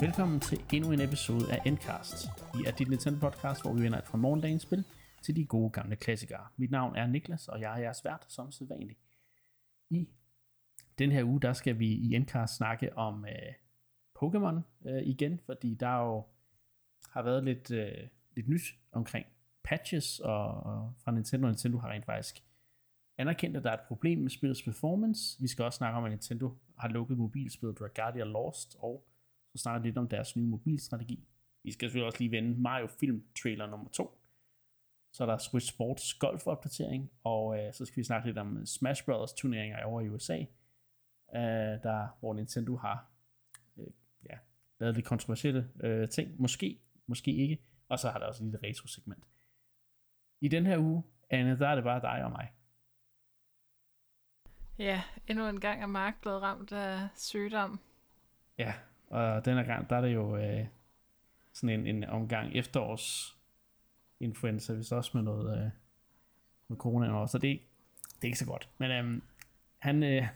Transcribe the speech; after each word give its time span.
Velkommen 0.00 0.40
til 0.40 0.60
endnu 0.72 0.92
en 0.92 1.00
episode 1.00 1.52
af 1.52 1.62
Endcast. 1.66 2.26
Vi 2.54 2.64
er 2.66 2.72
dit 2.72 2.88
Nintendo 2.88 3.18
podcast, 3.20 3.62
hvor 3.62 3.72
vi 3.72 3.82
vender 3.82 3.98
et 3.98 4.06
fra 4.06 4.18
morgendagens 4.18 4.62
spil 4.62 4.84
til 5.22 5.36
de 5.36 5.46
gode 5.46 5.70
gamle 5.70 5.96
klassikere. 5.96 6.46
Mit 6.56 6.70
navn 6.70 6.96
er 6.96 7.06
Niklas, 7.06 7.48
og 7.48 7.60
jeg 7.60 7.74
er 7.74 7.82
jeres 7.82 8.04
vært 8.04 8.24
som 8.28 8.52
sædvanlig. 8.52 8.96
I 9.90 10.08
den 10.98 11.12
her 11.12 11.24
uge, 11.24 11.40
der 11.40 11.52
skal 11.52 11.78
vi 11.78 11.86
i 11.86 12.14
Endcast 12.14 12.56
snakke 12.56 12.96
om 12.96 13.24
øh, 13.24 13.52
Pokémon 14.18 14.88
øh, 14.88 15.02
igen, 15.02 15.40
fordi 15.46 15.74
der 15.74 15.96
jo 15.96 16.24
har 17.08 17.22
været 17.22 17.44
lidt, 17.44 17.70
øh, 17.70 18.08
lidt 18.36 18.48
nyt 18.48 18.74
omkring 18.92 19.26
patches, 19.64 20.20
og, 20.20 20.46
og 20.46 20.94
fra 21.04 21.12
Nintendo, 21.12 21.46
og 21.46 21.50
Nintendo 21.50 21.78
har 21.78 21.90
rent 21.90 22.06
faktisk 22.06 22.42
anerkendt, 23.18 23.56
at 23.56 23.64
der 23.64 23.70
er 23.70 23.74
et 23.74 23.88
problem 23.88 24.18
med 24.18 24.30
spillets 24.30 24.62
performance. 24.62 25.40
Vi 25.40 25.48
skal 25.48 25.64
også 25.64 25.76
snakke 25.76 25.98
om, 25.98 26.04
at 26.04 26.10
Nintendo 26.10 26.56
har 26.78 26.88
lukket 26.88 27.18
mobilspillet 27.18 27.78
Dragalia 27.78 28.24
Lost, 28.24 28.76
og 28.78 29.06
så 29.52 29.62
snakker 29.62 29.86
lidt 29.86 29.98
om 29.98 30.08
deres 30.08 30.36
nye 30.36 30.46
mobilstrategi. 30.46 31.28
Vi 31.62 31.72
skal 31.72 31.88
selvfølgelig 31.88 32.06
også 32.06 32.18
lige 32.18 32.30
vende 32.30 32.60
Mario 32.60 32.86
Film 32.86 33.24
trailer 33.42 33.66
nummer 33.66 33.88
2. 33.88 34.20
Så 35.12 35.24
er 35.24 35.26
der 35.26 35.38
Switch 35.38 35.72
Sports 35.72 36.14
golf 36.14 36.46
opdatering, 36.46 37.10
og 37.24 37.58
øh, 37.58 37.74
så 37.74 37.84
skal 37.84 37.96
vi 37.96 38.04
snakke 38.04 38.28
lidt 38.28 38.38
om 38.38 38.66
Smash 38.66 39.04
Brothers 39.04 39.32
turneringer 39.32 39.84
over 39.84 40.00
i 40.00 40.08
USA, 40.08 40.38
øh, 41.34 41.82
der, 41.82 42.16
hvor 42.20 42.34
Nintendo 42.34 42.76
har 42.76 43.10
øh, 43.76 43.86
ja, 44.30 44.38
lavet 44.80 44.94
lidt 44.94 45.06
kontroversielle 45.06 45.70
øh, 45.80 46.08
ting. 46.08 46.40
Måske, 46.40 46.80
måske 47.06 47.32
ikke. 47.32 47.62
Og 47.88 47.98
så 47.98 48.10
har 48.10 48.18
der 48.18 48.26
også 48.26 48.44
et 48.44 48.50
lille 48.50 48.68
retro-segment. 48.68 49.24
I 50.40 50.48
den 50.48 50.66
her 50.66 50.78
uge, 50.78 51.02
Anne, 51.30 51.58
der 51.58 51.68
er 51.68 51.74
det 51.74 51.84
bare 51.84 52.00
dig 52.00 52.24
og 52.24 52.30
mig. 52.30 52.52
Ja, 54.78 55.02
endnu 55.26 55.48
en 55.48 55.60
gang 55.60 55.82
er 55.82 55.86
Mark 55.86 56.20
blevet 56.20 56.42
ramt 56.42 56.72
af 56.72 57.08
sygdom. 57.16 57.80
Ja, 58.58 58.74
og 59.10 59.44
denne 59.44 59.64
gang, 59.64 59.90
der 59.90 59.96
er 59.96 60.00
det 60.00 60.14
jo 60.14 60.36
øh, 60.36 60.66
sådan 61.52 61.80
en, 61.80 61.86
en 61.86 62.04
omgang 62.04 62.54
efterårs 62.54 63.36
influenza, 64.20 64.74
hvis 64.74 64.92
også 64.92 65.10
med 65.14 65.22
noget 65.22 65.64
øh, 65.64 65.70
med 66.68 66.76
corona 66.76 67.12
og 67.12 67.28
så 67.28 67.38
det, 67.38 67.60
det 68.14 68.22
er 68.22 68.26
ikke 68.26 68.38
så 68.38 68.46
godt. 68.46 68.68
Men 68.78 68.90
øh, 68.90 69.22
han, 69.78 70.02
øh, 70.02 70.26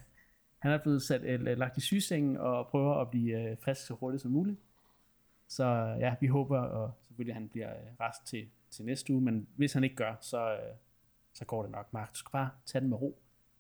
han 0.58 0.72
er 0.72 0.78
blevet 0.78 1.03
sat, 1.03 1.22
øh, 1.22 1.41
øh, 1.41 1.58
lagt 1.58 1.77
i 1.77 1.81
sygesengen 1.81 2.36
og 2.36 2.69
prøver 2.69 2.94
at 2.94 3.11
blive 3.11 3.50
øh, 3.50 3.56
frisk 3.64 3.86
så 3.86 3.94
hurtigt 3.94 4.22
som 4.22 4.31
muligt. 4.31 4.61
Så 5.48 5.64
øh, 5.64 6.00
ja, 6.00 6.14
vi 6.20 6.27
håber, 6.27 6.59
og 6.59 6.92
selvfølgelig 7.06 7.33
at 7.33 7.41
han 7.41 7.48
bliver 7.48 7.70
øh, 7.70 7.86
rest 8.00 8.27
til, 8.27 8.48
til 8.70 8.84
næste 8.84 9.12
uge, 9.12 9.22
men 9.22 9.48
hvis 9.56 9.72
han 9.72 9.84
ikke 9.84 9.97
gør, 9.97 10.14
så, 10.20 10.53
øh, 10.53 10.77
så 11.34 11.44
går 11.44 11.62
det 11.62 11.70
nok. 11.70 11.92
Mark, 11.92 12.12
du 12.12 12.19
skal 12.19 12.31
bare 12.33 12.50
tage 12.66 12.81
den 12.81 12.88
med 12.88 13.00
ro 13.03 13.19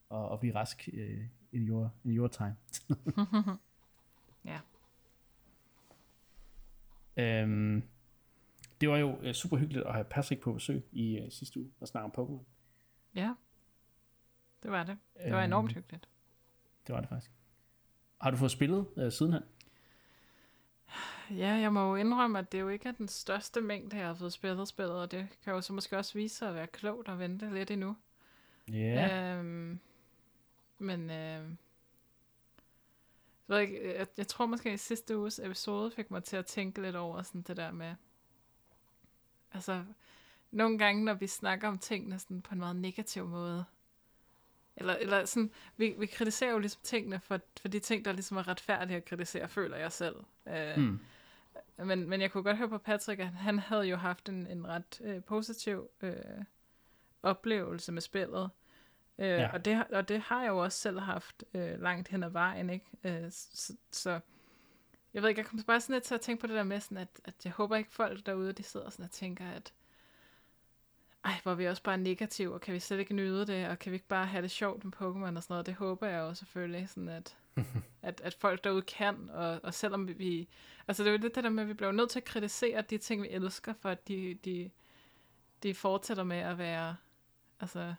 og, 0.08 0.28
og 0.28 0.40
blive 0.40 0.54
rask 0.54 0.88
øh, 0.92 1.26
in, 1.52 1.68
your, 1.68 1.90
in 2.04 2.10
your 2.10 2.28
time. 2.28 2.56
ja. 4.44 4.60
Øhm, 7.16 7.82
det 8.80 8.88
var 8.88 8.96
jo 8.96 9.18
øh, 9.22 9.34
super 9.34 9.56
hyggeligt 9.56 9.86
at 9.86 9.92
have 9.92 10.04
Patrick 10.04 10.42
på 10.42 10.52
besøg 10.52 10.84
i 10.92 11.18
øh, 11.18 11.30
sidste 11.30 11.60
uge 11.60 11.70
og 11.80 11.88
snakke 11.88 12.04
om 12.04 12.24
Pokémon. 12.24 12.44
Ja, 13.14 13.34
det 14.62 14.70
var 14.70 14.84
det. 14.84 14.98
Det 15.24 15.32
var 15.32 15.38
øhm, 15.38 15.48
enormt 15.48 15.72
hyggeligt. 15.72 16.08
Det 16.86 16.94
var 16.94 17.00
det 17.00 17.08
faktisk. 17.08 17.32
Har 18.20 18.30
du 18.30 18.36
fået 18.36 18.50
spillet 18.50 18.86
øh, 18.96 19.12
sidenhen? 19.12 19.42
Ja, 21.30 21.48
jeg 21.48 21.72
må 21.72 21.88
jo 21.88 21.96
indrømme, 21.96 22.38
at 22.38 22.52
det 22.52 22.60
jo 22.60 22.68
ikke 22.68 22.88
er 22.88 22.92
den 22.92 23.08
største 23.08 23.60
mængde, 23.60 23.96
jeg 23.96 24.06
har 24.06 24.14
fået 24.14 24.32
spillet 24.32 24.68
spillet, 24.68 24.94
og 24.94 25.10
det 25.10 25.28
kan 25.44 25.52
jo 25.52 25.60
så 25.60 25.72
måske 25.72 25.98
også 25.98 26.14
vise 26.14 26.36
sig 26.36 26.48
at 26.48 26.54
være 26.54 26.66
klogt 26.66 27.08
at 27.08 27.18
vente 27.18 27.54
lidt 27.54 27.70
endnu. 27.70 27.96
Ja. 28.68 28.74
Yeah. 28.74 29.38
Øhm, 29.38 29.80
men 30.78 31.10
øh, 31.10 31.50
jeg, 33.48 33.56
ved 33.56 33.62
ikke, 33.62 33.98
jeg, 33.98 34.06
jeg 34.16 34.28
tror 34.28 34.46
måske, 34.46 34.70
at 34.70 34.80
sidste 34.80 35.18
uges 35.18 35.38
episode 35.38 35.90
fik 35.90 36.10
mig 36.10 36.24
til 36.24 36.36
at 36.36 36.46
tænke 36.46 36.82
lidt 36.82 36.96
over 36.96 37.22
sådan 37.22 37.42
det 37.42 37.56
der 37.56 37.72
med, 37.72 37.94
altså, 39.52 39.84
nogle 40.50 40.78
gange, 40.78 41.04
når 41.04 41.14
vi 41.14 41.26
snakker 41.26 41.68
om 41.68 41.78
tingene 41.78 42.18
sådan 42.18 42.42
på 42.42 42.54
en 42.54 42.58
meget 42.58 42.76
negativ 42.76 43.28
måde, 43.28 43.64
eller, 44.76 44.94
eller 44.94 45.24
sådan, 45.24 45.50
vi, 45.76 45.94
vi 45.98 46.06
kritiserer 46.06 46.52
jo 46.52 46.58
ligesom 46.58 46.80
tingene 46.82 47.20
for, 47.20 47.40
for 47.60 47.68
de 47.68 47.78
ting, 47.78 48.04
der 48.04 48.12
ligesom 48.12 48.36
er 48.36 48.48
retfærdige 48.48 48.96
at 48.96 49.04
kritisere, 49.04 49.48
føler 49.48 49.76
jeg 49.76 49.92
selv. 49.92 50.16
Øh, 50.46 50.76
mm. 50.76 51.00
men, 51.76 52.08
men 52.08 52.20
jeg 52.20 52.30
kunne 52.30 52.44
godt 52.44 52.56
høre 52.56 52.68
på 52.68 52.78
Patrick, 52.78 53.20
at 53.20 53.26
han 53.26 53.58
havde 53.58 53.82
jo 53.82 53.96
haft 53.96 54.28
en, 54.28 54.46
en 54.46 54.66
ret 54.66 55.00
øh, 55.04 55.22
positiv 55.22 55.88
øh, 56.02 56.14
oplevelse 57.22 57.92
med 57.92 58.02
spillet. 58.02 58.50
Øh, 59.18 59.28
ja. 59.28 59.52
og, 59.52 59.64
det, 59.64 59.84
og 59.92 60.08
det 60.08 60.20
har 60.20 60.42
jeg 60.42 60.48
jo 60.48 60.58
også 60.58 60.78
selv 60.78 61.00
haft 61.00 61.44
øh, 61.54 61.82
langt 61.82 62.08
hen 62.08 62.22
ad 62.22 62.30
vejen, 62.30 62.70
ikke? 62.70 62.86
Øh, 63.04 63.26
så, 63.30 63.76
så 63.92 64.20
jeg 65.14 65.22
ved 65.22 65.28
ikke, 65.28 65.38
jeg 65.38 65.46
kommer 65.46 65.64
bare 65.64 65.80
sådan 65.80 65.94
lidt 65.94 66.04
til 66.04 66.14
at 66.14 66.20
tænke 66.20 66.40
på 66.40 66.46
det 66.46 66.56
der 66.56 66.62
med, 66.62 66.80
sådan 66.80 66.98
at, 66.98 67.20
at 67.24 67.34
jeg 67.44 67.52
håber 67.52 67.76
ikke 67.76 67.92
folk 67.92 68.26
derude, 68.26 68.52
de 68.52 68.62
sidder 68.62 68.90
sådan 68.90 69.04
og 69.04 69.10
tænker, 69.10 69.50
at 69.50 69.72
ej, 71.24 71.40
hvor 71.42 71.54
vi 71.54 71.66
også 71.66 71.82
bare 71.82 71.98
negative, 71.98 72.54
og 72.54 72.60
kan 72.60 72.74
vi 72.74 72.78
slet 72.78 72.98
ikke 72.98 73.14
nyde 73.14 73.46
det, 73.46 73.68
og 73.68 73.78
kan 73.78 73.92
vi 73.92 73.94
ikke 73.94 74.08
bare 74.08 74.26
have 74.26 74.42
det 74.42 74.50
sjovt 74.50 74.84
med 74.84 74.92
Pokémon 74.96 75.36
og 75.36 75.42
sådan 75.42 75.54
noget, 75.54 75.66
det 75.66 75.74
håber 75.74 76.06
jeg 76.06 76.18
jo 76.18 76.34
selvfølgelig, 76.34 76.88
sådan 76.88 77.08
at, 77.08 77.36
at, 78.02 78.20
at 78.20 78.34
folk 78.34 78.64
derude 78.64 78.82
kan, 78.82 79.30
og, 79.30 79.60
og 79.62 79.74
selvom 79.74 80.18
vi, 80.18 80.48
altså 80.88 81.02
det 81.02 81.08
er 81.08 81.12
jo 81.12 81.18
lidt 81.18 81.34
det 81.34 81.44
der 81.44 81.50
med, 81.50 81.62
at 81.62 81.68
vi 81.68 81.74
bliver 81.74 81.92
nødt 81.92 82.10
til 82.10 82.18
at 82.18 82.24
kritisere 82.24 82.82
de 82.82 82.98
ting, 82.98 83.22
vi 83.22 83.28
elsker, 83.28 83.74
for 83.80 83.88
at 83.88 84.08
de, 84.08 84.38
de, 84.44 84.70
de 85.62 85.74
fortsætter 85.74 86.24
med 86.24 86.36
at 86.38 86.58
være, 86.58 86.96
altså, 87.60 87.94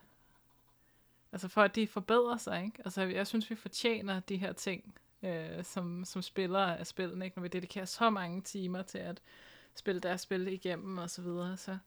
altså 1.36 1.48
for 1.48 1.62
at 1.62 1.76
de 1.76 1.88
forbedrer 1.88 2.38
sig, 2.38 2.64
ikke? 2.66 2.78
Altså 2.86 3.02
jeg 3.02 3.28
synes, 3.28 3.50
vi 3.50 3.56
fortjener 3.56 4.20
de 4.20 4.38
her 4.38 4.54
ting, 4.54 4.96
øh, 5.24 5.64
som, 5.64 6.06
som 6.06 6.22
spillere 6.22 6.80
af 6.80 6.88
spillene, 6.88 7.26
ikke? 7.26 7.38
når 7.38 7.42
vi 7.42 7.48
dedikerer 7.48 7.86
så 7.86 8.10
mange 8.10 8.42
timer 8.42 8.82
til 8.82 8.98
at 8.98 9.22
spille 9.76 10.02
deres 10.02 10.22
spil 10.22 10.48
igennem 10.48 10.98
og 10.98 11.10
så 11.10 11.22
videre, 11.22 11.58
så 11.58 11.78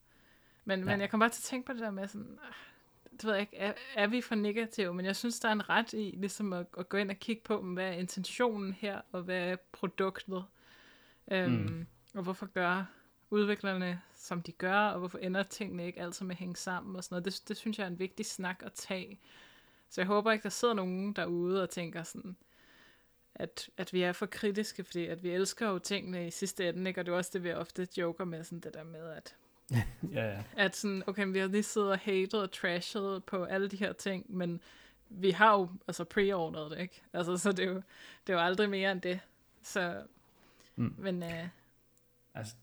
men, 0.64 0.78
ja. 0.78 0.84
men 0.84 1.00
jeg 1.00 1.10
kommer 1.10 1.26
bare 1.26 1.32
til 1.32 1.41
at 1.41 1.44
tænke 1.44 1.66
på 1.66 1.72
det 1.72 1.81
der 1.81 1.91
med 1.91 2.09
sådan, 2.09 2.38
øh, 2.44 3.12
det 3.12 3.25
ved 3.25 3.32
jeg 3.32 3.41
ikke, 3.41 3.56
er, 3.56 3.72
er 3.97 4.06
vi 4.06 4.20
for 4.20 4.34
negative? 4.34 4.94
Men 4.94 5.06
jeg 5.06 5.16
synes, 5.16 5.41
der 5.41 5.48
er 5.48 5.53
en 5.53 5.69
ret 5.69 5.92
i 5.92 6.15
ligesom 6.16 6.53
at, 6.53 6.66
at 6.78 6.88
gå 6.88 6.97
ind 6.97 7.10
og 7.10 7.16
kigge 7.16 7.42
på, 7.44 7.60
hvad 7.60 7.86
er 7.86 7.92
intentionen 7.92 8.72
her, 8.72 9.00
og 9.12 9.22
hvad 9.22 9.38
er 9.38 9.56
produktet? 9.72 10.44
Øhm, 11.30 11.53
mm. 11.53 11.86
Og 12.15 12.22
hvorfor 12.22 12.47
gør 12.47 12.84
udviklerne, 13.31 14.00
som 14.16 14.43
de 14.43 14.53
gør, 14.53 14.78
og 14.78 14.99
hvorfor 14.99 15.19
ender 15.19 15.43
tingene 15.43 15.87
ikke 15.87 16.00
altid 16.00 16.27
med 16.27 16.34
at 16.34 16.39
hænge 16.39 16.56
sammen 16.56 16.97
og 16.97 17.05
sådan 17.05 17.15
noget. 17.15 17.25
Det, 17.25 17.49
det 17.49 17.56
synes 17.56 17.78
jeg 17.78 17.84
er 17.84 17.89
en 17.89 17.99
vigtig 17.99 18.27
snak 18.27 18.62
at 18.65 18.72
tage. 18.72 19.21
Så 19.91 20.00
jeg 20.00 20.06
håber 20.06 20.33
ikke, 20.33 20.43
der 20.43 20.49
sidder 20.49 20.75
nogen 20.75 21.12
derude 21.12 21.62
og 21.62 21.71
tænker 21.71 22.03
sådan, 22.03 22.37
at, 23.34 23.71
at 23.77 23.93
vi 23.93 24.03
er 24.03 24.12
for 24.12 24.27
kritiske, 24.27 24.84
fordi 24.84 25.06
at 25.06 25.22
vi 25.22 25.31
elsker 25.31 25.69
jo 25.69 25.78
tingene 25.78 26.27
i 26.27 26.31
sidste 26.31 26.69
ende, 26.69 26.91
ikke? 26.91 27.00
og 27.00 27.06
det 27.06 27.12
er 27.12 27.16
også 27.16 27.31
det, 27.33 27.44
vi 27.44 27.53
ofte 27.53 27.89
joker 27.97 28.25
med, 28.25 28.44
sådan 28.44 28.61
det 28.61 28.75
der 28.75 28.84
med, 28.84 29.11
at 29.11 29.34
ja, 30.15 30.25
ja. 30.25 30.43
At 30.56 30.77
sådan, 30.77 31.03
okay, 31.06 31.27
vi 31.27 31.39
har 31.39 31.47
lige 31.47 31.62
siddet 31.62 31.91
og 31.91 31.99
hated 31.99 32.34
og 32.34 32.53
trashet 32.53 33.25
på 33.25 33.45
alle 33.45 33.69
de 33.69 33.77
her 33.77 33.93
ting, 33.93 34.37
men 34.37 34.60
vi 35.09 35.31
har 35.31 35.53
jo 35.53 35.69
altså 35.89 36.05
preordret 36.05 36.71
det, 36.71 36.78
ikke? 36.78 37.03
Altså, 37.12 37.37
så 37.37 37.53
det 37.53 37.65
er 37.65 37.69
jo, 37.69 37.83
det 38.27 38.33
er 38.33 38.33
jo 38.33 38.41
aldrig 38.41 38.71
mere 38.71 38.93
end 38.93 39.00
det. 39.00 39.21
Så, 39.62 40.03
mm. 40.77 40.95
men... 40.99 41.22
Uh... 41.22 41.49
Altså, 42.34 42.55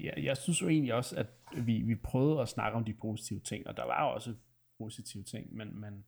jeg, 0.00 0.14
jeg 0.16 0.36
synes 0.36 0.62
jo 0.62 0.68
egentlig 0.68 0.94
også, 0.94 1.16
at 1.16 1.26
vi, 1.66 1.82
vi 1.82 1.94
prøvede 1.94 2.40
at 2.40 2.48
snakke 2.48 2.76
om 2.76 2.84
de 2.84 2.94
positive 2.94 3.40
ting, 3.40 3.66
og 3.66 3.76
der 3.76 3.84
var 3.84 4.04
også 4.04 4.34
positive 4.78 5.22
ting, 5.22 5.56
men, 5.56 5.80
men 5.80 6.04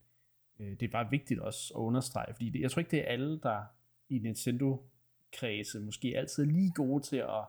øh, 0.61 0.71
det 0.71 0.83
er 0.83 0.91
bare 0.91 1.11
vigtigt 1.11 1.41
også 1.41 1.75
at 1.75 1.79
understrege, 1.79 2.35
fordi 2.35 2.51
det, 2.51 2.61
jeg 2.61 2.71
tror 2.71 2.81
ikke, 2.81 2.91
det 2.91 3.01
er 3.01 3.13
alle, 3.13 3.41
der 3.41 3.65
i 4.09 4.19
Nintendo-kredse 4.19 5.81
måske 5.81 6.15
altid 6.17 6.43
er 6.43 6.51
lige 6.51 6.73
gode 6.73 7.03
til 7.03 7.17
at 7.17 7.45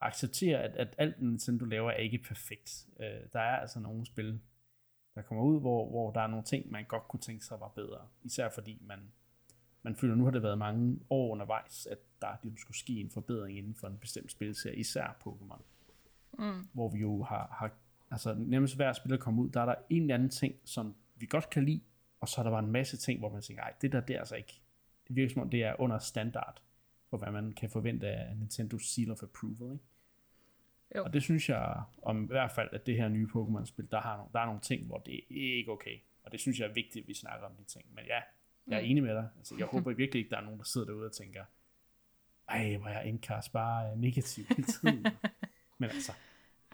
acceptere, 0.00 0.62
at, 0.62 0.76
at 0.76 0.94
alt 0.98 1.22
Nintendo 1.22 1.64
laver 1.64 1.90
er 1.90 1.96
ikke 1.96 2.18
perfekt. 2.18 2.86
Øh, 3.00 3.20
der 3.32 3.40
er 3.40 3.56
altså 3.56 3.80
nogle 3.80 4.06
spil, 4.06 4.40
der 5.14 5.22
kommer 5.22 5.44
ud, 5.44 5.60
hvor, 5.60 5.90
hvor 5.90 6.12
der 6.12 6.20
er 6.20 6.26
nogle 6.26 6.44
ting, 6.44 6.70
man 6.70 6.84
godt 6.84 7.08
kunne 7.08 7.20
tænke 7.20 7.44
sig 7.44 7.60
var 7.60 7.68
bedre. 7.68 8.08
Især 8.22 8.48
fordi 8.48 8.78
man, 8.80 9.12
man 9.82 9.96
føler, 9.96 10.14
nu 10.14 10.24
har 10.24 10.30
det 10.30 10.42
været 10.42 10.58
mange 10.58 11.00
år 11.10 11.32
undervejs, 11.32 11.86
at 11.86 11.98
der 12.20 12.36
ligesom 12.42 12.58
skulle 12.58 12.76
ske 12.76 13.00
en 13.00 13.10
forbedring 13.10 13.58
inden 13.58 13.74
for 13.74 13.86
en 13.86 13.98
bestemt 13.98 14.30
spilserie, 14.30 14.76
især 14.76 15.16
Pokémon. 15.26 15.62
Mm. 16.38 16.68
Hvor 16.72 16.88
vi 16.88 16.98
jo 16.98 17.22
har, 17.22 17.56
har 17.58 17.70
altså 18.10 18.34
nærmest 18.38 18.76
hver 18.76 18.92
spil, 18.92 19.10
der 19.10 19.16
kommer 19.16 19.42
ud, 19.42 19.48
der 19.48 19.60
er 19.60 19.66
der 19.66 19.74
en 19.90 20.02
eller 20.02 20.14
anden 20.14 20.30
ting, 20.30 20.54
som 20.64 20.94
vi 21.16 21.26
godt 21.26 21.50
kan 21.50 21.64
lide, 21.64 21.80
og 22.20 22.28
så 22.28 22.40
er 22.40 22.42
der 22.42 22.50
bare 22.50 22.64
en 22.64 22.72
masse 22.72 22.96
ting, 22.96 23.18
hvor 23.18 23.32
man 23.32 23.42
tænker, 23.42 23.62
nej, 23.62 23.72
det 23.82 23.92
der, 23.92 24.00
det 24.00 24.16
er 24.16 24.18
altså 24.18 24.36
ikke, 24.36 24.60
det 25.08 25.16
virker 25.16 25.32
som 25.32 25.42
om, 25.42 25.50
det 25.50 25.62
er 25.62 25.80
under 25.80 25.98
standard 25.98 26.62
for 27.10 27.16
hvad 27.16 27.32
man 27.32 27.52
kan 27.52 27.70
forvente 27.70 28.08
af 28.08 28.36
Nintendo 28.36 28.78
Seal 28.78 29.10
of 29.10 29.22
Approval. 29.22 29.72
Ikke? 29.72 29.84
Jo. 30.96 31.04
Og 31.04 31.12
det 31.12 31.22
synes 31.22 31.48
jeg, 31.48 31.82
om 32.02 32.24
i 32.24 32.26
hvert 32.26 32.52
fald, 32.52 32.68
at 32.72 32.86
det 32.86 32.96
her 32.96 33.08
nye 33.08 33.26
Pokémon-spil, 33.26 33.88
der, 33.90 34.00
har, 34.00 34.28
der 34.32 34.40
er 34.40 34.46
nogle 34.46 34.60
ting, 34.60 34.86
hvor 34.86 34.98
det 34.98 35.14
er 35.14 35.20
ikke 35.28 35.72
okay. 35.72 35.98
Og 36.22 36.32
det 36.32 36.40
synes 36.40 36.60
jeg 36.60 36.68
er 36.68 36.72
vigtigt, 36.72 37.02
at 37.02 37.08
vi 37.08 37.14
snakker 37.14 37.46
om 37.46 37.54
de 37.56 37.64
ting. 37.64 37.84
Men 37.94 38.04
ja, 38.04 38.20
jeg 38.66 38.76
er 38.76 38.82
mm. 38.82 38.90
enig 38.90 39.02
med 39.02 39.14
dig. 39.14 39.28
Altså, 39.38 39.54
jeg 39.58 39.66
håber 39.66 39.92
virkelig 39.92 40.18
ikke, 40.18 40.30
der 40.30 40.36
er 40.36 40.40
nogen, 40.44 40.58
der 40.58 40.64
sidder 40.64 40.86
derude 40.86 41.06
og 41.06 41.12
tænker, 41.12 41.44
ej, 42.48 42.76
hvor 42.76 42.88
jeg 42.88 43.02
indkast 43.06 43.52
bare 43.52 43.96
negativ 43.96 44.44
hele 44.48 44.64
tiden. 44.64 45.06
men 45.78 45.90
altså, 45.90 46.12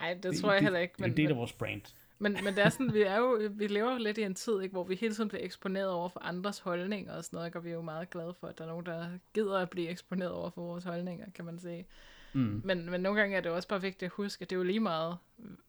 Nej, 0.01 0.15
det, 0.15 0.23
det 0.23 0.41
tror 0.41 0.53
jeg 0.53 0.63
heller 0.63 0.79
ikke. 0.79 0.95
Men, 0.99 1.11
det 1.11 1.19
er 1.19 1.23
en 1.23 1.27
del 1.27 1.31
af 1.31 1.37
vores 1.37 1.53
brand. 1.53 1.83
Men, 2.19 2.39
men 2.45 2.55
det 2.55 2.65
er 2.65 2.69
sådan, 2.69 2.95
vi, 2.95 3.03
er 3.03 3.17
jo, 3.17 3.51
vi 3.51 3.67
lever 3.67 3.93
jo 3.93 3.99
lidt 3.99 4.19
i 4.19 4.23
en 4.23 4.35
tid, 4.35 4.61
ikke, 4.61 4.73
hvor 4.73 4.85
vi 4.85 4.95
hele 4.95 5.15
tiden 5.15 5.29
bliver 5.29 5.45
eksponeret 5.45 5.91
over 5.91 6.09
for 6.09 6.21
andres 6.21 6.59
holdninger 6.59 7.13
og 7.13 7.25
sådan 7.25 7.37
noget, 7.37 7.57
og 7.57 7.65
vi 7.65 7.71
er 7.71 7.75
jo 7.75 7.83
meget 7.83 8.11
glade 8.11 8.35
for, 8.41 8.47
at 8.47 8.59
der 8.59 8.65
er 8.65 8.69
nogen, 8.69 8.87
der 8.87 9.09
gider 9.35 9.59
at 9.59 9.71
blive 9.71 9.89
eksponeret 9.89 10.33
over 10.33 10.51
for 10.51 10.63
vores 10.63 10.85
holdninger, 10.85 11.27
kan 11.35 11.45
man 11.45 11.59
sige. 11.59 11.87
Mm. 12.33 12.61
Men, 12.65 12.91
men 12.91 13.01
nogle 13.01 13.21
gange 13.21 13.37
er 13.37 13.41
det 13.41 13.53
også 13.53 13.69
bare 13.69 13.81
vigtigt 13.81 14.03
at 14.03 14.13
huske, 14.15 14.43
at 14.43 14.51
det 14.51 14.57
er 14.57 14.59
jo 14.59 14.65
lige 14.65 14.81
meget 14.81 15.17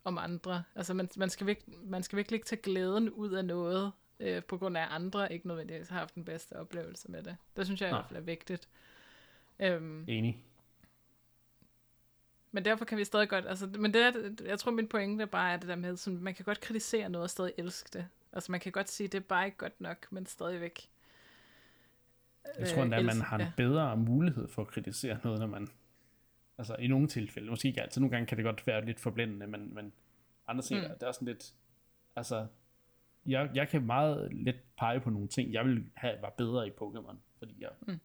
om 0.03 0.17
andre. 0.17 0.63
Altså 0.75 0.94
man, 0.94 1.09
man, 1.17 1.29
skal, 1.29 1.47
vik, 1.47 1.59
man 1.83 2.03
skal 2.03 2.17
virkelig 2.17 2.35
ikke 2.38 2.47
tage 2.47 2.61
glæden 2.61 3.09
ud 3.09 3.31
af 3.31 3.45
noget, 3.45 3.91
øh, 4.19 4.44
på 4.44 4.57
grund 4.57 4.77
af, 4.77 4.81
at 4.81 4.88
andre 4.91 5.33
ikke 5.33 5.47
nødvendigvis 5.47 5.89
har 5.89 6.00
haft 6.00 6.15
den 6.15 6.25
bedste 6.25 6.53
oplevelse 6.53 7.11
med 7.11 7.23
det. 7.23 7.38
Det 7.57 7.65
synes 7.65 7.81
jeg 7.81 7.89
i 7.89 7.94
hvert 7.94 8.05
fald 8.09 8.19
er 8.19 8.23
vigtigt. 8.23 8.67
Øhm, 9.63 10.06
Enig. 10.07 10.44
Men 12.51 12.65
derfor 12.65 12.86
kan 12.86 12.98
vi 12.98 13.04
stadig 13.04 13.30
godt, 13.30 13.45
altså, 13.48 13.68
men 13.80 13.94
det 13.94 14.01
er, 14.01 14.12
jeg 14.45 14.60
tror 14.60 14.71
min 14.71 14.88
pointe 14.88 15.27
bare 15.27 15.54
er 15.54 15.57
det 15.57 15.68
der 15.69 15.75
med, 15.75 15.98
sådan, 15.98 16.19
man 16.19 16.33
kan 16.33 16.45
godt 16.45 16.62
kritisere 16.62 17.10
noget 17.10 17.24
og 17.24 17.30
stadig 17.30 17.54
elske 17.57 17.89
det. 17.94 18.07
Altså 18.33 18.51
man 18.51 18.62
kan 18.62 18.71
godt 18.71 18.89
sige, 18.89 19.07
det 19.07 19.18
er 19.18 19.21
bare 19.21 19.45
ikke 19.45 19.57
godt 19.57 19.81
nok, 19.81 20.12
men 20.12 20.25
stadigvæk. 20.25 20.89
Jeg 22.60 22.68
tror 22.68 22.83
endda, 22.83 23.00
øh, 23.00 23.06
man 23.06 23.21
har 23.21 23.38
en 23.38 23.42
ja. 23.42 23.51
bedre 23.57 23.98
mulighed 23.98 24.48
for 24.48 24.62
at 24.62 24.68
kritisere 24.68 25.19
noget, 25.24 25.39
når 25.39 25.48
man, 25.48 25.68
altså 26.57 26.75
i 26.75 26.88
nogle 26.88 27.07
tilfælde, 27.07 27.50
måske 27.50 27.68
ikke 27.68 27.81
altid, 27.81 28.01
nogle 28.01 28.12
gange 28.12 28.27
kan 28.27 28.38
det 28.38 28.45
godt 28.45 28.68
være 28.68 28.86
lidt 28.86 29.00
forblændende, 29.00 29.48
men, 29.48 29.75
men 29.75 29.94
andre 30.48 30.63
ting, 30.63 30.81
mm. 30.81 30.94
det 31.00 31.07
er 31.07 31.12
sådan 31.12 31.27
lidt, 31.27 31.54
altså, 32.15 32.48
jeg, 33.25 33.50
jeg 33.54 33.69
kan 33.69 33.86
meget 33.86 34.33
let 34.33 34.56
pege 34.77 35.00
på 35.00 35.10
nogle 35.10 35.27
ting, 35.27 35.54
jeg 35.54 35.65
vil 35.65 35.86
have 35.94 36.21
var 36.21 36.30
bedre 36.30 36.68
i 36.68 36.71
Pokémon, 36.71 37.15
fordi 37.38 37.56
jeg 37.60 37.69
mm. 37.88 38.00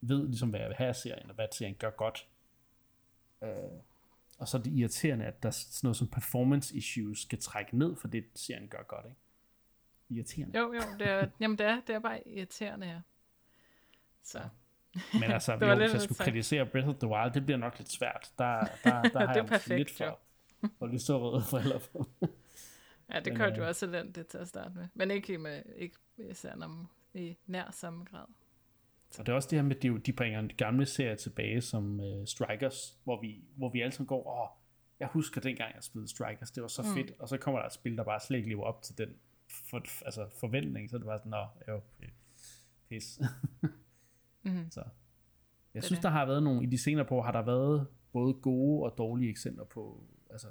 Ved 0.00 0.28
ligesom, 0.28 0.50
hvad 0.50 0.60
jeg 0.60 0.68
vil 0.68 0.76
have 0.76 0.88
af 0.88 0.96
serien, 0.96 1.28
og 1.28 1.34
hvad 1.34 1.46
serien 1.52 1.74
gør 1.74 1.90
godt. 1.90 2.28
Øh, 3.42 3.48
og 4.38 4.48
så 4.48 4.58
er 4.58 4.62
det 4.62 4.72
irriterende, 4.72 5.24
at 5.24 5.42
der 5.42 5.50
sådan 5.50 5.86
noget 5.86 5.96
som 5.96 6.08
performance 6.08 6.76
issues 6.76 7.18
skal 7.18 7.38
trække 7.38 7.78
ned 7.78 7.96
for 7.96 8.08
det, 8.08 8.24
serien 8.34 8.68
gør 8.68 8.82
godt, 8.82 9.06
ikke? 9.06 9.16
Irriterende. 10.08 10.58
Jo, 10.58 10.72
jo, 10.72 10.80
det 10.98 11.08
er, 11.08 11.28
jamen 11.40 11.58
det 11.58 11.66
er, 11.66 11.80
det 11.86 11.94
er 11.94 11.98
bare 11.98 12.28
irriterende, 12.28 12.86
ja. 12.86 13.00
Så. 14.22 14.40
Men 15.12 15.22
altså, 15.22 15.52
jo, 15.62 15.74
hvis 15.74 15.92
jeg 15.92 16.00
skulle 16.00 16.18
kritisere 16.18 16.66
Breath 16.66 16.88
of 16.88 16.94
the 16.94 17.08
Wild, 17.08 17.32
det 17.32 17.44
bliver 17.44 17.58
nok 17.58 17.78
lidt 17.78 17.90
svært. 17.90 18.32
Der, 18.38 18.64
der, 18.84 19.02
der 19.12 19.26
har 19.26 19.34
jeg 19.34 19.46
perfekt, 19.46 19.78
lidt 19.78 19.90
for, 19.90 20.18
for 20.78 20.86
lidt 20.86 21.02
så 21.02 21.18
røde 21.18 21.44
forældre 21.50 21.80
på. 21.92 22.06
ja, 23.14 23.20
det 23.20 23.36
kørte 23.36 23.56
jo 23.56 23.62
øh, 23.62 23.68
også 23.68 23.86
elendigt 23.86 24.28
til 24.28 24.38
at 24.38 24.48
starte 24.48 24.74
med. 24.74 24.88
Men 24.94 25.10
ikke, 25.10 25.38
med, 25.38 25.62
ikke 25.76 25.96
især 26.18 26.54
om, 26.54 26.88
i 27.14 27.36
nær 27.46 27.70
samme 27.70 28.04
grad. 28.04 28.26
Og 29.18 29.26
det 29.26 29.32
er 29.32 29.36
også 29.36 29.48
det 29.50 29.58
her 29.58 29.62
med, 29.62 29.76
at 29.76 29.82
de, 29.82 29.98
de 29.98 30.12
bringer 30.12 30.40
en 30.40 30.50
gamle 30.56 30.86
serie 30.86 31.16
tilbage 31.16 31.60
som 31.60 32.00
uh, 32.00 32.24
Strikers, 32.24 32.98
hvor 33.04 33.20
vi, 33.20 33.44
hvor 33.56 33.68
vi 33.68 33.80
alle 33.80 33.92
sammen 33.92 34.06
går, 34.06 34.42
åh, 34.42 34.48
jeg 35.00 35.08
husker 35.08 35.40
dengang 35.40 35.74
jeg 35.74 35.82
spillede 35.82 36.10
Strikers, 36.10 36.50
det 36.50 36.62
var 36.62 36.68
så 36.68 36.82
mm. 36.82 36.88
fedt, 36.88 37.20
og 37.20 37.28
så 37.28 37.38
kommer 37.38 37.60
der 37.60 37.66
et 37.66 37.72
spil, 37.72 37.96
der 37.96 38.04
bare 38.04 38.20
slet 38.20 38.36
ikke 38.36 38.48
lever 38.48 38.64
op 38.64 38.82
til 38.82 38.98
den 38.98 39.08
for, 39.48 40.04
altså 40.04 40.26
forventning, 40.40 40.90
så 40.90 40.98
det 40.98 41.06
var 41.06 41.16
sådan, 41.16 41.30
nå, 41.30 41.46
jo, 41.68 41.80
pis. 42.88 43.20
mm. 44.42 44.70
Så 44.70 44.80
jeg 45.74 45.82
det 45.82 45.84
synes, 45.84 45.98
det. 45.98 46.02
der 46.02 46.10
har 46.10 46.26
været 46.26 46.42
nogle, 46.42 46.62
i 46.62 46.66
de 46.66 46.78
senere 46.78 47.04
på, 47.04 47.22
har 47.22 47.32
der 47.32 47.42
været 47.42 47.86
både 48.12 48.34
gode 48.34 48.82
og 48.82 48.98
dårlige 48.98 49.30
eksempler 49.30 49.64
på, 49.64 50.04
altså, 50.30 50.48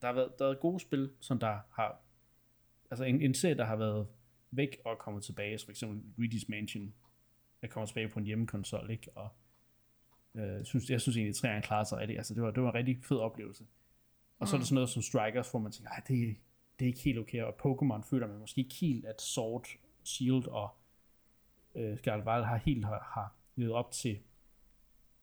der 0.00 0.06
har 0.06 0.14
været, 0.14 0.32
der 0.38 0.44
har 0.44 0.50
været 0.50 0.60
gode 0.60 0.80
spil, 0.80 1.10
som 1.20 1.38
der 1.38 1.58
har, 1.70 2.00
altså 2.90 3.04
en, 3.04 3.20
en 3.22 3.34
serie, 3.34 3.56
der 3.56 3.64
har 3.64 3.76
været 3.76 4.06
væk 4.50 4.78
og 4.84 4.98
kommet 4.98 5.22
tilbage, 5.22 5.58
som 5.58 5.66
for 5.66 5.70
eksempel 5.70 6.02
Luigi's 6.18 6.44
Mansion 6.48 6.94
jeg 7.64 7.70
kommer 7.70 7.86
tilbage 7.86 8.08
på 8.08 8.18
en 8.18 8.26
hjemmekonsol, 8.26 8.90
ikke? 8.90 9.10
Og 9.14 9.28
øh, 10.34 10.64
synes, 10.64 10.90
jeg 10.90 11.00
synes 11.00 11.16
egentlig, 11.16 11.30
at 11.30 11.36
træerne 11.36 11.62
klarede 11.62 11.88
sig 11.88 11.98
rigtig. 11.98 12.16
Altså, 12.16 12.34
det 12.34 12.42
var, 12.42 12.50
det 12.50 12.62
var 12.62 12.68
en 12.68 12.74
rigtig 12.74 13.04
fed 13.04 13.18
oplevelse. 13.18 13.64
Og 14.38 14.44
mm. 14.44 14.46
så 14.46 14.56
er 14.56 14.58
mm. 14.58 14.64
sådan 14.64 14.74
noget 14.74 14.88
som 14.88 15.02
Strikers, 15.02 15.50
hvor 15.50 15.60
man 15.60 15.72
tænker, 15.72 15.90
det, 16.08 16.36
det 16.78 16.84
er 16.84 16.86
ikke 16.86 17.00
helt 17.00 17.18
okay. 17.18 17.42
Og 17.42 17.54
Pokémon 17.64 18.10
føler 18.10 18.26
man 18.26 18.38
måske 18.38 18.60
ikke 18.60 18.74
helt, 18.74 19.06
at 19.06 19.22
Sword, 19.22 19.66
Shield 20.04 20.46
og 20.46 20.76
øh, 21.74 21.98
Scarlet 21.98 22.26
Violet 22.26 22.46
har 22.46 22.56
helt 22.56 22.84
har, 22.84 23.10
har 23.14 23.34
levet 23.56 23.72
op 23.72 23.90
til, 23.90 24.18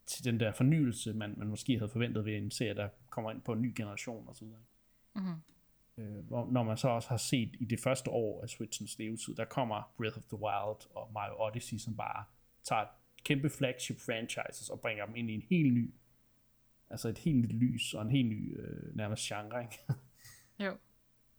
til 0.06 0.26
den 0.26 0.40
der 0.40 0.52
fornyelse, 0.52 1.14
man, 1.14 1.34
man 1.38 1.48
måske 1.48 1.78
havde 1.78 1.92
forventet 1.92 2.26
ved 2.26 2.38
en 2.38 2.52
serie, 2.52 2.76
der 2.76 2.90
kommer 3.10 3.32
ind 3.32 3.42
på 3.42 3.54
en 3.54 3.62
ny 3.62 3.74
generation 3.76 4.30
osv. 4.30 4.48
Mm-hmm. 5.16 5.36
Øh, 5.98 6.28
hvor, 6.28 6.52
når 6.52 6.64
man 6.64 6.78
så 6.78 6.88
også 6.88 7.10
har 7.10 7.18
set 7.18 7.56
i 7.60 7.66
det 7.66 7.80
første 7.80 8.10
år 8.10 8.44
af 8.44 8.50
Switchens 8.50 8.98
levetid, 9.00 9.36
der 9.36 9.46
kommer 9.46 9.94
Breath 9.98 10.18
of 10.18 10.24
the 10.24 10.38
Wild 10.38 10.96
og 10.96 11.12
Mario 11.14 11.34
Odyssey, 11.40 11.78
som 11.78 11.96
bare 11.96 12.24
tager 12.64 12.86
kæmpe 13.24 13.50
flagship 13.50 14.00
franchises 14.00 14.70
og 14.70 14.80
bringer 14.80 15.06
dem 15.06 15.16
ind 15.16 15.30
i 15.30 15.34
en 15.34 15.44
helt 15.50 15.74
ny, 15.74 15.94
altså 16.90 17.10
et 17.10 17.18
helt 17.18 17.38
nyt 17.38 17.54
lys 17.54 17.94
og 17.94 18.02
en 18.02 18.12
helt 18.12 18.30
ny 18.30 18.60
øh, 18.60 18.96
nærmest 18.96 19.24
genre, 19.24 19.62
ikke? 19.62 19.80
Jo. 20.60 20.78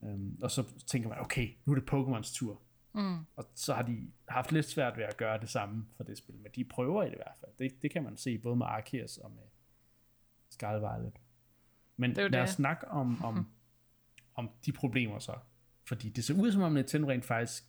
øhm, 0.04 0.38
og 0.42 0.50
så 0.50 0.64
tænker 0.86 1.08
man, 1.08 1.18
okay, 1.18 1.48
nu 1.64 1.72
er 1.72 1.80
det 1.80 1.90
Pokémons 1.90 2.38
tur. 2.38 2.60
Mm. 2.94 3.18
Og 3.36 3.50
så 3.54 3.74
har 3.74 3.82
de 3.82 4.10
haft 4.28 4.52
lidt 4.52 4.66
svært 4.66 4.96
ved 4.96 5.04
at 5.04 5.16
gøre 5.16 5.40
det 5.40 5.48
samme 5.48 5.86
for 5.96 6.04
det 6.04 6.18
spil, 6.18 6.34
men 6.34 6.52
de 6.56 6.64
prøver 6.64 7.02
i 7.02 7.06
det 7.06 7.12
i 7.12 7.16
hvert 7.16 7.36
fald. 7.40 7.50
Det, 7.58 7.82
det 7.82 7.90
kan 7.90 8.02
man 8.02 8.16
se 8.16 8.38
både 8.38 8.56
med 8.56 8.66
Arceus 8.66 9.16
og 9.16 9.30
med 9.30 9.42
Scarlet 10.50 10.82
Violet. 10.82 11.12
Men 11.96 12.12
lad 12.12 12.40
os 12.40 12.50
snakke 12.50 12.88
om, 12.88 13.24
om 13.24 13.46
om 14.34 14.50
de 14.66 14.72
problemer 14.72 15.18
så. 15.18 15.34
Fordi 15.88 16.08
det 16.08 16.24
ser 16.24 16.34
ud 16.34 16.52
som 16.52 16.62
om 16.62 16.72
Nintendo 16.72 17.08
rent 17.08 17.24
faktisk 17.24 17.64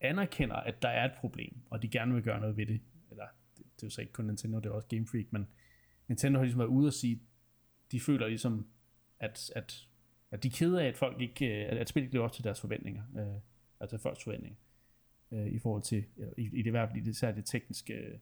anerkender, 0.00 0.56
at 0.56 0.82
der 0.82 0.88
er 0.88 1.04
et 1.04 1.12
problem, 1.20 1.56
og 1.70 1.82
de 1.82 1.88
gerne 1.88 2.14
vil 2.14 2.22
gøre 2.22 2.40
noget 2.40 2.56
ved 2.56 2.66
det. 2.66 2.80
Eller, 3.10 3.24
det, 3.56 3.64
det 3.76 3.82
er 3.82 3.86
jo 3.86 3.90
så 3.90 4.00
ikke 4.00 4.12
kun 4.12 4.24
Nintendo, 4.24 4.58
det 4.58 4.66
er 4.66 4.70
også 4.70 4.88
Game 4.88 5.06
Freak, 5.06 5.26
men 5.30 5.48
Nintendo 6.08 6.38
har 6.38 6.44
ligesom 6.44 6.58
været 6.58 6.68
ude 6.68 6.86
og 6.86 6.92
sige, 6.92 7.22
de 7.92 8.00
føler 8.00 8.28
ligesom, 8.28 8.66
at, 9.20 9.50
at, 9.56 9.86
at 10.30 10.42
de 10.42 10.48
er 10.48 10.52
kede 10.52 10.82
af, 10.82 10.86
at 10.86 10.96
folk 10.96 11.20
ikke, 11.20 11.46
at, 11.46 11.78
at 11.78 11.88
spillet 11.88 12.06
ikke 12.06 12.14
lever 12.14 12.24
op 12.24 12.32
til 12.32 12.44
deres 12.44 12.60
forventninger, 12.60 13.02
øh, 13.18 13.40
altså 13.80 13.98
folks 13.98 14.24
forventninger, 14.24 14.58
øh, 15.32 15.46
i 15.46 15.58
forhold 15.58 15.82
til, 15.82 16.04
i, 16.38 16.50
i 16.52 16.62
det 16.62 16.72
hvert 16.72 16.90
fald 16.90 17.06
især 17.06 17.28
det, 17.28 17.36
det 17.36 17.46
tekniske, 17.46 17.94
øh, 17.94 18.18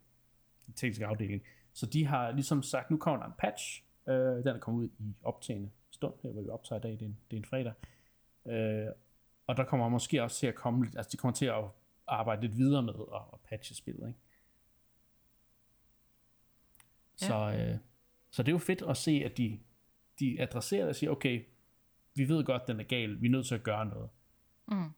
tekniske 0.75 1.07
afdeling. 1.07 1.43
Så 1.73 1.87
de 1.87 2.07
har 2.07 2.33
ligesom 2.33 2.63
sagt, 2.63 2.91
nu 2.91 2.97
kommer 2.97 3.21
der 3.21 3.27
en 3.27 3.39
patch, 3.39 3.85
øh, 4.09 4.15
den 4.15 4.47
er 4.49 4.59
kommet 4.59 4.83
ud 4.83 4.89
i 4.99 5.17
optagende 5.23 5.71
stund, 5.97 6.15
her 6.23 6.31
hvor 6.31 6.43
vi 6.43 6.49
optager 6.49 6.79
i 6.79 6.83
dag, 6.83 6.93
det 6.93 7.03
er 7.03 7.07
en, 7.07 7.19
det 7.31 7.37
er 7.37 7.41
en 7.41 7.45
fredag. 7.45 7.73
Øh, 8.47 8.89
og 9.47 9.57
der 9.57 9.65
kommer 9.65 9.89
måske 9.89 10.23
også 10.23 10.37
til 10.39 10.47
at 10.47 10.55
komme 10.55 10.85
lidt, 10.85 10.97
altså 10.97 11.11
de 11.13 11.17
kommer 11.17 11.35
til 11.35 11.47
at 11.47 11.65
arbejde 12.07 12.41
lidt 12.41 12.57
videre 12.57 12.83
med 12.83 12.95
at, 12.95 13.21
at 13.33 13.41
patche 13.41 13.75
spillet, 13.75 14.09
ikke? 14.09 14.21
Ja. 17.21 17.27
Så, 17.27 17.35
øh, 17.59 17.79
så 18.31 18.43
det 18.43 18.49
er 18.49 18.53
jo 18.53 18.59
fedt 18.59 18.83
at 18.83 18.97
se, 18.97 19.23
at 19.25 19.37
de, 19.37 19.61
de 20.21 20.41
adresserer 20.41 20.81
det 20.81 20.89
og 20.89 20.97
siger, 20.97 21.11
okay, 21.11 21.45
vi 22.15 22.29
ved 22.29 22.45
godt, 22.45 22.69
den 22.69 22.81
er 22.81 22.85
gal, 22.85 23.21
vi 23.21 23.27
er 23.27 23.31
nødt 23.31 23.47
til 23.47 23.55
at 23.55 23.63
gøre 23.63 23.87
noget. 23.87 24.11
Mm. 24.67 24.91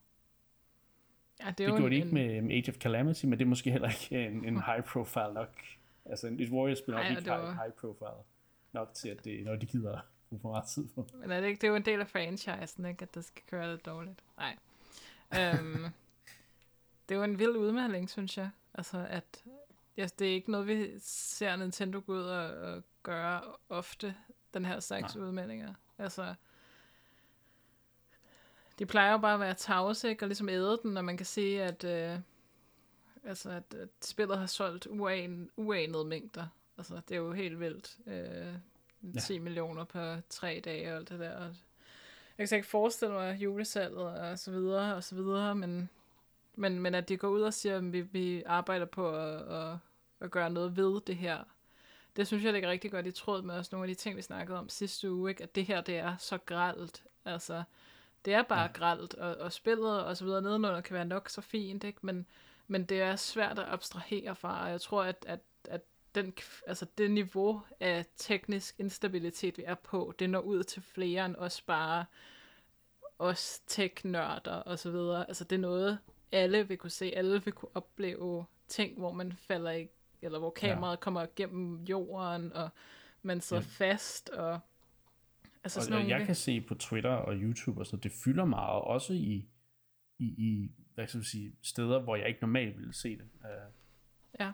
Ja, 1.40 1.46
det, 1.46 1.58
det 1.58 1.66
gjorde 1.66 1.84
en, 1.84 1.90
de 1.90 1.96
ikke 1.96 2.14
med, 2.14 2.42
med 2.42 2.56
Age 2.56 2.70
of 2.73 2.76
Calamity, 2.76 3.25
men 3.25 3.38
det 3.38 3.44
er 3.44 3.49
måske 3.49 3.70
heller 3.70 3.88
ikke 3.88 4.26
en, 4.26 4.44
en 4.44 4.62
high 4.62 4.82
profile 4.82 5.34
nok. 5.34 5.62
Altså 6.04 6.37
et 6.38 6.50
Warriors-spil 6.50 6.94
er 6.94 7.08
ikke 7.08 7.30
var... 7.30 7.52
high 7.52 7.73
profile 7.73 8.25
nok 8.73 8.94
til, 8.94 9.08
at 9.08 9.25
det, 9.25 9.44
når 9.44 9.56
de 9.56 9.66
gider 9.66 10.00
bruge 10.28 10.40
for 10.40 10.50
meget 10.50 10.68
tid 10.68 10.88
på. 10.94 11.06
Men 11.14 11.30
er 11.30 11.40
det 11.40 11.49
ikke, 11.49 11.61
det 11.61 11.66
er 11.66 11.70
jo 11.70 11.76
en 11.76 11.85
del 11.85 12.00
af 12.00 12.08
franchisen, 12.08 12.85
ikke? 12.85 13.02
At 13.02 13.14
det 13.14 13.25
skal 13.25 13.42
køre 13.50 13.70
lidt 13.70 13.87
dårligt. 13.87 14.20
Nej. 14.37 14.56
um, 15.30 15.87
det 17.08 17.14
er 17.14 17.18
jo 17.18 17.23
en 17.23 17.38
vild 17.38 17.56
udmelding, 17.56 18.11
synes 18.11 18.38
jeg. 18.38 18.50
Altså, 18.75 19.06
at 19.11 19.44
ja, 19.97 20.06
det 20.18 20.28
er 20.28 20.32
ikke 20.32 20.50
noget, 20.50 20.66
vi 20.66 20.92
ser 21.00 21.56
Nintendo 21.56 22.02
gå 22.06 22.12
ud 22.12 22.23
og, 22.23 22.75
og 22.75 22.82
gøre 23.02 23.42
ofte, 23.68 24.14
den 24.54 24.64
her 24.64 24.80
slags 24.80 25.14
Nej. 25.14 25.25
udmeldinger. 25.25 25.75
Altså, 25.99 26.35
de 28.78 28.87
plejer 28.87 29.12
jo 29.12 29.18
bare 29.18 29.35
at 29.35 29.40
være 29.40 29.54
tavse? 29.54 30.16
Og 30.20 30.28
ligesom 30.28 30.49
æde 30.49 30.80
den, 30.82 30.90
når 30.90 31.02
man 31.02 31.16
kan 31.16 31.26
se, 31.26 31.62
at, 31.62 31.85
øh, 31.85 32.18
altså, 33.25 33.50
at, 33.50 33.75
at 33.75 33.88
spillet 34.00 34.38
har 34.38 34.47
solgt 34.47 34.87
uan, 34.87 35.50
uanede 35.56 36.04
mængder. 36.04 36.47
Altså, 36.78 37.00
det 37.08 37.14
er 37.14 37.18
jo 37.18 37.32
helt 37.32 37.61
vildt. 37.61 37.99
Øh, 38.06 38.54
10 39.21 39.35
ja. 39.35 39.40
millioner 39.40 39.85
på 39.85 40.17
tre 40.28 40.61
dage 40.64 40.93
og 40.93 40.97
alt 40.97 41.09
det 41.09 41.21
der. 41.21 41.37
Og 41.37 41.55
jeg 42.38 42.49
kan 42.49 42.57
ikke 42.57 42.69
forestille 42.69 43.14
mig 43.14 43.37
julesalget 43.37 44.21
og 44.21 44.38
så 44.38 44.50
videre 44.50 44.95
og 44.95 45.05
så 45.05 45.14
videre, 45.14 45.55
men, 45.55 45.90
men, 46.55 46.81
men 46.81 46.95
at 46.95 47.09
de 47.09 47.17
går 47.17 47.28
ud 47.28 47.43
og 47.43 47.55
siger, 47.55 47.76
at 47.76 47.93
vi, 47.93 48.00
vi 48.00 48.43
arbejder 48.47 48.87
på 48.87 49.17
at, 49.17 49.52
at, 49.52 49.76
at 50.21 50.31
gøre 50.31 50.50
noget 50.50 50.76
ved 50.76 51.00
det 51.07 51.17
her, 51.17 51.45
det 52.17 52.26
synes 52.26 52.45
jeg 52.45 52.52
ligger 52.52 52.71
rigtig 52.71 52.90
godt 52.90 53.07
i 53.07 53.12
tråd 53.12 53.43
med 53.43 53.55
også 53.55 53.69
nogle 53.73 53.85
af 53.85 53.88
de 53.88 53.95
ting, 53.95 54.17
vi 54.17 54.23
snakkede 54.23 54.59
om 54.59 54.69
sidste 54.69 55.12
uge, 55.12 55.31
ikke? 55.31 55.43
at 55.43 55.55
det 55.55 55.67
her, 55.67 55.81
det 55.81 55.99
er 55.99 56.17
så 56.17 56.38
gralt. 56.38 57.05
Altså, 57.25 57.62
det 58.25 58.35
er 58.35 58.43
bare 58.43 58.61
ja. 58.61 58.73
gralt, 58.73 59.14
og, 59.14 59.37
og 59.37 59.52
spillet 59.52 60.05
og 60.05 60.17
så 60.17 60.25
videre 60.25 60.43
nedenunder 60.43 60.81
kan 60.81 60.95
være 60.95 61.05
nok 61.05 61.28
så 61.28 61.40
fint, 61.40 61.85
ikke? 61.85 61.99
Men, 62.02 62.26
men 62.67 62.85
det 62.85 63.00
er 63.00 63.17
svært 63.17 63.59
at 63.59 63.69
abstrahere 63.69 64.35
fra, 64.37 64.64
og 64.64 64.71
jeg 64.71 64.81
tror, 64.81 65.02
at, 65.02 65.25
at, 65.28 65.40
at 65.64 65.81
den, 66.14 66.34
altså 66.66 66.86
det 66.98 67.10
niveau 67.10 67.62
af 67.80 68.06
teknisk 68.16 68.80
instabilitet, 68.80 69.58
vi 69.58 69.62
er 69.66 69.74
på, 69.74 70.14
det 70.18 70.30
når 70.30 70.40
ud 70.40 70.62
til 70.62 70.82
flere 70.82 71.26
end 71.26 71.36
os 71.36 71.62
bare 71.62 72.04
os 73.18 73.60
tech-nørder 73.66 74.54
og 74.54 74.78
så 74.78 74.90
videre. 74.90 75.28
Altså 75.28 75.44
det 75.44 75.56
er 75.56 75.60
noget, 75.60 75.98
alle 76.32 76.68
vil 76.68 76.78
kunne 76.78 76.90
se, 76.90 77.12
alle 77.16 77.44
vil 77.44 77.52
kunne 77.52 77.76
opleve 77.76 78.44
ting, 78.68 78.98
hvor 78.98 79.12
man 79.12 79.32
falder 79.32 79.70
i, 79.70 79.88
eller 80.22 80.38
hvor 80.38 80.50
kameraet 80.50 80.96
ja. 80.96 81.00
kommer 81.00 81.26
gennem 81.36 81.84
jorden, 81.84 82.52
og 82.52 82.68
man 83.22 83.40
sidder 83.40 83.62
ja. 83.62 83.86
fast, 83.86 84.30
og 84.30 84.60
Altså 85.64 85.80
og, 85.80 85.84
sådan 85.84 85.96
og 85.96 86.02
nogle, 86.02 86.18
jeg 86.18 86.26
kan 86.26 86.34
se 86.34 86.60
på 86.60 86.74
Twitter 86.74 87.10
og 87.10 87.34
YouTube 87.34 87.80
og 87.80 87.86
sådan 87.86 88.02
det 88.02 88.12
fylder 88.24 88.44
meget, 88.44 88.82
også 88.82 89.12
i, 89.12 89.48
i, 90.18 90.24
i 90.24 90.70
hvad 90.94 91.06
skal 91.06 91.18
man 91.18 91.24
sige, 91.24 91.52
steder, 91.62 92.02
hvor 92.02 92.16
jeg 92.16 92.28
ikke 92.28 92.40
normalt 92.40 92.78
ville 92.78 92.94
se 92.94 93.18
det. 93.18 93.28
Uh, 93.34 93.72
Ja. 94.40 94.52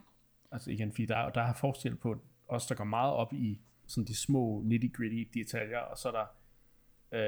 Altså 0.54 0.70
igen, 0.70 0.92
fordi 0.92 1.06
der, 1.06 1.16
er- 1.16 1.30
der 1.30 1.40
er 1.42 1.52
forskel 1.54 1.96
på 1.96 2.16
os, 2.49 2.66
der 2.66 2.75
går 2.75 2.84
meget 2.84 3.12
op 3.12 3.32
i 3.32 3.61
sådan 3.87 4.04
de 4.04 4.16
små 4.16 4.62
nitty-gritty 4.66 5.30
detaljer, 5.34 5.78
og 5.78 5.99
så 5.99 6.08
er 6.08 6.12
der 6.12 6.26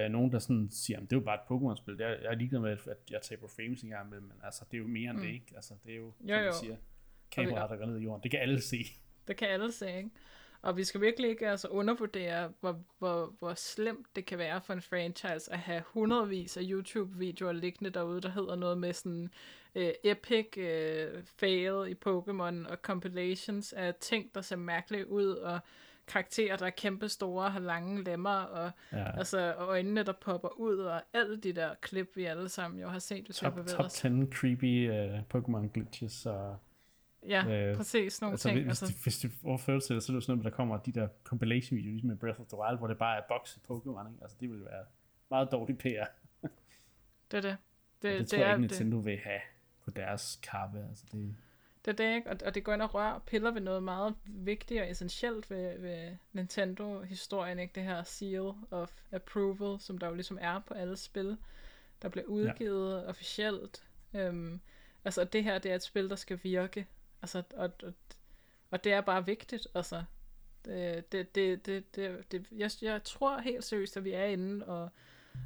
øh, 0.04 0.10
nogen, 0.10 0.32
der 0.32 0.38
sådan 0.38 0.68
siger, 0.70 0.96
"Jamen, 0.96 1.06
det 1.06 1.16
er 1.16 1.20
jo 1.20 1.24
bare 1.24 1.34
et 1.34 1.40
Pokémon-spil. 1.50 1.96
Jeg, 1.98 2.18
jeg 2.22 2.30
er 2.32 2.34
ligeglad 2.34 2.60
med, 2.60 2.70
at 2.70 2.98
jeg 3.10 3.22
taber 3.22 3.48
frames 3.48 3.82
en 3.82 3.88
gang 3.90 4.06
imellem, 4.06 4.26
men 4.28 4.36
altså, 4.44 4.64
det 4.70 4.76
er 4.76 4.78
jo 4.78 4.86
mere 4.86 5.10
end 5.10 5.18
Mm. 5.18 5.24
det, 5.24 5.32
ikke? 5.32 5.46
Altså, 5.54 5.74
det 5.84 5.92
er 5.92 5.96
jo, 5.96 6.12
Jo, 6.20 6.34
som 6.36 6.44
jo. 6.44 6.52
siger, 6.52 6.76
kameraer, 7.32 7.68
der 7.68 7.76
går 7.76 7.86
ned 7.86 7.98
i 7.98 8.02
jorden. 8.02 8.22
Det 8.22 8.30
kan 8.30 8.40
alle 8.40 8.60
se. 8.60 8.84
Det 9.28 9.36
kan 9.36 9.48
alle 9.48 9.72
se, 9.72 9.96
ikke? 9.96 10.10
Og 10.62 10.76
vi 10.76 10.84
skal 10.84 11.00
virkelig 11.00 11.30
ikke 11.30 11.48
altså, 11.50 11.68
undervurdere, 11.68 12.52
hvor, 12.60 12.82
hvor, 12.98 13.34
hvor 13.38 13.54
slemt 13.54 14.06
det 14.16 14.26
kan 14.26 14.38
være 14.38 14.60
for 14.60 14.72
en 14.72 14.82
franchise 14.82 15.52
at 15.52 15.58
have 15.58 15.82
hundredvis 15.86 16.56
af 16.56 16.62
YouTube-videoer 16.64 17.52
liggende 17.52 17.90
derude, 17.90 18.20
der 18.20 18.28
hedder 18.30 18.54
noget 18.56 18.78
med 18.78 18.92
sådan 18.92 19.30
øh, 19.76 19.90
epic 20.04 20.56
øh, 20.58 21.22
fail 21.24 21.90
i 21.90 21.94
Pokémon 22.06 22.70
og 22.70 22.76
compilations 22.82 23.72
af 23.72 23.94
ting, 23.94 24.34
der 24.34 24.40
ser 24.40 24.56
mærkeligt 24.56 25.04
ud, 25.04 25.26
og 25.28 25.58
karakterer, 26.08 26.56
der 26.56 26.66
er 26.66 26.70
kæmpe 26.70 27.08
store, 27.08 27.50
har 27.50 27.60
lange 27.60 28.04
lemmer, 28.04 28.30
og 28.36 28.70
Ja. 28.92 29.18
altså 29.18 29.54
og 29.58 29.66
øjnene, 29.68 30.02
der 30.02 30.12
popper 30.12 30.48
ud, 30.58 30.76
og 30.78 31.02
alle 31.12 31.36
de 31.36 31.52
der 31.52 31.74
klip, 31.80 32.10
vi 32.16 32.24
alle 32.24 32.48
sammen 32.48 32.80
jo 32.80 32.88
har 32.88 32.98
set, 32.98 33.24
hvis 33.26 33.42
vi 33.42 33.44
Top, 33.46 33.52
bevæget 33.54 33.70
top 33.70 33.84
os. 33.86 33.92
10 33.92 34.08
creepy 34.32 34.90
uh, 34.90 35.18
Pokémon 35.34 35.68
glitches 35.72 36.26
og 36.26 36.56
Ja, 37.28 37.68
øh, 37.70 37.76
præcis, 37.76 38.20
nogle 38.20 38.32
altså, 38.32 38.48
ting. 38.48 38.60
hvis, 38.64 38.82
Altså, 38.82 38.94
hvis, 39.02 39.18
du 39.20 39.28
overfører 39.48 39.80
til 39.80 39.94
det, 39.94 40.02
så 40.02 40.12
er 40.12 40.14
det 40.14 40.24
sådan 40.24 40.38
noget, 40.38 40.44
der 40.50 40.56
kommer 40.56 40.76
de 40.78 40.92
der 40.92 41.08
compilation 41.24 41.76
videoer, 41.76 41.92
ligesom 41.92 42.08
med 42.08 42.16
Breath 42.16 42.40
of 42.40 42.46
the 42.46 42.58
Wild, 42.58 42.78
hvor 42.78 42.86
det 42.86 42.98
bare 42.98 43.16
er 43.18 43.22
box 43.28 43.56
i 43.56 43.60
Pokémon, 43.68 44.08
ikke? 44.12 44.18
Altså, 44.22 44.36
det 44.40 44.50
vil 44.50 44.60
være 44.64 44.84
meget 45.30 45.48
dårlig 45.52 45.78
PR. 45.78 45.84
Det, 46.42 46.50
det 47.30 47.36
er 47.36 47.40
det. 47.40 47.42
det, 47.42 47.56
Det, 48.02 48.10
det 48.12 48.18
det 48.20 48.28
tror 48.28 48.38
jeg 48.38 48.50
er, 48.50 48.54
ikke, 48.56 48.62
det, 48.68 48.70
Nintendo 48.80 48.96
vil 48.96 49.18
have 49.18 49.40
på 49.86 49.90
deres 49.90 50.38
kappe. 50.42 50.86
Altså, 50.88 51.04
det, 51.12 51.36
Det 51.84 51.90
er 51.90 51.96
det, 51.96 52.14
ikke? 52.14 52.30
Og, 52.30 52.36
og 52.44 52.54
det 52.54 52.64
går 52.64 52.72
ind 52.74 52.82
og 52.82 52.94
rører 52.94 53.18
piller 53.18 53.50
ved 53.50 53.60
noget 53.60 53.82
meget 53.82 54.14
vigtigt 54.24 54.80
og 54.80 54.90
essentielt 54.90 55.50
ved, 55.50 55.78
ved 55.78 56.16
Nintendo-historien, 56.32 57.58
ikke? 57.58 57.74
Det 57.74 57.82
her 57.82 58.02
seal 58.02 58.52
of 58.70 58.92
approval, 59.12 59.80
som 59.80 59.98
der 59.98 60.08
jo 60.08 60.14
ligesom 60.14 60.38
er 60.40 60.58
på 60.58 60.74
alle 60.74 60.96
spil, 60.96 61.36
der 62.02 62.08
bliver 62.08 62.24
udgivet 62.24 63.02
ja. 63.02 63.08
officielt. 63.08 63.82
Øhm, 64.14 64.60
altså, 65.04 65.24
det 65.24 65.44
her, 65.44 65.58
det 65.58 65.70
er 65.70 65.74
et 65.74 65.82
spil, 65.82 66.10
der 66.10 66.16
skal 66.16 66.40
virke. 66.42 66.86
Altså, 67.22 67.42
og, 67.56 67.72
og, 67.82 67.92
og 68.70 68.84
det 68.84 68.92
er 68.92 69.00
bare 69.00 69.26
vigtigt, 69.26 69.66
altså. 69.74 70.04
Det, 70.64 71.12
det, 71.12 71.34
det, 71.34 71.66
det, 71.66 71.96
det, 71.96 72.32
det, 72.32 72.46
jeg, 72.52 72.70
jeg 72.82 73.04
tror 73.04 73.40
helt 73.40 73.64
seriøst, 73.64 73.96
at 73.96 74.04
vi 74.04 74.12
er 74.12 74.24
inde 74.24 74.66
og, 74.66 74.90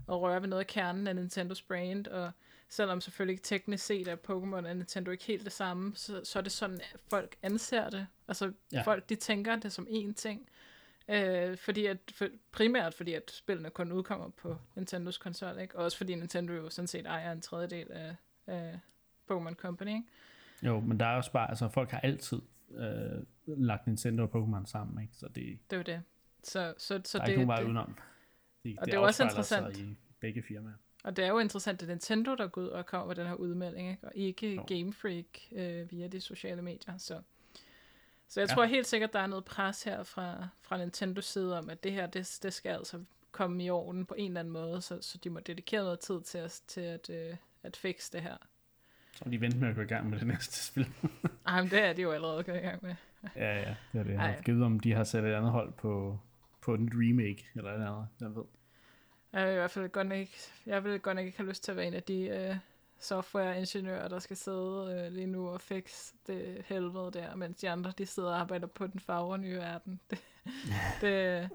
og 0.07 0.23
rører 0.23 0.41
ved 0.41 0.49
noget 0.49 0.61
af 0.61 0.67
kernen 0.67 1.07
af 1.07 1.15
Nintendos 1.17 1.63
brand, 1.63 2.07
og 2.07 2.33
selvom 2.71 3.01
selvfølgelig 3.01 3.43
teknisk 3.43 3.87
set 3.87 4.09
er 4.09 4.17
Pokémon 4.17 4.55
og 4.69 4.77
Nintendo 4.77 5.11
ikke 5.11 5.25
helt 5.25 5.45
det 5.45 5.53
samme, 5.53 5.93
så, 5.97 6.21
så 6.25 6.39
er 6.39 6.43
det 6.43 6.53
sådan, 6.53 6.81
at 6.95 7.01
folk 7.11 7.37
anser 7.43 7.91
det. 7.91 8.07
Altså, 8.29 8.53
Ja. 8.73 8.83
folk, 8.83 9.09
de 9.09 9.15
tænker 9.15 9.57
det 9.57 9.73
som 9.73 9.87
én 9.91 10.13
ting. 10.13 10.49
Øh, 11.09 11.57
fordi 11.57 11.87
at, 11.87 11.99
for, 12.15 12.27
primært 12.53 12.95
fordi, 12.95 13.15
at 13.15 13.31
spillene 13.31 13.71
kun 13.71 13.93
udkommer 13.93 14.29
på 14.29 14.57
Nintendos 14.77 15.19
konsol, 15.19 15.59
ikke? 15.61 15.79
Og 15.79 15.85
også 15.85 15.97
fordi 15.97 16.15
Nintendo 16.15 16.53
jo 16.53 16.71
sådan 16.71 16.87
set 16.89 17.07
ejer 17.07 17.33
en 17.33 17.41
tredjedel 17.41 17.93
af, 17.93 18.17
af 18.47 18.79
Pokémon 19.31 19.55
Company, 19.55 19.89
ikke? 19.89 20.05
jo, 20.63 20.81
men 20.81 21.01
der 21.01 21.07
er 21.07 21.17
også 21.17 21.33
bare, 21.33 21.49
altså 21.51 21.69
folk 21.69 21.91
har 21.91 22.01
altid 22.01 22.41
øh, 22.71 23.23
lagt 23.47 23.87
Nintendo 23.87 24.23
og 24.23 24.31
Pokémon 24.35 24.67
sammen, 24.67 25.03
ikke? 25.03 25.15
Så 25.17 25.29
det, 25.29 25.35
Det 25.71 25.73
er 25.73 25.77
jo 25.77 25.83
det. 25.83 26.03
Så, 26.45 26.75
så, 26.79 27.01
så 27.05 27.19
der 27.19 27.23
er 27.23 27.27
det, 27.27 27.33
ikke 27.33 27.39
nogen 27.39 27.49
vej 27.49 27.57
det, 27.57 27.65
udenom. 27.65 27.97
Det, 28.65 28.79
Og 28.79 28.87
det 28.87 28.95
er 28.95 28.99
jo 28.99 29.05
også 29.05 29.23
interessant. 29.23 29.77
i 29.79 29.97
begge 30.21 30.43
firmaer. 30.43 30.75
Og 31.05 31.17
det 31.17 31.25
er 31.25 31.29
jo 31.29 31.39
interessant, 31.39 31.83
at 31.83 31.89
Nintendo, 31.89 32.35
der 32.35 32.47
går 32.47 32.61
ud 32.63 32.67
og 32.69 32.87
kommer 32.87 33.07
med 33.07 33.15
den 33.15 33.27
her 33.27 33.35
udmelding, 33.35 33.91
ikke? 33.91 34.07
og 34.07 34.13
ikke 34.15 34.55
Jo. 34.55 34.65
Game 34.69 34.93
Freak 34.93 35.25
øh, 35.53 35.91
via 35.91 36.07
de 36.07 36.21
sociale 36.21 36.63
medier. 36.63 36.99
Så, 36.99 37.21
så 38.29 38.41
jeg 38.41 38.49
Ja. 38.49 38.55
tror 38.55 38.65
helt 38.65 38.87
sikkert, 38.87 39.13
der 39.13 39.19
er 39.21 39.27
noget 39.27 39.45
pres 39.45 39.83
her 39.83 40.03
fra, 40.03 40.49
fra 40.63 40.79
Nintendos 40.79 41.25
side 41.27 41.59
om, 41.59 41.71
at 41.71 41.85
det 41.85 41.93
her, 41.93 42.07
det, 42.07 42.39
det 42.43 42.53
skal 42.53 42.71
altså 42.71 43.05
komme 43.33 43.65
i 43.65 43.71
orden 43.71 44.07
på 44.07 44.15
en 44.19 44.31
eller 44.31 44.41
anden 44.41 44.53
måde, 44.53 44.83
så, 44.83 44.99
så 45.03 45.19
de 45.19 45.31
må 45.31 45.41
dedikere 45.41 45.83
noget 45.85 46.01
tid 46.01 46.21
til 46.23 46.39
at, 46.39 46.61
til 46.67 46.81
at, 46.81 47.11
øh, 47.11 47.37
at 47.63 47.77
fixe 47.77 48.13
det 48.13 48.23
her. 48.23 48.37
Så 49.15 49.25
de 49.31 49.41
vente 49.41 49.57
med 49.59 49.69
at 49.69 49.75
gå 49.75 49.81
i 49.81 49.85
gang 49.85 50.11
med 50.11 50.19
det 50.19 50.27
næste 50.27 50.57
spil. 50.71 50.89
Ej, 51.47 51.63
men 51.63 51.71
det 51.71 51.83
er 51.85 51.93
de 51.93 52.03
jo 52.03 52.11
allerede 52.11 52.43
gået 52.45 52.57
i 52.57 52.61
gang 52.61 52.83
med. 52.83 52.95
ja, 53.37 53.57
ja, 53.61 53.75
det 53.93 53.99
er 54.01 54.03
det. 54.05 54.13
Jeg 54.13 54.21
har 54.21 54.43
givet 54.43 54.63
om 54.65 54.81
de 54.81 54.93
har 54.93 55.05
sat 55.05 55.25
et 55.25 55.33
andet 55.35 55.51
hold 55.51 55.73
på, 55.73 56.19
på 56.61 56.75
en 56.75 56.91
remake, 56.95 57.47
eller 57.55 57.71
et 57.71 57.75
andet, 57.75 58.07
jeg 58.21 58.35
ved. 58.35 58.45
Jeg 59.33 59.47
vil 59.47 59.53
i 59.53 59.57
hvert 59.57 59.71
fald 59.71 59.89
godt 59.89 60.07
nok 60.07 60.19
ikke, 60.19 60.39
jeg 60.67 60.85
vil 60.85 61.01
godt 61.01 61.17
nok 61.17 61.27
ikke 61.27 61.39
have 61.39 61.49
lyst 61.49 61.65
til 61.65 61.71
at 61.71 61.77
være 61.77 61.87
en 61.87 61.95
af 61.95 62.03
de 62.03 62.29
øh, 62.29 62.57
softwareingeniører, 62.99 64.09
der 64.09 64.19
skal 64.19 64.37
sidde 64.37 65.05
øh, 65.07 65.13
lige 65.13 65.27
nu 65.27 65.49
og 65.49 65.61
fikse 65.61 66.15
det 66.27 66.63
helvede 66.67 67.11
der, 67.13 67.37
mens 67.37 67.59
de 67.59 67.71
andre 67.71 67.93
de 67.99 68.07
sidder 68.07 68.29
og 68.29 68.41
arbejder 68.41 68.67
på 68.67 68.87
den 68.87 69.01
fagre 69.01 69.39
nye 69.39 69.57
verden. 69.57 70.01
Det, 70.11 70.19
det, 71.01 71.51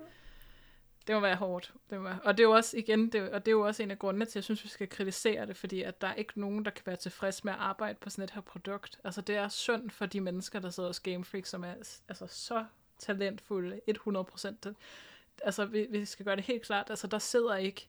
det 1.08 1.16
må 1.16 1.22
være 1.22 1.36
hårdt. 1.36 1.74
Det 1.90 1.98
må 1.98 2.04
være. 2.04 2.20
Og 2.24 2.38
det 2.38 2.44
er 2.44 2.48
jo 2.48 2.56
også, 2.56 2.78
igen, 2.78 3.12
det, 3.12 3.30
og 3.30 3.46
det 3.46 3.52
er 3.52 3.56
jo 3.56 3.68
også 3.68 3.84
en 3.84 3.92
af 3.92 4.00
grundene 4.00 4.26
til, 4.26 4.32
at 4.32 4.36
jeg 4.36 4.44
synes, 4.44 4.64
vi 4.64 4.70
skal 4.70 4.90
kritisere 4.90 5.46
det, 5.46 5.58
fordi 5.58 5.82
at 5.82 6.02
der 6.02 6.08
er 6.08 6.14
ikke 6.14 6.40
nogen, 6.40 6.66
der 6.66 6.72
kan 6.72 6.84
være 6.86 6.96
tilfreds 6.96 7.44
med 7.44 7.54
at 7.54 7.60
arbejde 7.60 7.98
på 8.02 8.10
sådan 8.10 8.24
et 8.24 8.32
her 8.32 8.42
produkt. 8.42 9.00
Altså 9.04 9.22
det 9.22 9.36
er 9.36 9.50
synd 9.50 9.90
for 9.90 10.06
de 10.06 10.22
mennesker, 10.22 10.60
der 10.60 10.70
sidder 10.70 10.90
hos 10.90 11.00
Game 11.00 11.26
Freak, 11.26 11.46
som 11.46 11.64
er 11.64 11.74
altså, 12.10 12.28
så 12.28 12.66
talentfulde, 13.00 13.82
100%. 14.08 14.74
Altså 15.44 15.66
vi, 15.66 15.88
vi 15.90 16.06
skal 16.06 16.26
gøre 16.26 16.36
det 16.36 16.44
helt 16.44 16.64
klart, 16.64 16.90
altså 16.90 17.08
der 17.08 17.20
sidder 17.20 17.56
ikke 17.56 17.88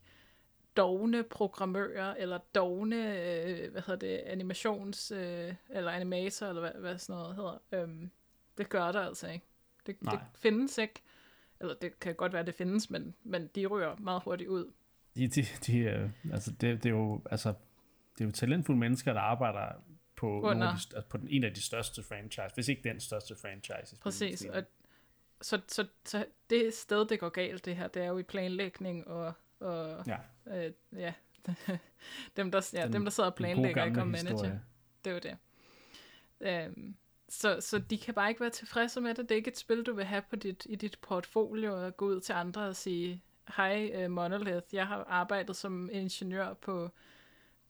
dogne 0.76 1.22
programmører, 1.22 2.14
eller 2.14 2.38
dogne, 2.54 2.96
øh, 2.96 3.72
hvad 3.72 3.82
hedder 3.86 3.96
det, 3.96 4.16
animations, 4.16 5.10
øh, 5.10 5.54
eller 5.70 5.90
animator, 5.90 6.46
eller 6.46 6.60
hvad, 6.60 6.80
hvad 6.80 6.98
sådan 6.98 7.20
noget 7.20 7.36
hedder. 7.36 7.58
Øhm, 7.72 8.10
det 8.58 8.68
gør 8.68 8.92
der 8.92 9.00
altså 9.00 9.28
ikke. 9.28 9.46
Det, 9.86 10.02
Nej. 10.02 10.14
det 10.14 10.22
findes 10.34 10.78
ikke. 10.78 11.02
Eller 11.60 11.74
det 11.74 12.00
kan 12.00 12.14
godt 12.14 12.32
være, 12.32 12.42
det 12.42 12.54
findes, 12.54 12.90
men, 12.90 13.14
men 13.22 13.50
de 13.54 13.66
ryger 13.66 13.96
meget 13.96 14.22
hurtigt 14.22 14.50
ud. 14.50 14.72
De, 15.16 15.28
de, 15.28 15.42
de, 15.66 15.78
øh, 15.78 16.10
altså 16.32 16.50
det, 16.50 16.82
det, 16.82 16.86
er 16.86 16.94
jo, 16.94 17.22
altså, 17.30 17.54
det 18.18 18.24
er 18.24 18.24
jo 18.24 18.32
talentfulde 18.32 18.80
mennesker, 18.80 19.12
der 19.12 19.20
arbejder 19.20 19.72
på, 20.16 20.26
nogle 20.26 20.68
af 20.68 20.74
de, 20.74 20.96
altså 20.96 21.08
på 21.10 21.16
den, 21.16 21.28
en 21.28 21.44
af 21.44 21.54
de 21.54 21.62
største 21.62 22.02
franchise, 22.02 22.54
hvis 22.54 22.68
ikke 22.68 22.82
den 22.84 23.00
største 23.00 23.36
franchise. 23.36 23.96
Præcis. 24.00 24.44
Og, 24.44 24.62
så, 25.42 25.60
så, 25.68 25.86
så 26.04 26.26
det 26.50 26.74
sted, 26.74 27.06
det 27.06 27.20
går 27.20 27.28
galt, 27.28 27.64
det 27.64 27.76
her, 27.76 27.88
det 27.88 28.02
er 28.02 28.06
jo 28.06 28.18
i 28.18 28.22
planlægning 28.22 29.08
og, 29.08 29.32
og 29.60 30.04
Ja, 30.06 30.16
øh, 30.66 30.72
ja, 30.92 31.12
dem, 32.36 32.50
der, 32.50 32.70
ja 32.72 32.82
Den- 32.84 32.92
dem, 32.92 33.04
der 33.04 33.10
sidder 33.10 33.30
og 33.30 33.36
planlægger, 33.36 33.84
ikke 33.84 34.00
og 34.00 34.06
manager. 34.06 34.30
historie. 34.32 34.62
Det 35.04 35.10
er 35.10 35.14
jo 35.14 35.20
det. 35.20 35.36
Øhm, 36.40 36.96
så, 37.28 37.60
så 37.60 37.78
de 37.78 37.98
kan 37.98 38.14
bare 38.14 38.28
ikke 38.28 38.40
være 38.40 38.50
tilfredse 38.50 39.00
med 39.00 39.14
det. 39.14 39.28
Det 39.28 39.30
er 39.30 39.36
ikke 39.36 39.50
et 39.50 39.58
spil, 39.58 39.82
du 39.82 39.94
vil 39.94 40.04
have 40.04 40.22
på 40.30 40.36
dit, 40.36 40.66
i 40.68 40.74
dit 40.74 40.98
portfolio 41.02 41.84
og 41.86 41.96
gå 41.96 42.06
ud 42.06 42.20
til 42.20 42.32
andre 42.32 42.62
og 42.68 42.76
sige, 42.76 43.22
hej 43.56 44.04
uh, 44.04 44.10
Monolith, 44.10 44.66
jeg 44.74 44.86
har 44.86 45.04
arbejdet 45.08 45.56
som 45.56 45.88
ingeniør 45.92 46.54
på 46.54 46.90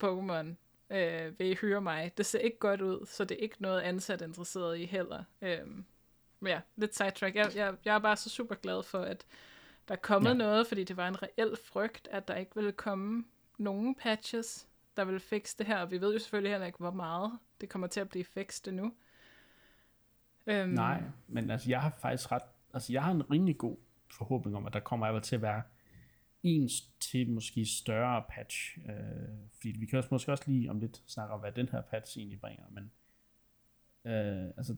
Pokémon. 0.05 0.47
Uh, 0.91 1.39
vil 1.39 1.47
I 1.51 1.55
hyre 1.55 1.81
mig? 1.81 2.13
Det 2.17 2.27
ser 2.27 2.39
ikke 2.39 2.59
godt 2.59 2.81
ud, 2.81 3.07
så 3.07 3.25
det 3.25 3.37
er 3.37 3.43
ikke 3.43 3.63
noget 3.63 3.81
ansat 3.81 4.23
interesseret 4.23 4.79
i 4.79 4.85
heller. 4.85 5.25
Øhm, 5.43 5.85
ja, 6.47 6.61
lidt 6.77 6.95
sidetrack. 6.97 7.35
Jeg, 7.37 7.53
jeg, 7.57 7.75
jeg 7.85 7.95
er 7.95 7.99
bare 7.99 8.17
så 8.17 8.31
super 8.31 8.55
glad 8.55 8.83
for, 8.83 8.99
at 8.99 9.27
der 9.89 9.95
er 9.95 9.99
kommet 9.99 10.31
Ja. 10.31 10.35
noget, 10.35 10.67
fordi 10.67 10.85
det 10.85 10.97
var 10.97 11.09
en 11.09 11.23
reel 11.23 11.57
frygt, 11.65 12.09
at 12.11 12.29
der 12.29 12.35
ikke 12.35 12.53
ville 12.55 12.73
komme 12.73 13.25
nogen 13.59 13.95
patches, 13.95 14.69
der 14.97 15.05
vil 15.05 15.21
fikse 15.21 15.59
det 15.59 15.67
her. 15.67 15.79
Og 15.79 15.91
vi 15.91 16.01
ved 16.01 16.13
jo 16.13 16.19
selvfølgelig 16.19 16.51
heller 16.53 16.67
ikke, 16.67 16.79
hvor 16.79 16.91
meget 16.91 17.39
det 17.61 17.69
kommer 17.69 17.87
til 17.87 18.01
at 18.01 18.09
blive 18.09 18.25
fikset 18.25 18.69
endnu. 18.69 18.93
Øhm, 20.47 20.69
Nej, 20.71 21.03
men 21.29 21.51
altså, 21.51 21.71
jeg 21.71 21.81
har 21.81 21.91
faktisk 22.01 22.33
ret, 22.33 22.43
altså, 22.75 22.93
jeg 22.93 23.05
har 23.05 23.11
en 23.13 23.31
rimelig 23.31 23.59
god 23.59 23.77
forhåbning 24.11 24.57
om, 24.57 24.67
at 24.67 24.73
der 24.73 24.81
kommer 24.81 25.07
altså 25.07 25.29
til 25.29 25.37
at 25.37 25.43
være 25.43 25.63
en 26.43 26.71
til 27.01 27.31
måske 27.31 27.67
større 27.67 28.25
patch. 28.29 28.79
Øh, 28.89 28.95
fordi 29.57 29.75
vi 29.79 29.87
kan 29.87 29.99
også, 29.99 30.09
måske 30.13 30.33
også 30.33 30.45
lige 30.47 30.71
om 30.71 30.81
lidt 30.81 31.03
snakke 31.07 31.35
om, 31.35 31.41
hvad 31.41 31.53
den 31.53 31.69
her 31.69 31.81
patch 31.81 32.19
egentlig 32.19 32.41
bringer, 32.41 32.65
men 32.71 32.91
øh, 34.13 34.53
altså, 34.57 34.77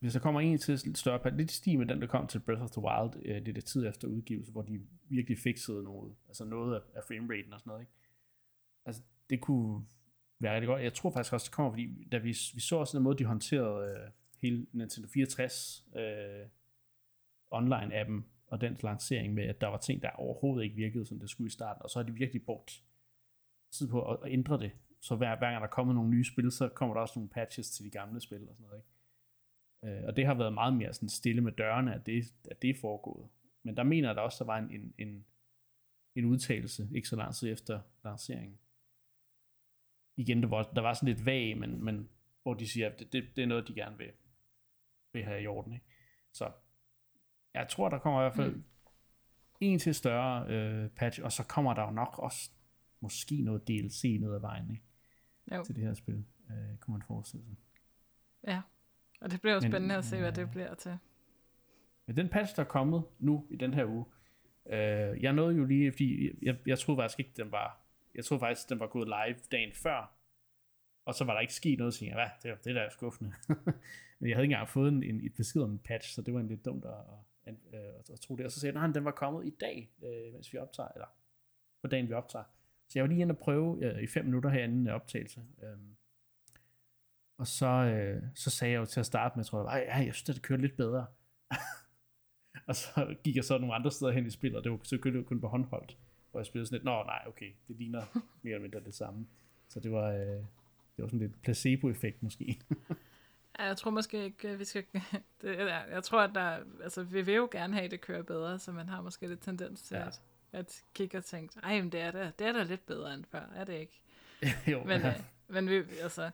hvis 0.00 0.12
der 0.12 0.20
kommer 0.20 0.40
en 0.40 0.58
til 0.58 0.96
større 0.96 1.18
patch, 1.18 1.36
lidt 1.36 1.50
i 1.50 1.54
stil 1.54 1.78
med 1.78 1.86
den, 1.86 2.00
der 2.00 2.06
kom 2.06 2.26
til 2.26 2.38
Breath 2.38 2.62
of 2.62 2.70
the 2.70 2.82
Wild, 2.82 3.26
øh, 3.26 3.46
det 3.46 3.54
der 3.54 3.60
tid 3.60 3.86
efter 3.86 4.08
udgivelse, 4.08 4.52
hvor 4.52 4.62
de 4.62 4.80
virkelig 5.08 5.38
fikset 5.38 5.84
noget, 5.84 6.14
altså 6.28 6.44
noget 6.44 6.74
af, 6.74 6.80
af 6.94 7.02
frameraten 7.08 7.52
og 7.52 7.60
sådan 7.60 7.70
noget, 7.70 7.82
ikke? 7.82 7.92
Altså, 8.84 9.02
det 9.30 9.40
kunne 9.40 9.86
være 10.38 10.54
rigtig 10.54 10.68
godt. 10.68 10.82
Jeg 10.82 10.94
tror 10.94 11.10
faktisk 11.10 11.32
også, 11.32 11.44
det 11.44 11.52
kommer, 11.52 11.72
fordi 11.72 12.08
da 12.12 12.18
vi, 12.18 12.36
vi 12.54 12.60
så 12.60 12.76
også 12.76 12.98
den 12.98 13.04
måde, 13.04 13.18
de 13.18 13.24
håndterede 13.24 13.90
øh, 13.90 14.10
hele 14.38 14.66
Nintendo 14.72 15.08
64 15.08 15.84
øh, 15.96 16.46
online-appen 17.54 18.22
og 18.46 18.60
dens 18.60 18.82
lancering 18.82 19.34
med, 19.34 19.44
at 19.44 19.60
der 19.60 19.66
var 19.66 19.78
ting, 19.78 20.02
der 20.02 20.10
overhovedet 20.10 20.64
ikke 20.64 20.76
virkede, 20.76 21.06
som 21.06 21.18
det 21.20 21.30
skulle 21.30 21.48
i 21.48 21.50
starten, 21.50 21.82
og 21.82 21.90
så 21.90 21.98
har 21.98 22.06
de 22.06 22.12
virkelig 22.12 22.42
brugt 22.42 22.82
tid 23.70 23.88
på 23.88 24.12
at, 24.12 24.18
at 24.24 24.32
ændre 24.32 24.58
det. 24.58 24.72
Så 25.00 25.16
hver, 25.16 25.38
hver 25.38 25.50
gang 25.50 25.62
der 25.62 25.68
kommer 25.68 25.94
nogle 25.94 26.10
nye 26.10 26.24
spil, 26.24 26.50
så 26.50 26.68
kommer 26.68 26.94
der 26.94 27.00
også 27.00 27.18
nogle 27.18 27.30
patches 27.30 27.70
til 27.70 27.84
de 27.84 27.90
gamle 27.90 28.20
spil 28.20 28.48
og 28.48 28.54
sådan 28.54 28.66
noget, 28.66 28.78
ikke? 28.78 28.99
Øh, 29.84 30.02
og 30.04 30.16
det 30.16 30.26
har 30.26 30.34
været 30.34 30.52
meget 30.52 30.74
mere 30.74 30.92
sådan 30.92 31.08
stille 31.08 31.40
med 31.40 31.52
dørene, 31.52 31.94
at 31.94 32.06
det, 32.06 32.34
at 32.50 32.62
det 32.62 32.70
er 32.70 32.80
foregået. 32.80 33.28
Men 33.62 33.76
der 33.76 33.82
mener 33.82 34.08
jeg 34.08 34.16
der 34.16 34.22
også, 34.22 34.44
der 34.44 34.52
var 34.52 34.58
en, 34.58 34.70
en, 34.70 34.94
en, 34.98 35.24
en 36.14 36.24
udtalelse, 36.24 36.88
ikke 36.94 37.08
så 37.08 37.16
lang 37.16 37.34
tid 37.34 37.52
efter 37.52 37.80
lanceringen. 38.04 38.58
Igen, 40.16 40.42
der 40.42 40.48
var, 40.48 40.62
der 40.62 40.80
var 40.80 40.94
sådan 40.94 41.14
lidt 41.14 41.26
vag, 41.26 41.58
men, 41.58 41.84
men 41.84 42.08
hvor 42.42 42.54
de 42.54 42.68
siger, 42.68 42.90
at 42.90 42.98
det, 42.98 43.12
det, 43.12 43.36
det 43.36 43.42
er 43.42 43.46
noget, 43.46 43.68
de 43.68 43.74
gerne 43.74 43.98
vil, 43.98 44.12
vil 45.12 45.24
have 45.24 45.42
i 45.42 45.46
orden. 45.46 45.72
Ikke? 45.72 45.86
Så 46.32 46.52
jeg 47.54 47.68
tror, 47.68 47.88
der 47.88 47.98
kommer 47.98 48.20
i 48.20 48.24
hvert 48.24 48.36
fald 48.36 48.54
mm. 48.54 48.64
en 49.60 49.78
til 49.78 49.94
større 49.94 50.46
øh, 50.48 50.90
patch, 50.90 51.20
og 51.22 51.32
så 51.32 51.44
kommer 51.44 51.74
der 51.74 51.82
jo 51.82 51.90
nok 51.90 52.18
også 52.18 52.50
måske 53.00 53.42
noget 53.42 53.68
DLC 53.68 54.18
ned 54.20 54.34
ad 54.34 54.40
vejen 54.40 54.70
ikke? 54.70 54.84
Jo. 55.52 55.64
til 55.64 55.76
det 55.76 55.84
her 55.84 55.94
spil, 55.94 56.24
øh, 56.50 56.76
kunne 56.80 56.92
man 56.92 57.02
forestille 57.06 57.46
sig. 57.46 57.56
Ja, 58.46 58.62
og 59.20 59.30
det 59.30 59.40
bliver 59.40 59.54
jo 59.54 59.60
spændende 59.60 59.86
Men, 59.86 59.98
at 59.98 60.04
se, 60.04 60.18
hvad 60.18 60.32
det 60.32 60.50
bliver 60.50 60.74
til. 60.74 60.98
Men 62.06 62.16
den 62.16 62.28
patch, 62.28 62.56
der 62.56 62.62
er 62.62 62.66
kommet 62.66 63.04
nu 63.18 63.46
i 63.50 63.56
den 63.56 63.74
her 63.74 63.84
uge, 63.84 64.04
øh, 64.66 65.22
jeg 65.22 65.32
nåede 65.32 65.56
jo 65.56 65.64
lige, 65.64 65.92
fordi 65.92 66.30
jeg, 66.42 66.56
jeg 66.66 66.78
troede 66.78 66.98
faktisk 67.00 67.18
ikke, 67.18 67.32
den 67.36 67.52
var, 67.52 67.80
jeg 68.14 68.24
troede 68.24 68.40
faktisk, 68.40 68.68
den 68.68 68.80
var 68.80 68.86
gået 68.86 69.08
live 69.08 69.38
dagen 69.52 69.72
før, 69.72 70.14
og 71.04 71.14
så 71.14 71.24
var 71.24 71.32
der 71.32 71.40
ikke 71.40 71.54
sket 71.54 71.78
noget, 71.78 71.94
så 71.94 72.04
jeg, 72.04 72.14
hvad, 72.14 72.52
det, 72.52 72.64
det 72.64 72.74
der 72.74 72.82
er 72.82 72.90
skuffende. 72.90 73.32
Men 74.18 74.28
jeg 74.28 74.36
havde 74.36 74.44
ikke 74.44 74.54
engang 74.54 74.68
fået 74.68 74.92
en, 74.92 75.02
en, 75.02 75.20
et 75.26 75.34
besked 75.34 75.62
om 75.62 75.70
en 75.70 75.78
patch, 75.78 76.14
så 76.14 76.22
det 76.22 76.34
var 76.34 76.40
en 76.40 76.48
lidt 76.48 76.64
dumt 76.64 76.84
at, 76.84 76.90
at, 77.44 77.54
at, 77.72 77.80
at, 77.80 78.10
at 78.10 78.20
tro 78.20 78.36
det. 78.36 78.44
Og 78.44 78.52
så 78.52 78.60
sagde 78.60 78.78
han, 78.78 78.90
at 78.90 78.94
den 78.94 79.04
var 79.04 79.10
kommet 79.10 79.46
i 79.46 79.50
dag, 79.60 79.90
øh, 80.02 80.32
mens 80.32 80.52
vi 80.52 80.58
optager, 80.58 80.88
eller 80.94 81.06
på 81.82 81.88
dagen 81.88 82.08
vi 82.08 82.12
optager. 82.12 82.44
Så 82.88 82.98
jeg 82.98 83.02
var 83.02 83.08
lige 83.08 83.20
inde 83.20 83.32
og 83.32 83.38
prøve 83.38 83.84
øh, 83.84 84.02
i 84.02 84.06
fem 84.06 84.24
minutter 84.24 84.50
herinde 84.50 84.92
optagelse. 84.92 85.40
Øh, 85.62 85.78
og 87.40 87.46
så, 87.46 87.66
øh, 87.66 88.22
så 88.34 88.50
sagde 88.50 88.72
jeg 88.72 88.80
jo 88.80 88.86
til 88.86 89.00
at 89.00 89.06
starte 89.06 89.36
med, 89.36 89.44
jeg 89.44 89.46
tror, 89.46 89.70
jeg, 89.70 90.06
jeg 90.06 90.14
synes, 90.14 90.28
at 90.28 90.34
det 90.34 90.42
kører 90.42 90.58
lidt 90.58 90.76
bedre. 90.76 91.06
og 92.68 92.76
så 92.76 93.14
gik 93.24 93.36
jeg 93.36 93.44
så 93.44 93.58
nogle 93.58 93.74
andre 93.74 93.90
steder 93.90 94.12
hen 94.12 94.26
i 94.26 94.30
spillet, 94.30 94.58
og 94.58 94.64
det 94.64 94.72
var 94.72 94.78
så 94.82 94.96
det 94.96 95.26
kun 95.26 95.40
på 95.40 95.48
håndholdt, 95.48 95.96
hvor 96.30 96.40
jeg 96.40 96.46
spillede 96.46 96.66
sådan 96.66 96.76
lidt, 96.76 96.84
nå 96.84 97.02
nej, 97.02 97.22
okay, 97.26 97.52
det 97.68 97.76
ligner 97.76 98.02
mere 98.42 98.54
eller 98.54 98.62
mindre 98.62 98.80
det 98.80 98.94
samme. 98.94 99.26
Så 99.68 99.80
det 99.80 99.92
var, 99.92 100.10
øh, 100.10 100.26
det 100.96 100.98
var 100.98 101.06
sådan 101.06 101.18
lidt 101.18 101.42
placebo-effekt 101.42 102.22
måske. 102.22 102.60
ja, 103.58 103.64
jeg 103.64 103.76
tror 103.76 103.90
måske 103.90 104.24
ikke, 104.24 104.58
vi 104.58 104.64
skal... 104.64 104.84
Det, 105.42 105.58
jeg 105.90 106.04
tror, 106.04 106.20
at 106.20 106.30
der... 106.34 106.58
Altså, 106.82 107.02
vi 107.02 107.22
vil 107.22 107.34
jo 107.34 107.48
gerne 107.52 107.74
have, 107.74 107.84
at 107.84 107.90
det 107.90 108.00
kører 108.00 108.22
bedre, 108.22 108.58
så 108.58 108.72
man 108.72 108.88
har 108.88 109.02
måske 109.02 109.26
lidt 109.26 109.40
tendens 109.40 109.82
til 109.82 109.94
ja. 109.94 110.06
at, 110.06 110.20
at 110.52 110.82
kigge 110.94 111.18
og 111.18 111.24
tænke, 111.24 111.60
ej, 111.62 111.80
men 111.80 111.92
det 111.92 112.00
er 112.00 112.10
da, 112.10 112.30
det 112.38 112.46
er 112.46 112.52
da 112.52 112.62
lidt 112.62 112.86
bedre 112.86 113.14
end 113.14 113.24
før, 113.24 113.44
er 113.54 113.64
det 113.64 113.72
ikke? 113.72 114.00
jo. 114.72 114.84
Men, 114.84 115.06
øh, 115.06 115.20
men 115.48 115.68
vi, 115.68 115.82
altså, 116.02 116.30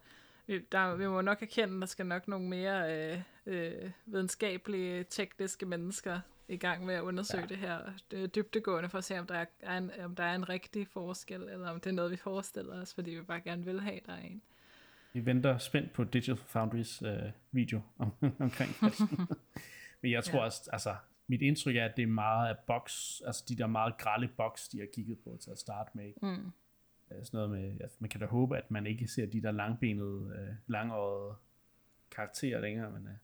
vi, 0.47 0.61
der, 0.73 0.97
vi 0.97 1.09
må 1.09 1.21
nok 1.21 1.43
erkende, 1.43 1.75
at 1.75 1.81
der 1.81 1.87
skal 1.87 2.07
nok 2.07 2.29
nogle 2.29 2.49
mere 2.49 3.12
øh, 3.12 3.21
øh, 3.47 3.91
videnskabelige, 4.07 5.05
tekniske 5.05 5.67
mennesker 5.67 6.21
i 6.49 6.57
gang 6.57 6.87
med 6.87 6.95
at 6.95 7.03
undersøge 7.03 7.43
ja. 7.43 7.47
det 7.47 7.57
her 7.57 7.79
det 8.11 8.35
dybtegående, 8.35 8.88
for 8.88 8.99
at 8.99 9.05
se, 9.05 9.19
om 9.19 9.26
der, 9.26 9.45
er 9.61 9.79
en, 9.79 9.91
om 10.05 10.15
der 10.15 10.25
er 10.25 10.35
en 10.35 10.49
rigtig 10.49 10.88
forskel, 10.88 11.43
eller 11.43 11.71
om 11.71 11.81
det 11.81 11.91
er 11.91 11.95
noget, 11.95 12.11
vi 12.11 12.17
forestiller 12.17 12.81
os, 12.83 12.95
fordi 12.95 13.11
vi 13.11 13.23
bare 13.23 13.41
gerne 13.41 13.65
vil 13.65 13.81
have, 13.81 14.00
der 14.07 14.12
er 14.12 14.23
en. 14.23 14.43
Vi 15.12 15.26
venter 15.26 15.59
spændt 15.59 15.93
på 15.93 16.05
Digital 16.05 16.37
Foundries 16.37 17.03
øh, 17.03 17.31
video 17.53 17.81
om, 17.99 18.12
omkring 18.38 18.71
Men 20.03 20.11
jeg 20.11 20.25
tror 20.25 20.38
ja. 20.38 20.45
også, 20.45 20.71
altså, 20.73 20.97
mit 21.26 21.43
indtryk 21.43 21.76
er, 21.76 21.85
at 21.85 21.97
det 21.97 22.03
er 22.03 22.07
meget 22.07 22.49
af 22.49 22.57
box, 22.67 23.21
altså 23.26 23.45
de 23.49 23.57
der 23.57 23.67
meget 23.67 23.97
grælde 23.99 24.29
box, 24.29 24.69
de 24.73 24.79
har 24.79 24.87
kigget 24.95 25.19
på 25.19 25.38
til 25.43 25.50
at 25.50 25.59
starte 25.59 25.91
med. 25.95 26.05
Ikke? 26.05 26.19
Mm. 26.23 26.53
Øh, 27.11 27.25
sådan 27.25 27.39
noget 27.39 27.51
med, 27.51 27.81
altså, 27.81 27.97
man 28.01 28.11
kan 28.11 28.21
da 28.21 28.27
håbe, 28.27 28.57
at 28.57 28.71
man 28.71 28.87
ikke 28.87 29.09
ser 29.09 29.27
de 29.27 29.43
der 29.43 29.50
langbenede, 29.50 30.37
øh, 30.39 30.54
langårede 30.67 31.37
karakterer 32.11 32.61
længere, 32.61 32.91
men 32.91 33.07
øh, 33.07 33.15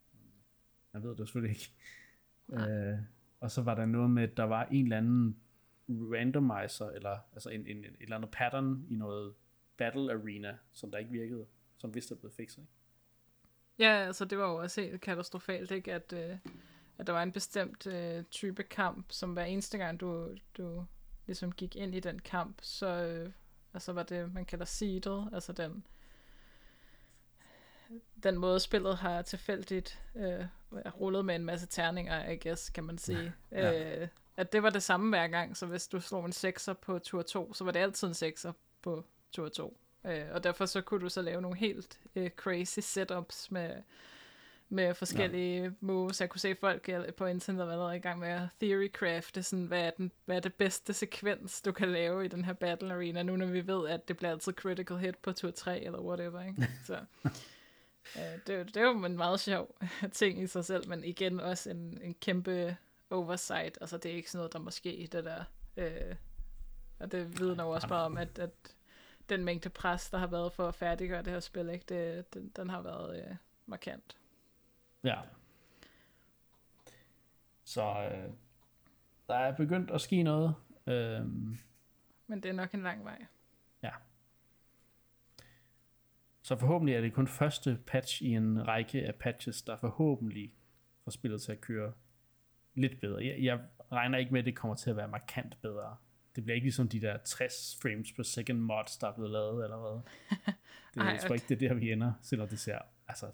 man 0.93 1.03
ved 1.03 1.11
det 1.11 1.19
selvfølgelig 1.19 1.57
ikke. 1.57 1.73
Øh, 2.53 2.99
og 3.41 3.51
så 3.51 3.63
var 3.63 3.75
der 3.75 3.87
noget 3.87 4.11
med, 4.11 4.23
at 4.23 4.37
der 4.37 4.45
var 4.45 4.65
en 4.65 4.85
eller 4.85 4.97
anden 4.97 5.37
randomizer, 5.89 6.91
eller 6.91 7.19
altså 7.33 7.51
en, 7.51 7.61
en, 7.61 7.77
en, 7.77 7.85
et 7.85 7.97
eller 8.01 8.17
andet 8.17 8.31
pattern 8.31 8.87
i 8.89 8.97
noget 8.97 9.35
battle 9.77 10.13
arena, 10.13 10.57
som 10.73 10.91
der 10.91 10.99
ikke 10.99 11.11
virkede, 11.11 11.47
som 11.77 11.95
vist 11.95 12.11
er 12.11 12.15
blevet 12.15 12.35
fikset, 12.35 12.59
ikke? 12.59 12.73
Ja, 13.79 14.07
altså 14.07 14.25
det 14.25 14.39
var 14.39 14.51
jo 14.51 14.57
også 14.57 14.81
helt 14.81 15.01
katastrofalt, 15.01 15.71
ikke? 15.71 15.93
At, 15.93 16.13
øh, 16.13 16.39
at 16.99 17.07
der 17.07 17.13
var 17.13 17.23
en 17.23 17.33
bestemt 17.33 17.87
øh, 17.87 18.25
type 18.25 18.63
kamp, 18.63 19.07
som 19.13 19.33
hver 19.33 19.45
eneste 19.45 19.79
gang 19.79 20.01
du, 20.01 20.37
du 20.57 20.87
ligesom 21.27 21.53
gik 21.53 21.77
ind 21.77 21.95
i 21.95 22.01
den 22.01 22.19
kamp, 22.19 22.59
så 22.63 22.87
øh, 22.87 23.33
altså 23.75 23.93
var 23.93 24.03
det, 24.03 24.35
man 24.35 24.45
kalder 24.45 24.65
seeded, 24.65 25.23
altså 25.33 25.53
den, 25.53 25.85
den 28.23 28.39
måde 28.39 28.61
spillet 28.61 28.97
har 28.97 29.23
tilfældigt 29.23 30.01
øh, 30.15 30.45
rullet 31.01 31.25
med 31.25 31.35
en 31.35 31.45
masse 31.45 31.67
terninger, 31.67 32.29
I 32.29 32.37
guess, 32.37 32.71
kan 32.71 32.85
man 32.85 32.99
sige. 32.99 33.33
Ja. 33.51 34.01
Øh, 34.01 34.09
at 34.37 34.53
det 34.53 34.63
var 34.63 34.71
det 34.71 34.83
samme 34.83 35.09
hver 35.09 35.29
gang, 35.29 35.57
så 35.57 35.67
hvis 35.67 35.89
du 35.89 36.01
slog 36.01 36.25
en 36.25 36.33
6'er 36.33 36.73
på 36.73 36.99
tur 36.99 37.23
2, 37.23 37.55
så 37.55 37.65
var 37.65 37.73
det 37.73 37.81
altid 37.81 38.09
en 38.09 38.33
6'er 38.35 38.53
på 38.83 39.05
tur 39.33 39.49
2. 39.49 39.79
Øh, 40.05 40.25
og 40.33 40.45
derfor 40.45 40.67
så 40.67 40.81
kunne 40.81 41.01
du 41.01 41.09
så 41.09 41.23
lave 41.23 41.43
nogle 41.43 41.59
helt 41.59 42.01
øh, 42.17 42.31
crazy 42.31 42.79
setups 42.81 43.51
med 43.51 43.83
med 44.73 44.95
forskellige 44.95 45.63
ja. 45.63 45.71
moves. 45.81 46.21
Jeg 46.21 46.29
kunne 46.29 46.41
se 46.41 46.55
folk 46.61 47.15
på 47.17 47.27
internet 47.27 47.69
været 47.69 47.97
i 47.97 47.99
gang 47.99 48.19
med 48.19 48.29
at 48.29 48.49
theorycrafte, 48.61 49.43
sådan, 49.43 49.65
hvad, 49.65 49.81
er 49.81 49.91
den, 49.91 50.13
hvad 50.25 50.37
er 50.37 50.41
det 50.41 50.55
bedste 50.55 50.93
sekvens, 50.93 51.63
du 51.63 51.73
kan 51.73 51.93
lave 51.93 52.25
i 52.25 52.29
den 52.29 52.45
her 52.45 52.53
battle 52.53 52.95
arena, 52.95 53.23
nu 53.23 53.37
når 53.37 53.47
vi 53.47 53.67
ved, 53.67 53.89
at 53.89 54.09
det 54.09 54.17
bliver 54.17 54.31
altid 54.31 54.53
critical 54.53 54.97
hit 54.97 55.19
på 55.19 55.33
tur 55.33 55.51
3 55.51 55.81
eller 55.81 56.01
whatever. 56.01 56.43
Ikke? 56.43 56.69
Så, 56.87 56.99
øh, 58.17 58.39
det, 58.47 58.75
det 58.75 58.77
er 58.77 58.83
jo 58.83 59.05
en 59.05 59.17
meget 59.17 59.41
sjov 59.41 59.77
ting 60.13 60.43
i 60.43 60.47
sig 60.47 60.65
selv, 60.65 60.89
men 60.89 61.05
igen 61.05 61.41
også 61.41 61.71
en, 61.71 61.99
en 62.03 62.15
kæmpe 62.15 62.77
oversight. 63.11 63.79
Altså 63.81 63.97
det 63.97 64.11
er 64.11 64.17
ikke 64.17 64.31
sådan 64.31 64.39
noget, 64.39 64.53
der 64.53 64.59
måske 64.59 65.09
det 65.13 65.25
der... 65.25 65.45
Øh, 65.77 66.15
og 66.99 67.13
det 67.13 67.41
vidner 67.41 67.65
jo 67.65 67.71
også 67.71 67.89
bare 67.89 68.05
om, 68.05 68.17
at, 68.19 68.39
at 68.39 68.51
den 69.29 69.45
mængde 69.45 69.69
pres, 69.69 70.11
der 70.11 70.19
har 70.19 70.27
været 70.27 70.53
for 70.53 70.69
at 70.69 70.75
færdiggøre 70.75 71.23
det 71.23 71.33
her 71.33 71.41
spil, 71.41 71.69
ikke? 71.69 71.85
Det, 71.89 72.35
den, 72.35 72.53
den 72.57 72.71
har 72.71 72.83
været 72.83 73.19
øh, 73.19 73.37
markant. 73.67 74.17
Ja. 75.05 75.21
Så 77.65 77.83
øh, 77.83 78.33
der 79.29 79.35
er 79.35 79.57
begyndt 79.57 79.91
at 79.91 80.01
ske 80.01 80.23
noget. 80.23 80.55
Øhm, 80.87 81.59
Men 82.27 82.43
det 82.43 82.49
er 82.49 82.53
nok 82.53 82.75
en 82.75 82.83
lang 82.83 83.05
vej. 83.05 83.27
Ja. 83.83 83.91
Så 86.43 86.57
forhåbentlig 86.57 86.95
er 86.95 87.01
det 87.01 87.13
kun 87.13 87.29
første 87.29 87.79
patch 87.87 88.23
i 88.23 88.29
en 88.35 88.69
række 88.69 89.07
af 89.07 89.15
patches, 89.15 89.63
der 89.63 89.77
forhåbentlig 89.77 90.55
får 91.05 91.11
spillet 91.11 91.43
til 91.43 91.53
at 91.53 91.61
køre 91.61 91.93
lidt 92.75 93.01
bedre. 93.01 93.25
Jeg, 93.25 93.43
jeg 93.43 93.61
regner 93.93 94.19
ikke 94.19 94.33
med, 94.33 94.41
at 94.41 94.47
det 94.47 94.57
kommer 94.57 94.75
til 94.75 94.91
at 94.91 94.97
være 94.97 95.09
markant 95.09 95.59
bedre. 95.63 95.97
Det 96.37 96.45
bliver 96.45 96.55
ikke 96.55 96.65
ligesom 96.65 96.89
de 96.89 97.01
der 97.01 97.19
60 97.25 97.79
frames 97.83 98.13
per 98.13 98.23
second 98.23 98.59
mods, 98.59 98.97
der 98.97 99.09
er 99.09 99.15
blevet 99.15 99.31
lavet 99.31 99.65
eller 99.65 99.77
hvad. 99.77 100.01
Det, 100.95 101.01
Ej, 101.01 101.17
tror 101.17 101.27
okay. 101.27 101.35
ikke, 101.35 101.49
det 101.49 101.63
er 101.63 101.69
der, 101.69 101.75
vi 101.75 101.93
ender, 101.93 102.13
selvom 102.23 102.49
det 102.49 102.59
ser 102.59 102.79
altså, 103.09 103.27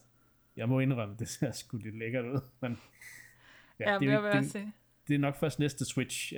jeg 0.59 0.69
må 0.69 0.81
indrømme, 0.81 1.17
det 1.19 1.29
ser 1.29 1.53
sgu 1.53 1.77
lidt 1.77 1.99
lækkert 1.99 2.25
ud. 2.25 2.41
Men 2.61 2.79
ja, 3.81 3.91
ja 3.93 3.99
det, 3.99 4.09
er, 4.09 4.41
det, 4.41 4.53
det, 4.53 4.73
det 5.09 5.15
er 5.15 5.19
nok 5.19 5.37
først 5.37 5.59
næste 5.59 5.85
Switch, 5.85 6.33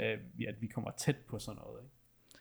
at 0.49 0.61
vi 0.61 0.67
kommer 0.67 0.91
tæt 0.91 1.17
på 1.17 1.39
sådan 1.39 1.61
noget. 1.63 1.83
Ikke? 1.83 1.95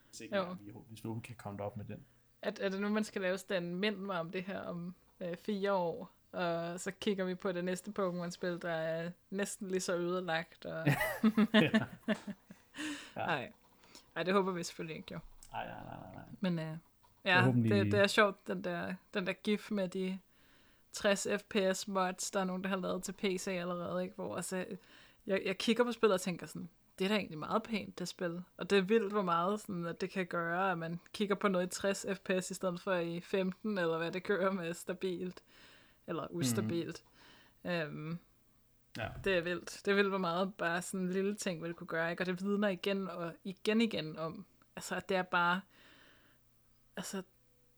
Hvis, 0.10 0.22
ikke 0.22 0.38
jo. 0.38 0.56
vi, 0.62 0.72
hvis 0.90 1.04
vi 1.04 1.10
kan 1.24 1.36
komme 1.36 1.64
op 1.64 1.78
med 1.78 1.86
den. 1.86 2.06
At, 2.42 2.60
er 2.60 2.70
det 2.70 2.82
nu, 2.82 2.90
man 2.90 3.04
skal 3.04 3.22
lave 3.22 3.38
sådan 3.38 3.64
en 3.64 3.76
mind 3.76 3.96
mig 3.96 4.20
om 4.20 4.32
det 4.32 4.44
her 4.44 4.60
om 4.60 4.96
øh, 5.20 5.38
fire 5.38 5.74
år, 5.74 6.16
og 6.32 6.80
så 6.80 6.92
kigger 6.92 7.26
vi 7.26 7.36
på 7.36 7.52
det 7.52 7.66
næste 7.66 7.92
Pokémon-spil, 8.00 8.62
der 8.62 8.72
er 8.72 9.12
næsten 9.30 9.68
lige 9.68 9.80
så 9.80 9.96
ødelagt. 9.96 10.66
Og 10.66 10.88
ja. 11.54 11.70
ja. 13.18 13.48
Ej, 14.16 14.24
det 14.24 14.34
håber 14.34 14.52
vi 14.52 14.64
selvfølgelig 14.64 14.98
ikke, 14.98 15.14
jo. 15.14 15.20
Nej, 15.52 15.68
nej, 15.68 15.84
nej, 15.84 16.14
nej. 16.14 16.24
Men 16.40 16.60
øh, 16.60 16.78
ja, 17.26 17.52
det, 17.56 17.92
det 17.92 18.00
er 18.00 18.08
sjovt, 18.08 18.48
den 18.48 18.64
der, 18.64 18.94
den 19.14 19.28
der 19.28 19.34
gif 19.34 19.72
med 19.72 19.90
de 19.90 20.20
60 20.92 21.28
fps 21.38 21.88
mods, 21.88 22.32
der 22.32 22.40
er 22.40 22.44
nogen, 22.44 22.64
der 22.64 22.70
har 22.70 22.78
lavet 22.78 23.04
til 23.04 23.12
PC 23.14 23.48
allerede, 23.48 24.04
ikke? 24.04 24.16
hvor 24.16 24.36
altså, 24.36 24.66
jeg, 25.26 25.42
jeg 25.46 25.58
kigger 25.58 25.84
på 25.84 25.92
spillet 25.92 26.14
og 26.14 26.22
tænker 26.22 26.48
sådan, 26.48 26.70
det 27.00 27.06
er 27.06 27.10
da 27.10 27.16
egentlig 27.16 27.40
meget 27.40 27.64
pænt, 27.64 28.00
det 28.00 28.08
spil. 28.08 28.42
Og 28.58 28.70
det 28.70 28.78
er 28.78 28.82
vildt, 28.82 29.12
hvor 29.12 29.22
meget 29.22 29.60
sådan, 29.60 29.86
at 29.86 30.02
det 30.02 30.10
kan 30.10 30.26
gøre, 30.26 30.72
at 30.72 30.78
man 30.78 31.00
kigger 31.14 31.36
på 31.36 31.48
noget 31.48 31.68
i 31.68 31.70
60 31.70 32.06
fps 32.14 32.52
i 32.52 32.54
stedet 32.54 32.82
for 32.82 32.94
i 32.94 33.20
15, 33.20 33.78
eller 33.78 33.98
hvad 33.98 34.12
det 34.12 34.24
kører 34.24 34.52
med 34.52 34.74
stabilt, 34.74 35.44
eller 36.08 36.28
ustabilt. 36.32 37.04
Mm. 37.64 37.70
Øhm, 37.70 38.18
ja. 38.98 39.08
Det 39.24 39.38
er 39.38 39.42
vildt. 39.42 39.82
Det 39.86 39.92
er 39.92 39.96
vildt, 39.96 40.10
hvor 40.10 40.18
meget 40.18 40.54
bare 40.56 40.82
sådan 40.82 41.00
en 41.00 41.10
lille 41.10 41.36
ting 41.36 41.64
vil 41.64 41.74
kunne 41.74 41.88
gøre, 41.88 42.12
ikke? 42.12 42.24
Og 42.24 42.26
det 42.26 42.44
vidner 42.44 42.68
igen 42.68 43.08
og 43.08 43.34
igen 43.44 43.82
igen 43.82 44.18
om, 44.18 44.46
altså, 44.76 44.96
at 44.96 45.10
det 45.10 45.18
er 45.18 45.24
bare, 45.24 45.62
altså, 46.98 47.24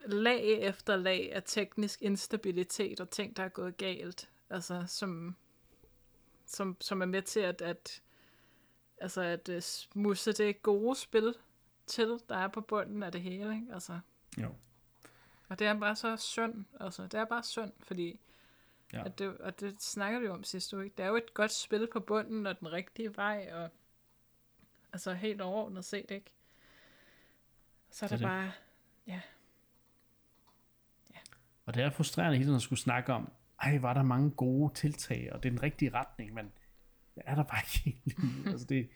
lag 0.05 0.61
efter 0.61 0.95
lag 0.95 1.33
af 1.33 1.43
teknisk 1.45 2.01
instabilitet 2.01 2.99
og 2.99 3.09
ting, 3.09 3.37
der 3.37 3.43
er 3.43 3.49
gået 3.49 3.77
galt, 3.77 4.29
altså 4.49 4.83
som, 4.87 5.35
som, 6.45 6.77
som 6.81 7.01
er 7.01 7.05
med 7.05 7.21
til 7.21 7.39
at, 7.39 7.61
at 7.61 8.01
altså 8.97 9.21
at 9.21 9.49
uh, 9.49 9.59
smusse 9.59 10.33
det 10.33 10.61
gode 10.61 10.95
spil 10.95 11.35
til, 11.87 12.19
der 12.29 12.37
er 12.37 12.47
på 12.47 12.61
bunden 12.61 13.03
af 13.03 13.11
det 13.11 13.21
hele, 13.21 13.55
ikke? 13.55 13.73
Altså. 13.73 13.99
Jo. 14.37 14.55
Og 15.49 15.59
det 15.59 15.67
er 15.67 15.79
bare 15.79 15.95
så 15.95 16.17
synd, 16.17 16.65
altså 16.79 17.03
det 17.03 17.13
er 17.13 17.25
bare 17.25 17.43
synd, 17.43 17.71
fordi 17.79 18.19
ja. 18.93 19.05
at 19.05 19.19
det, 19.19 19.37
og 19.37 19.59
det 19.59 19.81
snakker 19.81 20.19
vi 20.19 20.27
om 20.27 20.43
sidste 20.43 20.75
uge, 20.75 20.85
ikke? 20.85 20.95
Det 20.97 21.03
er 21.03 21.09
jo 21.09 21.15
et 21.15 21.33
godt 21.33 21.51
spil 21.53 21.87
på 21.93 21.99
bunden 21.99 22.47
og 22.47 22.59
den 22.59 22.71
rigtige 22.71 23.15
vej, 23.15 23.49
og 23.53 23.69
Altså 24.93 25.13
helt 25.13 25.41
overordnet 25.41 25.85
set, 25.85 26.11
ikke? 26.11 26.31
Så 27.91 28.05
er 28.05 28.09
Det 28.09 28.19
det. 28.19 28.25
bare, 28.25 28.51
ja, 29.07 29.21
Og 31.71 31.75
det 31.75 31.83
er 31.83 31.89
frustrerende 31.89 32.37
hele 32.37 32.45
tiden 32.45 32.55
at 32.55 32.61
skulle 32.61 32.79
snakke 32.79 33.13
om, 33.13 33.31
ej, 33.61 33.77
var 33.77 33.93
der 33.93 34.03
mange 34.03 34.31
gode 34.31 34.73
tiltag, 34.73 35.29
og 35.33 35.43
det 35.43 35.49
er 35.49 35.51
den 35.51 35.63
rigtige 35.63 35.93
retning, 35.93 36.33
men 36.33 36.45
det 37.15 37.23
er 37.25 37.35
der 37.35 37.43
bare 37.43 37.59
ikke 37.61 37.99
helt 38.05 38.19
altså, 38.51 38.65
det, 38.65 38.89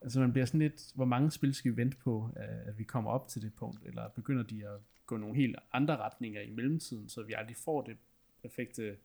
altså 0.00 0.20
man 0.20 0.32
bliver 0.32 0.46
sådan 0.46 0.60
lidt, 0.60 0.92
hvor 0.94 1.04
mange 1.04 1.30
spil 1.30 1.54
skal 1.54 1.72
vi 1.72 1.76
vente 1.76 1.96
på, 1.96 2.30
at 2.36 2.78
vi 2.78 2.84
kommer 2.84 3.10
op 3.10 3.28
til 3.28 3.42
det 3.42 3.54
punkt, 3.54 3.82
eller 3.86 4.08
begynder 4.08 4.42
de 4.42 4.68
at 4.68 4.80
gå 5.06 5.16
nogle 5.16 5.36
helt 5.36 5.56
andre 5.72 5.96
retninger 5.96 6.40
i 6.40 6.50
mellemtiden, 6.50 7.08
så 7.08 7.22
vi 7.22 7.32
aldrig 7.32 7.56
får 7.56 7.82
det 7.82 7.96
perfekte 8.42 8.96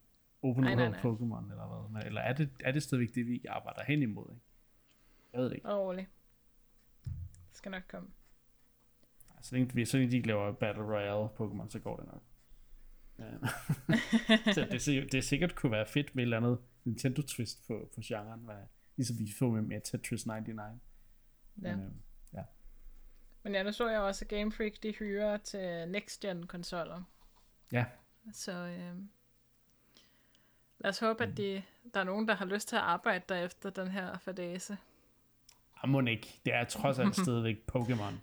open 0.41 0.65
world 0.65 0.95
Pokémon, 0.95 1.51
eller 1.51 1.87
hvad? 1.91 2.03
Eller 2.03 2.21
er 2.21 2.33
det, 2.33 2.49
er 2.59 2.71
det 2.71 2.83
stadigvæk 2.83 3.15
det, 3.15 3.27
vi 3.27 3.45
arbejder 3.49 3.83
hen 3.83 4.01
imod? 4.01 4.25
Ikke? 4.29 4.41
Jeg 5.33 5.41
ved 5.41 5.49
det 5.49 5.55
ikke. 5.55 5.69
rolig. 5.69 6.07
Det 7.49 7.57
skal 7.57 7.71
nok 7.71 7.83
komme. 7.87 8.09
Så 9.41 9.55
længe, 9.55 9.85
så 9.85 9.97
længe 9.97 10.11
de 10.11 10.15
ikke 10.15 10.27
laver 10.27 10.51
Battle 10.51 10.83
Royale 10.83 11.29
Pokémon, 11.39 11.69
så 11.69 11.79
går 11.79 11.97
det 11.97 12.05
nok. 12.05 12.23
Ja. 13.19 13.25
så 14.53 14.67
det, 14.71 15.11
det 15.11 15.23
sikkert 15.23 15.55
kunne 15.55 15.71
være 15.71 15.85
fedt 15.87 16.15
med 16.15 16.23
et 16.23 16.25
eller 16.25 16.37
andet 16.37 16.59
Nintendo 16.83 17.21
twist 17.21 17.67
på, 17.67 17.89
på 17.95 18.01
genren, 18.03 18.39
hvad, 18.39 18.55
ligesom 18.95 19.19
vi 19.19 19.33
får 19.39 19.49
med, 19.51 19.61
med 19.61 19.81
Tetris 19.81 20.25
99. 20.25 20.81
Ja. 21.61 21.75
Men, 21.75 21.85
øh, 21.85 21.91
ja. 22.33 22.43
Men 23.43 23.53
ja, 23.55 23.63
nu 23.63 23.71
så 23.71 23.89
jeg 23.89 24.01
også, 24.01 24.25
at 24.25 24.29
Game 24.29 24.51
Freak, 24.51 24.73
de 24.83 24.91
hyrer 24.91 25.37
til 25.37 25.87
next-gen 25.87 26.47
konsoller. 26.47 27.03
ja, 27.71 27.85
Så 28.33 28.51
øh, 28.51 28.95
lad 30.79 30.89
os 30.89 30.99
håbe, 30.99 31.23
at 31.23 31.37
de, 31.37 31.63
der 31.93 31.99
er 31.99 32.03
nogen, 32.03 32.27
der 32.27 32.35
har 32.35 32.45
lyst 32.45 32.67
til 32.67 32.75
at 32.75 32.81
arbejde 32.81 33.23
der 33.29 33.35
efter 33.35 33.69
den 33.69 33.87
her 33.87 34.17
fadase. 34.17 34.77
må 35.87 36.01
ikke. 36.01 36.41
Det 36.45 36.53
er 36.53 36.63
trods 36.63 36.99
alt 36.99 37.15
stadigvæk 37.23 37.57
Pokémon. 37.75 38.13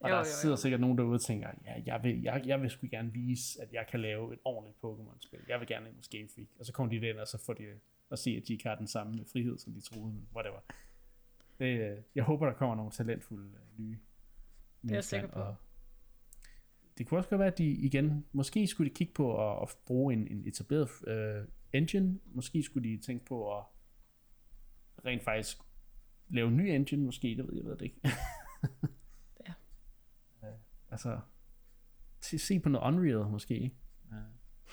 Og 0.00 0.08
Jo, 0.08 0.14
der 0.14 0.18
jo, 0.18 0.24
sidder 0.24 0.52
jo. 0.52 0.56
sikkert 0.56 0.80
nogen 0.80 0.98
derude 0.98 1.14
og 1.14 1.20
tænker, 1.20 1.50
ja, 1.64 1.82
jeg 1.86 2.02
vil, 2.02 2.22
jeg, 2.22 2.42
jeg 2.46 2.62
vil 2.62 2.70
sgu 2.70 2.86
gerne 2.90 3.12
vise, 3.12 3.62
at 3.62 3.72
jeg 3.72 3.86
kan 3.90 4.00
lave 4.00 4.32
et 4.32 4.38
ordentligt 4.44 4.76
Pokémon-spil. 4.84 5.40
Jeg 5.48 5.60
vil 5.60 5.68
gerne 5.68 5.88
ind 5.88 5.96
hos 5.96 6.08
Game 6.08 6.28
Freak. 6.34 6.48
Og 6.58 6.66
så 6.66 6.72
kommer 6.72 6.92
de 6.92 7.00
derind, 7.00 7.18
og 7.18 7.28
så 7.28 7.44
får 7.46 7.52
de 7.52 7.64
at 8.10 8.18
se, 8.18 8.30
at 8.30 8.42
de 8.48 8.52
ikke 8.52 8.68
har 8.68 8.74
den 8.74 8.86
samme 8.86 9.24
frihed, 9.32 9.58
som 9.58 9.72
de 9.72 9.80
troede, 9.80 10.12
men 10.12 10.28
whatever. 10.34 10.60
Det, 11.58 11.90
øh, 11.90 11.98
jeg 12.14 12.24
håber, 12.24 12.46
der 12.46 12.52
kommer 12.52 12.76
nogle 12.76 12.90
talentfulde 12.90 13.48
øh, 13.48 13.78
nye 13.78 13.90
jeg 13.90 13.98
mennesker 14.82 15.02
sikker 15.16 15.26
ind, 15.26 15.32
på. 15.32 15.40
Og 15.40 15.56
det 16.98 17.06
kunne 17.06 17.18
også 17.18 17.30
godt 17.30 17.38
være, 17.38 17.52
at 17.52 17.58
de 17.58 17.66
igen, 17.66 18.26
måske 18.32 18.66
skulle 18.66 18.90
de 18.90 18.94
kigge 18.94 19.12
på 19.12 19.50
at, 19.50 19.62
at 19.62 19.76
bruge 19.86 20.12
en, 20.12 20.28
en 20.28 20.46
etableret 20.46 21.08
øh, 21.08 21.44
engine. 21.72 22.20
Måske 22.24 22.62
skulle 22.62 22.88
de 22.90 22.98
tænke 22.98 23.24
på 23.24 23.58
at 23.58 23.64
rent 25.04 25.22
faktisk 25.22 25.58
lave 26.28 26.48
en 26.48 26.56
ny 26.56 26.68
engine, 26.68 27.04
måske. 27.04 27.28
Det 27.28 27.48
ved 27.48 27.56
jeg 27.56 27.64
ved 27.64 27.76
det 27.76 27.82
ikke. 27.82 28.00
Ja. 30.90 30.94
Altså, 30.94 31.20
se, 32.20 32.60
på 32.60 32.68
noget 32.68 32.86
Unreal 32.86 33.30
måske. 33.30 33.54
ikke? 33.54 33.76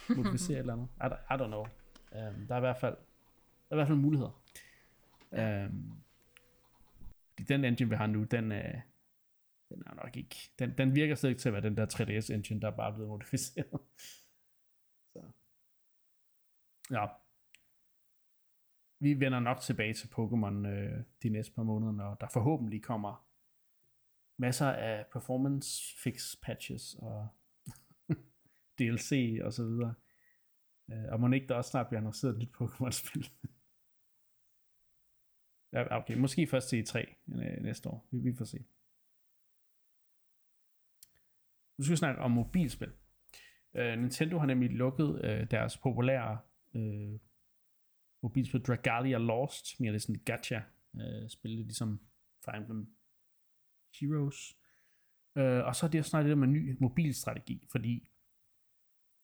Uh, 0.09 0.17
modificere 0.17 0.57
et 0.57 0.59
eller 0.59 0.73
andet. 0.73 0.87
I, 0.97 1.33
I 1.33 1.37
don't 1.37 1.47
know. 1.47 1.65
Um, 2.11 2.47
der 2.47 2.53
er 2.53 2.57
i 2.57 2.59
hvert 2.59 2.77
fald 2.77 2.97
der 3.69 3.75
er 3.75 3.75
i 3.75 3.77
hvert 3.77 3.87
fald 3.87 3.97
muligheder. 3.97 4.41
Um, 5.31 6.01
fordi 7.29 7.43
den 7.43 7.65
engine, 7.65 7.89
vi 7.89 7.95
har 7.95 8.07
nu, 8.07 8.23
den 8.23 8.51
er, 8.51 8.81
den 9.69 9.83
er 9.85 9.93
nok 9.93 10.17
ikke, 10.17 10.35
den, 10.59 10.77
den 10.77 10.95
virker 10.95 11.15
slet 11.15 11.29
ikke 11.29 11.39
til 11.39 11.49
at 11.49 11.53
være 11.53 11.61
den 11.61 11.77
der 11.77 11.85
3DS 11.85 12.33
engine, 12.33 12.61
der 12.61 12.67
er 12.67 12.75
bare 12.75 12.93
blevet 12.93 13.09
modificeret. 13.09 13.71
Så. 15.13 15.23
Ja. 16.91 17.07
Vi 18.99 19.19
vender 19.19 19.39
nok 19.39 19.59
tilbage 19.59 19.93
til 19.93 20.07
Pokémon 20.07 20.67
øh, 20.67 21.03
de 21.23 21.29
næste 21.29 21.53
par 21.53 21.63
måneder, 21.63 21.91
når 21.91 22.15
der 22.15 22.27
forhåbentlig 22.33 22.83
kommer 22.83 23.26
masser 24.37 24.67
af 24.67 25.05
performance 25.13 25.97
fix 26.03 26.35
patches 26.41 26.95
og 26.95 27.27
DLC 28.79 29.39
og 29.43 29.53
så 29.53 29.65
videre. 29.65 29.93
Øh, 30.91 31.11
og 31.11 31.19
må 31.19 31.31
ikke 31.31 31.47
der 31.47 31.55
også 31.55 31.71
snart 31.71 31.87
bliver 31.87 31.99
annonceret 31.99 32.33
et 32.33 32.39
nyt 32.39 32.55
Pokémon-spil. 32.55 33.23
ja, 35.73 35.97
okay, 35.97 36.17
måske 36.17 36.47
først 36.47 36.73
e 36.73 36.77
til 36.77 36.85
3 36.85 37.15
øh, 37.27 37.63
næste 37.63 37.89
år. 37.89 38.07
Vi, 38.11 38.19
vi 38.19 38.35
får 38.37 38.45
se. 38.45 38.57
Nu 41.77 41.83
skal 41.83 41.91
vi 41.91 41.97
snakke 41.97 42.21
om 42.21 42.31
mobilspil. 42.31 42.91
Uh, 43.73 43.99
Nintendo 43.99 44.37
har 44.37 44.45
nemlig 44.45 44.69
lukket 44.69 45.09
uh, 45.09 45.47
deres 45.51 45.77
populære 45.77 46.39
uh, 46.73 47.19
mobilspil 48.23 48.61
Dragalia 48.61 49.17
Lost, 49.17 49.79
mere 49.79 49.91
lidt 49.91 50.03
sådan 50.03 50.15
et 50.15 50.25
gacha-spil, 50.25 51.59
uh, 51.59 51.65
ligesom 51.65 51.99
Fire 52.45 52.57
Emblem 52.57 52.96
Heroes. 53.99 54.57
Øh, 55.37 55.65
og 55.65 55.75
så 55.75 55.85
er 55.85 55.89
det 55.89 55.99
også 55.99 56.09
snart 56.09 56.25
det 56.25 56.29
der 56.29 56.35
om 56.35 56.43
en 56.43 56.53
ny 56.53 56.77
mobilstrategi, 56.79 57.67
fordi 57.71 58.11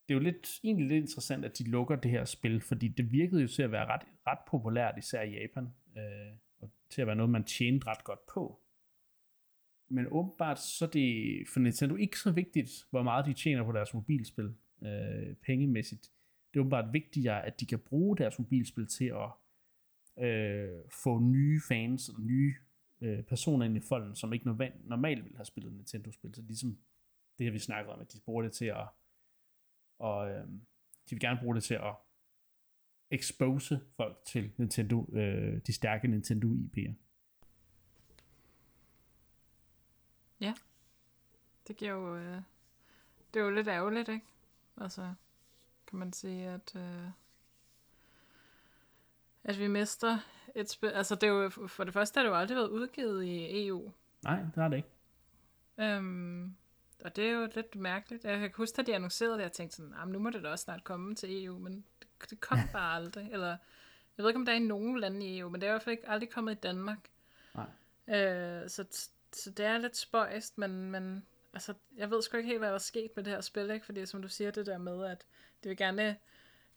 det 0.07 0.13
er 0.13 0.17
jo 0.17 0.23
lidt, 0.23 0.59
egentlig 0.63 0.87
lidt 0.87 1.01
interessant, 1.01 1.45
at 1.45 1.57
de 1.57 1.63
lukker 1.63 1.95
det 1.95 2.11
her 2.11 2.25
spil, 2.25 2.61
fordi 2.61 2.87
det 2.87 3.11
virkede 3.11 3.41
jo 3.41 3.47
til 3.47 3.63
at 3.63 3.71
være 3.71 3.85
ret, 3.85 4.01
ret 4.27 4.39
populært, 4.47 4.97
især 4.97 5.21
i 5.21 5.31
Japan, 5.31 5.67
øh, 5.97 6.37
og 6.59 6.71
til 6.89 7.01
at 7.01 7.07
være 7.07 7.15
noget, 7.15 7.29
man 7.29 7.43
tjente 7.43 7.87
ret 7.87 8.03
godt 8.03 8.25
på. 8.33 8.59
Men 9.89 10.07
åbenbart 10.11 10.59
så 10.59 10.85
er 10.85 10.89
det 10.89 11.43
for 11.53 11.59
Nintendo 11.59 11.95
ikke 11.95 12.19
så 12.19 12.31
vigtigt, 12.31 12.69
hvor 12.89 13.03
meget 13.03 13.25
de 13.25 13.33
tjener 13.33 13.63
på 13.63 13.71
deres 13.71 13.93
mobilspil 13.93 14.55
øh, 14.83 15.35
pengemæssigt. 15.45 16.11
Det 16.53 16.59
er 16.59 16.61
åbenbart 16.61 16.93
vigtigere, 16.93 17.45
at 17.45 17.59
de 17.59 17.65
kan 17.65 17.79
bruge 17.79 18.17
deres 18.17 18.39
mobilspil 18.39 18.87
til 18.87 19.05
at 19.05 19.29
øh, 20.25 20.69
få 21.03 21.19
nye 21.19 21.61
fans 21.67 22.09
og 22.09 22.21
nye 22.21 22.55
øh, 23.03 23.23
personer 23.23 23.65
ind 23.65 23.77
i 23.77 23.79
folden, 23.79 24.15
som 24.15 24.33
ikke 24.33 24.45
normalt, 24.45 24.87
normalt 24.87 25.23
ville 25.23 25.37
have 25.37 25.45
spillet 25.45 25.73
Nintendo-spil. 25.73 26.35
Så 26.35 26.41
ligesom 26.41 26.77
det 27.37 27.45
her, 27.45 27.51
vi 27.51 27.59
snakker 27.59 27.91
om, 27.91 27.99
at 27.99 28.13
de 28.13 28.19
bruger 28.25 28.41
det 28.41 28.51
til 28.51 28.65
at 28.65 28.87
og 29.99 30.29
øh, 30.29 30.47
de 31.09 31.09
vil 31.09 31.19
gerne 31.19 31.39
bruge 31.39 31.55
det 31.55 31.63
til 31.63 31.73
at 31.73 31.95
expose 33.11 33.81
folk 33.95 34.17
til 34.25 34.51
Nintendo, 34.57 35.09
øh, 35.13 35.61
de 35.67 35.73
stærke 35.73 36.07
Nintendo 36.07 36.47
IP'er. 36.47 36.93
Ja, 40.39 40.53
Det 41.67 41.77
giver 41.77 41.91
jo... 41.91 42.15
Øh, 42.15 42.41
det 43.33 43.39
er 43.39 43.43
jo 43.43 43.49
lidt 43.49 43.67
ærgerligt, 43.67 44.09
ikke? 44.09 44.25
Altså, 44.77 45.13
kan 45.87 45.99
man 45.99 46.13
sige, 46.13 46.47
at... 46.47 46.75
Øh, 46.75 47.09
at 49.43 49.59
vi 49.59 49.67
mister 49.67 50.19
et 50.55 50.69
spil... 50.69 50.89
Altså, 50.89 51.15
det 51.15 51.23
er 51.29 51.33
jo... 51.33 51.49
For 51.49 51.83
det 51.83 51.93
første 51.93 52.17
har 52.17 52.23
det 52.23 52.29
jo 52.29 52.35
aldrig 52.35 52.57
været 52.57 52.69
udgivet 52.69 53.23
i 53.23 53.67
EU. 53.67 53.91
Nej, 54.23 54.39
det 54.39 54.55
har 54.55 54.67
det 54.67 54.77
ikke. 54.77 54.89
Øhm, 55.77 56.55
og 57.03 57.15
det 57.15 57.27
er 57.27 57.31
jo 57.31 57.49
lidt 57.55 57.75
mærkeligt. 57.75 58.23
Jeg 58.23 58.39
kan 58.39 58.51
huske, 58.57 58.79
at 58.79 58.87
de 58.87 58.95
annoncerede 58.95 59.35
det, 59.37 59.43
jeg 59.43 59.51
tænkte 59.51 59.75
sådan, 59.75 59.93
"Ah, 59.97 60.07
nu 60.07 60.19
må 60.19 60.29
det 60.29 60.43
da 60.43 60.49
også 60.49 60.63
snart 60.63 60.83
komme 60.83 61.15
til 61.15 61.45
EU, 61.45 61.59
men 61.59 61.85
det, 61.99 62.29
det 62.29 62.39
kom 62.39 62.57
bare 62.73 62.95
aldrig. 62.95 63.29
Eller, 63.31 63.47
jeg 64.17 64.23
ved 64.23 64.27
ikke, 64.27 64.39
om 64.39 64.45
der 64.45 64.51
er 64.51 64.57
i 64.57 64.59
nogen 64.59 64.99
lande 64.99 65.25
i 65.27 65.39
EU, 65.39 65.49
men 65.49 65.61
det 65.61 65.67
er 65.67 65.71
i 65.71 65.73
hvert 65.73 65.81
fald 65.83 65.97
ikke 65.97 66.09
aldrig 66.09 66.29
kommet 66.29 66.51
i 66.51 66.59
Danmark. 66.59 66.99
Nej. 67.55 67.65
Øh, 68.19 68.69
så, 68.69 69.07
så 69.33 69.51
det 69.51 69.65
er 69.65 69.77
lidt 69.77 69.97
spøjst, 69.97 70.57
men, 70.57 70.91
men 70.91 71.25
altså, 71.53 71.73
jeg 71.97 72.11
ved 72.11 72.21
sgu 72.21 72.37
ikke 72.37 72.47
helt, 72.47 72.59
hvad 72.59 72.69
der 72.69 72.75
er 72.75 72.79
sket 72.79 73.11
med 73.15 73.23
det 73.23 73.33
her 73.33 73.41
spil, 73.41 73.69
ikke? 73.69 73.85
fordi 73.85 74.05
som 74.05 74.21
du 74.21 74.27
siger, 74.27 74.51
det 74.51 74.65
der 74.65 74.77
med, 74.77 75.05
at 75.05 75.25
de 75.63 75.69
vil 75.69 75.77
gerne 75.77 76.17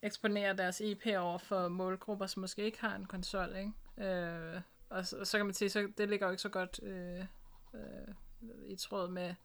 eksponere 0.01 0.55
deres 0.55 0.81
IP 0.81 1.05
over 1.17 1.37
for 1.37 1.67
målgrupper, 1.67 2.25
som 2.25 2.41
måske 2.41 2.63
ikke 2.63 2.81
har 2.81 2.95
en 2.95 3.05
konsol, 3.05 3.55
ikke? 3.55 4.09
Øh, 4.09 4.61
og 4.89 5.05
så, 5.05 5.25
så 5.25 5.37
kan 5.37 5.45
man 5.45 5.55
sige, 5.55 5.69
så 5.69 5.87
det 5.97 6.09
ligger 6.09 6.25
jo 6.25 6.31
ikke 6.31 6.41
så 6.41 6.49
godt 6.49 6.79
øh, 6.83 7.25
øh, 7.73 8.13
i 8.65 8.75
tråd 8.75 9.09
med, 9.09 9.35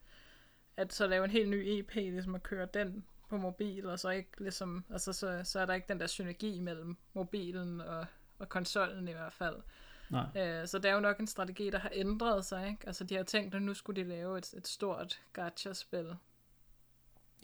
at 0.77 0.93
så 0.93 1.07
lave 1.07 1.25
en 1.25 1.31
helt 1.31 1.49
ny 1.49 1.65
EP, 1.67 1.95
ligesom 1.95 2.35
at 2.35 2.43
køre 2.43 2.67
den 2.75 3.05
på 3.29 3.37
mobil, 3.37 3.87
og 3.87 3.99
så 3.99 4.11
ikke 4.11 4.31
ligesom, 4.39 4.85
altså 4.91 5.13
så, 5.13 5.41
så 5.45 5.61
er 5.61 5.67
der 5.67 5.75
ikke 5.75 5.89
den 5.89 6.01
der 6.01 6.07
synergi 6.07 6.61
mellem 6.61 6.97
mobilen 7.15 7.81
og, 7.81 8.07
og 8.39 8.49
konsollen 8.49 9.09
i 9.09 9.13
hvert 9.13 9.33
fald. 9.33 9.57
Nej. 10.11 10.27
Øh, 10.37 10.67
så 10.67 10.79
det 10.79 10.91
er 10.91 10.95
jo 10.95 11.01
nok 11.01 11.21
en 11.21 11.27
strategi, 11.27 11.71
der 11.71 11.79
har 11.79 11.91
ændret 11.93 12.45
sig, 12.45 12.69
ikke? 12.69 12.87
Altså 12.87 13.05
de 13.05 13.15
har 13.15 13.23
tænkt, 13.23 13.55
at 13.55 13.63
nu 13.63 13.75
skulle 13.75 14.03
de 14.03 14.09
lave 14.09 14.39
et, 14.39 14.55
et 14.57 14.69
stort 14.69 15.21
gacha-spil. 15.33 16.17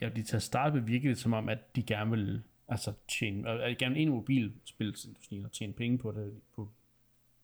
Ja, 0.01 0.09
de 0.09 0.23
tager 0.23 0.41
start 0.41 0.75
med 0.75 0.83
virkelig 0.83 1.17
som 1.17 1.33
om, 1.33 1.49
at 1.49 1.77
de 1.77 1.83
gerne 1.83 2.11
vil 2.11 2.43
altså 2.69 2.93
tjene, 3.09 3.51
og 3.51 3.77
gerne 3.79 3.99
en 3.99 4.09
mobilspilsindustrien 4.09 5.45
og 5.45 5.53
tjene 5.53 5.73
penge 5.73 5.99
på 5.99 6.13
det 6.13 6.41
på, 6.55 6.71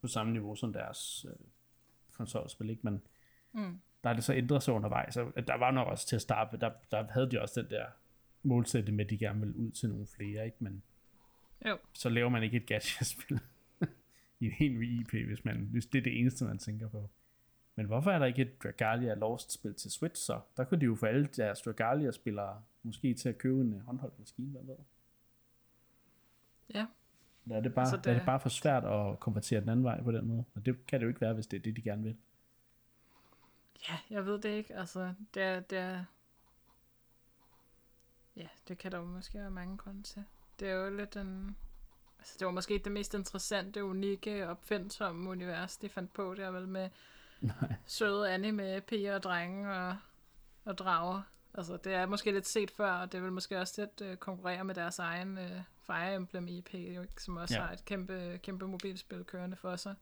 på 0.01 0.09
samme 0.09 0.33
niveau 0.33 0.55
som 0.57 0.73
deres 0.73 1.27
øh, 1.29 1.37
konsolspil, 2.13 2.71
ikke? 2.71 2.83
Men 2.83 3.03
Mm. 3.57 3.81
der 4.05 4.11
er 4.11 4.15
det 4.15 4.25
så 4.25 4.35
ændret 4.35 4.63
sig 4.63 4.75
undervejs, 4.75 5.15
så 5.15 5.33
der 5.47 5.55
var 5.55 5.71
nok 5.71 5.89
også 5.89 6.07
til 6.07 6.17
at 6.17 6.23
starte 6.23 6.57
der, 6.57 6.71
der 6.91 7.07
havde 7.13 7.31
de 7.31 7.41
også 7.41 7.63
den 7.63 7.71
der 7.71 7.87
målsætning 8.43 8.97
med, 8.97 9.05
at 9.05 9.11
de 9.11 9.19
gerne 9.19 9.41
vil 9.41 9.55
ud 9.55 9.71
til 9.71 9.89
nogle 9.89 10.07
flere, 10.07 10.45
ikke? 10.47 10.57
Men 10.61 10.83
Jo. 11.67 11.79
så 11.93 12.09
laver 12.09 12.29
man 12.29 12.43
ikke 12.43 12.57
et 12.57 12.67
gacha-spil 12.67 13.41
i 14.41 14.45
en 14.47 14.51
helt 14.53 14.83
IP, 14.83 15.27
hvis, 15.27 15.45
man, 15.45 15.69
hvis 15.73 15.87
det 15.87 15.99
er 15.99 16.03
det 16.03 16.21
eneste, 16.21 16.45
man 16.45 16.59
tænker 16.59 16.89
på. 16.89 17.11
Men 17.77 17.87
hvorfor 17.87 18.11
er 18.11 18.19
der 18.19 18.27
ikke 18.27 18.43
et 18.43 18.63
Dragalia 18.63 19.15
Lost-spil 19.15 19.75
til 19.75 19.91
Switch 19.91 20.23
så? 20.27 20.41
Der 20.57 20.65
kunne 20.65 20.81
de 20.81 20.85
jo 20.85 20.95
få 20.95 21.07
alle 21.07 21.27
deres 21.27 21.61
Dragalia-spillere 21.61 22.63
måske 22.83 23.15
til 23.15 23.29
at 23.29 23.39
købe 23.39 23.61
en 23.61 23.81
håndholdt 23.81 24.19
maskine, 24.19 24.51
hvad 24.51 24.63
ved 24.63 24.75
jeg. 24.79 24.85
Ja. 26.75 26.87
Der 27.49 27.57
er 27.57 27.61
det 27.61 27.75
bare, 27.75 27.83
altså 27.83 27.97
det... 27.97 28.05
Der 28.05 28.11
er 28.11 28.15
det 28.15 28.27
bare 28.27 28.41
for 28.41 28.49
svært 28.49 28.85
at 28.85 29.21
konvertere 29.21 29.61
den 29.61 29.69
anden 29.69 29.85
vej 29.85 30.03
på 30.03 30.13
den 30.13 30.27
måde. 30.27 30.45
Og 30.55 30.67
det 30.67 30.87
kan 30.87 31.01
det 31.01 31.05
jo 31.05 31.09
ikke 31.09 31.21
være, 31.21 31.35
hvis 31.35 31.47
det 31.47 31.57
er 31.57 31.63
det, 31.63 31.77
de 31.77 31.83
gerne 31.83 32.03
vil. 32.03 32.17
Ja, 33.89 33.99
jeg 34.11 34.27
ved 34.27 34.39
det 34.39 34.49
ikke. 34.49 34.77
Altså, 34.77 35.15
det 35.35 35.43
er, 35.43 35.61
det 35.61 35.79
er... 35.79 36.05
Ja, 38.37 38.47
det 38.69 38.79
kan 38.79 38.93
der 38.93 38.99
jo 38.99 39.05
måske 39.05 39.39
være 39.39 39.51
mange 39.51 39.77
grunde 39.77 40.03
til. 40.03 40.25
Det 40.61 40.69
er 40.69 40.75
jo 40.75 40.97
lidt 40.97 41.17
en... 41.17 41.57
Altså, 42.19 42.37
det 42.39 42.47
var 42.47 42.53
måske 42.53 42.81
det 42.85 42.93
mest 42.93 43.15
interessante, 43.15 43.85
unikke, 43.85 44.49
opfindsomme 44.49 45.31
univers, 45.31 45.77
de 45.77 45.89
fandt 45.89 46.13
på. 46.13 46.35
Det 46.35 46.45
er 46.45 46.51
vel 46.51 46.69
med 46.69 46.91
Nej. 47.41 47.75
søde 47.87 48.31
anime, 48.31 48.81
piger 48.81 49.15
og 49.15 49.23
drenge 49.23 49.75
og, 49.75 49.97
og 50.65 50.79
drager. 50.79 51.23
Altså, 51.55 51.77
det 51.77 51.95
er 51.95 52.07
måske 52.07 52.33
lidt 52.33 52.47
set 52.47 52.71
før, 52.71 52.93
og 52.93 53.13
det 53.13 53.23
vil 53.23 53.33
måske 53.33 53.61
også 53.61 53.81
lidt 53.81 54.11
uh, 54.11 54.17
konkurrere 54.17 54.65
med 54.65 54.75
deres 54.75 54.99
egen 54.99 55.39
uh, 55.39 55.63
Fire 55.87 56.15
Emblem 56.15 56.47
jo, 56.47 57.03
ikke? 57.03 57.23
som 57.23 57.37
også 57.37 57.55
ja. 57.55 57.63
har 57.63 57.73
et 57.73 57.85
kæmpe, 57.85 58.41
kæmpe 58.43 58.67
mobilspil 58.67 59.25
kørende 59.25 59.57
for 59.57 59.77
sig. 59.77 59.95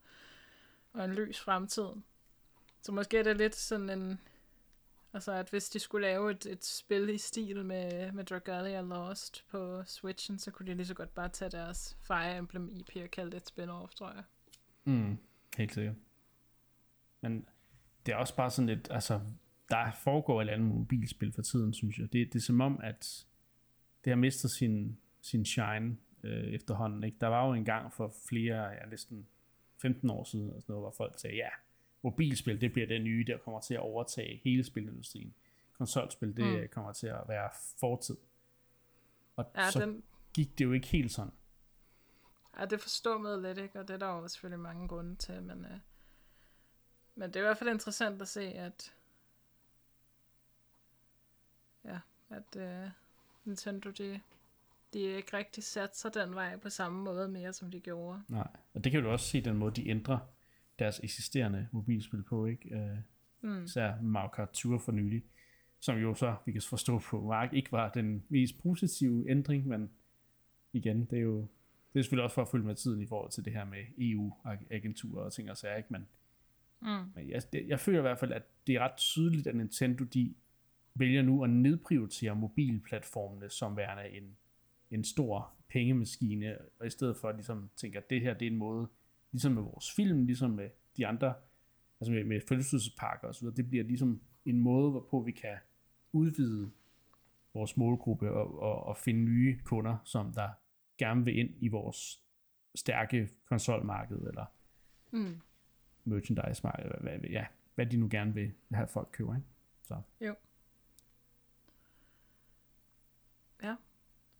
Og 0.93 1.05
en 1.05 1.13
lys 1.13 1.39
fremtid. 1.39 1.87
Så 2.81 2.91
måske 2.91 3.19
er 3.19 3.23
det 3.23 3.37
lidt 3.37 3.55
sådan 3.55 3.89
en... 3.89 4.19
Altså, 5.13 5.31
at 5.31 5.49
hvis 5.49 5.69
de 5.69 5.79
skulle 5.79 6.07
lave 6.07 6.31
et, 6.31 6.45
et 6.45 6.65
spil 6.65 7.09
i 7.09 7.17
stil 7.17 7.65
med, 7.65 8.11
med 8.11 8.23
Dragalia 8.23 8.81
Lost 8.81 9.45
på 9.49 9.83
Switchen, 9.85 10.39
så 10.39 10.51
kunne 10.51 10.71
de 10.71 10.73
lige 10.73 10.85
så 10.85 10.93
godt 10.93 11.15
bare 11.15 11.29
tage 11.29 11.51
deres 11.51 11.97
Fire 12.01 12.37
Emblem 12.37 12.69
IP 12.69 13.03
og 13.03 13.11
kalde 13.11 13.31
det 13.31 13.37
et 13.37 13.51
spin-off, 13.51 13.95
tror 13.95 14.11
jeg. 14.13 14.23
Mm, 14.83 15.17
helt 15.57 15.73
sikkert. 15.73 15.95
Men 17.21 17.45
det 18.05 18.11
er 18.11 18.15
også 18.15 18.35
bare 18.35 18.51
sådan 18.51 18.69
lidt, 18.69 18.87
altså, 18.91 19.21
der 19.69 19.91
foregår 20.03 20.41
et 20.41 20.43
eller 20.43 20.53
andet 20.53 20.67
mobilspil 20.67 21.33
for 21.33 21.41
tiden, 21.41 21.73
synes 21.73 21.97
jeg. 21.97 22.13
Det, 22.13 22.33
det 22.33 22.39
er 22.39 22.43
som 22.43 22.61
om, 22.61 22.79
at 22.83 23.25
det 24.03 24.11
har 24.11 24.15
mistet 24.15 24.51
sin, 24.51 24.97
sin 25.23 25.45
shine 25.45 25.97
øh, 26.23 26.43
efterhånden. 26.43 27.03
Ikke? 27.03 27.17
Der 27.21 27.27
var 27.27 27.47
jo 27.47 27.53
en 27.53 27.65
gang 27.65 27.93
for 27.93 28.13
flere, 28.29 28.63
ja, 28.69 28.85
næsten 28.85 29.27
15 29.81 30.09
år 30.09 30.23
siden, 30.23 30.49
sådan 30.49 30.63
noget, 30.67 30.83
hvor 30.83 30.93
folk 30.97 31.19
sagde, 31.19 31.35
ja, 31.35 31.49
mobilspil, 32.01 32.61
det 32.61 32.73
bliver 32.73 32.87
det 32.87 33.01
nye, 33.01 33.23
der 33.27 33.37
kommer 33.37 33.59
til 33.59 33.73
at 33.73 33.79
overtage 33.79 34.41
hele 34.43 34.63
spilindustrien. 34.63 35.33
Konsolspil, 35.77 36.37
det 36.37 36.61
mm. 36.61 36.67
kommer 36.71 36.93
til 36.93 37.07
at 37.07 37.21
være 37.27 37.49
fortid. 37.79 38.17
Og 39.35 39.51
ja, 39.55 39.71
så 39.71 39.79
den... 39.79 40.03
gik 40.33 40.59
det 40.59 40.65
jo 40.65 40.71
ikke 40.71 40.87
helt 40.87 41.11
sådan. 41.11 41.33
Ja, 42.59 42.65
det 42.65 42.81
forstår 42.81 43.17
mig 43.17 43.41
lidt, 43.41 43.57
ikke? 43.57 43.79
Og 43.79 43.87
det 43.87 43.93
er 43.93 43.97
der 43.97 44.07
jo 44.07 44.27
selvfølgelig 44.27 44.59
mange 44.59 44.87
grunde 44.87 45.15
til, 45.15 45.43
men, 45.43 45.65
øh, 45.65 45.79
men 47.15 47.29
det 47.29 47.35
er 47.35 47.39
i 47.39 47.43
hvert 47.43 47.57
fald 47.57 47.69
interessant 47.69 48.21
at 48.21 48.27
se, 48.27 48.41
at 48.41 48.93
ja, 51.85 51.99
at 52.29 52.55
øh, 52.55 52.89
Nintendo, 53.45 53.89
de, 53.89 54.21
de 54.93 54.99
ikke 54.99 55.37
rigtig 55.37 55.63
sat 55.63 55.97
sig 55.97 56.13
den 56.13 56.35
vej 56.35 56.57
på 56.57 56.69
samme 56.69 57.03
måde 57.03 57.27
mere, 57.27 57.53
som 57.53 57.71
de 57.71 57.79
gjorde. 57.79 58.21
Nej, 58.27 58.47
og 58.73 58.83
det 58.83 58.91
kan 58.91 59.03
du 59.03 59.09
også 59.09 59.25
se 59.25 59.41
den 59.41 59.57
måde, 59.57 59.75
de 59.75 59.87
ændrer 59.87 60.17
deres 60.79 60.99
eksisterende 61.03 61.67
mobilspil 61.71 62.23
på, 62.23 62.45
ikke? 62.45 62.75
Øh, 62.75 62.97
mm. 63.41 63.63
Især 63.63 64.01
Mario 64.01 64.29
Kart 64.29 64.49
Tour 64.49 64.77
for 64.77 64.91
nylig, 64.91 65.23
som 65.79 65.97
jo 65.97 66.13
så, 66.13 66.35
vi 66.45 66.51
kan 66.51 66.61
forstå 66.61 66.99
på 66.99 67.21
Mark, 67.21 67.53
ikke 67.53 67.71
var 67.71 67.89
den 67.89 68.23
mest 68.29 68.57
positive 68.57 69.29
ændring, 69.29 69.67
men 69.67 69.89
igen, 70.73 71.05
det 71.05 71.17
er 71.17 71.21
jo 71.21 71.47
det 71.93 71.99
er 71.99 72.03
selvfølgelig 72.03 72.23
også 72.23 72.33
for 72.33 72.41
at 72.41 72.47
følge 72.47 72.65
med 72.65 72.75
tiden 72.75 73.01
i 73.01 73.07
forhold 73.07 73.31
til 73.31 73.45
det 73.45 73.53
her 73.53 73.65
med 73.65 73.83
EU-agenturer 73.97 75.23
og 75.23 75.33
ting 75.33 75.51
og 75.51 75.57
sager, 75.57 75.75
ikke? 75.75 75.89
Men, 75.89 76.07
mm. 76.81 77.11
men 77.15 77.29
jeg, 77.29 77.41
det, 77.53 77.67
jeg 77.67 77.79
føler 77.79 77.99
i 77.99 78.01
hvert 78.01 78.19
fald, 78.19 78.31
at 78.31 78.43
det 78.67 78.75
er 78.75 78.79
ret 78.79 78.97
tydeligt, 78.97 79.47
at 79.47 79.55
Nintendo, 79.55 80.03
de 80.03 80.33
vælger 80.95 81.21
nu 81.21 81.43
at 81.43 81.49
nedprioritere 81.49 82.35
mobilplatformene 82.35 83.49
som 83.49 83.77
værende 83.77 84.17
en, 84.17 84.37
en 84.93 85.03
stor 85.03 85.53
pengemaskine, 85.67 86.57
og 86.79 86.87
i 86.87 86.89
stedet 86.89 87.17
for 87.17 87.31
ligesom 87.31 87.69
tænke, 87.75 87.97
at 87.97 88.09
det 88.09 88.21
her 88.21 88.33
det 88.33 88.47
er 88.47 88.51
en 88.51 88.57
måde, 88.57 88.87
ligesom 89.31 89.51
med 89.51 89.61
vores 89.61 89.91
film, 89.91 90.25
ligesom 90.25 90.51
med 90.51 90.69
de 90.97 91.07
andre, 91.07 91.33
altså 91.99 92.11
med, 92.11 92.23
med 92.23 92.41
så 93.33 93.39
videre, 93.41 93.55
det 93.55 93.69
bliver 93.69 93.83
ligesom 93.83 94.21
en 94.45 94.59
måde, 94.59 94.91
hvorpå 94.91 95.21
vi 95.21 95.31
kan 95.31 95.57
udvide 96.11 96.71
vores 97.53 97.77
målgruppe 97.77 98.31
og, 98.31 98.59
og, 98.59 98.83
og 98.83 98.97
finde 98.97 99.23
nye 99.23 99.59
kunder, 99.63 99.97
som 100.03 100.33
der 100.33 100.49
gerne 100.97 101.25
vil 101.25 101.37
ind 101.37 101.49
i 101.59 101.67
vores 101.67 102.23
stærke 102.75 103.29
konsolmarked, 103.45 104.17
eller 104.17 104.45
mm. 105.11 105.41
merchandise-marked, 106.03 106.85
hvad, 106.85 106.99
hvad, 107.01 107.29
ja, 107.29 107.45
hvad 107.75 107.85
de 107.85 107.97
nu 107.97 108.07
gerne 108.11 108.33
vil 108.33 108.51
have 108.71 108.87
folk 108.87 109.09
køber, 109.11 109.35
ikke? 109.35 109.47
Så. 109.83 110.01
Jo. 110.21 110.35
Ja, 113.63 113.75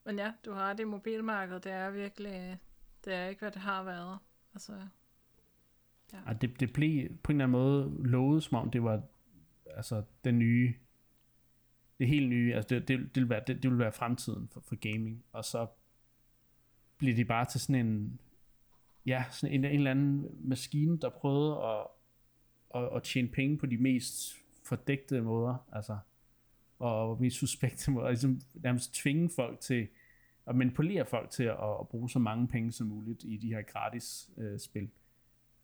men 0.05 0.17
ja, 0.17 0.33
du 0.45 0.51
har 0.51 0.73
det 0.73 0.87
mobilmarked, 0.87 1.59
det 1.59 1.71
er 1.71 1.91
virkelig, 1.91 2.59
det 3.05 3.13
er 3.13 3.27
ikke, 3.27 3.39
hvad 3.39 3.51
det 3.51 3.61
har 3.61 3.83
været. 3.83 4.19
Altså, 4.53 4.73
ja. 6.13 6.19
Og 6.25 6.41
det, 6.41 6.59
det 6.59 6.73
blev 6.73 7.09
på 7.23 7.31
en 7.31 7.41
eller 7.41 7.45
anden 7.45 7.51
måde 7.51 8.07
lovet, 8.07 8.43
som 8.43 8.57
om 8.57 8.71
det 8.71 8.83
var 8.83 9.01
altså 9.65 10.03
den 10.23 10.39
nye, 10.39 10.73
det 11.99 12.07
helt 12.07 12.29
nye, 12.29 12.53
altså 12.55 12.75
det, 12.75 12.87
det, 12.87 12.99
det, 13.15 13.21
vil, 13.21 13.29
være, 13.29 13.43
det, 13.47 13.63
det 13.63 13.71
vil 13.71 13.79
være 13.79 13.91
fremtiden 13.91 14.47
for, 14.47 14.61
for 14.61 14.75
gaming, 14.75 15.23
og 15.31 15.45
så 15.45 15.67
blev 16.97 17.15
de 17.15 17.25
bare 17.25 17.45
til 17.45 17.61
sådan 17.61 17.87
en, 17.87 18.19
ja, 19.05 19.25
sådan 19.31 19.55
en, 19.55 19.65
en 19.65 19.75
eller 19.75 19.91
anden 19.91 20.27
maskine, 20.49 20.97
der 20.99 21.09
prøvede 21.09 21.57
at, 21.63 21.87
at, 22.75 22.95
at 22.95 23.03
tjene 23.03 23.27
penge 23.27 23.57
på 23.57 23.65
de 23.65 23.77
mest 23.77 24.35
fordægte 24.63 25.21
måder, 25.21 25.67
altså, 25.71 25.97
og 26.83 27.21
mest 27.21 27.37
suspekte 27.37 27.91
måder, 27.91 28.09
ligesom 28.09 28.41
nærmest 28.53 28.93
tvinge 28.93 29.29
folk 29.35 29.59
til, 29.59 29.87
og 30.45 30.55
manipulere 30.55 31.05
folk 31.05 31.29
til 31.29 31.43
at, 31.43 31.79
at 31.79 31.87
bruge 31.87 32.09
så 32.09 32.19
mange 32.19 32.47
penge 32.47 32.71
som 32.71 32.87
muligt 32.87 33.23
i 33.23 33.37
de 33.37 33.47
her 33.47 33.61
gratis 33.61 34.29
øh, 34.37 34.59
spil. 34.59 34.89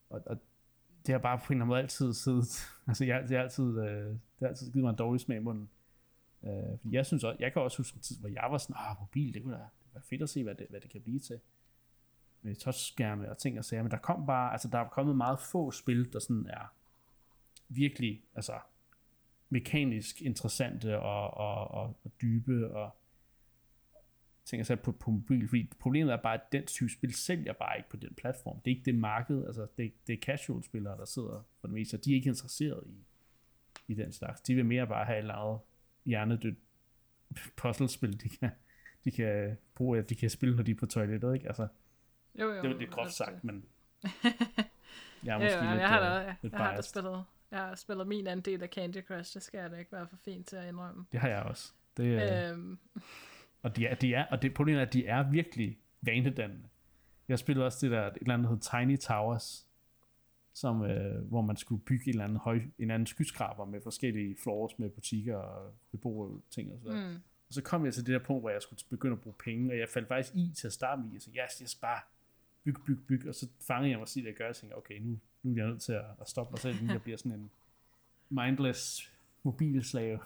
Og, 0.10 0.22
og 0.26 0.38
det 1.06 1.14
har 1.14 1.20
bare 1.20 1.38
på 1.38 1.44
en 1.44 1.54
eller 1.54 1.56
anden 1.56 1.68
måde 1.68 1.80
altid 1.80 2.14
siddet, 2.14 2.68
altså 2.88 3.06
jeg, 3.06 3.22
det, 3.22 3.38
har 3.38 3.44
altid, 3.44 3.80
øh, 3.80 4.06
det 4.06 4.20
har 4.40 4.48
altid 4.48 4.72
givet 4.72 4.84
mig 4.84 4.90
en 4.90 4.96
dårlig 4.96 5.22
smag 5.22 5.38
i 5.38 5.42
munden. 5.42 5.70
Øh, 6.44 6.80
fordi 6.82 6.96
jeg 6.96 7.06
synes 7.06 7.24
også, 7.24 7.38
jeg 7.40 7.54
kan 7.54 7.62
også 7.62 7.78
huske 7.78 7.96
en 7.96 8.02
tid, 8.02 8.20
hvor 8.20 8.30
jeg 8.30 8.48
var 8.50 8.58
sådan, 8.58 8.76
ah, 8.80 8.96
mobil, 9.00 9.34
det 9.34 9.44
kunne 9.44 9.54
da 9.54 9.60
det 9.60 9.94
være 9.94 10.04
fedt 10.04 10.22
at 10.22 10.30
se, 10.30 10.44
hvad 10.44 10.56
det, 10.56 10.68
hvad 10.70 10.82
det 10.82 10.90
kan 10.92 11.02
blive 11.02 11.20
til. 11.20 11.40
Med 12.42 12.56
touchskærme 12.56 13.30
og 13.30 13.38
ting 13.38 13.60
og 13.60 13.66
sager, 13.66 13.84
men 13.84 13.92
der 13.92 13.98
kom 13.98 14.26
bare, 14.26 14.52
altså 14.52 14.68
der 14.68 14.78
er 14.78 14.90
kommet 14.90 15.16
meget 15.16 15.40
få 15.40 15.72
spil, 15.72 16.14
der 16.14 16.20
sådan 16.20 16.46
er 16.50 16.74
virkelig, 17.68 18.24
altså 18.36 18.60
mekanisk 19.50 20.22
interessante 20.22 21.00
og, 21.00 21.32
og, 21.32 21.68
og, 21.68 22.00
og 22.04 22.12
dybe 22.22 22.72
og 22.72 23.00
ting 24.50 24.70
jeg 24.70 24.80
på, 24.80 24.92
på 24.92 25.12
mobil, 25.12 25.48
fordi 25.48 25.72
problemet 25.80 26.14
er 26.14 26.18
bare, 26.18 26.34
at 26.34 26.52
den 26.52 26.66
type 26.66 26.90
spil 26.90 27.14
sælger 27.14 27.54
bare 27.54 27.78
ikke 27.78 27.90
på 27.90 27.98
den 27.98 28.16
platform. 28.18 28.62
Det 28.66 28.72
er 28.72 28.76
ikke 28.76 28.86
det 28.86 28.96
marked, 28.96 29.46
altså 29.46 29.68
det, 29.78 29.94
det 30.08 30.14
er 30.14 30.18
casual 30.18 30.64
spillere, 30.64 30.98
der 30.98 31.06
sidder 31.06 31.48
for 31.62 31.68
det 31.68 31.74
meste, 31.74 31.96
og 31.96 32.06
de 32.06 32.12
er 32.12 32.16
ikke 32.16 32.30
interesseret 32.30 32.84
i, 32.86 33.06
i 33.88 33.94
den 33.94 34.12
slags. 34.12 34.42
De 34.42 34.56
vil 34.56 34.66
mere 34.66 34.88
bare 34.88 35.06
have 35.06 35.18
et 35.18 35.22
eller 35.22 35.34
andet 35.34 35.60
hjernedødt 36.06 36.58
puzzlespil, 37.56 38.22
de 38.24 38.30
kan, 38.30 38.50
de 39.06 39.12
kan 39.12 39.58
bruge, 39.76 40.00
at 40.00 40.10
de 40.10 40.16
kan 40.16 40.30
spille, 40.30 40.56
når 40.56 40.64
de 40.64 40.72
er 40.72 40.76
på 40.76 40.86
toilettet, 40.86 41.34
ikke? 41.34 41.48
Altså, 41.48 41.68
jo, 42.40 42.46
jo, 42.46 42.62
det 42.62 42.72
er 42.72 42.78
lidt 42.78 42.92
groft 42.92 43.14
sagt, 43.14 43.32
altså. 43.32 43.48
men 43.48 43.66
jeg 45.24 45.34
er 45.36 45.40
måske 45.40 45.58
jo, 45.58 45.64
jo, 45.64 45.70
lidt, 45.70 45.82
jeg 45.82 45.90
har 45.90 46.00
da, 46.00 46.06
jeg, 46.06 46.36
jeg 46.44 46.52
har 46.54 46.76
da 46.76 46.82
spillet, 46.82 47.24
jeg 47.52 47.60
har 47.60 47.76
spillet 47.76 48.08
min 48.08 48.28
andel 48.28 48.64
af 48.64 48.70
Candy 48.70 49.02
Crush, 49.08 49.34
det 49.34 49.44
skal 49.44 49.60
jeg 49.60 49.72
da 49.72 49.76
ikke 49.76 49.92
være 49.92 50.08
for 50.08 50.18
fint 50.18 50.48
til 50.48 50.56
at 50.56 50.68
indrømme. 50.68 51.06
Det 51.12 51.20
har 51.20 51.30
jeg 51.30 51.44
også. 51.44 51.74
Det, 51.98 52.50
øhm. 52.52 52.80
Og, 53.64 53.76
de 53.76 53.88
er, 53.88 53.96
de 53.96 54.14
er, 54.14 54.26
og 54.26 54.42
det 54.42 54.54
problemet 54.54 54.82
er, 54.82 54.86
at 54.86 54.94
de 54.94 55.06
er 55.06 55.30
virkelig 55.32 55.78
vanedannende. 56.02 56.68
Jeg 57.28 57.40
spillede 57.40 57.66
også 57.66 57.78
det 57.82 57.92
der, 57.92 58.08
et 58.08 58.18
eller 58.22 58.34
andet, 58.34 58.50
der 58.50 58.56
hedder 58.56 58.80
Tiny 58.80 58.98
Towers, 58.98 59.68
som, 60.54 60.84
øh, 60.84 61.28
hvor 61.30 61.42
man 61.42 61.58
skulle 61.58 61.84
bygge 61.84 62.04
en 62.04 62.10
eller 62.10 62.24
anden, 62.24 62.38
høj, 62.38 62.56
en 62.56 62.74
eller 62.78 62.94
anden 62.94 63.06
skyskraber 63.06 63.66
med 63.66 63.82
forskellige 63.82 64.36
floors 64.44 64.80
med 64.80 64.90
butikker 64.90 65.36
og 65.38 65.74
beboere 65.92 66.42
ting 66.50 66.74
og 66.74 66.80
så 66.84 66.92
mm. 66.92 67.16
Og 67.48 67.54
så 67.54 67.62
kom 67.62 67.86
jeg 67.86 67.94
til 67.94 68.06
det 68.06 68.14
der 68.14 68.26
punkt, 68.26 68.44
hvor 68.44 68.50
jeg 68.50 68.62
skulle 68.62 68.80
begynde 68.90 69.14
at 69.14 69.22
bruge 69.22 69.36
penge, 69.44 69.72
og 69.72 69.78
jeg 69.78 69.90
faldt 69.90 70.08
faktisk 70.08 70.36
i 70.36 70.54
til 70.56 70.68
at 70.68 70.74
starte 70.74 71.02
med, 71.02 71.16
og 71.16 71.22
så 71.22 71.30
yes, 71.30 71.58
yes, 71.60 71.76
bare 71.76 72.02
byg, 72.64 72.76
byg, 72.86 73.08
byg, 73.08 73.28
og 73.28 73.36
så 73.36 73.48
fangede 73.68 73.92
jeg 73.92 74.00
mig 74.00 74.08
det 74.16 74.28
at 74.28 74.36
gøre, 74.36 74.50
og 74.50 74.56
tænkte, 74.56 74.76
okay, 74.76 75.00
nu, 75.00 75.20
nu 75.44 75.52
er 75.52 75.56
jeg 75.56 75.68
nødt 75.68 75.82
til 75.82 75.94
at, 75.94 76.06
at 76.22 76.30
stoppe 76.30 76.52
mig 76.52 76.60
selv, 76.60 76.76
inden 76.76 76.90
jeg 76.90 77.02
bliver 77.02 77.18
sådan 77.18 77.32
en 77.32 77.52
mindless 78.30 79.12
mobilslave. 79.44 80.20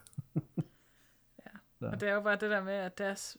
Så. 1.84 1.90
Og 1.90 2.00
det 2.00 2.10
er 2.10 2.14
jo 2.14 2.22
bare 2.22 2.36
det 2.36 2.50
der 2.50 2.64
med, 2.64 2.74
at 2.74 2.98
der, 2.98 3.36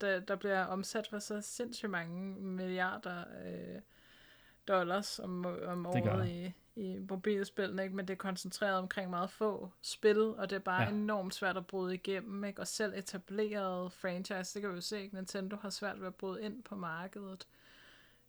der, 0.00 0.20
der 0.20 0.36
bliver 0.36 0.64
omsat 0.64 1.06
for 1.06 1.18
så 1.18 1.40
sindssygt 1.40 1.90
mange 1.90 2.40
milliarder 2.40 3.24
øh, 3.46 3.80
dollars 4.68 5.18
om, 5.18 5.46
om 5.66 5.86
året 5.86 6.28
i, 6.28 6.52
i 6.76 6.98
mobilspillene, 7.08 7.82
ikke? 7.82 7.96
men 7.96 8.08
det 8.08 8.14
er 8.14 8.18
koncentreret 8.18 8.78
omkring 8.78 9.10
meget 9.10 9.30
få 9.30 9.70
spil, 9.82 10.18
og 10.18 10.50
det 10.50 10.56
er 10.56 10.60
bare 10.60 10.82
ja. 10.82 10.88
enormt 10.88 11.34
svært 11.34 11.56
at 11.56 11.66
bryde 11.66 11.94
igennem, 11.94 12.44
ikke? 12.44 12.60
og 12.60 12.66
selv 12.66 12.94
etableret 12.96 13.92
franchise, 13.92 14.54
det 14.54 14.62
kan 14.62 14.70
vi 14.70 14.74
jo 14.74 14.80
se, 14.80 15.02
ikke? 15.02 15.14
Nintendo 15.14 15.56
har 15.56 15.70
svært 15.70 16.00
ved 16.00 16.06
at 16.06 16.14
bryde 16.14 16.42
ind 16.42 16.62
på 16.62 16.76
markedet. 16.76 17.46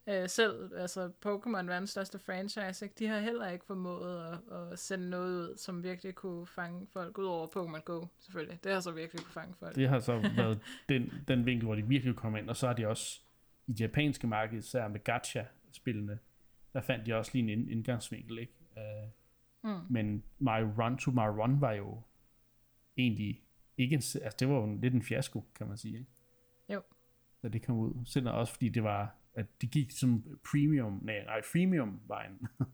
Øh, 0.08 0.30
selv, 0.30 0.72
altså 0.78 1.12
Pokémon, 1.26 1.66
verdens 1.66 1.90
største 1.90 2.20
franchise, 2.20 2.86
ikke? 2.86 2.96
de 3.00 3.08
har 3.08 3.20
heller 3.20 3.50
ikke 3.50 3.66
formået 3.66 4.40
at, 4.52 4.58
at 4.58 4.80
sende 4.80 5.10
noget 5.10 5.50
ud, 5.50 5.58
som 5.58 5.84
virkelig 5.84 6.16
kunne 6.16 6.48
fange 6.48 6.88
folk, 6.94 7.18
ud 7.18 7.26
over 7.26 7.48
Pokémon 7.48 7.84
Go, 7.84 8.06
selvfølgelig. 8.20 8.64
Det 8.64 8.74
har 8.74 8.80
så 8.80 8.92
virkelig 8.92 9.24
kunne 9.24 9.34
fange 9.34 9.56
folk. 9.60 9.76
Det 9.76 9.90
har 9.90 10.00
så 10.00 10.32
været 10.36 10.60
den, 10.90 11.14
den 11.28 11.46
vinkel, 11.46 11.66
hvor 11.66 11.76
de 11.76 11.88
virkelig 11.88 12.16
kom 12.16 12.36
ind, 12.36 12.50
og 12.50 12.56
så 12.56 12.68
har 12.68 12.74
de 12.74 12.88
også 12.88 13.22
i 13.68 13.72
det 13.72 13.82
japanske 13.82 14.28
marked, 14.28 14.58
især 14.58 14.88
med 14.88 15.04
gacha-spillene, 15.04 16.20
der 16.74 16.82
fandt 16.82 17.06
de 17.06 17.14
også 17.14 17.32
lige 17.34 17.54
en 17.54 17.70
indgangsvinkel, 17.70 18.40
ikke? 18.40 18.54
Uh, 18.76 19.72
mm. 19.72 19.80
Men 19.90 20.24
Mario 20.40 20.72
Run 20.78 20.98
to 20.98 21.12
Mario 21.12 21.44
Run 21.44 21.62
var 21.62 21.74
jo 21.74 22.02
egentlig 22.98 23.44
ikke 23.78 23.94
en, 23.94 23.98
altså 23.98 24.38
det 24.40 24.50
var 24.50 24.56
jo 24.56 24.78
lidt 24.82 24.94
en 24.94 25.02
fiasko, 25.02 25.44
kan 25.56 25.68
man 25.68 25.78
sige, 25.78 25.98
ikke? 26.00 26.12
Jo. 26.70 26.82
Da 27.44 27.48
det 27.48 27.66
kom 27.66 27.78
ud. 27.78 28.06
Selvom 28.06 28.36
også 28.36 28.54
fordi 28.54 28.70
det 28.70 28.84
var, 28.84 29.16
at 29.36 29.62
det 29.62 29.72
gik 29.72 29.92
som 29.92 30.40
premium, 30.52 31.00
nej, 31.02 31.24
nej 31.24 31.42
freemium 31.42 32.02
vejen. 32.08 32.48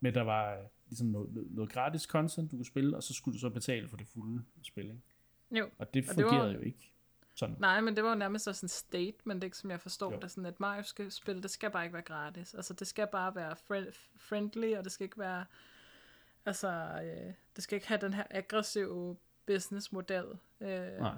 Men 0.00 0.14
der 0.14 0.22
var 0.22 0.52
øh, 0.52 0.64
ligesom 0.86 1.06
noget, 1.06 1.46
noget, 1.50 1.72
gratis 1.72 2.02
content, 2.02 2.50
du 2.50 2.56
kunne 2.56 2.66
spille, 2.66 2.96
og 2.96 3.02
så 3.02 3.14
skulle 3.14 3.34
du 3.34 3.38
så 3.38 3.50
betale 3.50 3.88
for 3.88 3.96
det 3.96 4.06
fulde 4.06 4.44
spil, 4.62 4.84
ikke? 4.84 5.02
Jo. 5.50 5.70
Og 5.78 5.94
det 5.94 6.04
fungerede 6.04 6.40
og 6.40 6.48
det 6.48 6.54
var, 6.54 6.54
jo 6.54 6.60
ikke 6.60 6.92
sådan. 7.34 7.56
Nej, 7.58 7.80
men 7.80 7.96
det 7.96 8.04
var 8.04 8.10
jo 8.10 8.16
nærmest 8.16 8.48
også 8.48 8.64
en 8.64 8.68
statement, 8.68 9.44
ikke, 9.44 9.56
som 9.56 9.70
jeg 9.70 9.80
forstår 9.80 10.12
jo. 10.12 10.18
det, 10.20 10.30
sådan 10.30 10.46
at 10.46 10.60
Mario 10.60 10.82
skal 10.82 11.10
spille, 11.10 11.42
det 11.42 11.50
skal 11.50 11.70
bare 11.70 11.84
ikke 11.84 11.94
være 11.94 12.02
gratis. 12.02 12.54
Altså, 12.54 12.74
det 12.74 12.86
skal 12.86 13.08
bare 13.12 13.34
være 13.34 13.56
friendly, 14.16 14.76
og 14.76 14.84
det 14.84 14.92
skal 14.92 15.04
ikke 15.04 15.18
være, 15.18 15.44
altså, 16.46 16.68
øh, 17.04 17.32
det 17.56 17.64
skal 17.64 17.76
ikke 17.76 17.88
have 17.88 18.00
den 18.00 18.14
her 18.14 18.24
aggressive 18.30 19.16
businessmodel. 19.46 20.24
Øh, 20.60 20.68
Nej. 20.68 21.14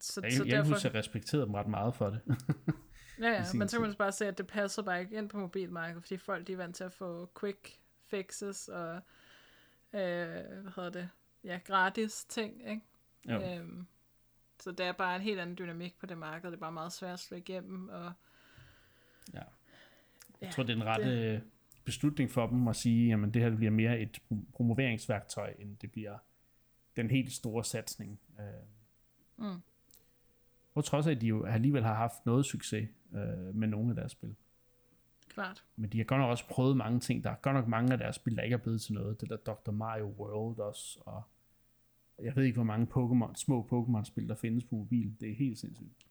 Så, 0.00 0.20
jeg, 0.22 0.32
så 0.32 0.44
jeg 0.44 0.56
derfor... 0.56 0.72
husker, 0.72 0.88
jeg 0.88 0.98
respekterede 0.98 1.46
dem 1.46 1.54
ret 1.54 1.66
meget 1.66 1.94
for 1.94 2.10
det. 2.10 2.20
ja, 3.20 3.30
ja, 3.30 3.44
men 3.54 3.68
så 3.68 3.76
kan 3.76 3.86
man 3.86 3.94
bare 3.98 4.12
se, 4.12 4.26
at 4.26 4.38
det 4.38 4.46
passer 4.46 4.82
bare 4.82 5.00
ikke 5.00 5.16
ind 5.16 5.28
på 5.28 5.38
mobilmarkedet, 5.38 6.02
fordi 6.02 6.16
folk 6.16 6.46
de 6.46 6.52
er 6.52 6.56
vant 6.56 6.76
til 6.76 6.84
at 6.84 6.92
få 6.92 7.30
quick 7.40 7.78
fixes 8.06 8.68
og, 8.68 8.94
øh, 9.92 10.00
hvad 10.62 10.72
hedder 10.76 10.90
det, 10.90 11.08
ja, 11.44 11.60
gratis 11.64 12.24
ting, 12.24 12.70
ikke? 12.70 12.82
Jo. 13.28 13.42
Øhm, 13.42 13.86
så 14.60 14.72
det 14.72 14.86
er 14.86 14.92
bare 14.92 15.16
en 15.16 15.22
helt 15.22 15.40
anden 15.40 15.58
dynamik 15.58 15.98
på 15.98 16.06
det 16.06 16.18
marked. 16.18 16.50
Det 16.50 16.56
er 16.56 16.60
bare 16.60 16.72
meget 16.72 16.92
svært 16.92 17.12
at 17.12 17.20
slå 17.20 17.36
igennem. 17.36 17.88
Og... 17.88 18.12
Ja. 19.34 19.42
Jeg 20.40 20.50
tror, 20.50 20.62
det 20.62 20.72
er 20.72 20.76
en 20.76 20.84
rette 20.84 21.32
det... 21.32 21.42
beslutning 21.84 22.30
for 22.30 22.46
dem 22.46 22.68
at 22.68 22.76
sige, 22.76 23.08
jamen 23.08 23.34
det 23.34 23.42
her 23.42 23.56
bliver 23.56 23.70
mere 23.70 24.00
et 24.00 24.22
promoveringsværktøj, 24.52 25.54
end 25.58 25.76
det 25.76 25.92
bliver 25.92 26.18
den 26.96 27.10
helt 27.10 27.32
store 27.32 27.64
satsning. 27.64 28.20
Øh. 28.40 28.44
Mm. 29.36 29.62
På 30.78 30.82
trods 30.82 31.06
af, 31.06 31.10
at 31.10 31.20
de 31.20 31.26
jo 31.26 31.44
alligevel 31.44 31.82
har 31.82 31.94
haft 31.94 32.26
noget 32.26 32.46
succes 32.46 32.88
øh, 33.14 33.54
med 33.54 33.68
nogle 33.68 33.90
af 33.90 33.96
deres 33.96 34.12
spil. 34.12 34.34
Klart. 35.28 35.64
Men 35.76 35.90
de 35.90 35.98
har 35.98 36.04
godt 36.04 36.20
nok 36.20 36.30
også 36.30 36.48
prøvet 36.48 36.76
mange 36.76 37.00
ting. 37.00 37.24
Der 37.24 37.30
er 37.30 37.34
godt 37.34 37.54
nok 37.54 37.68
mange 37.68 37.92
af 37.92 37.98
deres 37.98 38.16
spil, 38.16 38.36
der 38.36 38.42
ikke 38.42 38.54
er 38.54 38.58
blevet 38.58 38.80
til 38.80 38.94
noget. 38.94 39.20
Det 39.20 39.28
der 39.28 39.36
Dr. 39.36 39.70
Mario 39.70 40.06
World 40.06 40.58
også, 40.58 41.00
og 41.06 41.22
jeg 42.22 42.36
ved 42.36 42.44
ikke, 42.44 42.56
hvor 42.56 42.64
mange 42.64 42.86
Pokemon, 42.86 43.36
små 43.36 43.68
Pokémon-spil, 43.72 44.28
der 44.28 44.34
findes 44.34 44.64
på 44.64 44.74
mobil. 44.74 45.16
Det 45.20 45.30
er 45.30 45.34
helt 45.34 45.58
sindssygt. 45.58 46.06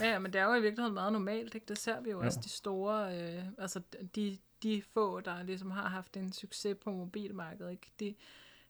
Ja, 0.00 0.18
men 0.18 0.32
det 0.32 0.40
er 0.40 0.44
jo 0.44 0.54
i 0.54 0.62
virkeligheden 0.62 0.94
meget 0.94 1.12
normalt, 1.12 1.54
ikke? 1.54 1.66
Det 1.68 1.78
ser 1.78 2.00
vi 2.00 2.10
jo 2.10 2.20
ja. 2.20 2.26
også 2.26 2.40
de 2.44 2.48
store, 2.48 3.18
øh, 3.18 3.44
altså 3.58 3.80
de, 4.16 4.38
de 4.62 4.82
få, 4.82 5.20
der 5.20 5.42
ligesom 5.42 5.70
har 5.70 5.88
haft 5.88 6.16
en 6.16 6.32
succes 6.32 6.76
på 6.84 6.92
mobilmarkedet, 6.92 7.70
ikke? 7.70 7.92
De, 8.00 8.14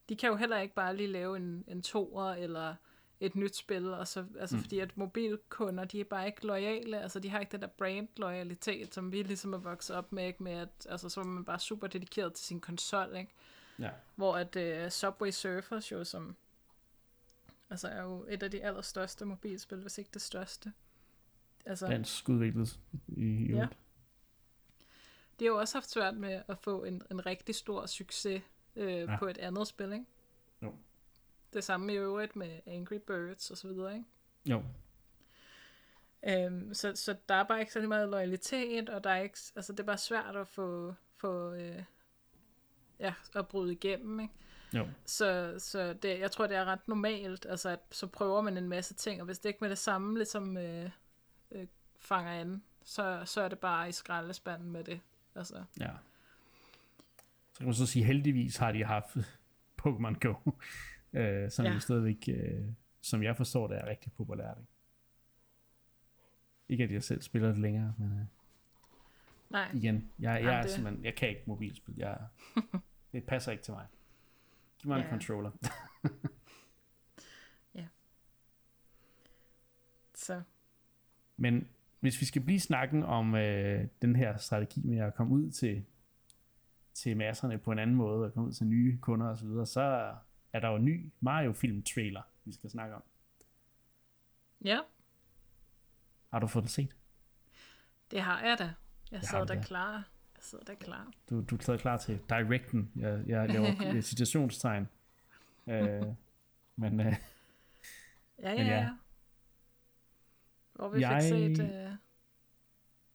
de 0.09 0.17
kan 0.17 0.29
jo 0.29 0.37
heller 0.37 0.59
ikke 0.59 0.75
bare 0.75 0.97
lige 0.97 1.09
lave 1.13 1.37
en, 1.37 1.65
en 1.69 1.83
toer 1.83 2.33
eller 2.33 2.75
et 3.21 3.37
nyt 3.37 3.57
spil, 3.57 3.95
og 3.95 4.09
så, 4.09 4.25
altså 4.39 4.57
mm. 4.57 4.63
fordi 4.63 4.79
at 4.79 4.97
mobilkunder, 4.97 5.85
de 5.85 6.01
er 6.01 6.05
bare 6.05 6.27
ikke 6.27 6.47
lojale, 6.47 7.01
altså 7.01 7.21
de 7.21 7.29
har 7.29 7.41
ikke 7.41 7.53
den 7.53 7.61
der 7.61 7.69
brand-loyalitet, 7.69 8.95
som 8.95 9.13
vi 9.13 9.23
ligesom 9.23 9.53
er 9.53 9.59
vokset 9.59 9.97
op 9.97 10.13
med, 10.13 10.27
ikke? 10.27 10.43
med 10.43 10.53
at, 10.53 10.87
altså 10.89 11.09
så 11.09 11.21
er 11.21 11.25
man 11.25 11.45
bare 11.45 11.61
super 11.61 11.87
dedikeret 11.87 12.33
til 12.33 12.47
sin 12.47 12.61
konsol, 12.61 13.17
ikke? 13.17 13.33
Ja. 13.79 13.91
Hvor 14.17 14.37
at 14.37 14.57
uh, 14.57 14.91
Subway 14.91 15.31
Surfers 15.31 15.93
jo, 15.93 16.05
som 16.05 16.37
Altså 17.71 17.89
er 17.89 18.03
jo 18.03 18.27
et 18.29 18.43
af 18.43 18.51
de 18.51 18.65
allerstørste 18.65 19.25
mobilspil, 19.25 19.79
hvis 19.79 19.99
ikke 19.99 20.11
det 20.15 20.23
største. 20.23 20.73
Altså, 21.67 21.87
Dansk 21.87 22.29
udviklet 22.29 22.81
i, 23.09 23.23
i 23.23 23.53
ja. 23.53 23.67
De 25.39 25.45
har 25.45 25.53
jo 25.53 25.59
også 25.59 25.77
haft 25.77 25.91
svært 25.91 26.17
med 26.17 26.43
at 26.49 26.59
få 26.59 26.85
en, 26.85 27.03
en 27.11 27.27
rigtig 27.27 27.55
stor 27.55 27.87
succes 27.87 28.43
øh, 28.77 28.99
ja. 28.99 29.17
på 29.19 29.27
et 29.27 29.39
andet 29.39 29.67
spil, 29.67 29.93
ikke? 29.93 30.05
Det 31.53 31.65
samme 31.65 31.93
i 31.93 31.97
øvrigt 31.97 32.37
med 32.37 32.61
Angry 32.67 32.99
Birds 33.07 33.51
og 33.51 33.57
så 33.57 33.69
videre, 33.69 33.95
ikke? 33.95 34.07
Jo. 34.47 34.63
Øhm, 36.29 36.75
så, 36.75 36.93
så 36.97 37.17
der 37.29 37.35
er 37.35 37.45
bare 37.45 37.61
ikke 37.61 37.73
så 37.73 37.81
meget 37.81 38.09
loyalitet, 38.09 38.89
og 38.89 39.05
der 39.05 39.11
er 39.11 39.23
ikke, 39.23 39.39
altså 39.57 39.73
det 39.73 39.81
er 39.81 39.85
bare 39.85 39.99
svært 39.99 40.37
at 40.37 40.49
få, 40.49 40.95
få 41.17 41.53
øh, 41.53 41.83
ja, 42.99 43.15
at 43.35 43.49
bryde 43.49 43.73
igennem, 43.73 44.21
ikke? 44.21 44.35
Jo. 44.75 44.89
Så, 45.05 45.55
så 45.59 45.93
det, 45.93 46.21
jeg 46.21 46.31
tror, 46.31 46.47
det 46.47 46.57
er 46.57 46.65
ret 46.65 46.89
normalt, 46.89 47.47
altså 47.47 47.69
at 47.69 47.81
så 47.91 48.07
prøver 48.07 48.41
man 48.41 48.57
en 48.57 48.69
masse 48.69 48.95
ting, 48.95 49.21
og 49.21 49.25
hvis 49.25 49.39
det 49.39 49.49
ikke 49.49 49.59
med 49.61 49.71
det 49.71 49.79
samme 49.79 50.17
ligesom 50.17 50.57
øh, 50.57 50.91
øh, 51.51 51.67
fanger 51.99 52.33
an, 52.33 52.63
så, 52.85 53.23
så 53.25 53.41
er 53.41 53.49
det 53.49 53.59
bare 53.59 53.89
i 53.89 53.93
skraldespanden 53.93 54.73
med 54.73 54.85
det. 54.85 55.01
Altså. 55.35 55.65
Ja. 55.81 55.91
Så 57.53 57.59
kan 57.59 57.67
man 57.67 57.75
så 57.75 57.87
sige, 57.87 58.05
heldigvis 58.05 58.57
har 58.57 58.73
de 58.73 58.85
haft 58.85 59.17
Pokémon 59.83 60.19
Go, 60.21 60.35
øh, 61.13 61.51
som 61.51 61.65
ja. 61.65 61.73
jo 61.73 61.81
stadigvæk, 61.81 62.29
øh, 62.29 62.65
som 63.01 63.23
jeg 63.23 63.37
forstår 63.37 63.67
det, 63.67 63.79
er 63.79 63.87
rigtig 63.87 64.13
populært. 64.13 64.59
Ikke? 64.59 64.71
ikke 66.69 66.85
at 66.85 66.93
jeg 66.93 67.03
selv 67.03 67.23
spiller 67.23 67.49
det 67.49 67.59
længere, 67.59 67.95
men 67.99 68.13
øh, 68.13 68.25
Nej. 69.51 69.71
igen, 69.75 70.11
jeg, 70.19 70.45
jeg, 70.45 70.59
er 70.59 70.63
det... 70.63 70.71
simpelthen, 70.71 71.05
jeg 71.05 71.15
kan 71.15 71.29
ikke 71.29 71.43
mobilspil. 71.47 71.95
Jeg, 71.97 72.19
det 73.13 73.25
passer 73.25 73.53
ikke 73.53 73.65
til 73.65 73.73
mig. 73.73 73.87
Giv 74.79 74.89
mig 74.89 74.99
ja. 74.99 75.05
en 75.05 75.11
controller. 75.11 75.51
ja. 77.75 77.87
Så. 80.15 80.43
Men 81.37 81.69
hvis 82.01 82.21
vi 82.21 82.27
skal 82.27 82.43
blive 82.43 82.61
snakken 82.61 83.03
om 83.03 83.35
øh, 83.35 83.87
den 84.03 84.17
her 84.17 84.37
strategi 84.37 84.81
med 84.85 84.99
at 84.99 85.15
komme 85.15 85.33
ud 85.33 85.51
til, 85.51 85.85
til 86.95 87.17
masserne 87.17 87.59
på 87.59 87.73
en 87.73 87.79
anden 87.79 87.97
måde, 87.97 88.27
og 88.27 88.35
komme 88.35 88.49
ud 88.49 88.53
til 88.53 88.67
nye 88.67 88.99
kunder 88.99 89.27
osv., 89.27 89.41
så, 89.41 89.47
videre, 89.47 89.67
så 89.67 90.15
er 90.53 90.61
der 90.61 90.69
jo 90.69 90.77
en 90.77 90.85
ny 90.85 91.13
Mario-film-trailer, 91.21 92.23
vi 92.45 92.53
skal 92.53 92.71
snakke 92.71 92.95
om. 92.95 93.03
Ja. 94.65 94.81
Har 96.31 96.39
du 96.39 96.47
fået 96.47 96.63
det 96.63 96.71
set? 96.71 96.97
Det 98.11 98.21
har 98.21 98.47
jeg 98.47 98.59
da. 98.59 98.73
Jeg 99.11 99.23
sad 99.23 99.47
der 99.47 99.63
klar. 99.63 99.93
Jeg 100.37 100.45
sidder 100.45 100.65
da 100.65 100.75
klar. 100.75 101.13
Du, 101.31 101.41
du 101.41 101.59
sidder 101.61 101.79
klar 101.79 101.97
til 101.97 102.19
directen. 102.29 102.93
Jeg, 102.97 103.23
jeg 103.27 103.49
laver 103.49 103.67
ja. 103.95 104.01
citationstegn. 104.01 104.89
øh, 105.67 106.03
men, 106.77 107.01
øh, 107.01 107.15
ja, 108.43 108.51
ja, 108.51 108.57
men 108.57 108.67
ja. 108.67 108.91
Hvor 110.73 110.89
vi 110.89 111.01
jeg, 111.01 111.23
fik 111.23 111.29
set... 111.29 111.61
Øh... 111.61 111.91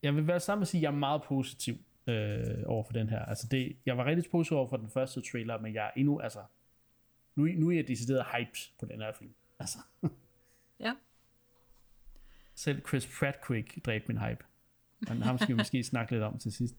Jeg 0.03 0.15
vil 0.15 0.27
være 0.27 0.39
sammen 0.39 0.61
og 0.61 0.67
sige, 0.67 0.79
at 0.79 0.83
jeg 0.83 0.87
er 0.87 0.99
meget 0.99 1.23
positiv 1.23 1.77
øh, 2.07 2.63
over 2.65 2.83
for 2.83 2.93
den 2.93 3.09
her. 3.09 3.19
Altså 3.19 3.47
det, 3.51 3.77
jeg 3.85 3.97
var 3.97 4.05
rigtig 4.05 4.31
positiv 4.31 4.57
over 4.57 4.67
for 4.67 4.77
den 4.77 4.89
første 4.89 5.21
trailer, 5.21 5.59
men 5.59 5.73
jeg 5.73 5.85
er 5.85 5.91
endnu, 5.95 6.19
altså, 6.19 6.39
nu, 7.35 7.45
nu 7.45 7.69
er 7.71 7.75
jeg 7.75 7.87
decideret 7.87 8.25
hyped 8.25 8.77
på 8.79 8.85
den 8.85 9.01
her 9.01 9.13
film. 9.13 9.33
Altså. 9.59 9.77
ja. 10.85 10.93
Selv 12.55 12.81
Chris 12.87 13.07
Pratt 13.19 13.37
dræbte 13.85 14.07
min 14.07 14.17
hype. 14.17 14.43
Men 14.99 15.21
ham 15.21 15.37
skal 15.37 15.47
vi 15.47 15.57
måske 15.57 15.83
snakke 15.93 16.11
lidt 16.11 16.23
om 16.23 16.37
til 16.37 16.51
sidst. 16.51 16.75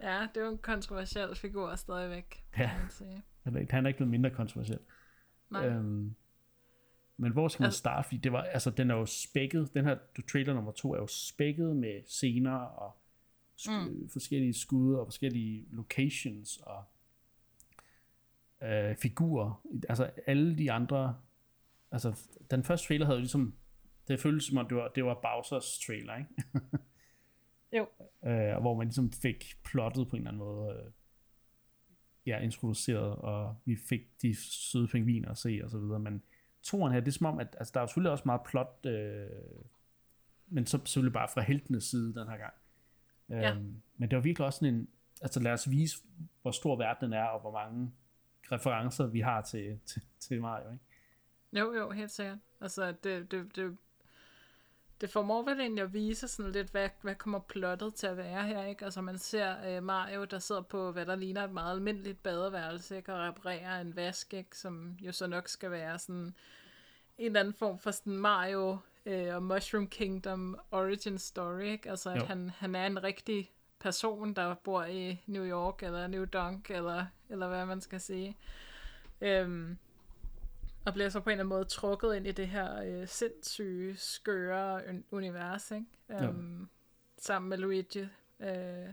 Ja, 0.00 0.26
det 0.34 0.40
er 0.40 0.44
jo 0.44 0.52
en 0.52 0.58
kontroversiel 0.58 1.36
figur 1.36 1.76
stadigvæk, 1.76 2.44
ja. 2.58 2.78
man 2.78 2.90
sige. 2.90 3.22
Han 3.70 3.84
er 3.84 3.88
ikke 3.88 3.96
blevet 3.96 4.10
mindre 4.10 4.30
kontroversiel. 4.30 4.78
Nej. 5.50 5.66
Øhm, 5.66 6.14
men 7.16 7.32
hvor 7.32 7.48
skal 7.48 7.62
man 7.62 7.66
altså, 7.66 7.78
starte? 7.78 8.06
Fordi 8.06 8.16
det 8.16 8.32
var, 8.32 8.42
altså, 8.42 8.70
den 8.70 8.90
er 8.90 8.94
jo 8.94 9.06
spækket, 9.06 9.74
den 9.74 9.84
her 9.84 9.96
trailer 10.32 10.54
nummer 10.54 10.72
to 10.72 10.94
er 10.94 10.98
jo 10.98 11.06
spækket 11.06 11.76
med 11.76 12.02
scener 12.06 12.56
og 12.56 12.96
sk- 13.60 13.88
mm. 13.88 14.08
forskellige 14.08 14.54
skud 14.54 14.94
og 14.94 15.06
forskellige 15.06 15.66
locations 15.72 16.56
og 16.56 16.84
øh, 18.62 18.96
figurer. 18.96 19.66
Altså 19.88 20.10
alle 20.26 20.58
de 20.58 20.72
andre, 20.72 21.16
altså 21.90 22.20
den 22.50 22.64
første 22.64 22.86
trailer 22.86 23.06
havde 23.06 23.16
jo 23.16 23.20
ligesom, 23.20 23.54
det 24.08 24.20
føltes 24.20 24.44
som 24.44 24.58
om 24.58 24.68
det 24.68 24.76
var, 24.76 24.88
det 24.88 25.04
var 25.04 25.20
Bowsers 25.22 25.78
trailer, 25.86 26.16
ikke? 26.16 26.30
Jo. 27.72 27.86
Øh, 28.26 28.60
hvor 28.60 28.74
man 28.74 28.86
ligesom 28.86 29.12
fik 29.12 29.44
plottet 29.64 30.08
på 30.08 30.16
en 30.16 30.22
eller 30.22 30.30
anden 30.30 30.38
måde, 30.38 30.74
øh, 30.74 30.90
ja, 32.26 32.38
introduceret, 32.38 33.16
og 33.16 33.56
vi 33.64 33.76
fik 33.88 34.00
de 34.22 34.34
søde 34.34 34.88
pingviner 34.88 35.30
at 35.30 35.38
se, 35.38 35.60
og 35.64 35.70
så 35.70 35.78
videre, 35.78 35.98
men 35.98 36.22
toren 36.62 36.92
her, 36.92 37.00
det 37.00 37.08
er 37.08 37.12
som 37.12 37.26
om, 37.26 37.38
at 37.38 37.56
altså, 37.58 37.72
der 37.74 37.80
er 37.80 37.86
selvfølgelig 37.86 38.12
også 38.12 38.22
meget 38.26 38.40
plot, 38.46 38.86
øh, 38.86 39.28
men 40.46 40.66
så 40.66 40.78
selvfølgelig 40.84 41.12
bare 41.12 41.28
fra 41.28 41.40
heltenes 41.40 41.84
side 41.84 42.14
den 42.14 42.28
her 42.28 42.36
gang. 42.36 42.54
Ja. 43.28 43.54
Øhm, 43.54 43.82
men 43.96 44.10
det 44.10 44.16
var 44.16 44.22
virkelig 44.22 44.46
også 44.46 44.58
sådan 44.58 44.74
en, 44.74 44.88
altså 45.22 45.40
lad 45.40 45.52
os 45.52 45.70
vise, 45.70 45.98
hvor 46.42 46.50
stor 46.50 46.76
verdenen 46.76 47.12
er, 47.12 47.24
og 47.24 47.40
hvor 47.40 47.52
mange 47.52 47.92
referencer 48.52 49.06
vi 49.06 49.20
har 49.20 49.42
til, 49.42 49.80
til, 49.86 50.02
til 50.20 50.40
Mario, 50.40 50.72
ikke? 50.72 50.84
Jo, 51.52 51.72
jo, 51.72 51.90
helt 51.90 52.10
sikkert. 52.10 52.38
Altså, 52.60 52.92
det, 53.02 53.30
det, 53.30 53.56
det 53.56 53.76
det 55.00 55.10
formår 55.10 55.42
vel 55.42 55.60
egentlig 55.60 55.84
at 55.84 55.92
vise 55.92 56.28
sådan 56.28 56.52
lidt, 56.52 56.70
hvad, 56.70 56.88
hvad 57.02 57.14
kommer 57.14 57.38
plottet 57.38 57.94
til 57.94 58.06
at 58.06 58.16
være 58.16 58.46
her, 58.46 58.64
ikke? 58.64 58.84
Altså 58.84 59.00
man 59.00 59.18
ser 59.18 59.76
uh, 59.76 59.84
Mario, 59.84 60.24
der 60.24 60.38
sidder 60.38 60.62
på, 60.62 60.92
hvad 60.92 61.06
der 61.06 61.16
ligner 61.16 61.44
et 61.44 61.52
meget 61.52 61.74
almindeligt 61.74 62.22
badeværelse, 62.22 62.96
ikke? 62.96 63.14
Og 63.14 63.20
reparerer 63.20 63.80
en 63.80 63.96
vask, 63.96 64.34
ikke? 64.34 64.56
Som 64.56 64.96
jo 65.00 65.12
så 65.12 65.26
nok 65.26 65.48
skal 65.48 65.70
være 65.70 65.98
sådan 65.98 66.34
en 67.18 67.26
eller 67.26 67.40
anden 67.40 67.54
form 67.54 67.78
for 67.78 67.90
sådan 67.90 68.16
Mario 68.16 68.78
øh, 69.06 69.34
og 69.34 69.42
Mushroom 69.42 69.86
Kingdom 69.86 70.58
Origin 70.70 71.18
Story, 71.18 71.62
ikke? 71.62 71.90
Altså, 71.90 72.10
at 72.10 72.22
han, 72.22 72.50
han 72.50 72.74
er 72.74 72.86
en 72.86 73.02
rigtig 73.02 73.50
person, 73.80 74.34
der 74.34 74.54
bor 74.54 74.84
i 74.84 75.22
New 75.26 75.44
York, 75.44 75.82
eller 75.82 76.06
New 76.06 76.24
Dunk, 76.24 76.70
eller, 76.70 77.06
eller 77.28 77.48
hvad 77.48 77.66
man 77.66 77.80
skal 77.80 78.00
sige. 78.00 78.36
Øhm, 79.20 79.78
og 80.86 80.92
bliver 80.92 81.08
så 81.08 81.20
på 81.20 81.30
en 81.30 81.32
eller 81.32 81.44
anden 81.44 81.56
måde 81.56 81.64
trukket 81.64 82.14
ind 82.14 82.26
i 82.26 82.32
det 82.32 82.48
her 82.48 82.82
øh, 82.82 83.08
sindssyge, 83.08 83.96
skøre 83.96 84.82
univers, 85.10 85.70
ikke? 85.70 85.86
Øhm, 86.08 86.68
sammen 87.18 87.48
med 87.48 87.58
Luigi. 87.58 88.06
Øh, 88.40 88.88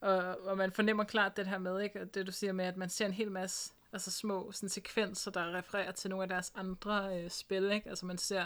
og, 0.00 0.40
og 0.40 0.56
man 0.56 0.72
fornemmer 0.72 1.04
klart 1.04 1.36
det 1.36 1.46
her 1.46 1.58
med, 1.58 1.80
ikke? 1.80 2.04
det 2.04 2.26
du 2.26 2.32
siger 2.32 2.52
med, 2.52 2.64
at 2.64 2.76
man 2.76 2.88
ser 2.88 3.06
en 3.06 3.12
hel 3.12 3.30
masse 3.30 3.74
altså 3.92 4.10
små 4.10 4.52
sådan, 4.52 4.68
sekvenser, 4.68 5.30
der 5.30 5.54
refererer 5.54 5.92
til 5.92 6.10
nogle 6.10 6.22
af 6.22 6.28
deres 6.28 6.52
andre 6.54 7.18
øh, 7.18 7.30
spil. 7.30 7.70
Ikke? 7.70 7.88
Altså 7.88 8.06
man 8.06 8.18
ser, 8.18 8.44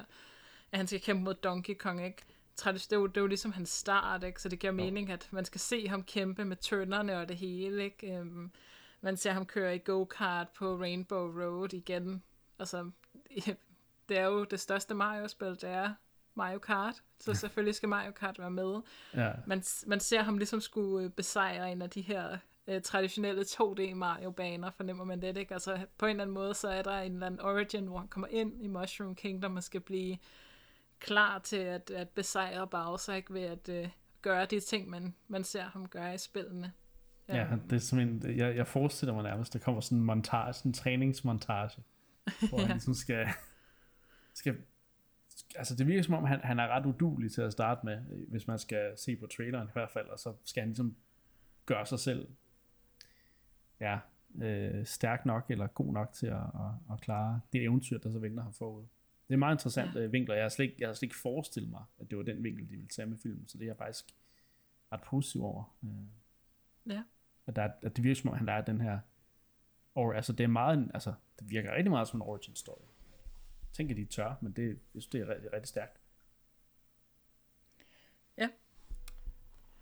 at 0.73 0.79
han 0.79 0.87
skal 0.87 1.01
kæmpe 1.01 1.25
mod 1.25 1.35
Donkey 1.35 1.75
Kong. 1.75 2.07
Ikke? 2.07 2.23
Det 2.65 2.93
er, 2.93 2.97
jo, 2.97 3.07
det 3.07 3.21
jo 3.21 3.27
ligesom 3.27 3.53
hans 3.53 3.69
start, 3.69 4.25
ikke? 4.25 4.43
så 4.43 4.49
det 4.49 4.59
giver 4.59 4.73
mening, 4.73 5.11
at 5.11 5.29
man 5.31 5.45
skal 5.45 5.61
se 5.61 5.89
ham 5.89 6.03
kæmpe 6.03 6.45
med 6.45 6.57
tønderne 6.57 7.19
og 7.19 7.29
det 7.29 7.37
hele. 7.37 7.85
Ikke? 7.85 8.17
Øhm, 8.17 8.53
man 9.01 9.17
ser 9.17 9.33
ham 9.33 9.47
køre 9.47 9.77
i 9.77 9.79
go-kart 9.79 10.49
på 10.49 10.77
Rainbow 10.77 11.41
Road 11.41 11.73
igen. 11.73 12.23
Altså, 12.59 12.91
det 14.09 14.19
er 14.19 14.25
jo 14.25 14.45
det 14.45 14.61
største 14.61 14.95
Mario-spil, 14.95 15.49
det 15.49 15.65
er 15.65 15.95
Mario 16.35 16.59
Kart, 16.59 17.03
så 17.21 17.35
selvfølgelig 17.41 17.75
skal 17.75 17.89
Mario 17.89 18.13
Kart 18.13 18.39
være 18.39 18.51
med. 18.51 18.81
Ja. 19.15 19.33
Man, 19.47 19.63
man 19.87 20.01
ser 20.01 20.23
ham 20.23 20.39
ligesom 20.39 20.61
skulle 20.61 21.05
øh, 21.05 21.11
besejre 21.11 21.73
en 21.73 21.83
af 21.83 21.91
de 21.91 22.01
her 22.01 22.39
øh, 22.67 22.83
traditionelle 22.83 23.43
2D 23.43 23.95
Mario-baner, 23.95 24.71
fornemmer 24.71 25.05
man 25.05 25.23
det, 25.23 25.37
ikke? 25.37 25.55
Altså 25.55 25.79
på 25.99 26.07
en 26.07 26.11
eller 26.11 26.23
anden 26.23 26.35
måde, 26.35 26.55
så 26.55 26.69
er 26.69 26.83
der 26.83 26.99
en 26.99 27.13
eller 27.13 27.27
anden 27.27 27.41
origin, 27.41 27.87
hvor 27.87 27.99
han 27.99 28.09
kommer 28.09 28.29
ind 28.29 28.63
i 28.63 28.67
Mushroom 28.67 29.15
Kingdom 29.15 29.57
og 29.57 29.63
skal 29.63 29.81
blive 29.81 30.19
klar 31.01 31.39
til 31.39 31.57
at, 31.57 31.91
at 31.91 32.09
besejre 32.09 32.67
Bowser, 32.67 33.15
ikke? 33.15 33.35
Ved 33.35 33.43
at 33.43 33.69
øh, 33.69 33.89
gøre 34.23 34.47
de 34.47 34.61
ting, 34.61 34.91
man, 34.91 35.15
man 35.29 35.45
ser 35.45 35.63
ham 35.63 35.89
gøre 35.89 36.15
i 36.15 36.19
spillene. 36.19 36.73
Ja, 37.29 37.53
um, 37.53 37.61
det 37.61 37.73
er 37.77 37.81
simpelthen, 37.81 38.39
jeg, 38.39 38.57
jeg 38.57 38.67
forestiller 38.67 39.15
mig 39.15 39.23
nærmest, 39.23 39.53
der 39.53 39.59
kommer 39.59 39.81
sådan 39.81 39.99
en 39.99 40.05
montage, 40.05 40.53
sådan 40.53 40.69
en 40.69 40.73
træningsmontage, 40.73 41.83
hvor 42.49 42.61
ja. 42.61 42.67
han 42.67 42.77
ligesom 42.77 42.95
skal, 42.95 43.27
skal 44.35 44.57
altså 45.57 45.77
det 45.77 45.87
virker 45.87 46.03
som 46.03 46.15
om, 46.15 46.25
han, 46.25 46.41
han 46.41 46.59
er 46.59 46.69
ret 46.69 46.87
udulig 46.87 47.33
til 47.33 47.43
at 47.43 47.53
starte 47.53 47.81
med, 47.85 47.97
hvis 48.29 48.47
man 48.47 48.59
skal 48.59 48.93
se 48.97 49.17
på 49.17 49.27
traileren 49.27 49.69
i 49.69 49.73
hvert 49.73 49.91
fald, 49.91 50.07
og 50.07 50.19
så 50.19 50.35
skal 50.45 50.61
han 50.61 50.69
ligesom 50.69 50.97
gøre 51.67 51.87
sig 51.87 51.99
selv 51.99 52.29
ja, 53.81 53.99
øh, 54.43 54.87
stærk 54.87 55.27
nok, 55.27 55.51
eller 55.51 55.67
god 55.67 55.93
nok 55.93 56.13
til 56.13 56.27
at, 56.27 56.37
at, 56.37 56.93
at 56.93 57.01
klare 57.01 57.41
det 57.53 57.63
eventyr, 57.63 57.99
der 57.99 58.13
så 58.13 58.19
venter 58.19 58.43
ham 58.43 58.53
forud. 58.53 58.85
Det 59.29 59.35
er 59.35 59.39
meget 59.39 59.55
interessant 59.55 59.95
ja. 59.95 60.01
Øh, 60.01 60.13
vinkler. 60.13 60.35
Jeg 60.35 60.45
har, 60.45 60.49
slet 60.49 60.65
ikke, 60.65 60.77
jeg 60.79 60.89
har 60.89 60.95
slet 60.95 61.03
ikke 61.03 61.17
forestillet 61.17 61.71
mig, 61.71 61.83
at 62.01 62.11
det 62.11 62.19
var 62.19 62.25
den 62.25 62.45
vinkel, 62.45 62.65
de 62.65 62.71
ville 62.71 62.89
tage 62.89 63.07
med 63.07 63.19
filmen, 63.19 63.49
så 63.49 63.59
det 63.59 63.65
er 63.65 63.69
jeg 63.69 63.77
faktisk 63.77 64.05
ret 64.93 65.01
positiv 65.01 65.45
over. 65.45 65.77
Øh, 65.85 66.93
ja. 66.93 67.03
At, 67.47 67.57
der, 67.57 67.71
at 67.83 67.97
det 67.97 68.05
virker 68.05 68.21
som 68.21 68.31
om, 68.31 68.37
han 68.37 68.47
lærer 68.47 68.65
den 68.65 68.81
her, 68.81 68.99
og 69.95 70.17
altså 70.17 70.33
det 70.33 70.45
er 70.45 70.49
meget, 70.49 70.91
altså 70.95 71.15
det 71.39 71.51
virker 71.51 71.75
rigtig 71.75 71.91
meget 71.91 72.09
som 72.09 72.19
en 72.19 72.23
origin 72.23 72.57
story 72.57 72.83
tænker, 73.79 73.95
de 73.95 74.05
tør, 74.05 74.35
men 74.41 74.53
det, 74.53 74.69
jeg 74.69 74.77
synes, 74.91 75.07
det 75.07 75.21
er 75.21 75.29
rigtig, 75.29 75.53
rigtig 75.53 75.69
stærkt. 75.69 76.01
Ja. 78.39 78.49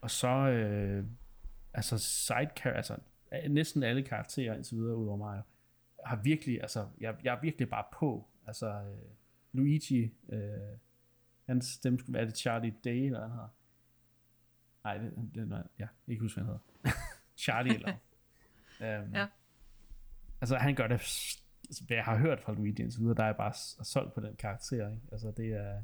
Og 0.00 0.10
så, 0.10 0.28
øh, 0.28 1.04
altså 1.74 1.98
sidecar, 1.98 2.70
altså 2.70 2.96
næsten 3.48 3.82
alle 3.82 4.02
karakterer 4.02 4.54
indtil 4.54 4.76
videre, 4.76 4.96
udover 4.96 5.16
mig, 5.16 5.42
har 6.04 6.16
virkelig, 6.16 6.60
altså, 6.60 6.88
jeg, 7.00 7.16
jeg 7.24 7.36
er 7.36 7.40
virkelig 7.40 7.68
bare 7.68 7.84
på, 7.92 8.28
altså, 8.46 8.66
øh, 8.66 8.98
Luigi, 9.56 10.14
øh, 10.28 10.78
hans 11.46 11.66
stemme 11.66 11.98
skulle 11.98 12.18
være 12.18 12.26
det 12.26 12.38
Charlie 12.38 12.74
Day, 12.84 12.90
eller 12.90 13.18
hvad 13.18 13.28
han 13.28 13.30
hedder. 13.30 13.48
Nej, 14.84 14.98
det, 14.98 15.34
det 15.34 15.52
er, 15.52 15.62
ja, 15.78 15.88
ikke 16.08 16.22
huske, 16.22 16.40
hvad 16.40 16.44
han 16.44 16.60
hedder. 16.84 16.98
Charlie 17.44 17.74
eller 17.74 17.92
um, 18.80 19.14
ja. 19.14 19.26
Altså, 20.40 20.56
han 20.56 20.74
gør 20.74 20.86
det 20.86 21.00
Altså, 21.68 21.84
hvad 21.86 21.96
jeg 21.96 22.04
har 22.04 22.16
hørt 22.16 22.40
fra 22.40 22.52
Luigi 22.52 22.82
indtil 22.82 23.00
videre, 23.00 23.14
der 23.14 23.24
er 23.24 23.32
bare 23.32 23.52
solgt 23.84 24.14
på 24.14 24.20
den 24.20 24.36
karakter, 24.36 24.90
ikke? 24.90 25.02
Altså 25.12 25.32
det 25.36 25.52
er... 25.52 25.82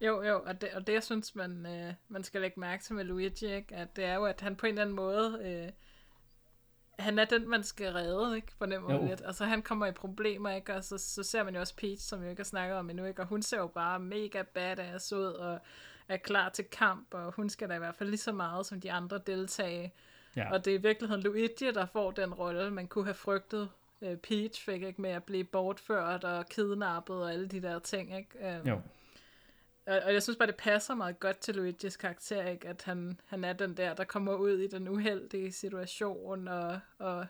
Jo, 0.00 0.22
jo, 0.22 0.42
og 0.46 0.60
det, 0.60 0.68
og 0.74 0.86
det 0.86 0.92
jeg 0.92 1.02
synes, 1.02 1.34
man, 1.34 1.66
øh, 1.66 1.94
man 2.08 2.24
skal 2.24 2.40
lægge 2.40 2.60
mærke 2.60 2.84
til 2.84 2.94
med 2.94 3.04
Luigi, 3.04 3.46
ikke? 3.46 3.74
at 3.74 3.96
det 3.96 4.04
er 4.04 4.14
jo, 4.14 4.24
at 4.24 4.40
han 4.40 4.56
på 4.56 4.66
en 4.66 4.70
eller 4.70 4.82
anden 4.82 4.96
måde, 4.96 5.38
øh, 5.42 5.72
han 6.98 7.18
er 7.18 7.24
den, 7.24 7.48
man 7.48 7.62
skal 7.62 7.92
redde, 7.92 8.36
ikke? 8.36 8.52
På 8.58 8.66
den 8.66 8.82
måde 8.82 9.06
lidt. 9.06 9.22
Altså 9.24 9.44
han 9.44 9.62
kommer 9.62 9.86
i 9.86 9.92
problemer, 9.92 10.50
ikke? 10.50 10.74
Og 10.74 10.84
så, 10.84 10.98
så 10.98 11.22
ser 11.22 11.42
man 11.42 11.54
jo 11.54 11.60
også 11.60 11.76
Peach, 11.76 12.08
som 12.08 12.22
vi 12.22 12.28
ikke 12.28 12.40
har 12.40 12.44
snakket 12.44 12.76
om 12.76 12.90
endnu, 12.90 13.04
ikke? 13.04 13.22
Og 13.22 13.26
hun 13.28 13.42
ser 13.42 13.58
jo 13.58 13.66
bare 13.66 14.00
mega 14.00 14.42
badass 14.42 15.12
ud, 15.12 15.24
og 15.24 15.58
er 16.08 16.16
klar 16.16 16.48
til 16.48 16.64
kamp, 16.64 17.14
og 17.14 17.32
hun 17.32 17.50
skal 17.50 17.68
da 17.68 17.74
i 17.74 17.78
hvert 17.78 17.94
fald 17.94 18.08
lige 18.08 18.20
så 18.20 18.32
meget 18.32 18.66
som 18.66 18.80
de 18.80 18.92
andre 18.92 19.20
deltage. 19.26 19.92
Ja. 20.36 20.52
Og 20.52 20.64
det 20.64 20.74
er 20.74 20.78
i 20.78 20.82
virkeligheden 20.82 21.22
Luigi, 21.22 21.70
der 21.74 21.86
får 21.86 22.10
den 22.10 22.34
rolle, 22.34 22.70
man 22.70 22.86
kunne 22.86 23.04
have 23.04 23.14
frygtet 23.14 23.68
øh, 24.02 24.16
Peach 24.16 24.64
fik, 24.64 24.82
ikke, 24.82 25.02
med 25.02 25.10
at 25.10 25.24
blive 25.24 25.44
bortført 25.44 26.24
og 26.24 26.48
kidnappet 26.48 27.16
og 27.16 27.32
alle 27.32 27.48
de 27.48 27.62
der 27.62 27.78
ting, 27.78 28.16
ikke? 28.16 28.58
Um, 28.60 28.68
jo. 28.68 28.80
Og, 29.88 30.00
og 30.04 30.12
jeg 30.12 30.22
synes 30.22 30.36
bare, 30.36 30.46
det 30.46 30.56
passer 30.56 30.94
meget 30.94 31.20
godt 31.20 31.38
til 31.38 31.54
Luigis 31.54 31.96
karakter, 31.96 32.46
ikke? 32.46 32.68
At 32.68 32.82
han, 32.82 33.20
han 33.26 33.44
er 33.44 33.52
den 33.52 33.76
der, 33.76 33.94
der 33.94 34.04
kommer 34.04 34.34
ud 34.34 34.58
i 34.58 34.66
den 34.66 34.88
uheldige 34.88 35.52
situation 35.52 36.48
og, 36.48 36.80
og 36.98 37.26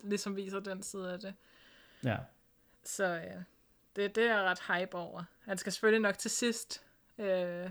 ligesom 0.00 0.36
viser 0.36 0.60
den 0.60 0.82
side 0.82 1.12
af 1.12 1.20
det. 1.20 1.34
Ja. 2.04 2.16
Så 2.84 3.04
ja, 3.04 3.42
det, 3.96 4.16
det 4.16 4.24
er 4.24 4.36
jeg 4.36 4.44
ret 4.44 4.60
hype 4.80 4.94
over. 4.94 5.24
Han 5.40 5.58
skal 5.58 5.72
selvfølgelig 5.72 6.00
nok 6.00 6.18
til 6.18 6.30
sidst 6.30 6.84
øh, 7.18 7.70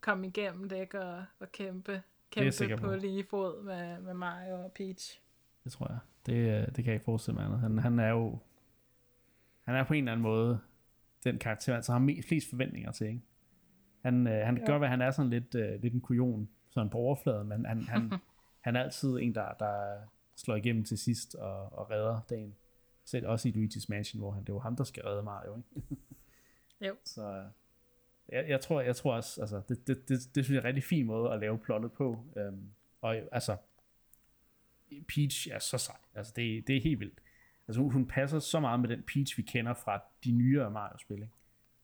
komme 0.00 0.26
igennem 0.26 0.68
det, 0.68 0.80
ikke? 0.80 1.00
Og, 1.00 1.24
og 1.40 1.52
kæmpe, 1.52 2.02
kæmpe 2.30 2.76
på, 2.76 2.86
på 2.86 2.94
lige 2.94 3.24
fod 3.24 3.62
med, 3.62 4.00
med 4.00 4.14
Mario 4.14 4.64
og 4.64 4.72
Peach. 4.72 5.20
Det 5.64 5.72
tror 5.72 5.86
jeg. 5.88 5.98
Det, 6.26 6.60
øh, 6.60 6.66
det 6.66 6.74
kan 6.74 6.86
jeg 6.86 6.94
ikke 6.94 7.04
forestille 7.04 7.34
mig 7.34 7.44
andet. 7.44 7.60
Han, 7.60 7.78
han 7.78 7.98
er 7.98 8.08
jo 8.08 8.38
han 9.68 9.76
er 9.76 9.84
på 9.84 9.94
en 9.94 9.98
eller 9.98 10.12
anden 10.12 10.22
måde 10.22 10.60
den 11.32 11.38
karakter, 11.38 11.74
altså 11.74 11.92
har 11.92 11.98
mest, 11.98 12.28
flest 12.28 12.50
forventninger 12.50 12.92
til, 12.92 13.06
ikke? 13.06 13.22
Han, 14.00 14.26
øh, 14.26 14.46
han 14.46 14.58
ja. 14.58 14.64
godt 14.66 14.80
være, 14.80 14.90
han 14.90 15.00
er 15.00 15.10
sådan 15.10 15.30
lidt, 15.30 15.54
øh, 15.54 15.82
lidt 15.82 15.94
en 15.94 16.00
kujon, 16.00 16.48
sådan 16.70 16.90
på 16.90 16.98
overfladen, 16.98 17.48
men 17.48 17.64
han, 17.64 17.82
han, 17.82 18.12
han 18.66 18.76
er 18.76 18.80
altid 18.80 19.18
en, 19.18 19.34
der, 19.34 19.52
der 19.52 19.98
slår 20.36 20.56
igennem 20.56 20.84
til 20.84 20.98
sidst 20.98 21.34
og, 21.34 21.72
og 21.72 21.90
redder 21.90 22.20
dagen. 22.30 22.54
Selv 23.04 23.26
også 23.26 23.48
i 23.48 23.52
Luigi's 23.52 23.86
Mansion, 23.88 24.20
hvor 24.20 24.30
han, 24.30 24.44
det 24.44 24.54
var 24.54 24.60
ham, 24.60 24.76
der 24.76 24.84
skal 24.84 25.02
redde 25.02 25.22
Mario, 25.22 25.56
ikke? 25.56 26.02
jo. 26.86 26.94
Så 27.04 27.28
øh, 27.28 27.44
jeg, 28.28 28.48
jeg, 28.48 28.60
tror, 28.60 28.80
jeg 28.80 28.96
tror 28.96 29.14
også, 29.14 29.40
altså, 29.40 29.62
det, 29.68 29.86
det, 29.86 30.08
det, 30.08 30.18
det 30.34 30.44
synes 30.44 30.50
jeg 30.50 30.56
er 30.56 30.60
en 30.60 30.66
rigtig 30.66 30.84
fin 30.84 31.06
måde 31.06 31.32
at 31.32 31.40
lave 31.40 31.58
plottet 31.58 31.92
på. 31.92 32.24
Øhm, 32.36 32.70
og 33.00 33.16
altså, 33.32 33.56
Peach 35.08 35.48
er 35.52 35.58
så 35.58 35.78
sej. 35.78 35.96
Altså, 36.14 36.32
det, 36.36 36.66
det 36.66 36.76
er 36.76 36.80
helt 36.80 37.00
vildt. 37.00 37.20
Altså, 37.68 37.80
hun, 37.80 37.92
hun 37.92 38.06
passer 38.06 38.38
så 38.38 38.60
meget 38.60 38.80
med 38.80 38.88
den 38.88 39.02
Peach, 39.02 39.38
vi 39.38 39.42
kender 39.42 39.74
fra 39.74 40.02
de 40.24 40.32
nyere 40.32 40.70
Mario-spil, 40.70 41.16
ikke? 41.16 41.34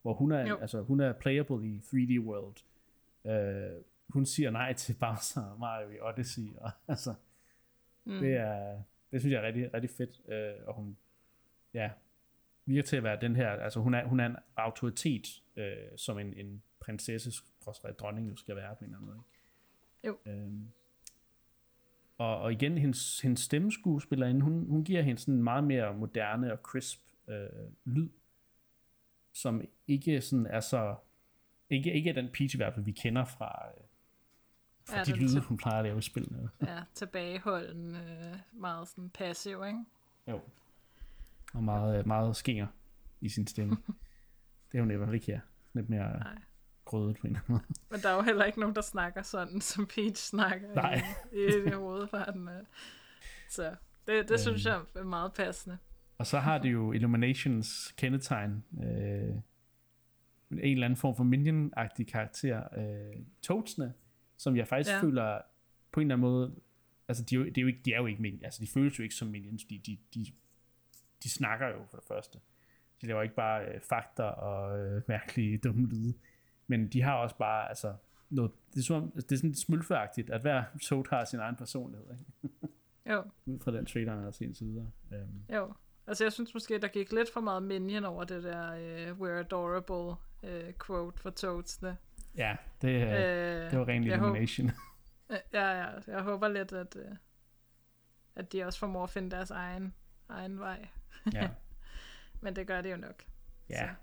Hvor 0.03 0.15
hun 0.15 0.33
er, 0.33 0.57
altså, 0.57 0.83
hun 0.83 1.01
er 1.01 1.13
playable 1.13 1.69
i 1.69 1.79
3D 1.79 2.21
World. 2.21 2.57
Uh, 3.25 3.85
hun 4.09 4.27
siger 4.27 4.51
nej 4.51 4.73
til 4.73 4.97
Bowser 5.01 5.43
og 5.43 5.59
Mario 5.59 5.89
i 5.89 6.01
Odyssey. 6.01 6.57
Og, 6.57 6.71
altså, 6.89 7.15
mm. 8.05 8.19
det, 8.19 8.37
er, 8.37 8.83
det 9.13 9.21
synes 9.21 9.33
jeg 9.33 9.43
er 9.43 9.47
rigtig, 9.47 9.75
rigtig 9.75 9.91
fedt. 9.91 10.21
Uh, 10.25 10.69
og 10.69 10.75
hun, 10.75 10.97
ja, 11.75 11.91
virker 12.67 12.83
til 12.83 12.97
at 12.97 13.03
være 13.03 13.21
den 13.21 13.37
her, 13.37 13.51
altså 13.51 13.81
hun 13.81 13.95
er, 13.95 14.05
hun 14.05 14.21
er 14.21 14.27
en 14.27 14.37
autoritet, 14.57 15.43
uh, 15.57 15.97
som 15.97 16.19
en, 16.19 16.35
en 16.35 16.63
prinsesse, 16.81 17.33
dronning 17.99 18.29
jo 18.29 18.37
skal 18.37 18.57
være 18.57 18.77
på 18.77 18.85
en 18.85 18.91
eller 18.91 18.99
anden 18.99 19.07
måde. 19.07 19.19
Ikke? 20.05 20.19
Jo. 20.27 20.45
Uh, 20.45 20.53
og, 22.19 22.41
og 22.41 22.53
igen, 22.53 22.79
hendes, 22.79 23.21
hendes 23.21 23.41
stemmeskuespillerinde, 23.41 24.41
hun, 24.41 24.67
hun 24.69 24.85
giver 24.85 25.03
hende 25.03 25.21
sådan 25.21 25.35
en 25.35 25.43
meget 25.43 25.65
mere 25.65 25.95
moderne 25.95 26.53
og 26.53 26.59
crisp 26.59 27.01
øh, 27.29 27.49
lyd, 27.85 28.09
som 29.33 29.63
ikke 29.89 30.21
sådan 30.21 30.47
er 30.47 30.61
så, 30.61 30.97
ikke, 31.71 31.93
ikke 31.93 32.11
er 32.11 32.15
den 32.15 32.29
Peach 32.33 32.55
i 32.55 32.59
hvert 32.59 32.75
fald, 32.75 32.85
vi 32.85 32.93
kender 32.93 33.25
fra, 33.25 33.69
øh, 33.69 33.85
fra 34.89 34.99
ja, 34.99 35.05
de 35.05 35.13
lyde, 35.13 35.41
hun 35.41 35.57
plejer 35.57 35.79
at 35.79 35.85
lave 35.85 35.99
i 35.99 36.03
spillene. 36.03 36.51
ja, 36.63 36.83
tilbageholden, 36.95 37.95
øh, 37.97 38.37
meget 38.53 38.89
sådan 38.89 39.11
passiv, 39.11 39.65
ikke? 39.67 39.85
Jo. 40.29 40.41
Og 41.55 41.65
meget, 41.65 42.07
meget 42.07 42.37
skinger 42.37 42.67
i 43.21 43.29
sin 43.29 43.47
stemme. 43.47 43.77
det 44.73 44.79
er 44.79 44.83
hun 44.83 44.91
i 44.91 44.95
hvert 44.95 45.07
fald 45.07 45.15
ikke 45.15 45.27
her. 45.27 45.41
Lidt 45.73 45.89
mere... 45.89 46.19
Nej 46.19 46.39
grødet 46.95 47.17
på 47.17 47.27
en 47.27 47.31
eller 47.31 47.41
anden 47.41 47.53
måde. 47.53 47.65
Men 47.91 48.01
der 48.01 48.09
er 48.09 48.15
jo 48.15 48.23
heller 48.23 48.45
ikke 48.45 48.61
nogen, 48.61 48.75
der 48.75 48.83
snakker 48.83 49.23
sådan, 49.23 49.61
som 49.61 49.87
Peach 49.87 50.31
snakker 50.31 50.75
Nej. 50.75 51.03
i, 51.33 51.37
i, 51.37 51.67
i 51.67 51.71
hovedparten. 51.71 52.49
Så 53.51 53.75
det, 54.07 54.29
det 54.29 54.41
synes 54.41 54.65
jeg 54.65 54.81
er 54.95 55.05
meget 55.05 55.33
passende. 55.33 55.79
Og 56.19 56.27
så 56.27 56.39
har 56.39 56.59
det 56.59 56.73
jo 56.73 56.93
Illuminations 56.93 57.95
kendetegn. 57.97 58.65
Øh, 58.85 59.35
en 60.51 60.73
eller 60.73 60.85
anden 60.85 60.97
form 60.97 61.17
for 61.17 61.25
minion-agtig 61.25 62.05
karakter. 62.05 62.63
Øh, 62.79 63.23
Toadsene, 63.43 63.95
som 64.37 64.57
jeg 64.57 64.69
faktisk 64.69 64.91
ja. 64.91 65.03
føler 65.03 65.39
på 65.93 66.01
en 66.01 66.07
eller 66.07 66.15
anden 66.15 66.31
måde, 66.31 66.55
altså 67.09 67.25
de, 67.25 67.35
er 67.35 67.39
jo, 67.39 67.45
de, 67.45 67.61
er 67.61 67.63
jo 67.63 67.67
ikke, 67.67 67.81
de 67.85 67.93
er 67.93 67.97
jo 68.01 68.07
ikke 68.07 68.23
minions, 68.23 68.45
altså 68.45 68.61
de 68.61 68.67
føles 68.67 68.99
jo 68.99 69.03
ikke 69.03 69.15
som 69.15 69.29
minions, 69.29 69.63
fordi 69.65 69.77
de, 69.77 69.99
de, 70.15 70.27
de 71.23 71.31
snakker 71.31 71.69
jo 71.69 71.79
for 71.91 71.97
det 71.97 72.07
første. 72.09 72.39
de 73.01 73.07
laver 73.07 73.23
ikke 73.23 73.35
bare 73.35 73.65
øh, 73.65 73.81
fakta 73.81 74.23
og 74.23 74.79
øh, 74.79 75.03
mærkelige 75.09 75.59
dumme 75.59 75.89
lyde, 75.89 76.15
men 76.67 76.89
de 76.89 77.03
har 77.03 77.15
også 77.15 77.37
bare, 77.37 77.69
altså, 77.69 77.95
noget, 78.31 78.51
det 78.75 78.81
er, 78.81 78.85
som, 78.85 79.11
det 79.11 79.33
er 79.33 79.37
sådan 79.37 79.55
smølfeagtigt, 79.55 80.31
at 80.31 80.41
hver 80.41 80.65
Toad 80.83 81.05
har 81.11 81.25
sin 81.25 81.39
egen 81.39 81.57
personlighed, 81.57 82.07
ikke? 82.11 82.55
Jo, 83.11 83.23
ud 83.47 83.59
fra 83.61 83.73
den 83.73 83.87
trailer, 83.87 84.15
han 84.15 84.25
har 84.25 84.31
set 84.31 84.57
så 84.57 84.65
videre. 84.65 84.91
Um, 85.11 85.55
jo. 85.55 85.73
Altså 86.07 86.25
jeg 86.25 86.33
synes 86.33 86.55
måske, 86.55 86.79
der 86.79 86.89
gik 86.89 87.13
lidt 87.13 87.33
for 87.33 87.41
meget 87.41 87.63
Minion 87.63 88.05
over 88.05 88.25
det 88.25 88.43
der 88.43 88.73
uh, 89.13 89.19
We're 89.19 89.31
Adorable 89.41 90.17
uh, 90.43 90.73
quote 90.87 91.21
for 91.21 91.31
Toadsne. 91.31 91.97
ja, 92.37 92.57
det, 92.83 92.89
øh, 92.89 93.13
Øh, 93.13 93.71
det 93.71 93.79
var 93.79 93.89
ren 93.89 94.07
jeg 94.07 94.19
håber-. 94.19 94.73
Ja, 95.53 95.71
ja. 95.71 95.87
Jeg 96.07 96.23
håber 96.23 96.49
lidt, 96.49 96.73
at, 96.73 96.97
uh, 96.97 97.17
at 98.35 98.53
de 98.53 98.65
også 98.65 98.79
formår 98.79 99.03
at 99.05 99.11
finde 99.11 99.31
deres 99.31 99.51
egen, 99.51 99.95
egen 100.29 100.59
vej. 100.59 100.89
ja, 101.33 101.51
Men 102.41 102.57
det 102.57 102.67
gør 102.67 102.81
det 102.81 102.91
jo 102.91 102.97
nok. 102.97 103.25
ja. 103.71 103.89
Så. 103.89 103.95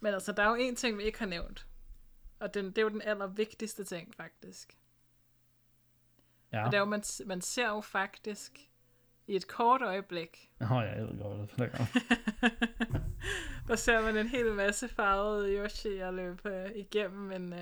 Men 0.00 0.14
altså, 0.14 0.32
der 0.32 0.42
er 0.42 0.48
jo 0.48 0.54
en 0.54 0.76
ting, 0.76 0.98
vi 0.98 1.02
ikke 1.02 1.18
har 1.18 1.26
nævnt. 1.26 1.66
Og 2.40 2.54
den, 2.54 2.66
det 2.66 2.78
er 2.78 2.82
jo 2.82 2.88
den 2.88 3.02
allervigtigste 3.02 3.84
ting, 3.84 4.14
faktisk. 4.14 4.78
ja. 6.52 6.64
Og 6.66 6.70
det 6.72 6.76
er 6.76 6.80
jo, 6.80 6.84
man, 6.84 7.02
man 7.26 7.40
ser 7.40 7.68
jo 7.68 7.80
faktisk 7.80 8.58
i 9.26 9.36
et 9.36 9.48
kort 9.48 9.82
øjeblik, 9.82 10.50
Åh, 10.60 10.72
oh, 10.72 10.84
ja, 10.84 10.88
jeg 10.90 11.02
ved 11.06 11.18
godt, 11.22 11.50
det 11.58 11.70
er. 11.72 11.86
der 13.68 13.76
ser 13.76 14.00
man 14.02 14.16
en 14.16 14.26
hel 14.28 14.52
masse 14.54 14.88
farvede 14.88 15.64
Yoshi'er 15.64 16.10
løbe 16.10 16.72
igennem 16.76 17.32
en, 17.32 17.52
uh, 17.52 17.58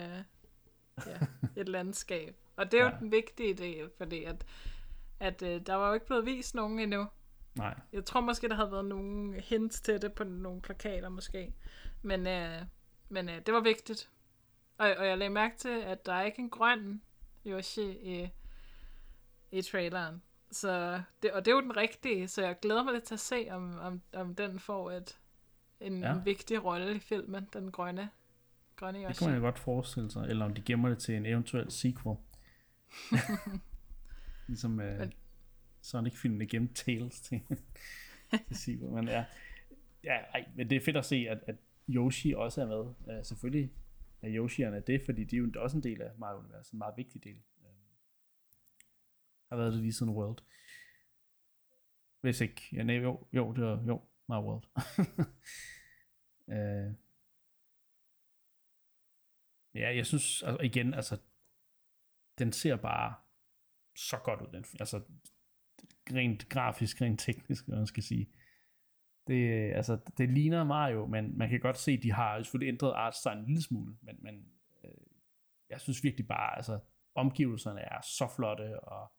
ja, 1.06 1.18
et 1.56 1.68
landskab. 1.68 2.36
Og 2.56 2.72
det 2.72 2.80
er 2.80 2.84
jo 2.84 2.90
Ja. 2.90 2.98
den 2.98 3.10
vigtige 3.12 3.54
del, 3.54 3.90
fordi 3.98 4.24
at, 4.24 4.46
at 5.20 5.42
uh, 5.42 5.48
der 5.48 5.74
var 5.74 5.88
jo 5.88 5.94
ikke 5.94 6.06
blevet 6.06 6.26
vist 6.26 6.54
nogen 6.54 6.78
endnu. 6.80 7.06
Nej, 7.58 7.74
Jeg 7.92 8.04
tror 8.04 8.20
måske, 8.20 8.48
der 8.48 8.54
havde 8.54 8.72
været 8.72 8.84
nogle 8.84 9.40
hints 9.40 9.80
til 9.80 10.02
det 10.02 10.12
på 10.12 10.24
nogle 10.24 10.62
plakater 10.62 11.08
måske. 11.08 11.54
Men, 12.04 12.26
øh, 12.26 12.62
men 13.08 13.28
øh, 13.28 13.36
det 13.46 13.54
var 13.54 13.60
vigtigt. 13.60 14.10
Og, 14.78 14.94
og 14.98 15.06
jeg 15.06 15.18
lagde 15.18 15.30
mærke 15.34 15.56
til, 15.56 15.68
at 15.82 16.06
der 16.06 16.12
er 16.12 16.22
ikke 16.22 16.38
en 16.38 16.50
grøn 16.50 17.02
Yoshi 17.46 17.90
i, 17.90 18.30
i 19.52 19.62
traileren. 19.62 20.22
Så 20.50 21.02
det, 21.22 21.32
og 21.32 21.44
det 21.44 21.50
er 21.50 21.54
jo 21.54 21.60
den 21.62 21.76
rigtige, 21.76 22.28
så 22.28 22.42
jeg 22.42 22.56
glæder 22.62 22.82
mig 22.82 22.92
lidt 22.92 23.04
til 23.04 23.14
at 23.14 23.20
se, 23.20 23.46
om, 23.50 23.78
om, 23.78 24.02
om 24.12 24.34
den 24.34 24.58
får 24.58 24.90
et, 24.90 25.18
en, 25.80 26.00
Ja. 26.00 26.12
en 26.12 26.24
vigtig 26.24 26.64
rolle 26.64 26.96
i 26.96 26.98
filmen, 26.98 27.48
den 27.52 27.72
grønne, 27.72 28.10
grønne 28.76 28.98
det 28.98 29.06
Yoshi. 29.08 29.18
kunne 29.18 29.30
man 29.30 29.38
jo 29.40 29.44
godt 29.44 29.58
forestille 29.58 30.10
sig, 30.10 30.26
eller 30.28 30.44
om 30.44 30.54
de 30.54 30.62
gemmer 30.62 30.88
det 30.88 30.98
til 30.98 31.14
en 31.16 31.26
eventuel 31.26 31.70
sequel. 31.70 32.16
ligesom 34.48 34.80
øh, 34.80 34.98
Men- 34.98 35.12
Sonic-filmene 35.80 36.46
gemte 36.46 36.74
Tails 36.74 37.20
til, 37.20 37.40
til 38.48 38.56
sequel. 38.56 38.90
Men 38.92 39.08
ja, 39.08 39.24
ja 40.04 40.14
ej, 40.14 40.44
men 40.56 40.70
det 40.70 40.76
er 40.76 40.80
fedt 40.80 40.96
at 40.96 41.04
se, 41.04 41.26
at, 41.30 41.38
at 41.46 41.56
Yoshi 41.88 42.32
også 42.32 42.62
er 42.62 42.66
med. 42.66 43.16
Uh, 43.18 43.24
selvfølgelig 43.24 43.72
er 44.22 44.28
Yoshi'erne 44.28 44.80
det, 44.86 45.02
fordi 45.04 45.24
de 45.24 45.36
er 45.36 45.40
jo 45.40 45.52
også 45.56 45.76
en 45.76 45.82
del 45.82 46.02
af 46.02 46.10
Mario-universet, 46.18 46.72
en 46.72 46.78
meget 46.78 46.96
vigtig 46.96 47.24
del. 47.24 47.42
Uh, 47.56 47.64
har 49.48 49.56
været 49.56 49.72
det 49.72 49.80
lige 49.80 49.92
siden 49.92 50.12
World. 50.12 50.38
Hvis 52.20 52.40
ikke, 52.40 52.62
ja, 52.72 52.82
nej, 52.82 52.96
jo, 52.96 53.26
jo, 53.32 53.52
det 53.52 53.64
var, 53.64 53.84
jo, 53.86 54.02
Mario 54.28 54.46
World. 54.46 54.64
uh, 56.46 56.94
Ja, 59.74 59.96
jeg 59.96 60.06
synes 60.06 60.42
altså, 60.42 60.62
igen, 60.62 60.94
altså, 60.94 61.18
den 62.38 62.52
ser 62.52 62.76
bare 62.76 63.14
så 63.96 64.18
godt 64.24 64.40
ud, 64.40 64.46
den, 64.52 64.64
altså, 64.80 65.02
rent 66.12 66.48
grafisk, 66.48 67.00
rent 67.00 67.20
teknisk, 67.20 67.66
hvad 67.66 67.76
man 67.76 67.86
skal 67.86 68.02
sige. 68.02 68.30
Det, 69.26 69.72
altså, 69.72 69.98
det 70.18 70.30
ligner 70.30 70.64
Mario, 70.64 71.06
men 71.06 71.38
man 71.38 71.48
kan 71.48 71.60
godt 71.60 71.78
se, 71.78 71.92
at 71.92 72.02
de 72.02 72.12
har 72.12 72.42
selvfølgelig 72.42 72.72
ændret 72.72 72.92
artstyle 72.92 73.38
en 73.38 73.46
lille 73.46 73.62
smule, 73.62 73.96
men, 74.02 74.16
men 74.18 74.44
øh, 74.84 74.90
jeg 75.70 75.80
synes 75.80 76.04
virkelig 76.04 76.28
bare, 76.28 76.56
altså, 76.56 76.78
omgivelserne 77.14 77.80
er 77.80 78.00
så 78.02 78.28
flotte, 78.36 78.80
og 78.80 79.12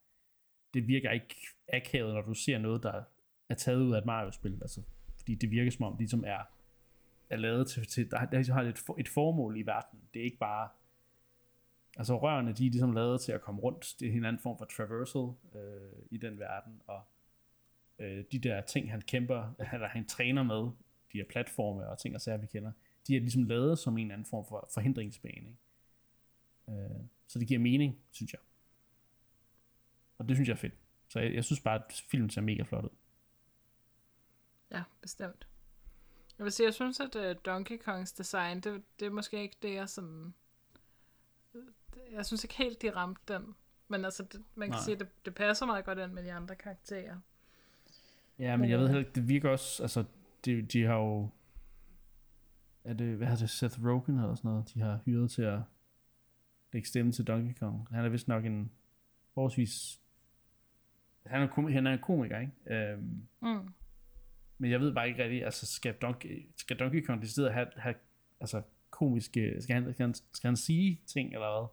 det 0.74 0.88
virker 0.88 1.12
ikke 1.12 1.36
akavet, 1.74 2.14
når 2.14 2.22
du 2.22 2.34
ser 2.34 2.58
noget, 2.58 2.84
der 2.84 3.03
er 3.49 3.56
taget 3.56 3.82
ud 3.82 3.93
af 3.93 3.97
et 3.97 4.06
Mario-spil, 4.06 4.58
altså, 4.62 4.82
fordi 5.18 5.36
det 5.36 5.51
virker 5.51 5.72
som 5.72 5.86
om, 5.86 5.97
de 5.97 6.10
som 6.10 6.24
er 6.28 6.56
er 7.30 7.38
lavet 7.38 7.68
til, 7.68 7.88
til 7.88 8.12
der, 8.12 8.26
der 8.26 8.38
ligesom 8.38 8.56
har 8.56 8.64
et, 8.64 8.78
for, 8.78 8.95
et 8.99 9.10
formål 9.10 9.58
i 9.58 9.62
verden. 9.62 9.99
Det 10.14 10.20
er 10.20 10.24
ikke 10.24 10.38
bare, 10.38 10.70
altså 11.97 12.18
rørene, 12.18 12.53
de 12.53 12.66
er 12.66 12.72
ligesom 12.72 12.91
lavet 12.91 13.22
til 13.22 13.32
at 13.32 13.41
komme 13.41 13.62
rundt. 13.62 13.95
Det 13.99 14.08
er 14.08 14.14
en 14.14 14.26
anden 14.26 14.41
form 14.41 14.58
for 14.58 14.66
traversal 14.66 15.60
øh, 15.62 15.91
i 16.12 16.18
den 16.18 16.39
verden, 16.39 16.82
og 16.88 17.01
øh, 18.00 18.24
de 18.32 18.39
der 18.39 18.62
ting, 18.62 18.91
han 18.91 19.02
kæmper, 19.02 19.54
eller 19.74 19.88
han 19.88 20.06
træner 20.06 20.43
med, 20.43 20.72
de 21.14 21.18
her 21.18 21.26
platforme 21.30 21.89
og 21.89 22.00
ting 22.00 22.16
og 22.16 22.22
sager, 22.22 22.38
vi 22.38 22.48
kender, 22.48 22.72
de 23.08 23.16
er 23.16 23.20
ligesom 23.20 23.43
lavet 23.43 23.80
som 23.80 23.98
en 23.98 24.12
anden 24.12 24.26
form 24.26 24.46
for 24.46 24.70
forhindringsbane. 24.74 25.36
Ikke? 25.36 26.82
Øh, 26.84 27.00
så 27.28 27.39
det 27.39 27.48
giver 27.48 27.60
mening, 27.60 28.00
synes 28.12 28.34
jeg. 28.34 28.41
Og 30.18 30.28
det 30.28 30.38
synes 30.38 30.50
jeg 30.50 30.54
er 30.54 30.60
fedt. 30.60 30.74
Så 31.08 31.20
jeg, 31.20 31.34
jeg 31.34 31.43
synes 31.43 31.60
bare, 31.60 31.76
at 31.76 32.04
filmen 32.12 32.30
ser 32.30 32.41
mega 32.41 32.64
flot 32.64 32.84
ud. 32.84 32.89
Ja, 34.72 34.84
bestemt. 35.02 35.48
Jeg 36.38 36.43
vil 36.43 36.52
sige, 36.52 36.66
jeg 36.66 36.74
synes, 36.74 37.00
at 37.00 37.16
uh, 37.16 37.41
Donkey 37.46 37.78
Kongs 37.78 38.12
design, 38.12 38.60
det, 38.60 38.84
det 39.00 39.06
er 39.06 39.10
måske 39.10 39.41
ikke 39.41 39.58
det, 39.62 39.74
jeg 39.74 39.89
sådan... 39.89 40.34
Jeg 42.12 42.26
synes 42.26 42.43
ikke 42.43 42.56
helt, 42.56 42.82
de 42.82 42.96
ramte 42.96 43.34
den. 43.34 43.56
Men 43.88 44.06
altså, 44.06 44.24
det, 44.24 44.43
man 44.56 44.68
kan. 44.68 44.76
Nej. 44.76 44.84
sige, 44.84 44.93
at 44.93 45.00
det, 45.00 45.26
det 45.26 45.36
passer 45.36 45.66
meget 45.66 45.86
godt 45.86 46.00
ind 46.00 46.12
med 46.12 46.24
de 46.24 46.34
andre 46.34 46.56
karakterer. 46.56 47.20
Ja, 48.39 48.57
men 48.57 48.69
jeg 48.69 48.79
ved 48.79 48.88
heller 48.88 48.99
ikke, 48.99 49.11
det 49.15 49.27
virker 49.29 49.49
også, 49.49 49.83
altså, 49.83 50.03
de, 50.45 50.61
de 50.61 50.83
har 50.83 50.95
jo, 50.95 51.29
er 52.83 52.93
det, 52.93 53.17
hvad 53.17 53.27
hedder 53.27 53.39
det, 53.41 53.49
Seth 53.49 53.86
Rogen 53.86 54.15
eller 54.19 54.36
sådan 54.36 54.49
noget, 54.51 54.71
de 54.73 54.79
har 54.79 54.99
hyret 55.05 55.31
til 55.31 55.41
at 55.41 55.59
lægge 56.73 56.88
stemme 56.88 57.11
til 57.11 57.25
Donkey 57.27 57.53
Kong. 57.59 57.88
Han 57.91 58.05
er 58.05 58.09
vist 58.09 58.27
nok 58.27 58.45
en 58.45 58.71
forholdsvis, 59.33 59.99
han 61.25 61.41
er, 61.41 61.47
kom, 61.47 61.71
han 61.71 61.88
er 61.88 61.93
en 61.93 61.99
komiker, 61.99 62.39
ikke? 62.39 62.53
Øhm, 62.93 63.27
Mm. 63.41 63.69
men 64.57 64.71
jeg 64.71 64.79
ved 64.79 64.93
bare 64.93 65.07
ikke 65.09 65.23
rigtig, 65.23 65.45
altså, 65.45 65.65
skal 65.65 65.93
Donkey, 65.93 66.47
skal 66.57 66.79
Donkey 66.79 67.05
Kong 67.05 67.21
det 67.21 67.29
stedet 67.29 67.53
have, 67.53 67.67
have, 67.77 67.95
altså, 68.41 68.61
komiske, 68.89 69.55
skal 69.61 69.73
han, 69.83 69.93
skal, 69.93 70.05
han, 70.05 70.13
skal 70.13 70.47
han 70.47 70.55
sige 70.57 71.01
ting, 71.05 71.33
eller 71.33 71.59
hvad? 71.59 71.67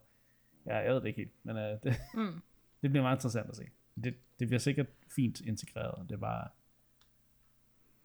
Ja, 0.74 0.78
jeg 0.78 0.94
ved 0.94 1.00
det 1.00 1.06
ikke 1.08 1.20
helt, 1.20 1.32
men 1.42 1.56
øh, 1.56 1.78
det, 1.82 1.94
Mm. 2.14 2.42
det 2.82 2.90
bliver 2.90 3.02
meget 3.02 3.16
interessant 3.16 3.48
at 3.50 3.56
se. 3.56 3.64
Det, 4.04 4.14
det 4.42 4.48
bliver 4.48 4.60
sikkert 4.60 4.86
fint 5.08 5.40
integreret. 5.40 6.08
Det 6.08 6.14
er 6.14 6.18
bare, 6.20 6.48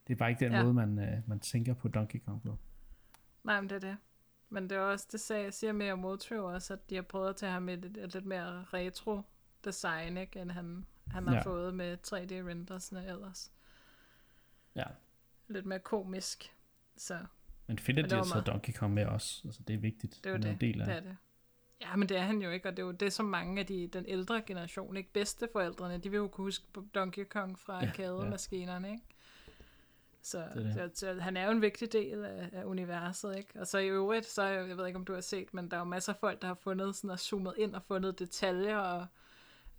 det 0.07 0.13
er 0.13 0.17
bare 0.17 0.29
ikke 0.29 0.45
den 0.45 0.53
ja. 0.53 0.63
Måde, 0.63 0.73
man, 0.73 0.99
øh, 0.99 1.29
man 1.29 1.39
tænker 1.39 1.73
på 1.73 1.87
Donkey 1.87 2.19
Kong 2.19 2.41
på. 2.43 2.57
Nej, 3.43 3.61
men 3.61 3.69
det 3.69 3.75
er 3.75 3.89
det. 3.89 3.97
Men 4.49 4.69
det 4.69 4.75
er 4.77 4.79
også, 4.81 5.07
det 5.11 5.19
sagde, 5.19 5.51
siger 5.51 5.73
mere 5.73 5.93
om 5.93 5.99
Moto 5.99 6.45
også, 6.45 6.73
at 6.73 6.89
de 6.89 6.95
har 6.95 7.01
prøvet 7.01 7.29
at 7.29 7.35
tage 7.35 7.51
ham 7.51 7.63
med 7.63 7.83
et, 7.83 7.97
et 7.97 8.13
lidt 8.13 8.25
mere 8.25 8.63
retro 8.63 9.21
design, 9.65 10.17
ikke, 10.17 10.39
end 10.41 10.51
han, 10.51 10.85
han 11.11 11.27
har 11.27 11.35
Ja. 11.35 11.41
fået 11.41 11.73
med 11.75 11.97
3D-rendersne 12.07 13.05
ellers. 13.07 13.51
Ja. 14.75 14.85
Lidt 15.47 15.65
mere 15.65 15.79
komisk. 15.79 16.55
Så 16.97 17.19
Men 17.67 17.79
fedt, 17.79 17.97
at 17.99 18.03
det 18.03 18.11
de 18.11 18.15
har 18.15 18.23
var 18.23 18.31
taget 18.31 18.47
Donkey 18.47 18.73
Kong 18.73 18.93
med 18.93 19.05
os. 19.05 19.41
Altså, 19.45 19.63
det 19.67 19.73
er 19.73 19.77
vigtigt. 19.77 20.19
det 20.23 20.33
er 20.33 20.37
det. 20.37 20.51
en 20.51 20.57
del 20.61 20.81
af. 20.81 20.87
det 20.87 20.95
er 20.95 20.99
det. 20.99 21.17
Ja, 21.81 21.95
men 21.95 22.09
det 22.09 22.17
er 22.17 22.21
han 22.21 22.41
jo 22.41 22.49
ikke, 22.49 22.67
og 22.67 22.77
det 22.77 22.83
er 22.83 22.87
jo 22.87 22.91
det, 22.91 23.13
som 23.13 23.25
mange 23.25 23.59
af 23.59 23.65
de, 23.65 23.87
den 23.87 24.05
ældre 24.07 24.41
generation, 24.41 24.97
ikke 24.97 25.13
bedsteforældrene, 25.13 25.97
de 25.97 26.09
vil 26.09 26.17
jo 26.17 26.27
kunne 26.27 26.45
huske 26.45 26.65
Donkey 26.95 27.23
Kong 27.23 27.59
fra 27.59 27.79
Ja, 27.83 27.87
arcade-maskinerne, 27.87 28.91
ikke? 28.91 29.03
Så, 30.21 30.37
Det 30.37 30.65
er 30.77 30.87
det. 30.87 30.97
så, 30.97 31.13
så, 31.13 31.21
han 31.21 31.37
er 31.37 31.45
jo 31.45 31.51
en 31.51 31.61
vigtig 31.61 31.93
del 31.93 32.25
af, 32.25 32.49
af 32.53 32.63
universet, 32.63 33.37
ikke? 33.37 33.59
Og 33.59 33.67
så 33.67 33.77
i 33.77 33.87
øvrigt, 33.87 34.25
så 34.25 34.43
jeg, 34.43 34.77
ved 34.77 34.87
ikke, 34.87 34.99
om 34.99 35.05
du 35.05 35.13
har 35.13 35.21
set, 35.21 35.53
men 35.53 35.71
der 35.71 35.77
er 35.77 35.81
jo 35.81 35.85
masser 35.85 36.13
af 36.13 36.19
folk, 36.19 36.41
der 36.41 36.47
har 36.47 36.55
fundet 36.55 36.95
sådan 36.95 37.09
og 37.09 37.19
zoomet 37.19 37.53
ind 37.57 37.75
og 37.75 37.81
fundet 37.83 38.19
detaljer 38.19 38.77
og, 38.77 39.05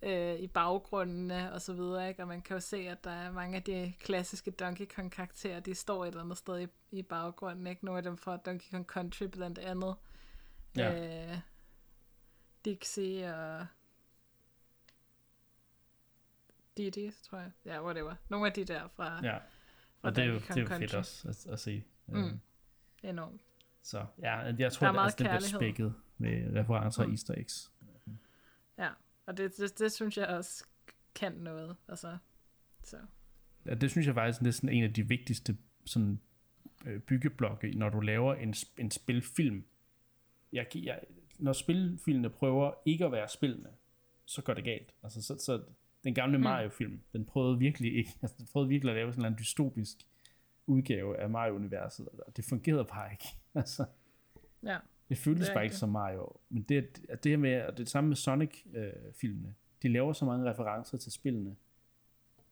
øh, 0.01 0.35
i 0.39 0.47
baggrundene 0.47 1.53
og 1.53 1.61
så 1.61 1.73
videre, 1.73 2.09
ikke? 2.09 2.21
Og 2.21 2.27
man 2.27 2.41
kan 2.41 2.55
jo 2.55 2.59
se, 2.59 2.77
at 2.77 3.03
der 3.03 3.11
er 3.11 3.31
mange 3.31 3.57
af 3.57 3.63
de 3.63 3.93
klassiske 3.99 4.51
Donkey 4.51 4.85
Kong 4.95 5.11
karakterer, 5.11 5.59
de 5.59 5.75
står 5.75 6.03
et 6.03 6.07
eller 6.07 6.23
andet 6.23 6.37
sted 6.37 6.59
i, 6.59 6.67
i 6.91 7.01
baggrunden, 7.01 7.67
ikke? 7.67 7.85
Nogle 7.85 7.97
af 7.97 8.03
dem 8.03 8.17
fra 8.17 8.37
Donkey 8.37 8.71
Kong 8.71 8.85
Country 8.85 9.23
blandt 9.25 9.59
andet. 9.59 9.95
Ja. 10.75 11.31
Øh, 11.31 11.37
Dixie 12.65 13.35
og 13.35 13.65
Didi, 16.77 17.11
tror 17.23 17.37
jeg. 17.37 17.51
Ja, 17.65 17.83
whatever. 17.83 18.15
Nogle 18.29 18.47
af 18.47 18.53
de 18.53 18.65
der 18.65 18.87
fra 18.87 19.25
Ja. 19.25 19.37
Og 20.01 20.15
det 20.15 20.23
er 20.23 20.27
jo, 20.27 20.33
det 20.35 20.57
er 20.57 20.61
jo 20.61 20.67
fedt 20.67 20.93
også 20.93 21.27
at, 21.27 21.47
at 21.53 21.59
se. 21.59 21.83
Mm. 22.07 22.23
Øh, 22.23 22.31
Enormt. 23.03 23.41
Så 23.81 24.05
ja, 24.19 24.37
jeg 24.37 24.71
tror, 24.71 24.87
er 24.87 24.91
at 24.91 25.03
altså, 25.03 25.17
det 25.17 25.25
bliver 25.29 25.39
spækket 25.59 25.95
med 26.17 26.55
referencer 26.55 27.01
og 27.01 27.07
Mm. 27.07 27.13
easter 27.13 27.33
eggs. 27.37 27.71
Ja, 28.77 28.89
og 29.25 29.37
det, 29.37 29.57
det, 29.57 29.79
det 29.79 29.91
synes 29.91 30.17
jeg 30.17 30.27
også 30.27 30.65
kan 31.15 31.31
noget. 31.33 31.75
Altså, 31.87 32.17
så. 32.83 32.97
Ja, 33.65 33.73
det 33.73 33.91
synes 33.91 34.07
jeg 34.07 34.15
faktisk 34.15 34.41
er 34.41 34.51
sådan 34.51 34.69
en 34.69 34.83
af 34.83 34.93
de 34.93 35.07
vigtigste 35.07 35.57
sådan, 35.85 36.19
øh, 36.85 36.99
byggeblokke, 36.99 37.71
når 37.71 37.89
du 37.89 37.99
laver 37.99 38.35
en, 38.35 38.53
en 38.77 38.91
spilfilm. 38.91 39.65
Jeg, 40.53 40.67
jeg, 40.75 40.99
når 41.39 41.53
spilfilmene 41.53 42.29
prøver 42.29 42.71
ikke 42.85 43.05
at 43.05 43.11
være 43.11 43.27
spillene, 43.27 43.69
så 44.25 44.41
går 44.41 44.53
det 44.53 44.63
galt. 44.63 44.93
Altså, 45.03 45.21
så, 45.21 45.37
så 45.37 45.61
den 46.03 46.13
gamle 46.13 46.37
Mm. 46.37 46.43
Mario-film, 46.43 47.01
den 47.13 47.25
prøvede 47.25 47.57
virkelig 47.59 47.97
ikke, 47.97 48.09
altså, 48.21 48.37
den 48.39 48.47
prøvede 48.53 48.69
virkelig 48.69 48.91
at 48.91 48.95
lave 48.95 49.13
sådan 49.13 49.31
en 49.31 49.37
dystopisk 49.39 49.97
udgave 50.67 51.17
af 51.17 51.29
Mario-universet, 51.29 52.09
og 52.09 52.37
det 52.37 52.45
fungerede 52.45 52.85
bare 52.85 53.11
ikke. 53.11 53.25
altså, 53.55 53.85
Ja. 54.63 54.77
det 55.09 55.17
føltes 55.17 55.47
Det 55.47 55.53
bare 55.55 55.63
ikke 55.63 55.75
som 55.75 55.89
Mario. 55.89 56.33
Men 56.49 56.63
det, 56.63 56.99
det 57.23 57.29
her 57.31 57.37
med, 57.37 57.61
og 57.61 57.71
det 57.71 57.77
det 57.77 57.89
samme 57.89 58.07
med 58.07 58.15
Sonic-filmene, 58.15 59.55
de 59.81 59.87
laver 59.87 60.13
så 60.13 60.25
mange 60.25 60.49
referencer 60.49 60.97
til 60.97 61.11
spillene, 61.11 61.55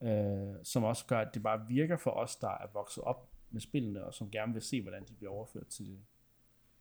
øh, 0.03 0.55
som 0.63 0.83
også 0.83 1.05
gør, 1.05 1.19
at 1.19 1.33
det 1.33 1.43
bare 1.43 1.67
virker 1.67 1.97
for 1.97 2.11
os, 2.11 2.35
der 2.35 2.49
er 2.49 2.67
vokset 2.73 3.03
op 3.03 3.29
med 3.51 3.61
spillene, 3.61 4.05
og 4.05 4.13
som 4.13 4.31
gerne 4.31 4.53
vil 4.53 4.61
se, 4.61 4.81
hvordan 4.81 5.03
de 5.07 5.13
bliver 5.13 5.31
overført 5.31 5.67
til, 5.67 5.99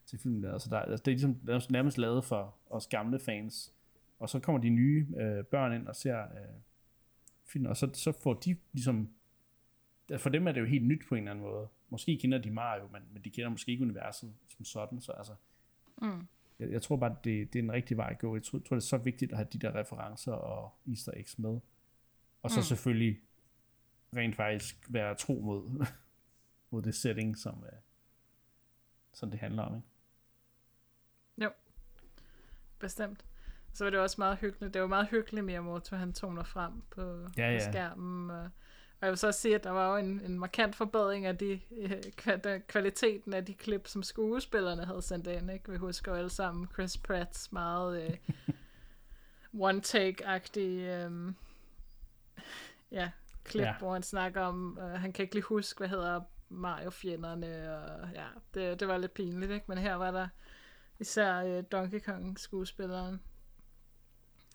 til 0.07 0.19
filmene. 0.19 0.51
Altså, 0.53 0.69
der, 0.69 0.79
altså, 0.79 1.03
det 1.03 1.11
er 1.11 1.15
ligesom 1.15 1.37
nærmest- 1.43 1.71
nærmest 1.71 1.97
lavet 1.97 2.23
for 2.25 2.55
os 2.69 2.87
gamle 2.87 3.19
fans, 3.19 3.73
og 4.19 4.29
så 4.29 4.39
kommer 4.39 4.61
de 4.61 4.69
nye 4.69 5.07
øh, 5.17 5.43
børn 5.45 5.73
ind 5.73 5.87
og 5.87 5.95
ser 5.95 6.21
øh, 6.21 6.55
filmen, 7.45 7.69
og 7.69 7.77
så, 7.77 7.89
så 7.93 8.11
får 8.11 8.33
de 8.33 8.55
ligesom, 8.73 9.09
for 10.17 10.29
dem 10.29 10.47
er 10.47 10.51
det 10.51 10.61
jo 10.61 10.65
helt 10.65 10.85
nyt 10.85 11.01
på 11.09 11.15
en 11.15 11.19
eller 11.23 11.31
anden 11.31 11.45
måde. 11.45 11.67
Måske 11.89 12.17
kender 12.21 12.37
de 12.37 12.51
Mario, 12.51 12.87
men, 12.91 13.01
men 13.13 13.21
de 13.23 13.29
kender 13.29 13.49
måske 13.49 13.71
ikke 13.71 13.83
universet 13.83 14.33
som 14.47 14.65
sådan, 14.65 15.01
så 15.01 15.11
altså, 15.11 15.33
Mm. 16.01 16.27
jeg, 16.59 16.71
jeg 16.71 16.81
tror 16.81 16.95
bare, 16.97 17.15
det, 17.23 17.53
det 17.53 17.59
er 17.59 17.63
en 17.63 17.71
rigtig 17.71 17.97
vej 17.97 18.09
at 18.11 18.19
gå. 18.19 18.35
Jeg 18.35 18.43
tror, 18.43 18.59
tror, 18.59 18.75
det 18.75 18.81
er 18.83 18.85
så 18.87 18.97
vigtigt 18.97 19.31
at 19.31 19.37
have 19.37 19.47
de 19.53 19.57
der 19.59 19.75
referencer 19.75 20.31
og 20.31 20.73
easter 20.87 21.11
eggs 21.15 21.39
med. 21.39 21.59
Og 22.43 22.51
så 22.51 22.59
Mm. 22.59 22.63
selvfølgelig 22.63 23.19
rent 24.15 24.35
faktisk 24.35 24.85
være 24.89 25.15
tro 25.15 25.33
mod, 25.41 25.85
mod 26.71 26.81
det 26.81 26.95
setting, 26.95 27.37
som, 27.37 27.57
uh, 27.57 27.69
som 29.13 29.31
det 29.31 29.39
handler 29.39 29.63
om. 29.63 29.75
Ikke? 29.75 29.87
Bestemt. 32.79 33.25
Så 33.73 33.83
var 33.83 33.91
det 33.91 33.99
også 33.99 34.15
meget 34.17 34.37
hyggeligt. 34.37 34.73
Det 34.73 34.81
var 34.81 34.87
meget 34.87 35.07
hyggeligt, 35.07 35.45
Miyamoto, 35.45 35.95
han 35.95 36.13
toner 36.13 36.43
frem 36.43 36.71
på, 36.89 37.01
Ja, 37.01 37.25
på 37.25 37.41
ja. 37.41 37.71
skærmen. 37.71 38.29
Og, 38.31 38.49
og 38.99 39.01
jeg 39.01 39.09
vil 39.09 39.17
så 39.17 39.27
også 39.27 39.41
sige, 39.41 39.55
at 39.55 39.63
der 39.63 39.69
var 39.69 39.91
jo 39.91 39.97
en, 40.05 40.21
en 40.25 40.39
markant 40.39 40.75
forbedring 40.75 41.25
af 41.25 41.37
de, 41.37 41.59
øh, 41.77 42.03
kvaliteten 42.67 43.33
af 43.33 43.45
de 43.45 43.53
klip, 43.53 43.87
som 43.87 44.03
skuespillerne 44.03 44.85
havde 44.85 45.01
sendt 45.01 45.27
ind. 45.27 45.51
Ikke? 45.51 45.71
Vi 45.71 45.77
husker 45.77 46.11
jo 46.11 46.17
alle 46.17 46.29
sammen 46.29 46.67
Chris 46.73 46.97
Pratts 46.97 47.51
meget 47.51 48.03
øh, 48.03 48.17
one-take-agtige 49.67 51.05
øh, 51.05 51.33
ja, 52.91 53.09
klip. 53.43 53.63
Ja. 53.65 53.73
hvor 53.79 53.93
han 53.93 54.03
snakker 54.03 54.41
om, 54.41 54.79
øh, 54.81 54.89
han 54.99 55.13
kan 55.13 55.23
ikke 55.23 55.35
lige 55.35 55.43
huske, 55.43 55.77
hvad 55.77 55.87
hedder 55.87 56.21
Mario-fjenderne, 56.49 57.77
og 57.77 58.09
ja, 58.13 58.25
det, 58.53 58.79
det 58.79 58.87
var 58.87 58.97
lidt 58.97 59.13
pinligt, 59.13 59.51
ikke? 59.51 59.65
Men 59.67 59.77
her 59.77 59.95
var 59.95 60.11
der 60.11 60.27
især 60.99 61.35
øh, 61.37 61.63
Donkey 61.71 61.99
Kong-skuespilleren. 61.99 63.21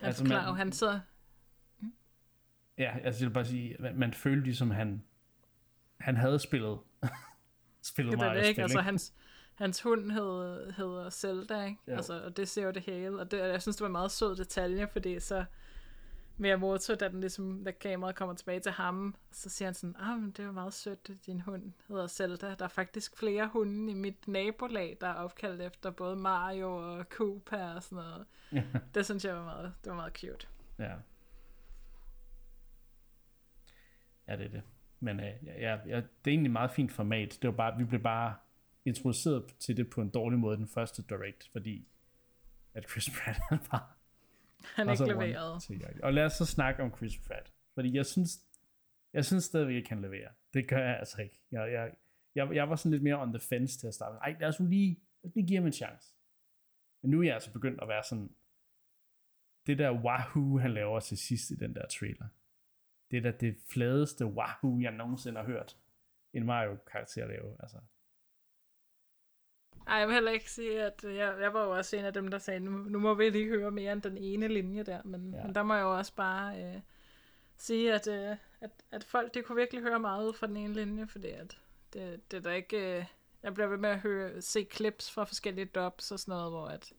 Han 0.01 0.07
Altså, 0.07 0.23
forklarer 0.23 0.47
man- 0.47 0.57
han 0.57 0.73
sidder... 0.73 1.01
Ja, 2.79 2.99
altså 3.03 3.25
jeg 3.25 3.29
vil 3.29 3.35
bare 3.35 3.45
sige, 3.45 3.77
man, 3.81 3.99
man 3.99 4.13
følte 4.15 4.45
ligesom, 4.45 4.71
han, 4.71 5.03
han 6.01 6.17
havde 6.17 6.39
spillet, 6.39 6.79
spillet 7.83 8.13
Det 8.13 8.19
Mario 8.19 8.35
det, 8.35 8.45
spil, 8.45 8.49
ikke? 8.49 8.63
Altså, 8.63 8.81
hans, 8.81 9.15
hans 9.55 9.83
hund 9.83 10.11
hed, 10.13 10.73
hedder 10.73 11.11
Zelda, 11.11 11.65
ikke? 11.65 11.79
Altså, 11.87 12.25
og 12.25 12.37
det 12.37 12.49
ser 12.49 12.65
jo 12.65 12.71
det 12.71 12.83
hele. 12.83 13.21
Og 13.21 13.31
det, 13.31 13.39
jeg 13.39 13.63
synes, 13.63 13.77
det 13.77 13.81
var 13.81 13.87
en 13.89 13.93
meget 13.93 14.11
sød 14.11 14.37
detalje, 14.37 14.89
fordi 14.93 15.21
så 15.21 15.45
Miyamoto, 16.43 16.95
da, 16.95 17.09
den 17.09 17.21
ligesom, 17.21 17.65
da 17.65 17.71
kameraet 17.71 18.17
kommer 18.17 18.35
tilbage 18.35 18.61
til 18.61 18.73
ham, 18.73 19.15
så 19.31 19.51
siger 19.51 19.67
han 19.67 19.75
sådan, 19.75 19.97
ah, 19.99 20.21
men 20.21 20.31
det 20.31 20.45
jo 20.45 20.53
meget 20.53 20.73
sødt, 20.73 21.11
at 21.11 21.27
din 21.27 21.41
hund 21.41 21.73
hedder 21.89 22.07
Zelda. 22.07 22.55
Der 22.55 22.65
er 22.65 22.69
faktisk 22.69 23.19
flere 23.19 23.49
hunde 23.49 23.93
i 23.93 23.95
mit 23.95 24.29
nabolag, 24.29 24.97
der 25.01 25.07
er 25.07 25.15
opkaldt 25.15 25.63
efter 25.63 25.91
både 25.91 26.17
Mario 26.17 26.99
og 26.99 27.09
Koopa 27.09 27.75
og 27.75 27.83
sådan 27.83 28.05
noget. 28.05 28.27
det 28.95 29.05
synes 29.05 29.25
jeg 29.25 29.35
var 29.35 29.45
meget, 29.45 29.75
det 29.85 29.91
var 29.91 29.97
meget 29.97 30.17
cute. 30.17 30.47
Ja. 30.79 30.95
Ja, 34.29 34.37
det 34.37 34.47
er 34.47 34.51
det. 34.51 34.63
Men 35.01 35.21
øh, 35.21 35.33
ja, 35.47 35.55
ja, 35.59 35.79
ja, 35.87 35.97
det 35.97 36.05
er 36.25 36.31
egentlig 36.31 36.49
et 36.49 36.53
meget 36.53 36.71
fint 36.71 36.93
format. 36.93 37.39
Det 37.43 37.49
var 37.51 37.57
bare, 37.57 37.79
vi 37.79 37.85
blev 37.85 38.01
bare 38.01 38.35
introduceret 38.85 39.45
til 39.59 39.77
det 39.77 39.91
på 39.91 40.01
en 40.01 40.09
dårlig 40.09 40.39
måde 40.39 40.57
den 40.57 40.69
første 40.69 41.03
Direct, 41.03 41.49
fordi 41.53 41.89
at 42.75 42.91
Chris 42.91 43.11
Pratt 43.17 43.71
bare 43.71 43.87
Han 44.65 44.87
var 44.87 44.93
ikke 44.93 45.05
leveret. 45.05 46.03
Og 46.03 46.13
lad 46.13 46.25
os 46.25 46.33
så 46.33 46.47
snakke 46.47 46.83
om 46.83 46.97
Chris 46.97 47.19
Pratt. 47.19 47.55
Fordi 47.75 47.97
jeg 47.97 48.07
synes, 48.07 48.31
jeg 49.13 49.25
synes 49.25 49.45
stadigvæk, 49.45 49.75
jeg 49.75 49.85
kan 49.85 50.01
levere. 50.01 50.29
Det 50.55 50.69
gør 50.69 50.79
jeg 50.79 50.99
altså 50.99 51.23
ikke. 51.23 51.43
Jeg, 51.51 51.73
jeg, 51.73 51.95
jeg, 52.35 52.55
jeg 52.55 52.69
var 52.71 52.77
sådan 52.77 52.93
lidt 52.93 53.03
mere 53.03 53.23
on 53.23 53.33
the 53.33 53.41
fence 53.41 53.79
til 53.79 53.87
at 53.87 53.95
starte. 53.95 54.17
Ej, 54.17 54.37
lad 54.41 54.49
os 54.49 54.61
nu 54.61 54.67
lige, 54.67 55.01
lad 55.23 55.31
os 55.31 55.35
lige 55.35 55.47
give 55.47 55.57
ham 55.57 55.67
en 55.67 55.73
chance. 55.73 56.15
Men 57.03 57.11
nu 57.11 57.21
er 57.21 57.25
jeg 57.25 57.35
altså 57.35 57.53
begyndt 57.53 57.83
at 57.83 57.89
være 57.89 58.03
sådan, 58.03 58.31
det 59.67 59.79
der 59.79 60.03
wahoo, 60.05 60.59
han 60.59 60.75
laver 60.75 61.01
til 61.01 61.19
sidst 61.19 61.51
i 61.51 61.55
den 61.55 61.75
der 61.75 61.87
trailer, 61.87 62.29
det 63.11 63.17
er 63.17 63.23
da 63.23 63.31
det 63.31 63.57
fladeste 63.73 64.27
wahoo, 64.27 64.81
jeg 64.81 64.93
nogensinde 64.93 65.41
har 65.41 65.47
hørt 65.47 65.79
en 66.33 66.45
Mario-karakter 66.45 67.27
lave. 67.27 67.57
Altså, 67.61 67.79
Ej, 69.87 69.97
jeg 69.97 70.09
vil 70.09 70.15
heller 70.15 70.33
ikke 70.33 70.51
sige, 70.51 70.83
at 70.83 71.05
jeg, 71.05 71.37
jeg 71.41 71.55
var 71.55 71.65
jo 71.65 71.71
også 71.71 71.97
en 71.97 72.05
af 72.05 72.13
dem, 72.13 72.29
der 72.29 72.39
sagde, 72.39 72.61
nu, 72.61 72.71
nu 72.71 72.99
må 72.99 73.15
vi 73.15 73.31
lige 73.31 73.49
høre 73.49 73.71
mere 73.71 73.93
end 73.93 74.03
den 74.03 74.19
ene 74.19 74.49
linje 74.49 74.83
der, 74.83 75.03
men. 75.05 75.35
Ja. 75.35 75.43
men 75.45 75.55
der 75.55 75.63
må 75.63 75.75
jeg 75.75 75.83
jo 75.83 75.97
også 75.97 76.15
bare 76.15 76.65
øh, 76.65 76.81
sige, 77.57 77.95
at, 77.95 78.09
øh, 78.09 78.37
at, 78.61 78.71
at 78.91 79.05
folk, 79.05 79.35
de 79.35 79.43
kunne 79.43 79.57
virkelig 79.57 79.83
høre 79.83 80.01
meget 80.01 80.29
ud 80.29 80.33
fra 80.33 80.47
den 80.47 80.57
ene 80.57 80.75
linje, 80.75 81.07
fordi 81.07 81.29
at 81.29 81.59
det, 81.93 82.31
det 82.31 82.37
er 82.37 82.41
der 82.41 82.53
ikke, 82.53 82.99
øh, 82.99 83.05
jeg 83.43 83.55
bliver 83.55 83.67
ved 83.67 83.79
med 83.79 83.91
at 83.91 83.99
høre, 83.99 84.43
se 84.43 84.67
clips 84.75 85.11
fra 85.11 85.25
forskellige 85.25 85.65
dubs 85.65 86.13
og 86.13 86.19
sådan 86.19 86.33
noget, 86.33 86.53
hvor 86.53 86.67
at 86.67 86.93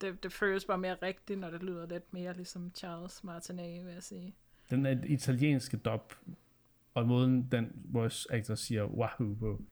det, 0.00 0.22
det 0.22 0.32
føles 0.32 0.64
bare 0.64 0.78
mere 0.78 0.94
rigtigt, 1.02 1.40
når 1.40 1.50
det 1.50 1.62
lyder 1.62 1.86
lidt 1.86 2.12
mere 2.12 2.32
ligesom 2.32 2.72
Charles 2.74 3.24
Martinet, 3.24 3.84
vil 3.86 3.92
jeg 3.92 4.02
sige. 4.02 4.34
den 4.70 4.86
er 4.86 4.96
italienske 5.04 5.76
dub, 5.76 6.14
og 6.94 7.06
måden 7.06 7.48
den 7.50 7.72
voice 7.84 8.32
actor 8.32 8.54
siger 8.54 8.84
wahoo 8.84 9.34
på, 9.34 9.62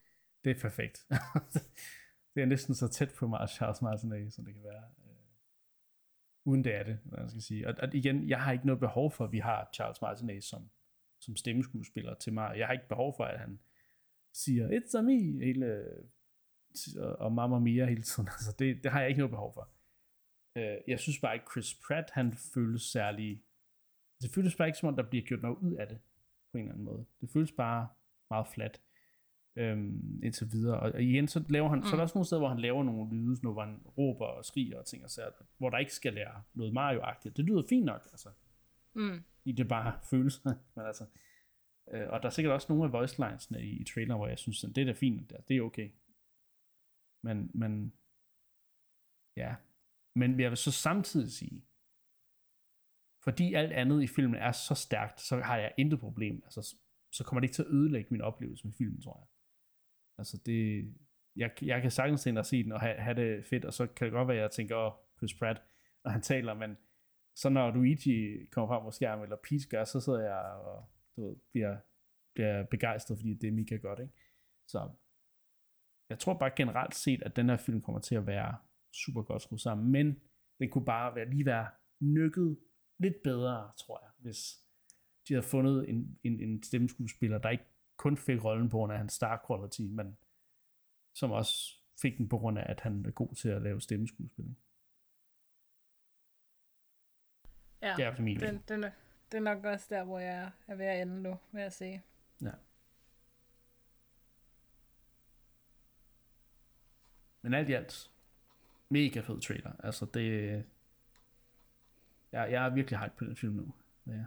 det 0.45 0.57
er 0.57 0.61
perfekt. 0.61 1.07
det 2.35 2.43
er 2.43 2.47
næsten 2.47 2.75
så 2.75 2.89
tæt 2.89 3.15
på 3.19 3.27
Mars 3.27 3.51
Charles 3.51 3.83
Martinet, 3.83 4.33
som 4.33 4.45
det 4.45 4.55
kan 4.55 4.65
være. 4.65 4.85
Øh, 5.05 5.17
uden 6.47 6.65
det 6.65 6.75
er 6.75 6.83
det, 6.83 6.99
hvad 7.05 7.19
man 7.19 7.29
skal 7.31 7.43
sige. 7.43 7.69
Og, 7.69 7.75
og 7.79 7.95
igen, 7.95 8.29
jeg 8.29 8.43
har 8.43 8.53
ikke 8.53 8.67
noget 8.67 8.81
behov 8.81 9.11
for, 9.11 9.25
at 9.25 9.33
vi 9.33 9.39
har 9.39 9.71
Charles 9.75 10.01
Martinet 10.03 10.45
som, 10.45 10.71
som 11.21 11.37
stemmeskuespiller 11.37 12.15
til 12.15 12.33
mig. 12.33 12.59
Jeg 12.59 12.67
har 12.67 12.73
ikke 12.73 12.89
behov 12.89 13.15
for, 13.17 13.25
at 13.25 13.41
han 13.41 13.61
siger, 14.33 14.69
it's 14.69 14.99
a 14.99 15.03
me, 15.03 15.45
hele, 15.45 15.85
og- 16.97 17.17
og 17.19 17.33
Mamma 17.33 17.59
Mia 17.59 17.87
hele 17.87 18.03
tiden. 18.03 18.29
Altså, 18.37 18.57
det, 18.59 18.85
det 18.85 18.93
har 18.93 19.01
jeg 19.01 19.09
ikke 19.09 19.19
noget 19.19 19.31
behov 19.31 19.55
for. 19.55 19.69
Øh, 20.59 20.79
jeg 20.89 21.01
synes 21.01 21.21
bare 21.21 21.35
ikke, 21.35 21.47
Chris 21.53 21.75
Pratt, 21.87 22.11
han 22.11 22.35
føles 22.55 22.83
særlig 22.83 23.43
det 24.23 24.31
føles 24.35 24.57
bare 24.57 24.69
ikke 24.69 24.79
som 24.79 24.89
om, 24.89 24.97
der 24.97 25.03
bliver 25.11 25.25
gjort 25.25 25.43
noget 25.43 25.57
ud 25.57 25.73
af 25.73 25.89
det, 25.89 25.99
på 26.53 26.59
en 26.59 26.65
eller 26.65 26.73
anden 26.73 26.85
måde. 26.85 27.07
Det 27.21 27.31
føles 27.31 27.53
bare 27.53 27.89
meget 28.31 28.47
flat, 28.55 28.83
øhm, 29.57 30.21
indtil 30.23 30.53
videre. 30.53 30.81
Og, 30.81 31.03
igen, 31.03 31.29
så, 31.29 31.45
laver 31.49 31.69
han, 31.69 31.79
mm. 31.79 31.85
så 31.85 31.93
er 31.93 31.97
der 31.97 32.03
også 32.03 32.19
nogle 32.19 32.27
steder, 32.27 32.41
hvor 32.41 32.49
han 32.49 32.61
laver 32.61 32.85
nogle 32.85 33.17
lyde, 33.17 33.43
noget, 33.43 33.55
hvor 33.55 33.65
han 33.65 33.81
råber 33.99 34.27
og 34.27 34.45
skriger 34.45 34.79
og 34.79 34.87
ting 34.87 35.05
og 35.05 35.11
sager, 35.11 35.31
hvor 35.59 35.71
der 35.71 35.79
ikke 35.79 35.95
skal 35.95 36.15
lære 36.15 36.43
noget 36.55 36.73
Mario-agtigt. 36.73 37.37
Det 37.37 37.45
lyder 37.45 37.63
fint 37.69 37.85
nok, 37.85 38.03
altså. 38.13 38.29
Mm. 38.95 39.25
I 39.45 39.53
det 39.53 39.69
bare 39.69 39.99
følelser, 40.11 40.55
men 40.77 40.87
altså. 40.87 41.05
Øh, 41.93 42.09
og 42.09 42.23
der 42.23 42.27
er 42.27 42.31
sikkert 42.31 42.55
også 42.55 42.67
nogle 42.73 42.85
af 42.85 42.93
voice 42.93 43.19
linesene 43.19 43.63
i, 43.63 43.81
i 43.81 43.85
traileren, 43.85 44.19
hvor 44.19 44.29
jeg 44.29 44.39
synes, 44.39 44.57
sådan, 44.57 44.75
det 44.75 44.81
er 44.81 44.87
da 44.87 44.93
fint, 44.93 45.31
det, 45.31 45.49
det 45.49 45.57
er 45.57 45.63
okay. 45.63 45.91
Men, 47.23 47.51
men, 47.55 47.93
ja. 49.37 49.55
Men 50.17 50.41
jeg 50.41 50.51
vil 50.51 50.57
så 50.57 50.73
samtidig 50.73 51.33
sige, 51.33 51.65
fordi 53.25 53.55
alt 53.55 53.73
andet 53.73 54.03
i 54.03 54.07
filmen 54.07 54.41
er 54.41 54.53
så 54.53 54.75
stærkt, 54.75 55.21
så 55.21 55.37
har 55.41 55.57
jeg 55.57 55.75
intet 55.79 56.01
problem. 56.01 56.43
Altså, 56.45 56.77
så 57.13 57.25
kommer 57.25 57.41
det 57.41 57.45
ikke 57.45 57.55
til 57.55 57.63
at 57.63 57.69
ødelægge 57.69 58.09
min 58.11 58.21
oplevelse 58.21 58.67
med 58.67 58.75
filmen, 58.75 59.03
tror 59.03 59.19
jeg. 59.19 59.34
Altså 60.19 60.41
det, 60.47 60.95
jeg, 61.37 61.51
jeg 61.63 61.83
kan 61.83 61.91
sagtens 61.91 62.23
tænke 62.23 62.41
at 62.41 62.47
se 62.47 62.65
den 62.65 62.73
og 62.73 62.81
have, 62.81 62.95
have 62.95 63.15
det 63.15 63.45
fedt, 63.45 63.65
og 63.65 63.73
så 63.73 63.87
kan 63.87 64.05
det 64.05 64.13
godt 64.13 64.29
være, 64.29 64.37
at 64.37 64.43
jeg 64.43 64.51
tænker, 64.51 64.77
åh, 64.77 64.93
Chris 65.17 65.35
Pratt, 65.35 65.63
når 66.05 66.11
han 66.11 66.23
taler, 66.23 66.55
men 66.55 66.77
så 67.37 67.49
når 67.49 67.71
Luigi 67.71 68.47
kommer 68.51 68.69
frem 68.69 68.83
på 68.83 68.91
skærmen, 68.91 69.23
eller 69.23 69.37
Peach 69.49 69.69
gør, 69.71 69.85
så 69.85 70.01
sidder 70.01 70.21
jeg 70.21 70.53
og 70.65 70.91
du 71.17 71.23
ved, 71.23 71.37
bliver, 71.53 71.77
bliver 72.35 72.63
begejstret, 72.63 73.19
fordi 73.19 73.35
det 73.35 73.49
er 73.49 73.53
mega 73.53 73.77
godt, 73.77 74.01
ikke? 74.01 74.15
Så 74.69 74.91
jeg 76.11 76.19
tror 76.19 76.39
bare 76.39 76.51
generelt 76.57 76.95
set, 76.95 77.23
at 77.23 77.37
den 77.37 77.49
her 77.49 77.57
film 77.57 77.81
kommer 77.81 78.01
til 78.01 78.15
at 78.15 78.27
være 78.27 78.57
super 78.93 79.23
godt 79.23 79.43
skruet 79.43 79.61
sammen, 79.61 79.93
men 79.93 80.21
den 80.59 80.71
kunne 80.71 80.85
bare 80.85 81.15
være, 81.15 81.31
lige 81.31 81.47
være 81.47 81.69
nykket 82.01 82.59
lidt 82.99 83.23
bedre, 83.25 83.73
tror 83.79 84.01
jeg, 84.03 84.11
hvis 84.19 84.39
de 85.29 85.35
havde 85.35 85.47
fundet 85.47 85.89
en, 85.89 86.19
en, 86.23 86.41
en 86.41 86.63
stemmeskuespiller, 86.63 87.39
der 87.39 87.51
ikke 87.51 87.65
kun 87.97 88.17
fik 88.17 88.45
rollen 88.45 88.69
på 88.69 88.77
grund 88.77 88.93
af 88.93 88.99
hans 88.99 89.13
star 89.13 89.45
quality, 89.47 89.81
men 89.81 90.17
som 91.13 91.31
også 91.31 91.77
fik 92.03 92.19
den 92.19 92.29
på 92.29 92.39
grund 92.39 92.59
af, 92.59 92.65
at 92.71 92.81
han 92.81 93.07
er 93.07 93.11
god 93.11 93.35
til 93.35 93.49
at 93.49 93.63
lave 93.63 93.81
stemmeskuespil. 93.81 94.57
Ja, 97.83 97.95
Det 97.97 98.05
er 98.05 98.11
fald 98.11 98.25
min 98.25 98.41
den, 98.41 98.63
den, 98.69 98.83
det 99.33 99.39
er 99.39 99.41
nok 99.41 99.65
også 99.65 99.87
der, 99.91 100.05
hvor 100.05 100.19
jeg 100.19 100.51
er 100.67 100.75
ved 100.75 100.87
at 100.87 101.03
ende 101.03 101.23
nu, 101.23 101.39
vil 101.53 101.63
jeg 101.63 101.73
sige. 101.73 102.05
Ja. 102.43 102.53
Men 107.43 107.55
alt 107.55 107.69
i 107.69 107.73
alt, 107.73 108.11
mega 108.89 109.21
fed 109.21 109.41
trailer. 109.41 109.73
Altså 109.79 110.07
det... 110.15 110.65
Jeg, 112.33 112.53
jeg 112.53 112.67
er 112.67 112.71
virkelig 112.71 112.99
hype 112.99 113.15
på 113.17 113.25
den 113.25 113.37
film 113.37 113.55
nu. 113.55 113.75
Ja. 114.07 114.25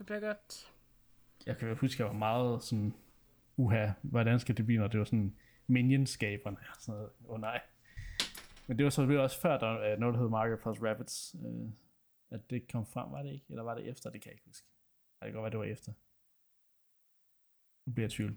Det 0.00 0.06
bliver 0.06 0.20
godt. 0.20 0.72
Jeg 1.46 1.56
kan 1.58 1.76
huske, 1.76 1.94
at 1.94 1.98
jeg 1.98 2.06
var 2.06 2.18
meget 2.18 2.62
sådan, 2.62 2.94
uha, 3.56 3.92
hvordan 4.02 4.40
skal 4.40 4.56
det 4.56 4.66
blive, 4.66 4.80
når 4.80 4.88
det 4.88 4.98
var 4.98 5.04
sådan 5.04 5.36
Minion-skaberne 5.66 6.58
og 6.58 6.80
sådan 6.80 6.98
noget. 6.98 7.10
Åh 7.24 7.34
oh, 7.34 7.40
nej. 7.40 7.60
Men 8.66 8.78
det 8.78 8.84
var 8.84 8.90
så 8.90 9.02
også 9.02 9.40
før, 9.40 9.58
der 9.58 9.66
er 9.66 9.98
noget, 9.98 10.14
der 10.14 10.20
hed 10.20 10.28
Mario 10.28 10.56
plus 10.56 10.82
Rabbits, 10.82 11.36
øh, 11.44 11.70
at 12.30 12.50
det 12.50 12.72
kom 12.72 12.86
frem, 12.86 13.12
var 13.12 13.22
det 13.22 13.32
ikke? 13.32 13.46
Eller 13.48 13.62
var 13.62 13.74
det 13.74 13.88
efter? 13.88 14.10
Det 14.10 14.22
kan 14.22 14.30
jeg 14.30 14.34
ikke 14.34 14.46
huske. 14.46 14.66
Det 15.20 15.26
kan 15.26 15.32
godt 15.32 15.42
være, 15.42 15.50
det 15.50 15.58
var 15.58 15.64
efter. 15.64 15.92
Nu 17.86 17.92
bliver 17.94 18.04
jeg 18.04 18.10
tvivl. 18.10 18.36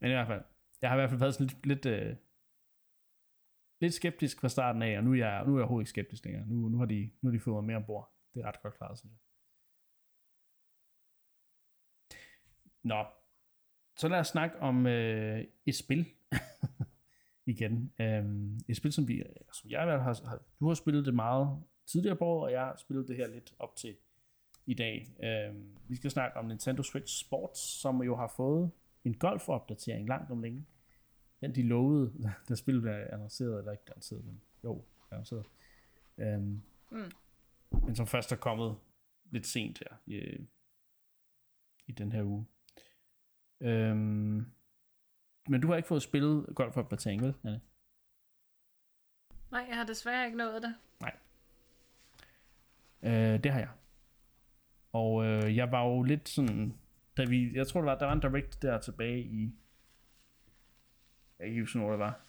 Men 0.00 0.10
i 0.10 0.14
hvert 0.14 0.26
fald, 0.26 0.42
jeg 0.82 0.90
har 0.90 0.96
i 0.96 1.00
hvert 1.00 1.10
fald 1.10 1.20
været 1.20 1.34
sådan 1.34 1.46
lidt, 1.46 1.66
lidt, 1.66 1.86
øh, 1.86 2.16
lidt 3.80 3.94
skeptisk 3.94 4.40
fra 4.40 4.48
starten 4.48 4.82
af, 4.82 4.98
og 4.98 5.04
nu 5.04 5.12
er 5.12 5.16
jeg, 5.16 5.44
nu 5.46 5.52
er 5.52 5.58
jeg 5.58 5.62
overhovedet 5.62 5.82
ikke 5.82 5.90
skeptisk 5.90 6.24
længere. 6.24 6.46
Nu, 6.46 6.68
nu, 6.68 6.78
har 6.78 6.86
de, 6.86 7.10
nu 7.20 7.30
har 7.30 7.36
de 7.36 7.40
fået 7.40 7.54
mig 7.54 7.64
mere 7.64 7.76
ombord. 7.76 8.14
Det 8.34 8.40
er 8.42 8.46
ret 8.46 8.62
godt 8.62 8.74
klaret, 8.74 8.98
synes 8.98 9.12
jeg. 9.12 9.21
Nå, 12.82 13.04
så 13.96 14.08
lad 14.08 14.18
os 14.18 14.26
snakke 14.26 14.58
om 14.58 14.86
øh, 14.86 15.44
et 15.66 15.74
spil 15.74 16.06
igen. 17.46 17.92
Um, 18.00 18.60
et 18.68 18.76
spil, 18.76 18.92
som, 18.92 19.08
vi, 19.08 19.22
som 19.52 19.70
jeg 19.70 19.80
har, 19.80 20.28
har, 20.28 20.42
du 20.60 20.68
har 20.68 20.74
spillet 20.74 21.06
det 21.06 21.14
meget 21.14 21.62
tidligere 21.86 22.16
på 22.16 22.24
året, 22.24 22.44
og 22.44 22.52
jeg 22.52 22.60
har 22.60 22.76
spillet 22.76 23.08
det 23.08 23.16
her 23.16 23.26
lidt 23.26 23.54
op 23.58 23.76
til 23.76 23.96
i 24.66 24.74
dag. 24.74 25.08
Um, 25.50 25.76
vi 25.88 25.96
skal 25.96 26.10
snakke 26.10 26.36
om 26.36 26.44
Nintendo 26.44 26.82
Switch 26.82 27.26
Sports, 27.26 27.60
som 27.60 28.02
jo 28.02 28.16
har 28.16 28.32
fået 28.36 28.70
en 29.04 29.14
golf-opdatering 29.14 30.08
langt 30.08 30.30
om 30.30 30.42
længe. 30.42 30.66
Den 31.40 31.54
de 31.54 31.62
lovede, 31.62 32.12
da 32.48 32.54
spillet 32.54 32.82
blev 32.82 32.94
annonceret, 33.12 33.58
eller 33.58 33.72
ikke 33.72 33.84
annonceret, 33.86 34.24
men 34.24 34.40
jo, 34.64 34.84
annonceret. 35.10 35.46
Um, 36.16 36.62
mm. 36.90 37.10
Men 37.86 37.96
som 37.96 38.06
først 38.06 38.32
er 38.32 38.36
kommet 38.36 38.76
lidt 39.30 39.46
sent 39.46 39.78
her 39.78 39.96
i, 40.06 40.46
i 41.86 41.92
den 41.92 42.12
her 42.12 42.22
uge. 42.22 42.46
Øhm, 43.62 44.46
men 45.48 45.60
du 45.60 45.68
har 45.68 45.76
ikke 45.76 45.86
fået 45.86 46.02
spillet 46.02 46.46
golf 46.54 46.74
for 46.74 46.82
Batang, 46.82 47.22
vel, 47.22 47.34
Anne? 47.44 47.60
Nej, 49.50 49.66
jeg 49.68 49.76
har 49.76 49.84
desværre 49.84 50.26
ikke 50.26 50.38
nået 50.38 50.62
det. 50.62 50.74
Nej. 51.00 51.16
Øh, 53.02 53.44
det 53.44 53.52
har 53.52 53.58
jeg. 53.58 53.70
Og 54.92 55.24
øh, 55.24 55.56
jeg 55.56 55.72
var 55.72 55.84
jo 55.84 56.02
lidt 56.02 56.28
sådan, 56.28 56.78
da 57.16 57.24
vi, 57.24 57.52
jeg 57.54 57.66
tror 57.66 57.80
der 57.80 57.90
var, 57.90 57.98
der 57.98 58.06
var 58.06 58.12
en 58.12 58.20
direct 58.20 58.62
der 58.62 58.80
tilbage 58.80 59.22
i, 59.22 59.42
jeg 61.38 61.44
kan 61.44 61.48
ikke 61.48 61.62
huske, 61.62 61.78
hvor 61.78 61.90
det 61.90 61.98
var, 61.98 62.20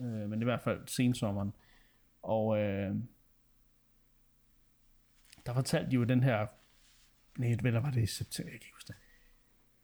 øh, 0.00 0.30
men 0.30 0.40
i 0.40 0.44
hvert 0.44 0.62
fald 0.62 0.86
sensommeren. 0.86 1.52
Og 2.22 2.58
øh, 2.58 2.96
der 5.46 5.54
fortalte 5.54 5.90
de 5.90 5.94
jo 5.94 6.04
den 6.04 6.22
her, 6.22 6.46
nej, 7.38 7.50
eller 7.50 7.80
var 7.80 7.90
det 7.90 8.02
i 8.02 8.06
september, 8.06 8.52
jeg 8.52 8.60
kan 8.60 8.66
ikke 8.66 8.74
huske 8.76 8.88
det 8.88 8.96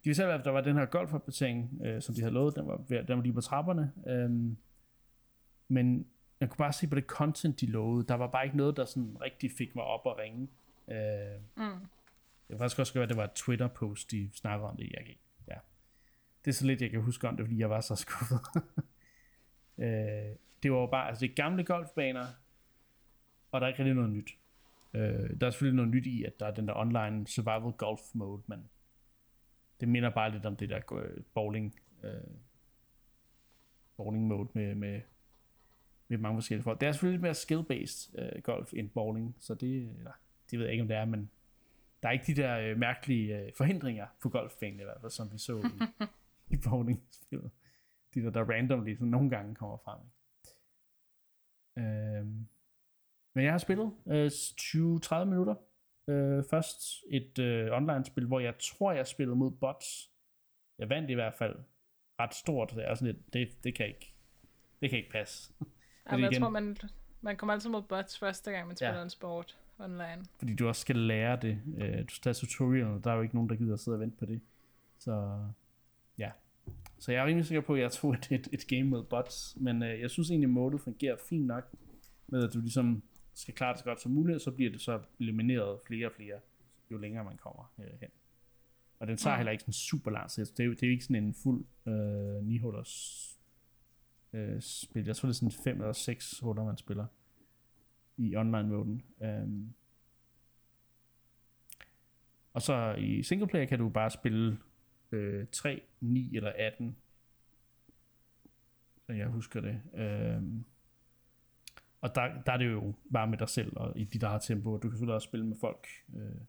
de 0.05 0.09
vil 0.09 0.15
selv, 0.15 0.31
at 0.31 0.45
der 0.45 0.51
var 0.51 0.61
den 0.61 0.77
her 0.77 0.85
golfopdatering, 0.85 1.81
øh, 1.85 2.03
som 2.03 2.15
de 2.15 2.21
havde 2.21 2.35
lovet, 2.35 2.57
den 2.57 2.67
var, 2.67 2.77
den 2.77 3.17
var 3.17 3.23
lige 3.23 3.33
på 3.33 3.41
trapperne. 3.41 3.93
Øhm, 4.07 4.57
men 5.69 6.07
jeg 6.41 6.51
kunne 6.51 6.59
bare 6.59 6.73
se 6.73 6.87
på 6.87 6.95
det 6.95 7.05
content, 7.05 7.61
de 7.61 7.67
lovede, 7.67 8.07
der 8.07 8.15
var 8.15 8.27
bare 8.27 8.45
ikke 8.45 8.57
noget, 8.57 8.77
der 8.77 8.85
sådan 8.85 9.17
rigtig 9.21 9.51
fik 9.59 9.75
mig 9.75 9.85
op 9.85 10.07
at 10.07 10.19
ringe. 10.19 10.49
Øh, 10.89 11.41
mm. 11.57 11.81
Det 12.49 12.53
var 12.53 12.59
faktisk 12.59 12.79
også 12.79 12.95
godt, 12.95 13.03
at 13.03 13.09
det 13.09 13.17
var 13.17 13.25
et 13.25 13.33
Twitter-post, 13.33 14.11
de 14.11 14.31
snakkede 14.35 14.71
om 14.71 14.77
det. 14.77 14.91
Jeg 14.93 15.05
kan, 15.07 15.15
ja. 15.49 15.55
Det 16.45 16.51
er 16.51 16.55
så 16.55 16.67
lidt, 16.67 16.83
jeg 16.83 16.91
kan 16.91 17.01
huske 17.01 17.29
om 17.29 17.37
det, 17.37 17.47
fordi 17.47 17.59
jeg 17.59 17.71
var 17.71 17.81
så 17.81 17.97
skuffet. 18.05 18.41
øh, 19.79 20.37
det 20.63 20.73
var 20.73 20.79
jo 20.79 20.87
bare, 20.87 21.09
altså 21.09 21.21
det 21.21 21.31
er 21.31 21.35
gamle 21.35 21.65
golfbaner, 21.65 22.27
og 23.53 23.61
der 23.61 23.67
er 23.67 23.69
ikke 23.69 23.79
rigtig 23.79 23.95
noget 23.95 24.11
nyt. 24.11 24.31
Øh, 24.95 25.41
der 25.41 25.47
er 25.47 25.51
selvfølgelig 25.51 25.77
noget 25.77 25.91
nyt 25.91 26.07
i, 26.07 26.25
at 26.25 26.41
der 26.41 26.47
er 26.47 26.55
den 26.55 26.69
der 26.69 26.75
online 26.77 27.27
survival 27.27 27.73
golf 27.73 28.01
mode, 28.13 28.43
men 28.47 28.69
det 29.81 29.89
minder 29.89 30.11
bare 30.11 30.31
lidt 30.31 30.47
om 30.47 30.57
det 30.57 30.69
der 30.69 30.93
øh, 30.93 31.23
bowling, 31.35 31.81
øh, 32.03 32.13
bowling 33.97 34.27
mode 34.27 34.49
med, 34.53 34.75
med, 34.75 35.01
med 36.09 36.19
mange 36.19 36.37
forskellige 36.37 36.65
folk. 36.65 36.81
Det 36.81 36.89
er 36.89 36.93
selvfølgelig 36.93 37.21
lidt 37.21 37.23
mere 37.23 37.35
skill-based 37.35 38.23
øh, 38.23 38.43
golf 38.43 38.73
end 38.75 38.91
bowling, 38.91 39.37
så 39.41 39.55
det, 39.55 39.91
eller, 39.99 40.13
det 40.51 40.59
ved 40.59 40.67
jeg 40.67 40.73
ikke, 40.73 40.83
om 40.83 40.89
det 40.89 40.97
er, 40.97 41.05
men 41.05 41.31
der 42.03 42.09
er 42.09 42.13
ikke 42.13 42.27
de 42.27 42.43
der 42.43 42.59
øh, 42.59 42.79
mærkelige 42.79 43.39
øh, 43.39 43.53
forhindringer 43.57 44.07
på 44.23 44.29
golfbanen 44.29 44.81
i 44.81 44.85
hvert 44.85 45.01
fald, 45.01 45.11
som 45.11 45.33
vi 45.33 45.39
så 45.39 45.59
i, 45.59 46.05
i 46.55 46.57
bowling-spillet. 46.69 47.51
De 48.15 48.23
der, 48.23 48.31
der 48.31 48.51
randomly 48.51 48.95
sådan 48.95 49.09
nogle 49.09 49.31
gange 49.31 49.55
kommer 49.55 49.77
frem. 49.77 50.01
Øh, 51.79 52.27
men 53.35 53.45
jeg 53.45 53.53
har 53.53 53.59
spillet 53.59 53.93
øh, 54.07 54.27
20-30 54.27 55.25
minutter 55.25 55.55
Øh, 56.09 56.45
først 56.51 56.83
et 57.11 57.39
øh, 57.39 57.73
online-spil, 57.73 58.27
hvor 58.27 58.41
jeg 58.41 58.55
tror, 58.59 58.93
jeg 58.93 59.07
spillede 59.07 59.37
mod 59.37 59.51
bots. 59.51 60.11
Jeg 60.79 60.89
vandt 60.89 61.11
i 61.11 61.15
hvert 61.15 61.35
fald 61.35 61.57
ret 62.21 62.35
stort. 62.35 62.73
Det 62.77 62.89
er 62.89 62.95
sådan 62.95 63.15
lidt, 63.15 63.33
det, 63.33 63.65
det 63.65 63.75
kan 63.75 63.87
ikke, 63.87 64.15
det 64.81 64.91
kan 64.91 64.99
ikke 64.99 65.11
passe. 65.11 65.53
Ja, 66.11 66.17
jeg 66.17 66.33
igen, 66.33 66.43
tror, 66.43 66.51
man, 66.51 66.77
man 67.21 67.37
kommer 67.37 67.53
altid 67.53 67.71
mod 67.71 67.83
bots 67.83 68.19
første 68.19 68.51
gang, 68.51 68.67
man 68.67 68.77
spiller 68.77 68.97
ja. 68.97 69.03
en 69.03 69.11
sport 69.11 69.59
online. 69.79 70.25
Fordi 70.39 70.55
du 70.55 70.69
også 70.69 70.81
skal 70.81 70.97
lære 70.97 71.39
det. 71.43 71.59
Øh, 71.79 71.99
du 71.99 72.15
skal 72.15 72.23
tage 72.23 72.35
tutorial, 72.35 73.01
der 73.05 73.11
er 73.11 73.15
jo 73.15 73.23
ikke 73.23 73.35
nogen, 73.35 73.51
der 73.51 73.57
gider 73.57 73.75
at 73.75 73.81
sidde 73.81 73.95
og 73.95 74.01
vente 74.01 74.17
på 74.17 74.27
det. 74.27 74.41
Så 74.99 75.45
ja. 76.19 76.31
Så 76.99 77.13
jeg 77.13 77.23
er 77.23 77.27
rimelig 77.27 77.47
sikker 77.47 77.63
på, 77.63 77.75
at 77.75 77.81
jeg 77.81 77.93
tog 77.93 78.13
et, 78.15 78.29
et, 78.31 78.49
et 78.53 78.67
game 78.69 78.83
mod 78.83 79.05
bots, 79.05 79.57
men 79.61 79.83
øh, 79.83 80.01
jeg 80.01 80.11
synes 80.11 80.31
egentlig, 80.31 80.51
modet 80.51 80.81
fungerer 80.81 81.17
fint 81.29 81.47
nok 81.47 81.65
med, 82.27 82.45
at 82.45 82.55
du 82.55 82.61
ligesom 82.61 83.03
skal 83.35 83.55
klare 83.55 83.73
det 83.73 83.79
så 83.79 83.85
godt 83.85 84.01
som 84.01 84.13
muligt, 84.13 84.43
så 84.43 84.51
bliver 84.51 84.71
det 84.71 84.81
så 84.81 85.01
elimineret 85.21 85.81
flere 85.87 86.07
og 86.07 86.13
flere, 86.13 86.41
jo 86.91 86.97
længere 86.97 87.25
man 87.25 87.37
kommer 87.37 87.73
øh, 87.79 88.01
hen. 88.01 88.11
Og 88.99 89.07
den 89.07 89.17
tager 89.17 89.35
ja. 89.35 89.39
heller 89.39 89.53
ikke 89.53 89.63
sådan 89.63 89.73
super 89.73 90.11
lang 90.11 90.31
tid. 90.31 90.47
Det 90.47 90.61
er, 90.61 90.65
jo, 90.65 90.73
det 90.73 90.83
er 90.83 90.87
jo 90.87 90.93
ikke 90.93 91.05
sådan 91.05 91.25
en 91.25 91.35
fuld 91.35 91.65
øh, 91.87 92.45
9 92.45 92.59
hullers 92.59 93.35
øh, 94.33 94.61
spil. 94.61 95.07
Jeg 95.07 95.17
tror, 95.17 95.27
det 95.27 95.35
er 95.35 95.39
sådan 95.39 95.65
5 95.65 95.81
eller 95.81 95.93
6 95.93 96.39
huller, 96.39 96.65
man 96.65 96.77
spiller 96.77 97.07
i 98.17 98.37
online-moden. 98.37 99.03
Um, 99.21 99.75
og 102.53 102.63
så 102.63 102.95
i 102.99 103.23
singleplayer 103.23 103.67
kan 103.67 103.79
du 103.79 103.89
bare 103.89 104.11
spille 104.11 104.59
øh, 105.13 105.47
3, 105.53 105.83
9 106.01 106.37
eller 106.37 106.53
18. 106.59 106.97
Så 109.07 109.13
jeg 109.13 109.27
husker 109.27 109.61
det. 109.61 109.81
Um, 110.39 110.65
og 112.05 112.15
der, 112.15 112.43
der 112.47 112.53
er 112.53 112.57
det 112.57 112.73
jo 112.73 112.95
bare 113.13 113.27
med 113.27 113.39
dig 113.39 113.49
selv 113.49 113.73
og 113.77 113.99
i 113.99 114.05
dit 114.05 114.23
eget 114.23 114.43
tempo, 114.43 114.73
og 114.73 114.83
du 114.83 114.89
kan 114.89 114.97
selvfølgelig 114.97 115.15
også 115.15 115.27
spille 115.27 115.47
med 115.47 115.57
folk 115.61 115.87
øh, 116.17 116.41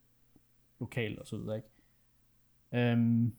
lokalt 0.80 1.20
og 1.20 1.28
så 1.28 1.38
videre, 1.38 1.56
ikke? 1.56 1.70
Øhm, 2.72 3.36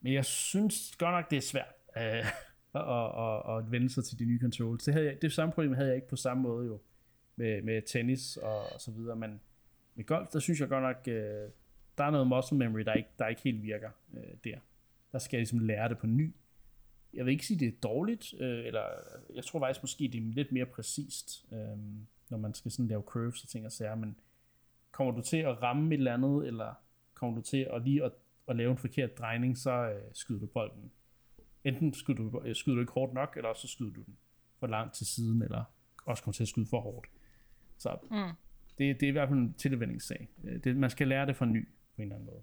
men 0.00 0.12
jeg 0.12 0.24
synes 0.24 0.96
godt 0.96 1.12
nok, 1.12 1.30
det 1.30 1.36
er 1.36 1.40
svært 1.40 1.74
øh, 1.96 2.02
at, 2.74 3.18
at, 3.18 3.56
at 3.58 3.70
vende 3.70 3.90
sig 3.90 4.04
til 4.04 4.18
de 4.18 4.24
nye 4.24 4.40
controls. 4.40 4.84
Det, 4.84 4.94
havde 4.94 5.06
jeg, 5.06 5.22
det 5.22 5.32
samme 5.32 5.52
problem 5.52 5.74
havde 5.74 5.88
jeg 5.88 5.96
ikke 5.96 6.08
på 6.08 6.16
samme 6.16 6.42
måde 6.42 6.66
jo 6.66 6.80
med, 7.36 7.62
med 7.62 7.82
tennis 7.82 8.36
og, 8.36 8.58
og 8.74 8.80
så 8.80 8.90
videre, 8.90 9.16
men 9.16 9.40
med 9.94 10.04
golf, 10.04 10.28
der 10.28 10.38
synes 10.38 10.60
jeg 10.60 10.68
godt 10.68 10.82
nok, 10.82 11.08
øh, 11.08 11.50
der 11.98 12.04
er 12.04 12.10
noget 12.10 12.26
muscle 12.26 12.58
memory, 12.58 12.80
der 12.80 12.92
ikke, 12.92 13.10
der 13.18 13.26
ikke 13.26 13.42
helt 13.42 13.62
virker 13.62 13.90
øh, 14.14 14.34
der. 14.44 14.58
Der 15.12 15.18
skal 15.18 15.36
jeg 15.36 15.40
ligesom 15.40 15.58
lære 15.58 15.88
det 15.88 15.98
på 15.98 16.06
ny, 16.06 16.34
jeg 17.14 17.24
vil 17.24 17.32
ikke 17.32 17.46
sige, 17.46 17.60
det 17.60 17.68
er 17.68 17.80
dårligt, 17.82 18.34
øh, 18.40 18.66
eller 18.66 18.84
jeg 19.34 19.44
tror 19.44 19.60
faktisk 19.60 19.82
måske, 19.82 20.08
det 20.12 20.18
er 20.18 20.34
lidt 20.34 20.52
mere 20.52 20.66
præcist, 20.66 21.46
øh, 21.52 21.78
når 22.30 22.38
man 22.38 22.54
skal 22.54 22.70
sådan 22.70 22.88
lave 22.88 23.02
curves 23.02 23.42
og 23.42 23.48
ting 23.48 23.66
og 23.66 23.72
sager, 23.72 23.94
men 23.94 24.16
kommer 24.90 25.12
du 25.12 25.22
til 25.22 25.36
at 25.36 25.62
ramme 25.62 25.94
et 25.94 25.98
eller 25.98 26.14
andet, 26.14 26.46
eller 26.46 26.74
kommer 27.14 27.36
du 27.36 27.42
til 27.42 27.68
at 27.72 27.82
lige 27.82 28.04
at, 28.04 28.12
at 28.48 28.56
lave 28.56 28.70
en 28.70 28.78
forkert 28.78 29.18
drejning, 29.18 29.58
så 29.58 29.70
øh, 29.70 30.02
skyder 30.12 30.40
du 30.40 30.46
bolden. 30.46 30.92
Enten 31.64 31.94
skyder 31.94 32.30
du, 32.30 32.42
øh, 32.44 32.54
skyder 32.54 32.74
du 32.74 32.80
ikke 32.80 32.92
hårdt 32.92 33.14
nok, 33.14 33.36
eller 33.36 33.54
så 33.54 33.68
skyder 33.68 33.92
du 33.92 34.02
den 34.02 34.16
for 34.58 34.66
langt 34.66 34.94
til 34.94 35.06
siden, 35.06 35.42
eller 35.42 35.64
også 36.04 36.22
kommer 36.22 36.34
til 36.34 36.44
at 36.44 36.48
skyde 36.48 36.66
for 36.66 36.80
hårdt. 36.80 37.06
Så 37.78 37.96
mm. 38.10 38.16
det, 38.78 39.00
det 39.00 39.02
er 39.02 39.08
i 39.08 39.12
hvert 39.12 39.28
fald 39.28 39.38
en 39.38 39.54
tilvændingssag. 39.54 40.28
Øh, 40.44 40.64
det, 40.64 40.76
man 40.76 40.90
skal 40.90 41.08
lære 41.08 41.26
det 41.26 41.36
fra 41.36 41.46
ny, 41.46 41.68
på 41.96 42.02
en 42.02 42.02
eller 42.02 42.14
anden 42.14 42.26
måde. 42.26 42.42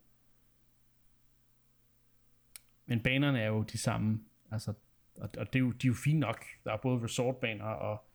Men 2.85 3.03
banerne 3.03 3.39
er 3.39 3.47
jo 3.47 3.63
de 3.63 3.77
samme 3.77 4.19
Altså, 4.51 4.73
og, 5.17 5.29
og 5.37 5.53
det 5.53 5.55
er 5.55 5.59
jo, 5.59 5.71
de 5.71 5.87
er 5.87 5.91
jo 5.91 5.93
fine 5.93 6.19
nok. 6.19 6.45
Der 6.63 6.73
er 6.73 6.77
både 6.77 7.03
resortbaner 7.03 7.65
og 7.65 8.05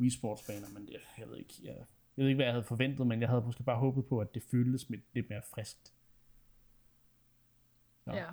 Wii 0.00 0.10
Sports 0.10 0.42
baner, 0.46 0.68
men 0.68 0.86
det, 0.86 0.96
jeg 1.18 1.28
ved 1.28 1.36
ikke, 1.36 1.54
jeg, 1.62 1.76
jeg 2.16 2.22
ved 2.22 2.26
ikke, 2.26 2.36
hvad 2.36 2.46
jeg 2.46 2.52
havde 2.52 2.64
forventet, 2.64 3.06
men 3.06 3.20
jeg 3.20 3.28
havde 3.28 3.42
måske 3.42 3.62
bare 3.62 3.78
håbet 3.78 4.06
på, 4.06 4.20
at 4.20 4.34
det 4.34 4.42
føltes 4.42 4.90
lidt, 4.90 5.02
lidt 5.12 5.28
mere 5.30 5.42
friskt. 5.42 5.94
Så. 8.04 8.12
Ja. 8.12 8.30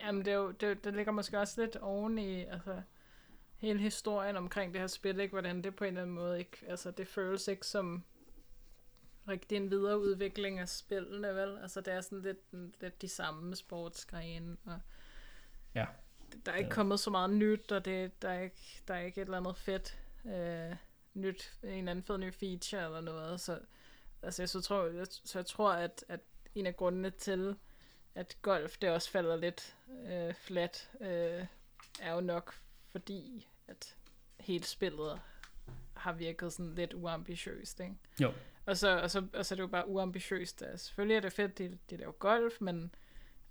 Jamen, 0.00 0.24
det, 0.24 0.32
er 0.32 0.36
jo, 0.36 0.50
det, 0.50 0.84
det 0.84 0.94
ligger 0.94 1.12
måske 1.12 1.38
også 1.38 1.60
lidt 1.60 1.76
oven 1.76 2.18
i, 2.18 2.44
altså, 2.44 2.82
hele 3.56 3.80
historien 3.80 4.36
omkring 4.36 4.72
det 4.72 4.80
her 4.80 4.86
spil, 4.88 5.20
ikke? 5.20 5.32
Hvordan 5.32 5.62
det 5.62 5.76
på 5.76 5.84
en 5.84 5.88
eller 5.88 6.02
anden 6.02 6.14
måde 6.14 6.38
ikke, 6.38 6.56
altså, 6.68 6.90
det 6.90 7.08
føles 7.08 7.48
ikke 7.48 7.66
som 7.66 8.04
rigtig 9.28 9.56
en 9.56 9.70
videreudvikling 9.70 10.58
af 10.58 10.68
spillene, 10.68 11.28
vel? 11.28 11.58
Altså, 11.58 11.80
det 11.80 11.94
er 11.94 12.00
sådan 12.00 12.22
lidt, 12.22 12.52
lidt 12.80 13.02
de 13.02 13.08
samme 13.08 13.56
sportsgrene, 13.56 14.56
og 14.64 14.80
Ja. 15.76 15.86
Der 16.46 16.52
er 16.52 16.56
ikke 16.56 16.70
kommet 16.70 17.00
så 17.00 17.10
meget 17.10 17.30
nyt, 17.30 17.72
og 17.72 17.84
det, 17.84 18.22
der, 18.22 18.28
er 18.28 18.40
ikke, 18.40 18.82
der 18.88 18.94
er 18.94 19.00
ikke 19.00 19.20
et 19.20 19.24
eller 19.24 19.38
andet 19.38 19.56
fedt 19.56 19.98
øh, 20.26 20.76
nyt, 21.14 21.58
en 21.62 21.68
eller 21.68 21.90
anden 21.90 22.04
fed 22.04 22.18
ny 22.18 22.32
feature 22.32 22.84
eller 22.84 23.00
noget, 23.00 23.40
så 23.40 23.58
altså 24.22 24.42
jeg 24.42 24.48
så 24.48 24.60
tror, 24.60 24.86
jeg, 24.86 25.06
så 25.10 25.38
jeg 25.38 25.46
tror 25.46 25.72
at, 25.72 26.04
at 26.08 26.20
en 26.54 26.66
af 26.66 26.76
grundene 26.76 27.10
til, 27.10 27.56
at 28.14 28.36
golf 28.42 28.78
det 28.78 28.90
også 28.90 29.10
falder 29.10 29.36
lidt 29.36 29.76
øh, 30.08 30.34
flat, 30.34 30.90
øh, 31.00 31.46
er 32.00 32.12
jo 32.12 32.20
nok 32.20 32.54
fordi, 32.92 33.48
at 33.68 33.96
hele 34.40 34.64
spillet 34.64 35.20
har 35.96 36.12
virket 36.12 36.52
sådan 36.52 36.74
lidt 36.74 36.94
uambitiøst, 36.94 37.80
ikke? 37.80 37.94
Jo. 38.20 38.32
Og 38.66 38.76
så, 38.76 39.00
og, 39.00 39.10
så, 39.10 39.26
og 39.32 39.46
så 39.46 39.54
er 39.54 39.56
det 39.56 39.62
jo 39.62 39.66
bare 39.66 39.88
uambitiøst. 39.88 40.62
Altså, 40.62 40.86
selvfølgelig 40.86 41.16
er 41.16 41.20
det 41.20 41.32
fedt, 41.32 41.58
de, 41.58 41.78
de 41.90 41.96
laver 41.96 42.12
golf, 42.12 42.60
men 42.60 42.94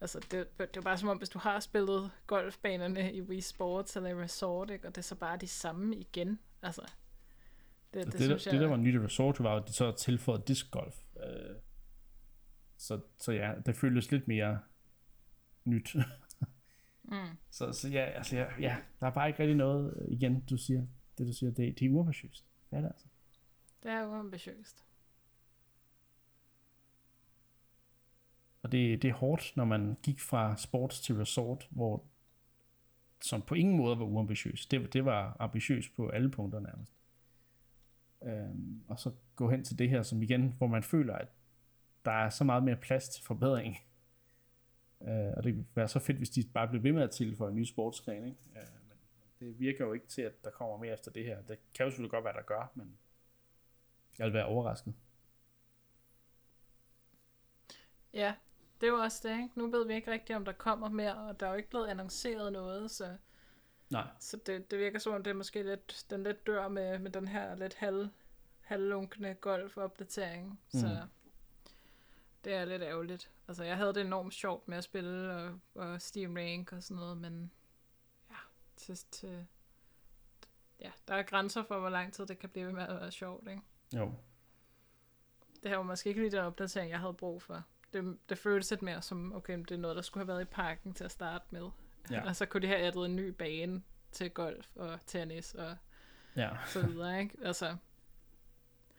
altså, 0.01 0.19
det, 0.31 0.59
det 0.59 0.77
er 0.77 0.81
bare 0.81 0.97
som 0.97 1.09
om, 1.09 1.17
hvis 1.17 1.29
du 1.29 1.39
har 1.39 1.59
spillet 1.59 2.11
golfbanerne 2.27 3.13
i 3.13 3.21
Wii 3.21 3.41
Sports 3.41 3.95
eller 3.95 4.09
i 4.09 4.15
Resort, 4.15 4.69
ikke? 4.69 4.87
og 4.87 4.95
det 4.95 4.97
er 4.97 5.03
så 5.03 5.15
bare 5.15 5.37
de 5.37 5.47
samme 5.47 5.95
igen. 5.95 6.39
Altså, 6.61 6.81
det, 7.93 8.05
det, 8.05 8.13
det, 8.13 8.21
synes 8.21 8.43
der, 8.43 8.51
jeg... 8.51 8.59
det 8.59 8.61
der 8.61 8.75
var 8.75 8.77
nyt 8.77 8.95
i 8.95 8.99
Resort, 8.99 9.43
var, 9.43 9.55
at 9.55 9.67
de 9.67 9.73
så 9.73 9.91
tilføjet 9.91 10.47
disc 10.47 10.71
golf. 10.71 10.95
Øh, 11.23 11.55
så, 12.77 12.99
så 13.17 13.31
ja, 13.31 13.53
det 13.65 13.75
føles 13.75 14.11
lidt 14.11 14.27
mere 14.27 14.59
nyt. 15.65 15.95
mm. 17.03 17.37
så, 17.49 17.71
så 17.71 17.89
ja, 17.89 18.03
altså, 18.03 18.35
ja, 18.35 18.45
ja, 18.59 18.77
der 18.99 19.07
er 19.07 19.11
bare 19.11 19.27
ikke 19.27 19.39
rigtig 19.39 19.55
noget, 19.55 19.93
øh, 20.01 20.07
igen, 20.11 20.39
du 20.39 20.57
siger, 20.57 20.85
det 21.17 21.27
du 21.27 21.33
siger, 21.33 21.51
det, 21.51 21.79
det 21.79 21.85
er 21.85 21.89
uambitiøst. 21.89 22.45
Det 22.69 22.77
er 22.77 22.81
det 22.81 22.87
altså. 22.87 23.07
Det 23.83 23.91
er 23.91 24.07
uambitiøst. 24.07 24.85
Og 28.65 28.71
det, 28.71 29.01
det 29.01 29.09
er 29.09 29.13
hårdt, 29.13 29.53
når 29.55 29.65
man 29.65 29.97
gik 30.03 30.19
fra 30.19 30.57
sports 30.57 31.01
til 31.01 31.15
resort, 31.15 31.67
hvor 31.69 32.03
som 33.21 33.41
på 33.41 33.55
ingen 33.55 33.77
måde 33.77 33.99
var 33.99 34.05
uambitiøs. 34.05 34.65
Det, 34.65 34.93
det 34.93 35.05
var 35.05 35.37
ambitiøst 35.39 35.95
på 35.95 36.09
alle 36.09 36.31
punkter 36.31 36.59
nærmest. 36.59 36.93
Øhm, 38.23 38.83
og 38.87 38.99
så 38.99 39.11
gå 39.35 39.49
hen 39.49 39.63
til 39.63 39.79
det 39.79 39.89
her, 39.89 40.03
som 40.03 40.21
igen, 40.21 40.53
hvor 40.57 40.67
man 40.67 40.83
føler, 40.83 41.15
at 41.15 41.27
der 42.05 42.11
er 42.11 42.29
så 42.29 42.43
meget 42.43 42.63
mere 42.63 42.75
plads 42.75 43.09
til 43.09 43.23
forbedring. 43.23 43.77
Øh, 45.01 45.33
og 45.37 45.43
det 45.43 45.45
ville 45.45 45.65
være 45.75 45.87
så 45.87 45.99
fedt, 45.99 46.17
hvis 46.17 46.29
de 46.29 46.43
bare 46.53 46.67
blev 46.67 46.83
ved 46.83 46.91
med 46.91 47.03
at 47.03 47.11
tilføje 47.11 47.51
en 47.51 47.55
ny 47.55 47.63
sportsgren. 47.63 48.25
Ikke? 48.25 48.39
Øh, 48.55 48.67
men 48.89 48.97
det 49.39 49.59
virker 49.59 49.85
jo 49.85 49.93
ikke 49.93 50.07
til, 50.07 50.21
at 50.21 50.43
der 50.43 50.49
kommer 50.49 50.77
mere 50.77 50.93
efter 50.93 51.11
det 51.11 51.25
her. 51.25 51.41
Det 51.41 51.57
kan 51.73 51.83
jo 51.83 51.89
selvfølgelig 51.89 52.11
godt 52.11 52.25
være, 52.25 52.33
der 52.33 52.41
gør, 52.41 52.71
men 52.75 52.97
jeg 54.19 54.25
vil 54.25 54.33
være 54.33 54.45
overrasket. 54.45 54.93
Ja, 58.13 58.33
det 58.81 58.87
er 58.87 58.91
jo 58.91 58.97
også 58.97 59.27
det, 59.27 59.43
ikke? 59.43 59.59
Nu 59.59 59.67
ved 59.67 59.87
vi 59.87 59.93
ikke 59.93 60.11
rigtigt, 60.11 60.35
om 60.37 60.45
der 60.45 60.51
kommer 60.51 60.89
mere, 60.89 61.17
og 61.17 61.39
der 61.39 61.45
er 61.45 61.49
jo 61.49 61.57
ikke 61.57 61.69
blevet 61.69 61.87
annonceret 61.87 62.53
noget, 62.53 62.91
så... 62.91 63.17
Nej. 63.89 64.07
Så 64.19 64.37
det, 64.37 64.71
det 64.71 64.79
virker 64.79 64.99
som 64.99 65.13
om, 65.13 65.23
det 65.23 65.31
er 65.31 65.35
måske 65.35 65.63
lidt, 65.63 66.05
den 66.09 66.23
lidt 66.23 66.47
dør 66.47 66.67
med, 66.67 66.99
med 66.99 67.11
den 67.11 67.27
her 67.27 67.55
lidt 67.55 67.73
halv, 67.73 68.09
halvlunkende 68.61 69.33
golf-opdatering. 69.33 70.59
Mm. 70.73 70.79
Så 70.79 71.07
det 72.43 72.53
er 72.53 72.65
lidt 72.65 72.81
ærgerligt. 72.81 73.31
Altså, 73.47 73.63
jeg 73.63 73.77
havde 73.77 73.93
det 73.93 74.01
enormt 74.01 74.33
sjovt 74.33 74.67
med 74.67 74.77
at 74.77 74.83
spille 74.83 75.35
og, 75.35 75.59
og 75.75 76.01
Steam 76.01 76.35
Rank 76.35 76.73
og 76.73 76.83
sådan 76.83 76.99
noget, 76.99 77.17
men 77.17 77.51
ja, 78.29 78.35
til, 78.75 78.97
til, 79.11 79.47
ja, 80.79 80.91
der 81.07 81.15
er 81.15 81.23
grænser 81.23 81.63
for, 81.63 81.79
hvor 81.79 81.89
lang 81.89 82.13
tid 82.13 82.25
det 82.25 82.39
kan 82.39 82.49
blive 82.49 82.73
med 82.73 82.83
at 82.83 82.95
være 82.95 83.11
sjovt, 83.11 83.47
ikke? 83.49 83.61
Jo. 83.95 84.13
Det 85.63 85.71
her 85.71 85.77
var 85.77 85.83
måske 85.83 86.09
ikke 86.09 86.21
lige 86.21 86.31
den 86.31 86.39
opdatering, 86.39 86.91
jeg 86.91 86.99
havde 86.99 87.13
brug 87.13 87.41
for. 87.41 87.63
Det, 87.93 88.17
det 88.29 88.37
føltes 88.37 88.71
lidt 88.71 88.81
mere 88.81 89.01
som, 89.01 89.33
okay, 89.35 89.59
det 89.59 89.71
er 89.71 89.77
noget, 89.77 89.95
der 89.95 90.01
skulle 90.01 90.21
have 90.21 90.27
været 90.27 90.41
i 90.41 90.51
parken 90.51 90.93
til 90.93 91.03
at 91.03 91.11
starte 91.11 91.45
med. 91.49 91.69
Ja. 92.11 92.27
og 92.27 92.35
så 92.35 92.45
kunne 92.45 92.61
de 92.61 92.67
have 92.67 92.79
addet 92.79 93.05
en 93.05 93.15
ny 93.15 93.27
bane 93.27 93.83
til 94.11 94.31
golf 94.31 94.75
og 94.75 94.99
tennis 95.05 95.53
og 95.53 95.77
ja. 96.35 96.49
så 96.67 96.87
videre, 96.87 97.19
ikke? 97.21 97.37
Altså, 97.43 97.77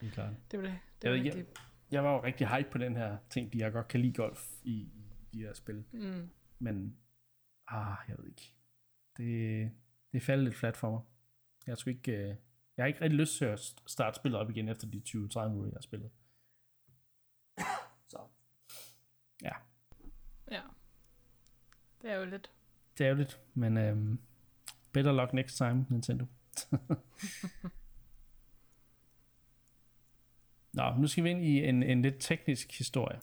det 0.01 0.07
er 0.07 0.11
klart. 0.11 0.35
Det 0.51 0.63
var, 0.63 0.79
det 1.03 1.11
var 1.11 1.17
jeg, 1.17 1.25
rigtig... 1.25 1.39
jeg, 1.39 1.47
jeg 1.91 2.05
var 2.05 2.13
jo 2.13 2.23
rigtig 2.23 2.49
hype 2.49 2.71
på 2.71 2.79
den 2.79 2.97
her 2.97 3.17
ting, 3.31 3.49
fordi 3.49 3.59
jeg 3.59 3.73
godt 3.73 3.89
kan 3.89 4.01
lide 4.01 4.13
golf 4.13 4.49
i, 4.63 4.73
i 4.73 5.27
de 5.33 5.39
her 5.39 5.53
spil. 5.53 5.85
Mm. 5.93 6.31
Men, 6.59 6.97
ah, 7.69 7.97
jeg 8.09 8.19
ved 8.19 8.27
ikke. 8.27 8.53
Det, 9.17 9.71
det 10.13 10.23
faldt 10.23 10.45
lidt 10.45 10.57
flat 10.57 10.77
for 10.77 10.91
mig. 10.91 11.01
Jeg 11.67 11.79
tror 11.79 11.91
ikke, 11.91 12.13
øh, 12.13 12.37
jeg 12.77 12.83
har 12.83 12.87
ikke 12.87 13.01
rigtig 13.01 13.19
lyst 13.19 13.37
til 13.37 13.45
at 13.45 13.61
starte 13.87 14.17
spillet 14.17 14.41
op 14.41 14.51
igen 14.51 14.69
efter 14.69 14.87
de 14.87 15.03
20-30 15.09 15.15
minutter, 15.19 15.71
jeg 15.71 15.77
har 15.77 15.81
spillet. 15.81 16.11
Så, 18.09 18.19
ja. 19.43 19.53
Ja. 20.51 20.63
Det 22.03 22.11
er 22.11 22.15
jo 22.15 22.25
lidt. 22.25 22.51
Det 22.99 23.07
er 23.07 23.11
jo 23.11 23.17
lidt, 23.17 23.41
men 23.55 23.77
um, 23.77 24.21
better 24.93 25.13
luck 25.13 25.33
next 25.33 25.57
time, 25.57 25.87
Nintendo. 25.91 26.27
Nå, 30.73 30.95
nu 30.99 31.07
skal 31.07 31.25
vi 31.25 31.31
ind 31.31 31.43
i 31.43 31.65
en, 31.65 31.83
en 31.83 32.03
lidt 32.03 32.17
teknisk 32.21 32.79
historie. 32.79 33.21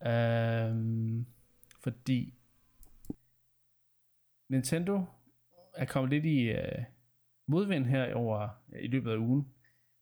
Um, 0.00 1.26
fordi 1.80 2.34
Nintendo 4.48 5.04
er 5.74 5.84
kommet 5.84 6.10
lidt 6.10 6.24
i 6.24 6.52
uh, 6.52 6.84
modvind 7.46 7.86
her 7.86 8.14
over 8.14 8.48
i 8.82 8.86
løbet 8.86 9.10
af 9.10 9.16
ugen, 9.16 9.54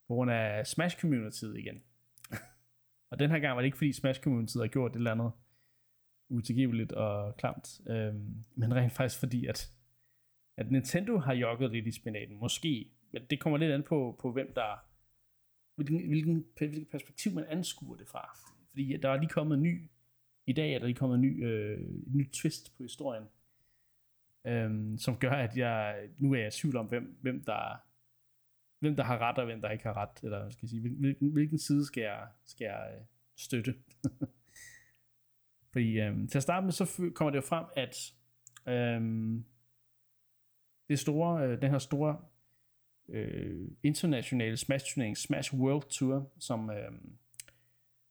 på 0.09 0.15
grund 0.15 0.31
af 0.31 0.67
Smash 0.67 1.01
Communityet 1.01 1.59
igen 1.59 1.83
og 3.13 3.19
den 3.19 3.31
her 3.31 3.39
gang 3.39 3.55
var 3.55 3.61
det 3.61 3.67
ikke 3.67 3.79
fordi 3.79 3.93
Smash 3.93 4.21
Community 4.21 4.57
har 4.57 4.67
gjort 4.67 4.91
et 4.91 4.97
eller 4.97 5.11
andet 5.11 5.33
utilgiveligt 6.29 6.93
og 6.93 7.37
klamt, 7.37 7.81
øhm, 7.89 8.45
men 8.55 8.75
rent 8.75 8.93
faktisk 8.93 9.21
fordi, 9.21 9.47
at, 9.47 9.73
at 10.57 10.71
Nintendo 10.71 11.19
har 11.19 11.35
jogget 11.35 11.71
lidt 11.71 11.87
i 11.87 11.93
spinaten, 11.93 12.37
måske, 12.37 12.91
men 13.13 13.23
det 13.31 13.41
kommer 13.41 13.59
lidt 13.59 13.73
an 13.73 13.83
på, 13.83 14.19
på 14.21 14.33
hvem 14.33 14.53
der, 14.55 14.85
hvilken, 15.75 16.09
hvilken, 16.09 16.45
hvilken 16.57 16.87
perspektiv 16.87 17.33
man 17.33 17.45
anskuer 17.49 17.97
det 17.97 18.09
fra. 18.09 18.39
Fordi 18.71 18.97
der 19.03 19.09
er 19.09 19.21
lige 19.21 19.31
kommet 19.31 19.57
en 19.57 19.63
ny, 19.63 19.91
i 20.47 20.53
dag 20.53 20.75
er 20.75 20.79
der 20.79 20.87
lige 20.87 20.97
kommet 20.97 21.15
en 21.15 21.23
ny, 21.23 21.45
øh, 21.47 21.81
en 21.81 22.17
ny 22.17 22.31
twist 22.31 22.77
på 22.77 22.83
historien, 22.83 23.25
øhm, 24.47 24.99
som 24.99 25.17
gør, 25.17 25.31
at 25.31 25.57
jeg 25.57 26.09
nu 26.19 26.33
er 26.33 26.39
jeg 26.39 26.49
i 26.49 26.51
tvivl 26.51 26.77
om, 26.77 26.87
hvem, 26.87 27.19
hvem 27.21 27.45
der 27.45 27.83
hvem 28.83 28.97
der 28.97 29.05
har 29.05 29.19
ret, 29.19 29.39
og 29.39 29.45
hvem 29.45 29.61
der 29.61 29.71
ikke 29.71 29.85
har 29.85 29.97
ret, 29.97 30.23
eller 30.23 30.51
skal 30.51 30.65
jeg 30.65 30.71
sige, 30.71 30.81
hvilken, 30.81 31.33
hvilken 31.33 31.59
side 31.59 31.87
skal 31.87 32.01
jeg, 32.01 32.27
skal 32.45 32.65
jeg 32.65 32.93
øh, 32.95 33.05
støtte. 33.37 33.75
Fordi 35.73 36.01
øhm, 36.01 36.29
til 36.29 36.39
at 36.39 36.43
starte 36.43 36.65
med, 36.65 36.73
så 36.73 37.11
kommer 37.15 37.31
det 37.31 37.37
jo 37.37 37.47
frem, 37.47 37.65
at 37.77 38.13
øhm, 38.67 39.45
det 40.89 40.99
store, 40.99 41.47
øh, 41.47 41.63
den 41.63 41.71
her 41.71 41.79
store 41.79 42.19
øh, 43.09 43.69
internationale 43.83 44.57
Smash-turnering, 44.57 45.17
Smash 45.17 45.55
World 45.55 45.91
Tour, 45.91 46.33
som 46.39 46.71
øh, 46.71 46.93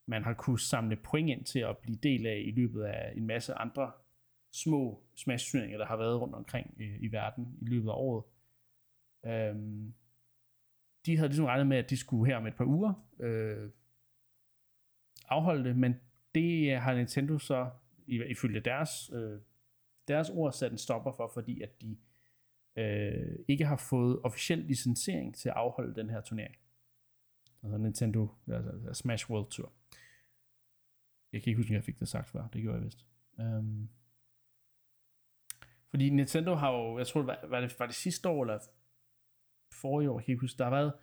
man 0.05 0.23
har 0.23 0.33
kunne 0.33 0.59
samle 0.59 0.95
point 0.95 1.29
ind 1.29 1.45
til 1.45 1.59
at 1.59 1.77
blive 1.77 1.97
del 2.03 2.25
af 2.25 2.43
i 2.45 2.51
løbet 2.51 2.83
af 2.83 3.13
en 3.15 3.27
masse 3.27 3.53
andre 3.53 3.91
små 4.51 5.03
Smash-turneringer, 5.15 5.77
der 5.77 5.85
har 5.85 5.97
været 5.97 6.21
rundt 6.21 6.35
omkring 6.35 6.75
i, 6.79 6.83
i 6.83 7.11
verden 7.11 7.57
i 7.61 7.65
løbet 7.65 7.89
af 7.89 7.93
året. 7.93 8.23
Øhm, 9.25 9.93
de 11.05 11.17
havde 11.17 11.29
ligesom 11.29 11.45
regnet 11.45 11.67
med, 11.67 11.77
at 11.77 11.89
de 11.89 11.97
skulle 11.97 12.31
her 12.31 12.37
om 12.37 12.47
et 12.47 12.55
par 12.55 12.65
uger 12.65 12.93
øh, 13.19 13.69
afholde 15.27 15.63
det, 15.63 15.77
men 15.77 15.95
det 16.35 16.73
øh, 16.73 16.81
har 16.81 16.95
Nintendo 16.95 17.39
så 17.39 17.69
ifølge 18.07 18.59
deres, 18.59 19.09
øh, 19.13 19.39
deres 20.07 20.29
ord 20.29 20.53
sat 20.53 20.71
en 20.71 20.77
stopper 20.77 21.11
for, 21.11 21.31
fordi 21.33 21.61
at 21.61 21.81
de 21.81 21.97
øh, 22.75 23.39
ikke 23.47 23.65
har 23.65 23.75
fået 23.75 24.19
officiel 24.23 24.59
licensering 24.59 25.35
til 25.35 25.49
at 25.49 25.55
afholde 25.55 25.95
den 25.95 26.09
her 26.09 26.21
turnering. 26.21 26.55
Altså 27.63 27.77
Nintendo 27.77 28.29
altså, 28.47 28.69
altså 28.69 28.93
Smash 28.93 29.31
World 29.31 29.49
Tour. 29.51 29.73
Jeg 31.31 31.41
kan 31.41 31.49
ikke 31.49 31.59
huske, 31.59 31.71
om 31.71 31.75
jeg 31.75 31.83
fik 31.83 31.99
det 31.99 32.07
sagt 32.07 32.29
før. 32.29 32.47
Det 32.47 32.61
gjorde 32.61 32.77
jeg 32.77 32.85
vist. 32.85 33.05
Um, 33.37 33.89
fordi 35.89 36.09
Nintendo 36.09 36.53
har 36.53 36.71
jo, 36.71 36.97
jeg 36.97 37.07
tror, 37.07 37.21
var 37.21 37.61
det, 37.61 37.79
var 37.79 37.85
det 37.85 37.95
sidste 37.95 38.29
år, 38.29 38.43
eller 38.43 38.59
forrige 39.73 40.09
år, 40.09 40.19
jeg 40.19 40.25
kan 40.25 40.31
ikke 40.31 40.41
huske, 40.41 40.57
der 40.57 40.63
har 40.63 40.71
været, 40.71 40.93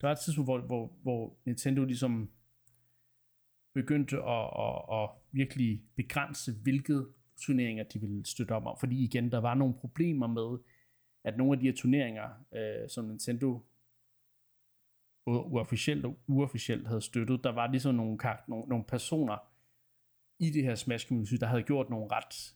der 0.00 0.06
var 0.06 0.12
et 0.12 0.18
tidspunkt, 0.18 0.46
hvor, 0.46 0.60
hvor, 0.60 0.92
hvor 1.02 1.36
Nintendo 1.44 1.84
ligesom 1.84 2.30
begyndte 3.74 4.16
at, 4.16 4.50
at, 4.58 4.82
at 4.92 5.10
virkelig 5.32 5.82
begrænse, 5.96 6.52
hvilket 6.62 7.08
turneringer 7.36 7.84
de 7.84 8.00
ville 8.00 8.26
støtte 8.26 8.52
op 8.52 8.66
om. 8.66 8.76
Fordi 8.80 9.04
igen, 9.04 9.32
der 9.32 9.38
var 9.38 9.54
nogle 9.54 9.74
problemer 9.74 10.26
med, 10.26 10.58
at 11.24 11.36
nogle 11.36 11.52
af 11.52 11.58
de 11.58 11.66
her 11.66 11.76
turneringer, 11.76 12.28
øh, 12.54 12.88
som 12.88 13.04
Nintendo 13.04 13.64
både 15.24 15.40
uofficielt 15.40 16.04
og 16.04 16.18
uofficielt 16.26 16.86
havde 16.86 17.00
støttet, 17.00 17.44
der 17.44 17.52
var 17.52 17.70
ligesom 17.70 17.94
nogle, 17.94 18.18
nogle, 18.48 18.68
nogle 18.68 18.84
personer 18.84 19.38
i 20.38 20.50
det 20.50 20.64
her 20.64 20.74
Smash 20.74 21.08
Community, 21.08 21.34
der 21.40 21.46
havde 21.46 21.62
gjort 21.62 21.90
nogle 21.90 22.08
ret, 22.12 22.54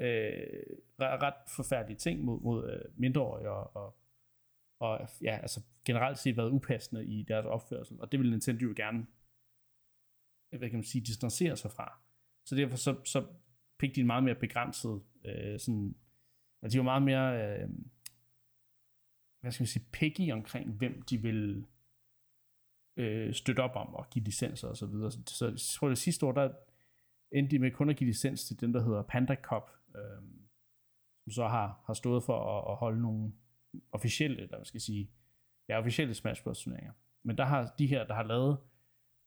øh, 0.00 0.76
ret 0.98 1.50
forfærdelige 1.56 1.98
ting 1.98 2.24
mod, 2.24 2.40
mod 2.40 2.70
øh, 2.70 2.80
mindreårige 2.96 3.50
og, 3.50 3.76
og, 3.76 3.96
og 4.78 5.08
ja, 5.22 5.38
altså 5.42 5.60
generelt 5.84 6.18
set 6.18 6.36
været 6.36 6.50
upassende 6.50 7.06
i 7.06 7.22
deres 7.22 7.46
opførsel, 7.46 8.00
og 8.00 8.12
det 8.12 8.20
ville 8.20 8.30
Nintendo 8.30 8.64
jo 8.64 8.74
gerne 8.76 9.06
hvad 10.50 10.70
kan 10.70 10.76
man 10.76 10.84
sige, 10.84 11.04
distancere 11.04 11.56
sig 11.56 11.70
fra. 11.70 12.00
Så 12.44 12.56
derfor 12.56 12.76
så, 12.76 12.96
så 13.04 13.26
fik 13.80 13.94
de 13.94 14.00
en 14.00 14.06
meget 14.06 14.24
mere 14.24 14.34
begrænset, 14.34 15.02
øh, 15.24 15.60
sådan, 15.60 15.94
altså 16.62 16.76
de 16.76 16.78
var 16.78 16.84
meget 16.84 17.02
mere, 17.02 17.60
øh, 17.62 17.68
hvad 19.40 19.52
skal 19.52 19.62
man 19.62 19.68
sige, 19.68 19.86
picky 19.92 20.32
omkring, 20.32 20.72
hvem 20.72 21.02
de 21.02 21.18
vil 21.18 21.66
øh, 22.96 23.34
støtte 23.34 23.60
op 23.60 23.76
om 23.76 23.94
og 23.94 24.10
give 24.10 24.24
licenser 24.24 24.68
og 24.68 24.76
så 24.76 24.86
videre. 24.86 25.10
Så, 25.10 25.22
så 25.26 25.46
jeg 25.46 25.58
tror, 25.58 25.88
det 25.88 25.98
sidste 25.98 26.26
år, 26.26 26.32
der 26.32 26.54
endte 27.32 27.50
de 27.50 27.58
med 27.58 27.70
kun 27.70 27.90
at 27.90 27.96
give 27.96 28.08
licens 28.08 28.44
til 28.44 28.60
den, 28.60 28.74
der 28.74 28.82
hedder 28.84 29.02
Panda 29.02 29.34
Cup, 29.34 29.70
øh, 29.96 30.22
som 31.24 31.32
så 31.32 31.48
har, 31.48 31.82
har 31.86 31.94
stået 31.94 32.24
for 32.24 32.58
at, 32.58 32.72
at 32.72 32.76
holde 32.76 33.02
nogle 33.02 33.32
officielle, 33.92 34.42
eller 34.42 34.56
man 34.56 34.64
skal 34.64 34.80
sige, 34.80 35.10
ja, 35.68 35.78
officielle 35.78 36.14
Smash 36.14 36.42
Bros. 36.42 36.62
turneringer. 36.62 36.92
Men 37.22 37.38
der 37.38 37.44
har 37.44 37.74
de 37.78 37.86
her, 37.86 38.06
der 38.06 38.14
har 38.14 38.22
lavet, 38.22 38.58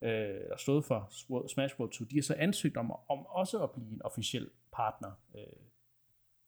øh, 0.02 0.48
der 0.48 0.56
stået 0.56 0.84
for 0.84 1.08
Smash 1.48 1.76
Bros. 1.76 1.96
2, 1.96 2.04
de 2.04 2.16
har 2.16 2.22
så 2.22 2.34
ansøgt 2.34 2.76
om, 2.76 2.90
om 2.90 3.26
også 3.26 3.62
at 3.62 3.70
blive 3.70 3.92
en 3.92 4.02
officiel 4.02 4.50
partner 4.72 5.12
øh, 5.34 5.42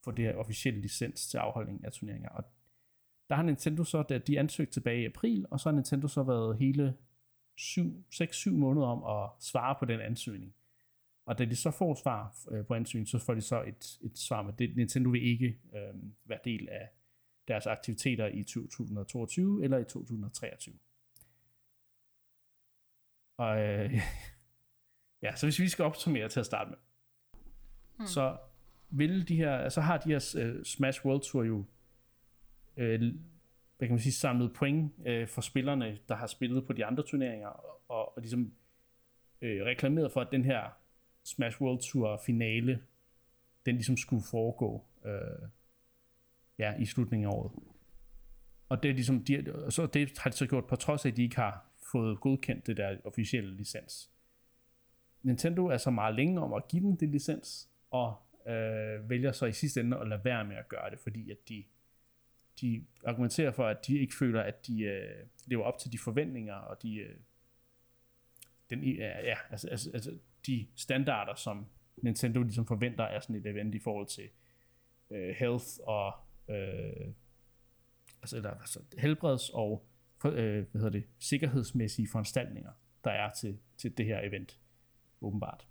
for 0.05 0.11
det 0.11 0.24
her 0.24 0.34
officielle 0.34 0.80
licens 0.80 1.28
til 1.28 1.38
afholdning 1.38 1.84
af 1.84 1.92
turneringer. 1.92 2.28
Og 2.28 2.44
der 3.28 3.34
har 3.34 3.42
Nintendo 3.42 3.84
så, 3.84 4.03
da 4.03 4.18
de 4.18 4.38
ansøgte 4.38 4.72
tilbage 4.72 5.03
i 5.03 5.07
april, 5.07 5.46
og 5.50 5.61
så 5.61 5.68
har 5.68 5.74
Nintendo 5.74 6.09
så 6.09 6.22
været 6.22 6.59
hele 6.59 6.96
6-7 7.61 8.50
måneder 8.50 8.86
om 8.86 9.22
at 9.22 9.30
svare 9.44 9.76
på 9.78 9.84
den 9.84 10.00
ansøgning. 10.00 10.55
Og 11.26 11.38
da 11.38 11.44
de 11.44 11.57
så 11.57 11.70
får 11.70 11.94
svar 11.94 12.34
øh, 12.50 12.66
på 12.66 12.74
ansøgningen, 12.74 13.07
så 13.07 13.18
får 13.18 13.34
de 13.34 13.40
så 13.40 13.62
et, 13.62 13.98
et 14.03 14.18
svar 14.18 14.42
med, 14.42 14.53
det 14.53 14.76
Nintendo 14.76 15.11
vil 15.11 15.22
ikke 15.22 15.59
øh, 15.74 15.94
være 16.24 16.38
del 16.44 16.68
af 16.68 16.88
deres 17.49 17.66
aktiviteter 17.66 18.26
i 18.26 18.43
2022 18.43 19.64
eller 19.64 19.78
i 19.78 19.84
2023. 19.84 20.74
Og 23.36 23.61
øh, 23.61 23.95
ja, 25.22 25.36
så 25.36 25.47
hvis 25.47 25.61
vi 25.61 25.68
skal 25.68 25.84
opsummere 25.84 26.28
til 26.28 26.40
at 26.40 26.47
starte 26.47 26.70
med, 26.70 26.78
hmm. 27.97 28.07
så 28.07 28.36
vil 28.90 29.28
de 29.28 29.36
her, 29.36 29.57
altså 29.57 29.80
har 29.80 29.99
de 29.99 30.09
her 30.09 30.51
uh, 30.57 30.62
Smash 30.62 31.07
World 31.07 31.22
Tour 31.22 31.45
jo 31.45 31.64
øh, 32.76 33.14
hvad 33.78 33.88
kan 33.88 33.95
man 33.95 34.01
sige, 34.01 34.12
samlet 34.12 34.53
point 34.53 34.93
øh, 35.07 35.28
for 35.28 35.40
spillerne, 35.40 35.99
der 36.09 36.14
har 36.14 36.26
spillet 36.26 36.66
på 36.66 36.72
de 36.72 36.84
andre 36.84 37.03
turneringer, 37.03 37.49
og, 37.49 38.16
og 38.16 38.22
ligesom 38.22 38.53
øh, 39.40 39.64
reklameret 39.64 40.12
for, 40.12 40.20
at 40.20 40.28
den 40.32 40.45
her 40.45 40.70
Smash 41.24 41.62
World 41.62 41.80
Tour 41.80 42.20
finale, 42.26 42.82
den 43.66 43.74
ligesom 43.74 43.97
skulle 43.97 44.22
foregå 44.30 44.84
øh, 45.05 45.49
ja, 46.62 46.74
i 46.78 46.86
slutningen 46.86 47.28
af 47.28 47.32
året. 47.34 47.52
Og 48.68 48.82
det, 48.82 48.90
er 48.90 48.94
ligesom, 48.94 49.24
de, 49.24 49.44
så 49.70 49.86
det 49.86 50.18
har 50.18 50.30
de 50.30 50.36
så 50.36 50.46
gjort 50.46 50.66
på 50.66 50.76
trods 50.76 51.04
af, 51.04 51.10
at 51.10 51.16
de 51.16 51.22
ikke 51.22 51.36
har 51.36 51.66
fået 51.92 52.20
godkendt 52.20 52.66
det 52.66 52.76
der 52.76 52.96
officielle 53.04 53.56
licens. 53.56 54.10
Nintendo 55.22 55.66
er 55.66 55.76
så 55.76 55.90
meget 55.90 56.14
længe 56.14 56.40
om 56.40 56.52
at 56.52 56.68
give 56.68 56.82
dem 56.82 56.96
det 56.96 57.08
licens, 57.08 57.70
og 57.90 58.16
øh, 58.46 59.10
vælger 59.10 59.32
så 59.32 59.46
i 59.46 59.52
sidste 59.52 59.80
ende 59.80 59.98
at 59.98 60.08
lade 60.08 60.24
være 60.24 60.44
med 60.44 60.56
at 60.56 60.68
gøre 60.68 60.90
det, 60.90 60.98
fordi 60.98 61.30
at 61.30 61.48
de, 61.48 61.64
de 62.60 62.84
argumenterer 63.04 63.52
for, 63.52 63.66
at 63.66 63.86
de 63.86 63.98
ikke 63.98 64.14
føler, 64.14 64.42
at 64.42 64.66
de 64.66 64.82
øh, 64.82 65.26
lever 65.46 65.64
op 65.64 65.78
til 65.78 65.92
de 65.92 65.98
forventninger, 65.98 66.54
og 66.54 66.82
de, 66.82 66.96
øh, 66.96 67.16
den, 68.70 68.78
øh, 68.84 68.98
ja, 68.98 69.36
altså, 69.50 69.68
altså, 69.68 69.90
altså, 69.94 70.18
de 70.46 70.66
standarder, 70.76 71.34
som 71.34 71.66
Nintendo 71.96 72.42
ligesom 72.42 72.66
forventer 72.66 73.04
er 73.04 73.20
sådan 73.20 73.36
et 73.36 73.46
event 73.46 73.74
i 73.74 73.78
forhold 73.78 74.06
til 74.06 74.28
øh, 75.10 75.34
health 75.38 75.66
og 75.82 76.14
øh, 76.49 77.14
altså, 78.22 78.36
eller, 78.36 78.51
altså 78.51 78.80
helbreds 78.99 79.51
og 79.51 79.86
øh, 80.24 80.66
hvad 80.70 80.80
hedder 80.80 80.90
det, 80.90 81.05
sikkerhedsmæssige 81.18 82.09
foranstaltninger, 82.09 82.70
der 83.05 83.11
er 83.11 83.32
til, 83.32 83.59
til 83.76 83.99
det 83.99 84.07
her 84.07 84.20
event, 84.20 84.61
åbenbart. 85.20 85.66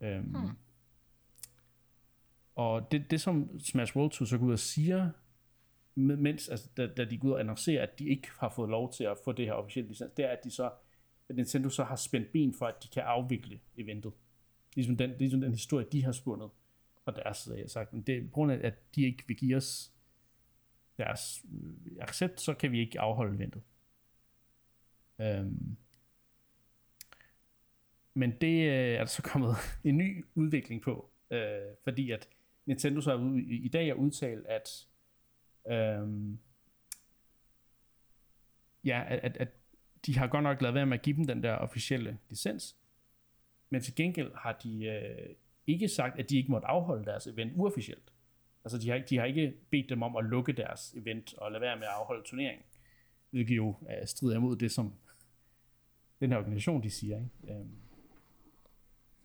Øhm, 0.00 0.24
hmm. 0.24 0.50
Og 2.54 2.92
det, 2.92 3.10
det 3.10 3.20
som 3.20 3.60
Smash 3.60 3.96
World 3.96 4.10
2 4.10 4.24
så 4.24 4.38
går 4.38 4.46
ud 4.46 4.52
og 4.52 4.58
siger, 4.58 5.10
mens, 5.94 6.48
altså, 6.48 6.68
da, 6.76 6.86
da 6.86 7.04
de 7.04 7.18
går 7.18 7.28
ud 7.28 7.32
og 7.32 7.40
annoncerer, 7.40 7.82
at 7.82 7.98
de 7.98 8.08
ikke 8.08 8.28
har 8.38 8.48
fået 8.48 8.70
lov 8.70 8.92
til 8.92 9.04
at 9.04 9.16
få 9.24 9.32
det 9.32 9.46
her 9.46 9.52
officielle 9.52 9.88
licens, 9.88 10.12
det 10.16 10.24
er, 10.24 10.30
at 10.30 10.40
de 10.44 10.50
så 10.50 10.70
at 11.28 11.36
Nintendo 11.36 11.68
så 11.68 11.84
har 11.84 11.96
spændt 11.96 12.32
ben 12.32 12.54
for, 12.54 12.66
at 12.66 12.82
de 12.82 12.88
kan 12.88 13.02
afvikle 13.02 13.60
eventet. 13.76 14.12
Ligesom 14.74 14.96
den, 14.96 15.10
ligesom 15.18 15.40
den 15.40 15.52
historie, 15.52 15.86
de 15.92 16.04
har 16.04 16.12
spundet 16.12 16.50
fra 17.04 17.12
deres 17.12 17.36
side 17.36 17.62
af 17.62 17.70
sagt. 17.70 17.92
Det 18.06 18.16
er 18.16 18.22
på 18.22 18.30
grund 18.30 18.52
af, 18.52 18.60
at 18.62 18.94
de 18.94 19.02
ikke 19.02 19.24
vil 19.26 19.36
give 19.36 19.56
os 19.56 19.92
deres 20.98 21.44
øh, 21.52 21.96
accept, 22.00 22.40
så 22.40 22.54
kan 22.54 22.72
vi 22.72 22.80
ikke 22.80 23.00
afholde 23.00 23.36
eventet. 23.36 23.62
Øhm. 25.18 25.76
Men 28.14 28.30
det 28.40 28.68
øh, 28.68 28.94
er 28.94 28.98
der 28.98 29.04
så 29.04 29.22
kommet 29.22 29.54
en 29.84 29.98
ny 29.98 30.24
udvikling 30.34 30.82
på, 30.82 31.10
øh, 31.30 31.76
fordi 31.84 32.10
at 32.10 32.28
Nintendo 32.66 33.00
så 33.00 33.12
er 33.12 33.36
i, 33.36 33.56
i 33.56 33.68
dag 33.68 33.88
er 33.88 33.94
udtalt, 33.94 34.46
at 34.46 34.86
øhm, 35.68 36.38
ja, 38.84 39.04
at, 39.08 39.18
at, 39.18 39.36
at 39.36 39.48
de 40.06 40.18
har 40.18 40.26
godt 40.26 40.42
nok 40.42 40.62
lavet 40.62 40.74
være 40.74 40.86
med 40.86 40.98
at 40.98 41.04
give 41.04 41.16
dem 41.16 41.26
den 41.26 41.42
der 41.42 41.52
officielle 41.54 42.18
licens, 42.28 42.76
men 43.70 43.80
til 43.80 43.94
gengæld 43.94 44.32
har 44.34 44.52
de 44.52 44.84
øh, 44.84 45.34
ikke 45.66 45.88
sagt, 45.88 46.18
at 46.18 46.30
de 46.30 46.36
ikke 46.36 46.50
måtte 46.50 46.66
afholde 46.66 47.04
deres 47.04 47.26
event 47.26 47.52
uofficielt. 47.54 48.12
Altså 48.64 48.78
de 48.78 48.90
har, 48.90 48.98
de 48.98 49.18
har 49.18 49.24
ikke 49.24 49.54
bedt 49.70 49.88
dem 49.88 50.02
om 50.02 50.16
at 50.16 50.24
lukke 50.24 50.52
deres 50.52 50.94
event 50.96 51.34
og 51.34 51.52
lade 51.52 51.60
være 51.60 51.76
med 51.76 51.84
at 51.84 51.92
afholde 52.00 52.22
turneringen. 52.26 52.64
Hvilket 53.30 53.56
jo 53.56 53.68
uh, 53.68 53.88
strider 54.06 54.36
imod 54.36 54.56
det, 54.56 54.72
som 54.72 54.94
den 56.20 56.30
her 56.30 56.38
organisation, 56.38 56.82
de 56.82 56.90
siger. 56.90 57.16
Ikke? 57.16 57.60
Um, 57.60 57.70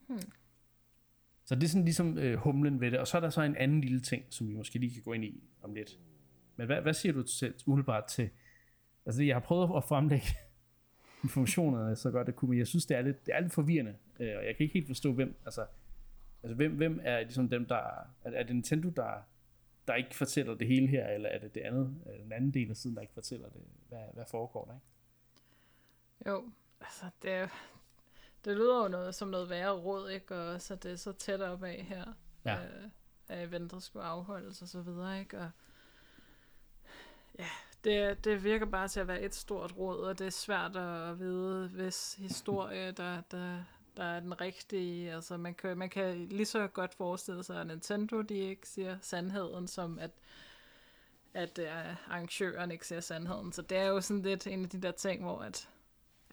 hmm. 0.07 0.31
Så 1.45 1.55
det 1.55 1.63
er 1.63 1.67
sådan 1.67 1.85
ligesom 1.85 2.17
uh, 2.17 2.33
humlen 2.33 2.81
ved 2.81 2.91
det. 2.91 2.99
Og 2.99 3.07
så 3.07 3.17
er 3.17 3.21
der 3.21 3.29
så 3.29 3.41
en 3.41 3.55
anden 3.55 3.81
lille 3.81 3.99
ting, 3.99 4.23
som 4.29 4.49
vi 4.49 4.55
måske 4.55 4.79
lige 4.79 4.93
kan 4.93 5.03
gå 5.03 5.13
ind 5.13 5.23
i 5.23 5.43
om 5.61 5.73
lidt. 5.73 5.99
Men 6.55 6.65
hvad, 6.65 6.81
hvad 6.81 6.93
siger 6.93 7.13
du 7.13 7.23
til, 7.23 7.53
umiddelbart 7.65 8.05
til... 8.05 8.29
Altså 9.05 9.23
jeg 9.23 9.35
har 9.35 9.39
prøvet 9.39 9.77
at 9.77 9.83
fremlægge 9.83 10.27
informationerne 11.23 11.95
så 11.95 12.11
godt 12.11 12.27
det 12.27 12.35
kunne, 12.35 12.49
men 12.49 12.59
jeg 12.59 12.67
synes, 12.67 12.85
det 12.85 12.97
er 12.97 13.01
lidt, 13.01 13.25
det 13.25 13.35
er 13.35 13.39
lidt 13.39 13.53
forvirrende. 13.53 13.95
Uh, 14.19 14.25
og 14.25 14.45
jeg 14.45 14.55
kan 14.57 14.63
ikke 14.63 14.73
helt 14.73 14.87
forstå, 14.87 15.13
hvem... 15.13 15.35
Altså, 15.45 15.65
Altså, 16.43 16.55
hvem, 16.55 16.75
hvem 16.75 16.99
er 17.03 17.19
ligesom 17.19 17.49
dem, 17.49 17.65
der... 17.65 17.75
Er, 18.23 18.31
er 18.31 18.43
det 18.43 18.55
Nintendo, 18.55 18.89
der, 18.89 19.21
der 19.87 19.95
ikke 19.95 20.15
fortæller 20.15 20.55
det 20.55 20.67
hele 20.67 20.87
her, 20.87 21.07
eller 21.07 21.29
er 21.29 21.39
det 21.39 21.55
det 21.55 21.61
andet, 21.61 21.95
den 22.23 22.31
anden 22.31 22.51
del 22.51 22.69
af 22.69 22.77
siden, 22.77 22.95
der 22.95 23.01
ikke 23.01 23.13
fortæller 23.13 23.49
det? 23.49 23.61
Hvad, 23.89 24.03
hvad 24.13 24.25
foregår 24.31 24.65
der, 24.65 24.73
ikke? 24.73 24.85
Jo, 26.29 26.51
altså, 26.81 27.05
det, 27.21 27.49
det 28.45 28.57
lyder 28.57 28.83
jo 28.83 28.87
noget, 28.87 29.15
som 29.15 29.27
noget 29.27 29.49
værre 29.49 29.71
råd, 29.71 30.09
ikke? 30.09 30.35
Og 30.35 30.61
så 30.61 30.75
det 30.75 30.91
er 30.91 30.95
så 30.95 31.11
tæt 31.11 31.41
op 31.41 31.63
af 31.63 31.85
her, 31.89 32.13
ja. 32.45 32.63
øh, 32.63 32.89
at 33.27 33.47
eventet 33.47 33.83
skulle 33.83 34.05
afholdes 34.05 34.61
og 34.61 34.67
så 34.67 34.81
videre, 34.81 35.19
ikke? 35.19 35.37
Og 35.37 35.49
ja, 37.39 37.47
det, 37.83 38.25
det 38.25 38.43
virker 38.43 38.65
bare 38.65 38.87
til 38.87 38.99
at 38.99 39.07
være 39.07 39.21
et 39.21 39.35
stort 39.35 39.77
råd, 39.77 39.99
og 40.03 40.19
det 40.19 40.27
er 40.27 40.31
svært 40.31 40.75
at 40.75 41.19
vide, 41.19 41.67
hvis 41.67 42.13
historie, 42.13 42.91
der, 42.91 43.21
der 43.21 43.63
der 43.99 44.05
er 44.05 44.19
den 44.19 44.41
rigtige. 44.41 45.13
Altså, 45.13 45.37
man 45.37 45.55
kan, 45.55 45.77
man 45.77 45.89
kan 45.89 46.27
lige 46.27 46.45
så 46.45 46.67
godt 46.67 46.93
forestille 46.93 47.43
sig, 47.43 47.61
at 47.61 47.67
Nintendo 47.67 48.21
de 48.21 48.37
ikke 48.37 48.67
siger 48.67 48.97
sandheden, 49.01 49.67
som 49.67 49.99
at, 49.99 50.11
at 51.33 51.59
uh, 51.59 52.11
arrangøren 52.13 52.71
ikke 52.71 52.87
siger 52.87 53.01
sandheden. 53.01 53.53
Så 53.53 53.61
det 53.61 53.77
er 53.77 53.85
jo 53.85 54.01
sådan 54.01 54.21
lidt 54.21 54.47
en 54.47 54.63
af 54.63 54.69
de 54.69 54.81
der 54.81 54.91
ting, 54.91 55.23
hvor 55.23 55.39
at, 55.39 55.69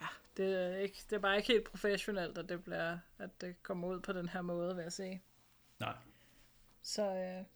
ja, 0.01 0.07
det, 0.37 0.63
er 0.63 0.77
ikke, 0.77 0.97
det 1.11 1.17
er 1.17 1.21
bare 1.21 1.37
ikke 1.37 1.49
helt 1.49 1.65
professionelt, 1.65 2.39
at 2.39 2.49
det, 2.49 2.65
bliver, 2.65 2.99
at 3.19 3.41
det 3.41 3.63
kommer 3.63 3.89
ud 3.89 4.01
på 4.01 4.13
den 4.13 4.29
her 4.29 4.43
måde, 4.43 4.77
vil 4.77 4.83
jeg 4.83 4.93
sige. 4.93 5.23
Nej. 5.81 5.95
Så, 6.83 7.03
uh, 7.03 7.47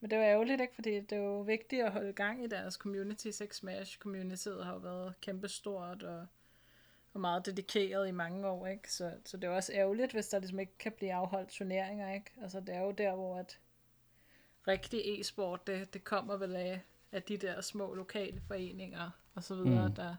men 0.00 0.10
det 0.10 0.18
var 0.18 0.24
ærgerligt, 0.24 0.60
ikke? 0.60 0.74
Fordi 0.74 1.00
det 1.00 1.12
er 1.12 1.22
jo 1.22 1.40
vigtigt 1.40 1.84
at 1.84 1.92
holde 1.92 2.12
gang 2.12 2.44
i 2.44 2.46
deres 2.46 2.74
community. 2.74 3.30
Sex 3.30 3.56
Smash 3.56 3.98
community 3.98 4.48
har 4.48 4.72
jo 4.72 4.78
været 4.78 5.14
kæmpestort, 5.20 6.02
og 6.02 6.26
og 7.18 7.20
meget 7.20 7.46
dedikeret 7.46 8.08
i 8.08 8.10
mange 8.10 8.48
år, 8.48 8.66
ikke? 8.66 8.92
Så, 8.92 9.12
så 9.24 9.36
det 9.36 9.44
er 9.44 9.50
også 9.50 9.72
ærgerligt, 9.74 10.12
hvis 10.12 10.28
der 10.28 10.38
ligesom 10.38 10.58
ikke 10.58 10.78
kan 10.78 10.92
blive 10.92 11.12
afholdt 11.12 11.48
turneringer, 11.48 12.14
ikke? 12.14 12.30
Altså 12.42 12.60
det 12.60 12.74
er 12.74 12.80
jo 12.80 12.90
der, 12.90 13.14
hvor 13.14 13.38
at 13.38 13.58
rigtig 14.68 15.20
e-sport, 15.20 15.66
det, 15.66 15.94
det 15.94 16.04
kommer 16.04 16.36
vel 16.36 16.56
af, 16.56 16.80
af 17.12 17.22
de 17.22 17.36
der 17.36 17.60
små 17.60 17.94
lokale 17.94 18.40
foreninger 18.40 19.10
og 19.34 19.44
så 19.44 19.54
videre, 19.54 19.88
mm. 19.88 19.94
der, 19.94 20.16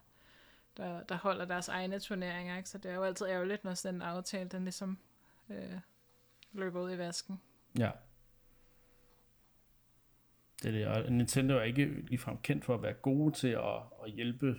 der, 0.77 1.03
der 1.03 1.15
holder 1.15 1.45
deres 1.45 1.67
egne 1.67 1.99
turneringer, 1.99 2.57
ikke? 2.57 2.69
Så 2.69 2.77
det 2.77 2.91
er 2.91 2.95
jo 2.95 3.03
altid 3.03 3.25
ærgerligt, 3.27 3.63
når 3.63 3.73
sådan 3.73 3.95
en 3.95 4.01
aftale, 4.01 4.49
den 4.49 4.63
ligesom 4.63 4.97
øh, 5.49 5.79
løber 6.51 6.81
ud 6.81 6.91
i 6.91 6.97
vasken. 6.97 7.41
Ja. 7.79 7.91
Det 10.63 10.67
er 10.67 10.71
det, 10.71 10.87
og 10.87 11.11
Nintendo 11.11 11.53
er 11.53 11.63
ikke 11.63 11.85
ligefrem 11.85 12.37
kendt 12.37 12.65
for 12.65 12.73
at 12.73 12.81
være 12.81 12.93
gode 12.93 13.35
til 13.35 13.47
at, 13.47 13.81
at 14.03 14.11
hjælpe 14.11 14.55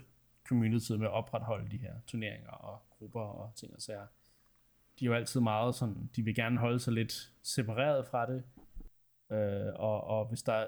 community 0.51 0.93
med 0.93 1.07
at 1.07 1.13
opretholde 1.13 1.71
de 1.71 1.77
her 1.77 1.95
turneringer 2.07 2.51
og 2.51 2.83
grupper 2.91 3.21
og 3.21 3.53
ting 3.55 3.75
og 3.75 3.83
sager. 3.83 4.07
De 4.99 5.05
er 5.05 5.07
jo 5.07 5.15
altid 5.15 5.41
meget 5.41 5.75
sådan, 5.75 6.11
de 6.17 6.23
vil 6.23 6.35
gerne 6.35 6.59
holde 6.59 6.81
sig 6.81 6.93
lidt 6.93 7.33
separeret 7.43 8.07
fra 8.07 8.27
det, 8.27 8.43
øh, 9.33 9.73
og, 9.75 10.05
og 10.05 10.29
hvis 10.29 10.43
der 10.43 10.67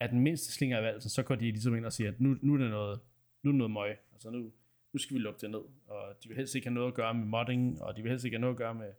er 0.00 0.06
den 0.06 0.20
mindste 0.20 0.52
slinger 0.52 0.80
i 0.80 0.82
valsen, 0.82 1.10
så 1.10 1.22
går 1.22 1.34
de 1.34 1.50
ligesom 1.50 1.76
ind 1.76 1.86
og 1.86 1.92
siger, 1.92 2.10
at 2.10 2.20
nu, 2.20 2.36
nu 2.42 2.54
er 2.54 2.58
det 2.58 2.70
noget, 2.70 3.00
nu 3.42 3.50
er 3.50 3.52
det 3.52 3.58
noget 3.58 3.70
møg, 3.70 3.98
altså 4.12 4.30
nu, 4.30 4.52
nu 4.92 4.98
skal 4.98 5.14
vi 5.14 5.20
lukke 5.20 5.40
det 5.40 5.50
ned, 5.50 5.62
og 5.86 6.16
de 6.22 6.28
vil 6.28 6.36
helst 6.36 6.54
ikke 6.54 6.66
have 6.66 6.74
noget 6.74 6.88
at 6.88 6.94
gøre 6.94 7.14
med 7.14 7.24
modding, 7.24 7.82
og 7.82 7.96
de 7.96 8.02
vil 8.02 8.10
helst 8.10 8.24
ikke 8.24 8.36
have 8.36 8.40
noget 8.40 8.54
at 8.54 8.58
gøre 8.58 8.74
med 8.74 8.92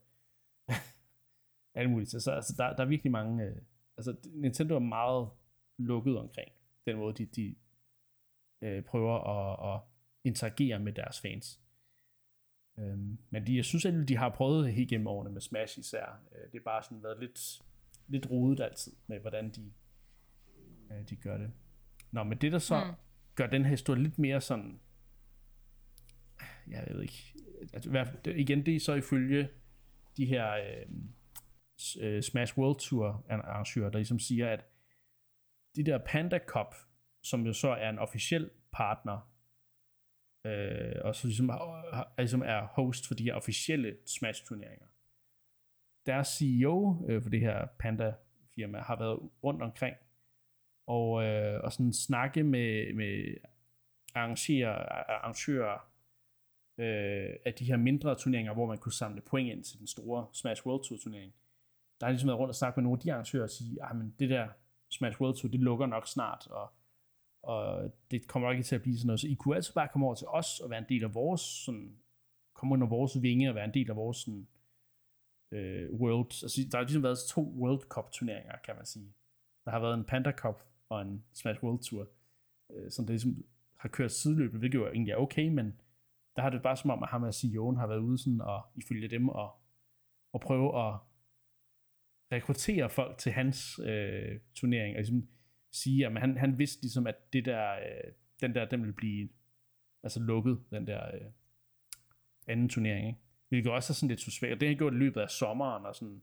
alt 1.79 1.89
muligt. 1.89 2.09
Så 2.09 2.31
altså, 2.31 2.53
der, 2.57 2.75
der 2.75 2.83
er 2.83 2.87
virkelig 2.87 3.11
mange, 3.11 3.43
øh, 3.43 3.55
altså 3.97 4.15
Nintendo 4.33 4.75
er 4.75 4.79
meget 4.79 5.29
lukket 5.77 6.17
omkring 6.17 6.51
den 6.85 6.97
måde, 6.97 7.13
de, 7.13 7.25
de 7.25 7.55
øh, 8.61 8.83
prøver 8.83 9.15
at, 9.19 9.75
at 9.75 9.92
interagere 10.23 10.79
med 10.79 10.93
deres 10.93 11.19
fans. 11.21 11.59
Øhm, 12.79 13.17
men 13.29 13.47
de, 13.47 13.55
jeg 13.55 13.65
synes 13.65 13.85
at 13.85 14.07
de 14.07 14.17
har 14.17 14.29
prøvet 14.29 14.73
helt 14.73 14.89
gennem 14.89 15.07
årene 15.07 15.29
med 15.29 15.41
Smash 15.41 15.79
især. 15.79 16.21
Øh, 16.31 16.51
det 16.51 16.59
er 16.59 16.63
bare 16.63 16.83
sådan 16.83 17.03
været 17.03 17.19
lidt, 17.19 17.61
lidt 18.07 18.29
rodet 18.29 18.59
altid 18.59 18.93
med, 19.07 19.19
hvordan 19.19 19.51
de, 19.51 19.73
øh, 20.91 21.09
de 21.09 21.15
gør 21.15 21.37
det. 21.37 21.51
Nå, 22.11 22.23
men 22.23 22.37
det 22.37 22.51
der 22.51 22.59
så 22.59 22.83
mm. 22.83 22.91
gør 23.35 23.47
den 23.47 23.63
her 23.63 23.69
historie 23.69 24.03
lidt 24.03 24.19
mere 24.19 24.41
sådan, 24.41 24.79
jeg 26.67 26.87
ved 26.89 27.01
ikke, 27.01 27.33
altså, 27.73 28.07
igen 28.25 28.65
det 28.65 28.75
er 28.75 28.79
så 28.79 28.93
ifølge 28.93 29.49
de 30.17 30.25
her 30.25 30.51
øh, 30.53 30.85
øh, 32.01 32.23
Smash 32.23 32.57
World 32.57 32.79
Tour 32.79 33.25
arrangører, 33.29 33.89
der 33.89 33.97
ligesom 33.99 34.19
siger, 34.19 34.49
at 34.49 34.65
de 35.75 35.83
der 35.83 35.97
Panda 35.97 36.39
Cup, 36.47 36.75
som 37.23 37.45
jo 37.45 37.53
så 37.53 37.69
er 37.69 37.89
en 37.89 37.99
officiel 37.99 38.49
partner, 38.71 39.32
øh, 40.45 40.95
og 41.01 41.15
så 41.15 41.27
ligesom, 41.27 41.49
har, 41.49 42.13
ligesom 42.17 42.41
er 42.41 42.65
host 42.65 43.07
for 43.07 43.13
de 43.13 43.23
her 43.23 43.33
officielle 43.33 43.97
Smash 44.05 44.45
turneringer. 44.45 44.87
Deres 46.05 46.27
CEO 46.27 47.05
øh, 47.09 47.21
for 47.21 47.29
det 47.29 47.39
her 47.39 47.65
Panda 47.79 48.13
firma 48.55 48.79
har 48.79 48.95
været 48.95 49.19
rundt 49.43 49.61
omkring 49.61 49.95
og, 50.87 51.23
øh, 51.23 51.63
og 51.63 51.73
sådan 51.73 51.93
snakke 51.93 52.43
med, 52.43 52.93
med 52.93 53.35
arrangører, 54.15 54.75
arrangører 55.09 55.89
øh, 56.77 57.35
af 57.45 57.53
de 57.53 57.65
her 57.65 57.77
mindre 57.77 58.15
turneringer, 58.15 58.53
hvor 58.53 58.65
man 58.65 58.77
kunne 58.77 58.93
samle 58.93 59.21
point 59.21 59.51
ind 59.51 59.63
til 59.63 59.79
den 59.79 59.87
store 59.87 60.27
Smash 60.33 60.65
World 60.65 60.83
Tour 60.83 60.99
turnering. 61.03 61.33
Der 61.99 62.05
har 62.05 62.11
ligesom 62.11 62.27
været 62.27 62.39
rundt 62.39 62.49
og 62.49 62.55
snakke 62.55 62.79
med 62.79 62.83
nogle 62.83 62.97
af 62.97 63.01
de 63.01 63.13
arrangører 63.13 63.43
og 63.43 63.49
sige, 63.49 63.77
at 63.83 63.95
det 64.19 64.29
der 64.29 64.47
Smash 64.89 65.21
World 65.21 65.35
Tour, 65.35 65.51
det 65.51 65.59
lukker 65.59 65.85
nok 65.85 66.07
snart, 66.07 66.47
og, 66.47 66.71
og 67.43 67.91
det 68.11 68.27
kommer 68.27 68.51
ikke 68.51 68.63
til 68.63 68.75
at 68.75 68.81
blive 68.81 68.97
sådan 68.97 69.07
noget. 69.07 69.19
Så 69.19 69.27
I 69.27 69.33
kunne 69.33 69.55
altså 69.55 69.73
bare 69.73 69.87
komme 69.91 70.05
over 70.05 70.15
til 70.15 70.27
os 70.27 70.59
og 70.59 70.69
være 70.69 70.79
en 70.79 70.89
del 70.89 71.03
af 71.03 71.13
vores, 71.13 71.41
sådan, 71.41 71.97
komme 72.53 72.73
under 72.73 72.87
vores 72.87 73.21
vinge 73.21 73.49
og 73.49 73.55
være 73.55 73.65
en 73.65 73.73
del 73.73 73.89
af 73.89 73.95
vores 73.95 74.17
sådan, 74.17 74.47
øh, 75.51 75.93
World, 75.93 76.43
altså 76.43 76.61
der 76.71 76.77
har 76.77 76.83
ligesom 76.83 77.03
været 77.03 77.17
to 77.29 77.53
World 77.57 77.81
Cup 77.81 78.11
turneringer, 78.11 78.55
kan 78.65 78.75
man 78.75 78.85
sige. 78.85 79.13
Der 79.65 79.71
har 79.71 79.79
været 79.79 79.93
en 79.93 80.03
Panda 80.03 80.31
Cup 80.31 80.63
og 80.89 81.01
en 81.01 81.23
Smash 81.33 81.63
World 81.63 81.79
Tour, 81.79 82.07
øh, 82.71 82.91
som 82.91 83.05
det 83.05 83.13
ligesom 83.13 83.45
har 83.75 83.89
kørt 83.89 84.11
sideløbende, 84.11 84.59
hvilket 84.59 84.79
jo 84.79 84.87
egentlig 84.87 85.11
er 85.11 85.17
okay, 85.17 85.47
men 85.47 85.81
der 86.35 86.41
har 86.41 86.49
det 86.49 86.61
bare 86.61 86.77
som 86.77 86.89
om, 86.89 87.03
at 87.03 87.09
ham 87.09 87.23
og 87.23 87.29
CEO'en 87.29 87.79
har 87.79 87.87
været 87.87 87.99
ude 87.99 88.17
sådan 88.17 88.41
og 88.41 88.65
ifølge 88.75 89.07
dem 89.07 89.29
og, 89.29 89.55
og 90.33 90.41
prøve 90.41 90.87
at 90.87 90.97
rekruttere 92.31 92.89
folk 92.89 93.17
til 93.17 93.31
hans 93.31 93.79
øh, 93.79 94.39
turnering, 94.53 94.95
og 94.95 94.99
ligesom 94.99 95.27
sige, 95.73 96.05
at 96.05 96.19
han, 96.19 96.37
han 96.37 96.57
vidste 96.57 96.81
ligesom, 96.81 97.07
at 97.07 97.33
det 97.33 97.45
der, 97.45 97.71
øh, 97.71 98.11
den 98.41 98.55
der, 98.55 98.65
den 98.65 98.81
ville 98.81 98.93
blive 98.93 99.29
altså 100.03 100.19
lukket, 100.19 100.63
den 100.71 100.87
der 100.87 101.15
øh, 101.15 101.31
anden 102.47 102.69
turnering, 102.69 103.07
ikke? 103.07 103.19
Hvilket 103.49 103.71
også 103.71 103.93
er 103.93 103.95
sådan 103.95 104.09
lidt 104.09 104.21
suspekt, 104.21 104.61
det 104.61 104.69
har 104.69 104.75
gjort 104.75 104.93
i 104.93 104.97
løbet 104.97 105.21
af 105.21 105.29
sommeren 105.29 105.85
og 105.85 105.95
sådan 105.95 106.21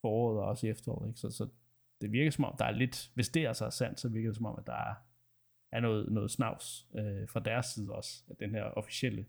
foråret 0.00 0.38
og 0.38 0.48
også 0.48 0.66
i 0.66 0.70
efteråret, 0.70 1.08
ikke? 1.08 1.20
Så, 1.20 1.30
så 1.30 1.48
det 2.00 2.12
virker 2.12 2.30
som 2.30 2.44
om, 2.44 2.56
der 2.58 2.64
er 2.64 2.70
lidt, 2.70 3.10
hvis 3.14 3.28
det 3.28 3.46
altså 3.46 3.64
er 3.64 3.70
sandt, 3.70 4.00
så 4.00 4.08
virker 4.08 4.28
det 4.28 4.36
som 4.36 4.46
om, 4.46 4.58
at 4.58 4.66
der 4.66 4.90
er, 4.90 4.94
er 5.72 5.80
noget, 5.80 6.12
noget 6.12 6.30
snavs 6.30 6.88
øh, 6.94 7.28
fra 7.28 7.40
deres 7.40 7.66
side 7.66 7.92
også, 7.92 8.24
af 8.30 8.36
den 8.36 8.50
her 8.50 8.64
officielle 8.64 9.26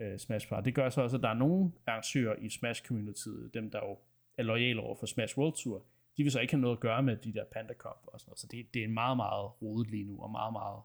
øh, 0.00 0.18
Smash 0.18 0.48
Party. 0.48 0.64
Det 0.64 0.74
gør 0.74 0.88
så 0.88 1.02
også, 1.02 1.16
at 1.16 1.22
der 1.22 1.28
er 1.28 1.34
nogle 1.34 1.72
arrangører 1.86 2.36
i 2.36 2.48
Smash-communityet, 2.48 3.50
dem 3.54 3.70
der 3.70 3.78
jo 3.78 3.98
er 4.38 4.42
lojale 4.42 4.80
over 4.80 4.94
for 4.94 5.06
Smash 5.06 5.38
World 5.38 5.54
Tour, 5.54 5.86
de 6.16 6.22
vil 6.22 6.32
så 6.32 6.40
ikke 6.40 6.52
have 6.52 6.60
noget 6.60 6.76
at 6.76 6.80
gøre 6.80 7.02
med 7.02 7.16
de 7.16 7.32
der 7.32 7.44
Panda 7.52 7.74
Cup 7.74 8.00
og 8.06 8.20
sådan 8.20 8.30
noget. 8.30 8.38
Så 8.38 8.46
det, 8.50 8.74
det 8.74 8.84
er 8.84 8.88
meget, 8.88 9.16
meget 9.16 9.62
rodet 9.62 9.90
lige 9.90 10.04
nu, 10.04 10.22
og 10.22 10.30
meget, 10.30 10.52
meget 10.52 10.82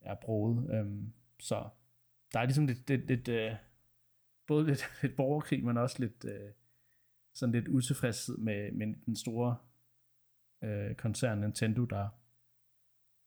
er 0.00 0.14
broet. 0.14 0.70
Øhm, 0.70 1.12
så 1.40 1.68
der 2.32 2.40
er 2.40 2.44
ligesom 2.44 2.66
lidt, 2.66 2.88
lidt, 2.88 3.06
lidt 3.06 3.28
øh, 3.28 3.52
både 4.46 4.66
lidt, 4.66 4.84
lidt 5.02 5.16
borgerkrig, 5.16 5.64
men 5.64 5.76
også 5.76 5.96
lidt 5.98 6.24
øh, 6.24 6.50
sådan 7.34 7.52
lidt 7.52 7.68
utilfredshed 7.68 8.36
med, 8.36 8.72
med 8.72 8.86
den 9.06 9.16
store 9.16 9.56
øh, 10.64 10.94
koncern 10.94 11.40
Nintendo, 11.40 11.84
der 11.84 12.08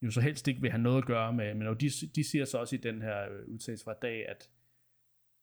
jo 0.02 0.12
så 0.12 0.22
helst 0.22 0.48
ikke 0.48 0.62
vil 0.62 0.72
have 0.72 0.82
noget 0.82 0.98
at 0.98 1.08
gøre 1.08 1.34
med, 1.34 1.54
men 1.54 1.68
de, 1.68 1.90
de 2.16 2.24
siger 2.24 2.46
så 2.46 2.58
også 2.58 2.76
i 2.76 2.80
den 2.80 3.02
her 3.02 3.32
øh, 3.32 3.48
udtalelse 3.48 3.84
fra 3.84 3.94
dag, 3.94 4.30
at, 4.30 4.50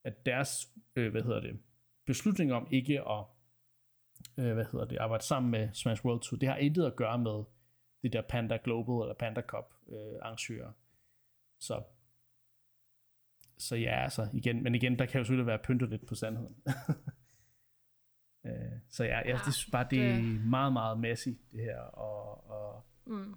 at 0.04 0.26
deres, 0.26 0.72
øh, 0.96 1.10
hvad 1.10 1.22
hedder 1.22 1.40
det, 1.40 1.60
beslutning 2.06 2.52
om 2.52 2.68
ikke 2.70 3.00
at 3.00 3.24
øh, 4.38 4.52
hvad 4.54 4.64
hedder 4.72 4.86
det, 4.86 4.98
arbejde 4.98 5.24
sammen 5.24 5.50
med 5.50 5.68
Smash 5.72 6.04
World 6.04 6.20
Tour, 6.20 6.38
det 6.38 6.48
har 6.48 6.56
intet 6.56 6.86
at 6.86 6.96
gøre 6.96 7.18
med 7.18 7.44
det 8.02 8.12
der 8.12 8.22
Panda 8.22 8.58
Global 8.64 9.02
eller 9.02 9.14
Panda 9.14 9.40
Cup 9.40 9.74
øh, 9.88 10.14
arrangører. 10.22 10.72
Så 11.60 11.82
så 13.58 13.76
ja, 13.76 14.02
altså 14.02 14.28
igen, 14.32 14.62
men 14.62 14.74
igen, 14.74 14.98
der 14.98 15.06
kan 15.06 15.18
jo 15.18 15.24
selvfølgelig 15.24 15.46
være 15.46 15.58
pyntet 15.58 15.90
lidt 15.90 16.06
på 16.06 16.14
sandheden. 16.14 16.56
øh, 18.46 18.52
så 18.88 19.04
ja, 19.04 19.18
jeg 19.18 19.40
synes 19.40 19.68
bare, 19.72 19.86
det 19.90 20.06
er 20.06 20.20
meget, 20.48 20.72
meget 20.72 21.00
messy, 21.00 21.28
det 21.52 21.60
her, 21.60 21.78
og, 21.78 22.50
og 22.50 22.86
mm. 23.06 23.34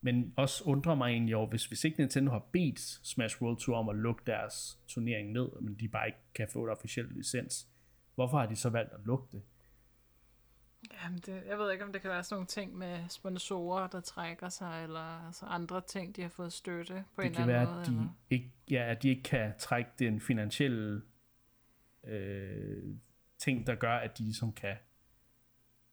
men 0.00 0.34
også 0.36 0.64
undrer 0.64 0.94
mig 0.94 1.10
egentlig 1.10 1.36
over, 1.36 1.46
hvis, 1.46 1.66
hvis 1.66 1.84
ikke 1.84 1.98
Nintendo 1.98 2.32
har 2.32 2.48
bedt 2.52 2.80
Smash 2.80 3.42
World 3.42 3.58
Tour 3.58 3.76
om 3.76 3.88
at 3.88 3.96
lukke 3.96 4.22
deres 4.26 4.80
turnering 4.88 5.32
ned, 5.32 5.60
men 5.60 5.74
de 5.74 5.88
bare 5.88 6.06
ikke 6.06 6.18
kan 6.34 6.48
få 6.48 6.64
et 6.64 6.70
officielt 6.70 7.16
licens, 7.16 7.68
Hvorfor 8.16 8.38
har 8.38 8.46
de 8.46 8.56
så 8.56 8.70
valgt 8.70 8.92
at 8.92 9.00
lukke 9.04 9.26
det? 9.32 9.42
Jamen 11.02 11.18
det, 11.18 11.42
jeg 11.46 11.58
ved 11.58 11.72
ikke, 11.72 11.84
om 11.84 11.92
det 11.92 12.02
kan 12.02 12.10
være 12.10 12.24
sådan 12.24 12.34
nogle 12.34 12.46
ting 12.46 12.76
med 12.76 13.08
sponsorer, 13.08 13.86
der 13.86 14.00
trækker 14.00 14.48
sig, 14.48 14.82
eller 14.82 15.26
altså 15.26 15.46
andre 15.46 15.80
ting, 15.80 16.16
de 16.16 16.22
har 16.22 16.28
fået 16.28 16.52
støtte 16.52 17.04
på 17.14 17.22
det 17.22 17.26
en 17.26 17.40
eller 17.40 17.60
anden 17.60 17.74
måde. 17.74 17.78
Det 17.78 17.86
kan 17.86 17.96
være, 17.96 18.04
at 18.04 18.10
de, 18.30 18.34
ikke, 18.34 18.52
ja, 18.70 18.90
at 18.90 19.02
de 19.02 19.08
ikke 19.08 19.22
kan 19.22 19.52
trække 19.58 19.90
den 19.98 20.20
finansielle 20.20 21.02
øh, 22.04 22.96
ting, 23.38 23.66
der 23.66 23.74
gør, 23.74 23.96
at 23.96 24.18
de 24.18 24.22
ligesom 24.22 24.52
kan, 24.52 24.76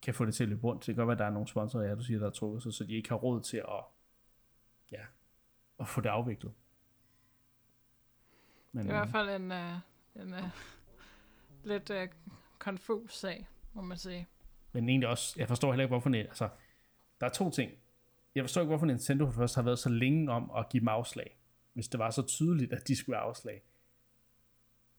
kan 0.01 0.13
få 0.13 0.25
det 0.25 0.35
til 0.35 0.43
at 0.43 0.49
løbe 0.49 0.63
rundt. 0.63 0.85
Det 0.85 0.95
kan 0.95 0.95
godt 0.95 1.07
være, 1.07 1.15
at 1.15 1.19
der 1.19 1.25
er 1.25 1.29
nogle 1.33 1.47
sponsorer, 1.47 1.83
ja, 1.83 1.95
du 1.95 2.03
siger, 2.03 2.19
der 2.19 2.27
er 2.27 2.31
trukket 2.31 2.63
sig, 2.63 2.73
så 2.73 2.83
de 2.83 2.93
ikke 2.93 3.09
har 3.09 3.15
råd 3.15 3.41
til 3.41 3.57
at, 3.57 3.83
ja, 4.91 5.05
at 5.79 5.87
få 5.87 6.01
det 6.01 6.09
afviklet. 6.09 6.53
Men, 8.71 8.85
det 8.85 8.91
er 8.91 8.95
i 8.95 8.97
hvert 8.97 9.09
fald 9.09 9.29
en, 9.29 9.51
uh, 9.51 10.21
en 10.23 10.33
uh, 10.33 10.49
lidt 11.65 11.89
uh, 11.89 11.97
konfus 12.59 13.13
sag, 13.17 13.47
må 13.73 13.81
man 13.81 13.97
sige. 13.97 14.27
Men 14.73 14.89
egentlig 14.89 15.09
også, 15.09 15.35
jeg 15.37 15.47
forstår 15.47 15.71
heller 15.71 15.83
ikke, 15.83 15.91
hvorfor 15.91 16.09
det, 16.09 16.19
altså, 16.19 16.49
der 17.21 17.25
er 17.27 17.31
to 17.31 17.49
ting. 17.49 17.71
Jeg 18.35 18.43
forstår 18.43 18.61
ikke, 18.61 18.69
hvorfor 18.69 18.85
Nintendo 18.85 19.31
først 19.31 19.55
har 19.55 19.61
været 19.61 19.79
så 19.79 19.89
længe 19.89 20.31
om 20.31 20.51
at 20.57 20.69
give 20.69 20.79
dem 20.79 20.87
afslag, 20.87 21.37
hvis 21.73 21.87
det 21.87 21.99
var 21.99 22.09
så 22.09 22.21
tydeligt, 22.21 22.73
at 22.73 22.87
de 22.87 22.95
skulle 22.95 23.15
have 23.15 23.27
afslag. 23.27 23.61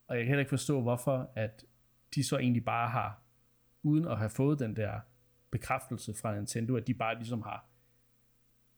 Og 0.06 0.16
jeg 0.16 0.24
kan 0.24 0.28
heller 0.28 0.40
ikke 0.40 0.50
forstå, 0.50 0.80
hvorfor 0.80 1.30
at 1.34 1.64
de 2.14 2.24
så 2.24 2.38
egentlig 2.38 2.64
bare 2.64 2.88
har, 2.88 3.22
uden 3.82 4.08
at 4.08 4.18
have 4.18 4.30
fået 4.30 4.58
den 4.58 4.76
der 4.76 5.00
bekræftelse 5.50 6.14
fra 6.14 6.36
Nintendo, 6.36 6.76
at 6.76 6.86
de 6.86 6.94
bare 6.94 7.14
ligesom 7.14 7.42
har, 7.42 7.66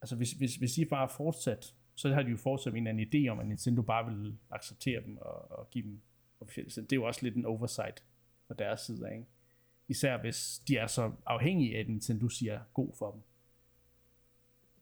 altså 0.01 0.15
hvis, 0.15 0.31
hvis, 0.31 0.55
hvis 0.55 0.71
de 0.71 0.85
bare 0.85 1.09
fortsat, 1.09 1.75
så 1.95 2.13
har 2.13 2.21
de 2.21 2.31
jo 2.31 2.37
fortsat 2.37 2.73
en 2.73 2.87
eller 2.87 2.89
anden 2.89 3.07
idé 3.07 3.29
om, 3.29 3.39
at 3.39 3.47
Nintendo 3.47 3.81
bare 3.81 4.05
vil 4.05 4.37
acceptere 4.49 5.03
dem 5.05 5.17
og, 5.17 5.51
og 5.51 5.69
give 5.69 5.83
dem 5.83 6.01
officielt. 6.39 6.73
Så 6.73 6.81
det 6.81 6.91
er 6.91 6.95
jo 6.95 7.03
også 7.03 7.23
lidt 7.23 7.35
en 7.35 7.45
oversight 7.45 8.03
på 8.47 8.53
deres 8.53 8.81
side, 8.81 9.11
ikke? 9.11 9.25
Især 9.87 10.17
hvis 10.17 10.61
de 10.67 10.77
er 10.77 10.87
så 10.87 11.11
afhængige 11.25 11.75
af, 11.75 11.79
at 11.79 11.87
Nintendo 11.87 12.29
siger 12.29 12.61
god 12.73 12.95
for 12.97 13.11
dem. 13.11 13.21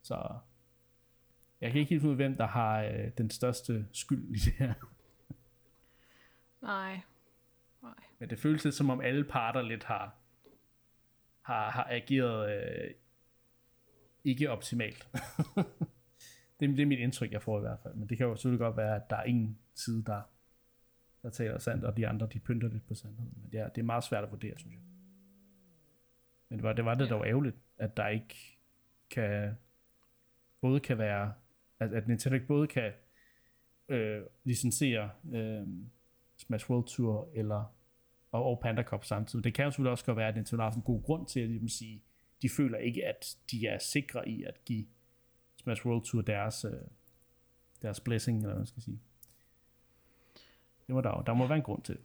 Så 0.02 0.38
jeg 1.62 1.72
kan 1.72 1.80
ikke 1.80 1.90
helt 1.90 2.02
finde 2.02 2.16
ud 2.16 2.22
af, 2.22 2.28
hvem 2.28 2.38
der 2.38 2.48
har 2.48 2.84
øh, 2.84 3.12
den 3.18 3.30
største 3.30 3.88
skyld 3.92 4.36
i 4.36 4.40
det 4.40 4.54
her. 4.54 4.74
Nej. 6.62 7.00
Nej. 7.82 8.04
Men 8.20 8.30
det 8.30 8.40
føles 8.40 8.64
lidt 8.64 8.76
som 8.76 8.90
om 8.90 9.02
alle 9.02 9.24
parter 9.24 9.62
lidt 9.62 9.84
har, 9.84 10.16
har, 11.42 11.70
har 11.70 11.88
ageret 11.90 12.52
øh, 12.52 12.92
ikke 14.24 14.52
optimalt. 14.52 15.10
det, 16.60 16.70
det 16.70 16.80
er 16.80 16.86
mit 16.86 17.00
indtryk, 17.00 17.32
jeg 17.32 17.42
får 17.42 17.58
i 17.58 17.62
hvert 17.62 17.80
fald. 17.84 17.94
Men 17.94 18.10
det 18.10 18.18
kan 18.18 18.28
jo 18.28 18.36
selvfølgelig 18.36 18.60
godt 18.60 18.78
være, 18.78 18.96
at 18.96 19.10
der 19.10 19.16
er 19.16 19.24
ingen 19.24 19.60
side, 19.76 20.04
der 20.06 20.22
der 21.26 21.32
taler 21.32 21.58
sandt, 21.58 21.84
og 21.86 21.98
de 21.98 22.08
andre, 22.08 22.28
de 22.34 22.40
pynter 22.40 22.68
lidt 22.68 22.88
på 22.88 22.96
sandheden. 22.96 23.34
Men 23.42 23.52
det 23.52 23.60
er, 23.60 23.70
det 23.70 23.82
er 23.82 23.86
meget 23.86 24.04
svært 24.04 24.24
at 24.24 24.32
vurdere, 24.32 24.54
synes 24.58 24.74
jeg. 24.74 24.82
Men 26.50 26.60
det 26.60 26.64
var 26.64 26.74
det, 26.74 26.86
var 26.86 26.94
det 26.94 27.10
dog 27.10 27.28
ærgerligt, 27.28 27.56
at 27.78 27.98
der 27.98 28.08
ikke 28.08 28.36
kan, 29.10 29.58
både 30.62 30.80
kan 30.80 30.98
være, 30.98 31.34
at, 31.80 31.94
at 31.94 32.08
Nintendo 32.08 32.34
ikke 32.34 32.48
både 32.48 32.68
kan 32.68 32.92
øh, 33.90 34.22
licensere 34.44 35.10
øh, 35.34 35.68
Smash 36.38 36.70
World 36.70 36.88
Tour 36.88 37.30
eller 37.34 37.76
og, 38.32 38.44
og 38.44 38.60
Panda 38.60 38.84
Cup 38.84 39.06
samtidig. 39.06 39.44
Det 39.44 39.54
kan 39.54 39.66
jo 39.66 39.72
selvfølgelig 39.72 39.92
også 39.92 40.06
godt 40.06 40.18
være, 40.18 40.28
at 40.28 40.36
Nintendo 40.36 40.64
har 40.64 40.72
en 40.72 40.82
god 40.82 41.04
grund 41.04 41.28
til 41.28 41.40
at 41.40 41.50
ligesom 41.50 41.68
sige, 41.68 42.04
de 42.42 42.50
føler 42.50 42.78
ikke, 42.78 43.06
at 43.06 43.38
de 43.52 43.68
er 43.68 43.78
sikre 43.78 44.30
i 44.30 44.44
at 44.44 44.66
give 44.66 44.86
Smash 45.58 45.86
World 45.86 46.04
Tour 46.04 46.22
deres, 46.22 46.66
øh, 46.66 46.72
deres 47.82 48.00
blessing, 48.00 48.38
eller 48.38 48.48
hvad 48.48 48.58
man 48.58 48.68
skal 48.68 48.84
sige. 48.84 49.02
Det 50.88 50.96
må 50.96 51.02
der, 51.02 51.22
der 51.22 51.34
må 51.34 51.48
være 51.48 51.58
en 51.58 51.64
grund 51.64 51.84
til. 51.84 51.98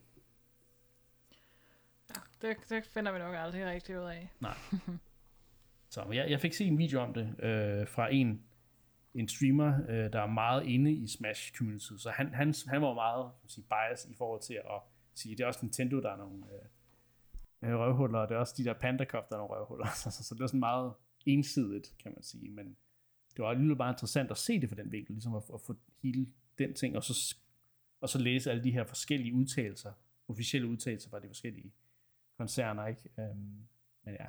Ja, 2.11 2.49
det, 2.49 2.57
det 2.69 2.87
finder 2.87 3.13
vi 3.13 3.19
nok 3.19 3.35
aldrig 3.37 3.67
rigtig 3.67 3.99
ud 3.99 4.05
af. 4.05 4.33
Nej. 4.41 4.57
Så 5.91 6.07
jeg, 6.13 6.31
jeg 6.31 6.41
fik 6.41 6.53
set 6.53 6.67
en 6.67 6.79
video 6.79 7.01
om 7.01 7.15
det 7.15 7.45
øh, 7.45 7.89
fra 7.89 8.13
en 8.13 8.43
en 9.15 9.29
streamer, 9.29 9.81
øh, 9.89 10.13
der 10.13 10.21
er 10.21 10.27
meget 10.27 10.67
inde 10.67 10.93
i 10.93 11.07
Smash 11.07 11.53
community, 11.55 11.93
så 11.99 12.11
han, 12.11 12.35
han, 12.35 12.55
han 12.69 12.83
var 12.83 12.95
meget 12.95 13.31
sige, 13.47 13.65
bias 13.65 14.07
i 14.11 14.15
forhold 14.15 14.41
til 14.41 14.55
at 14.55 14.81
sige, 15.15 15.37
det 15.37 15.43
er 15.43 15.47
også 15.47 15.61
Nintendo, 15.63 16.01
der 16.01 16.11
er 16.11 16.17
nogle 16.17 16.45
øh, 17.63 17.79
røvhuller, 17.79 18.19
og 18.19 18.29
det 18.29 18.35
er 18.35 18.39
også 18.39 18.55
de 18.57 18.65
der 18.65 18.73
Panda 18.73 19.05
Cup, 19.05 19.29
der 19.29 19.35
er 19.35 19.39
nogle 19.39 19.55
røvhuller, 19.55 19.87
så, 20.03 20.11
så, 20.11 20.25
så 20.25 20.35
det 20.35 20.41
er 20.41 20.47
sådan 20.47 20.61
meget 20.61 20.93
ensidigt, 21.27 21.95
kan 22.03 22.13
man 22.15 22.23
sige, 22.23 22.51
men 22.51 22.77
det 23.37 23.43
var 23.43 23.51
alligevel 23.51 23.77
bare 23.77 23.91
interessant 23.91 24.31
at 24.31 24.37
se 24.37 24.61
det 24.61 24.69
fra 24.69 24.77
den 24.77 24.93
vinkel, 24.93 25.15
ligesom 25.15 25.35
at, 25.35 25.43
at 25.55 25.61
få 25.61 25.77
hele 26.03 26.27
den 26.59 26.75
ting, 26.75 26.97
og 26.97 27.05
så, 27.05 27.37
og 28.01 28.09
så 28.09 28.19
læse 28.19 28.51
alle 28.51 28.65
de 28.65 28.71
her 28.71 28.85
forskellige 28.85 29.35
udtalelser, 29.35 29.93
officielle 30.29 30.69
udtalelser 30.69 31.11
fra 31.11 31.19
de 31.19 31.27
forskellige 31.27 31.73
koncerner, 32.37 32.87
ikke? 32.87 33.11
Øhm, 33.19 33.67
men 34.03 34.15
ja. 34.15 34.27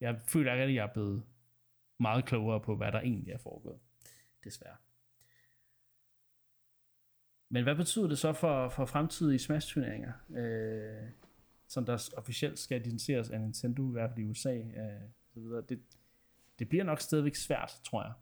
Jeg 0.00 0.20
føler 0.26 0.52
ikke, 0.52 0.64
at 0.64 0.74
jeg 0.74 0.82
er 0.82 0.92
blevet 0.92 1.22
meget 2.00 2.24
klogere 2.24 2.60
på, 2.60 2.76
hvad 2.76 2.92
der 2.92 3.00
egentlig 3.00 3.32
er 3.32 3.38
foregået. 3.38 3.78
Desværre. 4.44 4.76
Men 7.48 7.62
hvad 7.62 7.74
betyder 7.74 8.08
det 8.08 8.18
så 8.18 8.32
for, 8.32 8.68
for 8.68 8.86
fremtidige 8.86 9.38
Smash-turneringer, 9.38 10.12
øh, 10.30 11.10
som 11.66 11.86
der 11.86 12.10
officielt 12.16 12.58
skal 12.58 12.80
licenseres 12.80 13.30
af 13.30 13.40
Nintendo, 13.40 13.88
i 13.88 13.92
hvert 13.92 14.10
fald 14.10 14.18
i 14.18 14.24
USA, 14.24 14.56
øh, 14.56 15.00
så 15.34 15.40
videre. 15.40 15.62
Det, 15.68 15.82
det 16.58 16.68
bliver 16.68 16.84
nok 16.84 17.00
stadigvæk 17.00 17.34
svært, 17.34 17.80
tror 17.84 18.02
jeg, 18.02 18.12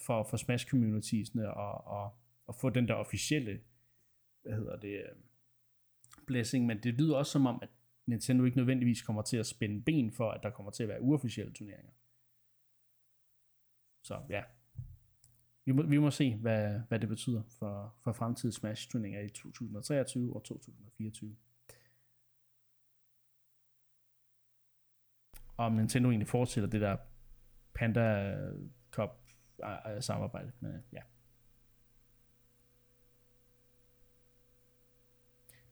for, 0.00 0.22
for 0.22 0.36
Smash 0.36 0.66
communitiesne 0.66 1.48
at, 1.48 1.80
at, 1.92 2.10
at 2.52 2.60
få 2.60 2.70
den 2.70 2.88
der 2.88 2.94
officielle, 2.94 3.60
hvad 4.42 4.52
hedder 4.52 4.76
det, 4.76 4.98
øh, 4.98 5.16
blessing, 6.26 6.66
men 6.66 6.82
det 6.82 6.94
lyder 6.94 7.16
også 7.16 7.32
som 7.32 7.46
om, 7.46 7.58
at 7.62 7.68
Nintendo 8.06 8.44
ikke 8.44 8.56
nødvendigvis 8.56 9.02
kommer 9.02 9.22
til 9.22 9.36
at 9.36 9.46
spænde 9.46 9.82
ben 9.82 10.12
for, 10.12 10.30
at 10.30 10.42
der 10.42 10.50
kommer 10.50 10.72
til 10.72 10.82
at 10.82 10.88
være 10.88 11.00
uofficielle 11.00 11.52
turneringer. 11.52 11.92
Så 14.04 14.22
ja, 14.28 14.42
vi 15.64 15.72
må, 15.72 15.82
vi 15.82 15.98
må 15.98 16.10
se, 16.10 16.34
hvad, 16.34 16.80
hvad 16.88 17.00
det 17.00 17.08
betyder 17.08 17.42
for, 17.58 17.94
for 18.04 18.12
fremtidige 18.12 18.54
Smash-turneringer 18.54 19.20
i 19.20 19.28
2023 19.28 20.36
og 20.36 20.44
2024. 20.44 21.36
Og 25.56 25.66
om 25.66 25.72
Nintendo 25.72 26.08
egentlig 26.08 26.28
fortsætter 26.28 26.70
det 26.70 26.80
der 26.80 26.96
Panda 27.74 28.36
Cup 28.90 29.10
samarbejde. 30.00 30.52
Men 30.60 30.84
ja. 30.92 31.02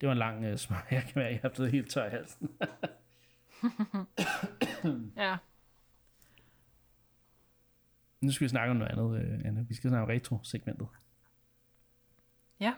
Det 0.01 0.06
var 0.06 0.12
en 0.12 0.18
lang 0.18 0.52
uh, 0.52 0.56
smør. 0.56 0.86
Jeg 0.90 1.02
kan 1.02 1.12
være, 1.14 1.31
jeg 1.31 1.40
er 1.43 1.48
blevet 1.48 1.72
helt 1.72 1.90
tør 1.90 2.06
i 2.06 2.10
halsen. 2.10 2.51
ja. 5.16 5.36
Nu 8.20 8.32
skal 8.32 8.44
vi 8.44 8.48
snakke 8.48 8.70
om 8.70 8.77
noget 8.77 8.93
andet, 8.93 9.05
uh, 9.05 9.47
Anna. 9.47 9.60
Vi 9.60 9.74
skal 9.74 9.90
snakke 9.90 10.02
om 10.02 10.09
retro-segmentet. 10.09 10.89
Ja. 12.60 12.74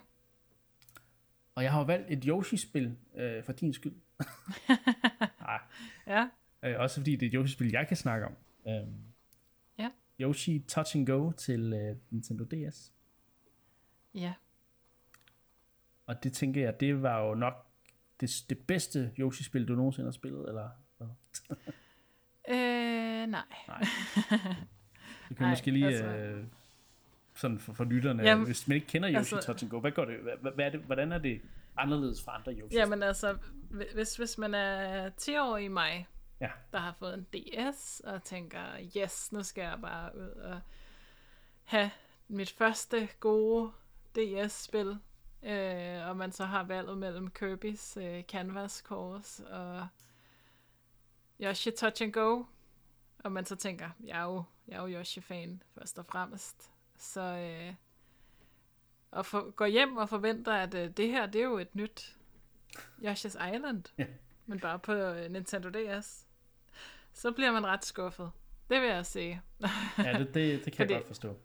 Og 1.54 1.62
jeg 1.62 1.72
har 1.72 1.84
valgt 1.84 2.10
et 2.10 2.24
Yoshi-spil 2.24 2.96
uh, 3.14 3.44
for 3.44 3.52
din 3.52 3.72
skyld. 3.72 3.94
ah. 5.40 5.60
Ja. 6.06 6.28
Uh, 6.66 6.80
også 6.80 7.00
fordi 7.00 7.16
det 7.16 7.22
er 7.22 7.30
et 7.30 7.34
Yoshi-spil, 7.34 7.70
jeg 7.70 7.88
kan 7.88 7.96
snakke 7.96 8.26
om. 8.26 8.36
Um, 8.64 8.94
ja. 9.78 9.90
Yoshi 10.20 10.64
Touch 10.68 10.96
and 10.96 11.06
Go 11.06 11.30
til 11.30 11.72
uh, 11.72 11.96
Nintendo 12.10 12.44
DS. 12.44 12.92
Ja. 14.14 14.32
Og 16.06 16.22
det 16.22 16.32
tænker 16.32 16.62
jeg, 16.62 16.80
det 16.80 17.02
var 17.02 17.20
jo 17.20 17.34
nok 17.34 17.66
det, 18.20 18.44
det 18.48 18.58
bedste 18.58 19.12
Yoshi-spil, 19.18 19.68
du 19.68 19.74
nogensinde 19.74 20.06
har 20.06 20.12
spillet, 20.12 20.48
eller 20.48 20.68
hvad? 20.98 21.08
øh, 22.48 23.26
nej. 23.26 23.44
nej. 23.68 23.84
Du 25.28 25.34
kan 25.36 25.44
nej, 25.44 25.50
måske 25.50 25.70
lige, 25.70 25.86
altså... 25.86 26.06
øh, 26.06 26.44
sådan 27.34 27.58
for, 27.58 27.72
for 27.72 27.84
lytterne, 27.84 28.22
Jamen, 28.22 28.46
hvis 28.46 28.68
man 28.68 28.74
ikke 28.74 28.86
kender 28.86 29.08
Yoshi 29.08 29.34
altså, 29.34 29.46
Touch 29.46 29.64
and 29.64 29.70
Go, 29.70 29.80
hvad 29.80 29.90
går 29.90 30.04
det, 30.04 30.18
hvad, 30.18 30.52
hvad 30.52 30.66
er 30.66 30.70
det, 30.70 30.80
hvordan 30.80 31.12
er 31.12 31.18
det 31.18 31.40
anderledes 31.76 32.24
fra 32.24 32.34
andre 32.34 32.52
Yoshi? 32.52 32.76
Jamen 32.76 33.02
altså, 33.02 33.38
hvis, 33.94 34.16
hvis 34.16 34.38
man 34.38 34.54
er 34.54 35.08
10 35.08 35.36
år 35.36 35.56
i 35.56 35.68
mig, 35.68 36.08
ja. 36.40 36.50
der 36.72 36.78
har 36.78 36.92
fået 36.98 37.14
en 37.14 37.26
DS, 37.32 38.00
og 38.00 38.22
tænker, 38.22 38.60
yes, 38.96 39.32
nu 39.32 39.42
skal 39.42 39.62
jeg 39.62 39.78
bare 39.82 40.16
ud 40.16 40.30
og 40.30 40.60
have 41.64 41.90
mit 42.28 42.50
første 42.50 43.08
gode 43.20 43.70
DS-spil, 44.14 44.98
øh, 45.42 46.08
og 46.08 46.16
man 46.16 46.32
så 46.32 46.44
har 46.44 46.64
valget 46.64 46.98
mellem 46.98 47.32
Kirby's 47.38 48.00
øh, 48.00 48.22
Canvas 48.22 48.76
Course 48.76 49.48
og 49.48 49.86
Yoshi 51.40 51.70
Touch 51.70 52.02
and 52.02 52.12
Go, 52.12 52.44
og 53.18 53.32
man 53.32 53.44
så 53.44 53.56
tænker, 53.56 53.90
jeg 54.04 54.20
er 54.20 54.24
jo, 54.24 54.44
jeg 54.68 54.76
er 54.76 54.88
jo 54.88 54.98
Yoshi-fan 54.98 55.62
først 55.74 55.98
og 55.98 56.06
fremmest, 56.06 56.70
så 56.96 57.20
øh, 57.20 57.74
og 59.10 59.26
for, 59.26 59.50
går 59.50 59.66
hjem 59.66 59.96
og 59.96 60.08
forventer, 60.08 60.52
at 60.52 60.74
øh, 60.74 60.90
det 60.90 61.08
her, 61.08 61.26
det 61.26 61.40
er 61.40 61.44
jo 61.44 61.58
et 61.58 61.74
nyt 61.74 62.16
Yoshi's 63.02 63.54
Island, 63.54 63.84
ja. 63.98 64.06
men 64.46 64.60
bare 64.60 64.78
på 64.78 64.92
øh, 64.92 65.30
Nintendo 65.30 65.68
DS, 65.68 66.26
så 67.12 67.32
bliver 67.32 67.52
man 67.52 67.66
ret 67.66 67.84
skuffet. 67.84 68.30
Det 68.70 68.80
vil 68.80 68.88
jeg 68.88 69.06
sige. 69.06 69.42
ja, 69.98 70.18
det, 70.18 70.34
det, 70.34 70.64
det 70.64 70.72
kan 70.72 70.76
Fordi, 70.76 70.92
jeg 70.92 71.00
godt 71.00 71.06
forstå. 71.06 71.36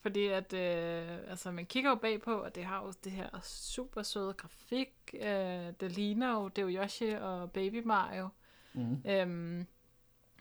Fordi 0.00 0.26
at, 0.26 0.52
øh, 0.52 1.18
altså 1.30 1.50
man 1.50 1.66
kigger 1.66 1.90
jo 1.90 1.96
bagpå, 1.96 2.34
og 2.34 2.54
det 2.54 2.64
har 2.64 2.82
jo 2.82 2.92
det 3.04 3.12
her 3.12 3.40
super 3.42 4.02
søde 4.02 4.32
grafik. 4.32 4.88
Øh, 5.14 5.72
det 5.80 5.92
ligner 5.92 6.32
jo, 6.32 6.48
det 6.48 6.62
er 6.62 6.66
jo 6.66 6.82
Yoshi 6.82 7.10
og 7.10 7.52
Baby 7.52 7.82
Mario. 7.84 8.28
Mm. 8.72 9.02
Øhm, 9.06 9.66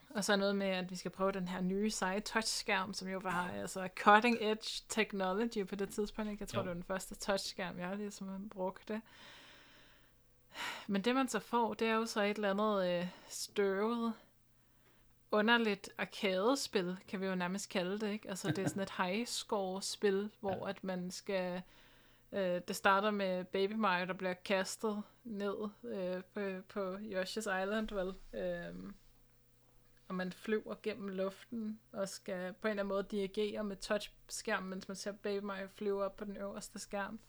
og 0.09 0.23
så 0.23 0.35
noget 0.35 0.55
med, 0.55 0.67
at 0.67 0.91
vi 0.91 0.95
skal 0.95 1.11
prøve 1.11 1.31
den 1.31 1.47
her 1.47 1.61
nye 1.61 1.89
seje 1.89 2.19
touchskærm, 2.19 2.93
som 2.93 3.07
jo 3.07 3.19
var 3.23 3.51
altså 3.53 3.89
cutting 3.95 4.37
edge 4.41 4.83
technology 4.89 5.67
på 5.67 5.75
det 5.75 5.89
tidspunkt. 5.89 6.31
Ikke? 6.31 6.41
Jeg 6.41 6.47
tror, 6.47 6.59
jo. 6.59 6.63
det 6.63 6.67
var 6.67 6.73
den 6.73 6.83
første 6.83 7.15
touchskærm, 7.15 7.79
jeg 7.79 7.97
ligesom 7.97 8.49
brugte. 8.49 9.01
Men 10.87 11.01
det 11.01 11.15
man 11.15 11.27
så 11.27 11.39
får, 11.39 11.73
det 11.73 11.87
er 11.87 11.93
jo 11.93 12.05
så 12.05 12.21
et 12.21 12.35
eller 12.35 12.49
andet 12.49 13.01
øh, 13.01 13.07
støvet 13.27 14.13
underligt 15.31 15.89
arcade-spil, 15.97 16.97
kan 17.07 17.21
vi 17.21 17.25
jo 17.25 17.35
nærmest 17.35 17.69
kalde 17.69 17.99
det, 17.99 18.11
ikke? 18.11 18.29
Altså, 18.29 18.47
det 18.47 18.59
er 18.59 18.67
sådan 18.67 18.83
et 18.83 18.93
high-score-spil, 19.03 20.29
hvor 20.39 20.65
ja. 20.65 20.69
at 20.69 20.83
man 20.83 21.11
skal... 21.11 21.61
Øh, 22.31 22.61
det 22.67 22.75
starter 22.75 23.11
med 23.11 23.45
Baby 23.45 23.73
Mario, 23.73 24.05
der 24.05 24.13
bliver 24.13 24.33
kastet 24.33 25.03
ned 25.23 25.55
øh, 25.83 26.23
på, 26.23 26.61
på 26.69 26.95
Yoshi's 26.95 27.61
Island, 27.61 27.89
vel? 27.89 28.13
Øh, 28.33 28.91
og 30.07 30.15
man 30.15 30.31
flyver 30.31 30.75
gennem 30.83 31.07
luften, 31.07 31.79
og 31.91 32.09
skal 32.09 32.53
på 32.53 32.67
en 32.67 32.69
eller 32.69 32.83
anden 32.83 32.87
måde 32.87 33.07
dirigere 33.11 33.63
med 33.63 33.75
touchskærm, 33.75 34.63
mens 34.63 34.87
man 34.87 34.97
ser 34.97 35.11
Baby 35.11 35.43
Mario 35.43 35.67
flyve 35.67 36.03
op 36.03 36.15
på 36.15 36.25
den 36.25 36.37
øverste 36.37 36.79
skærm. 36.79 37.19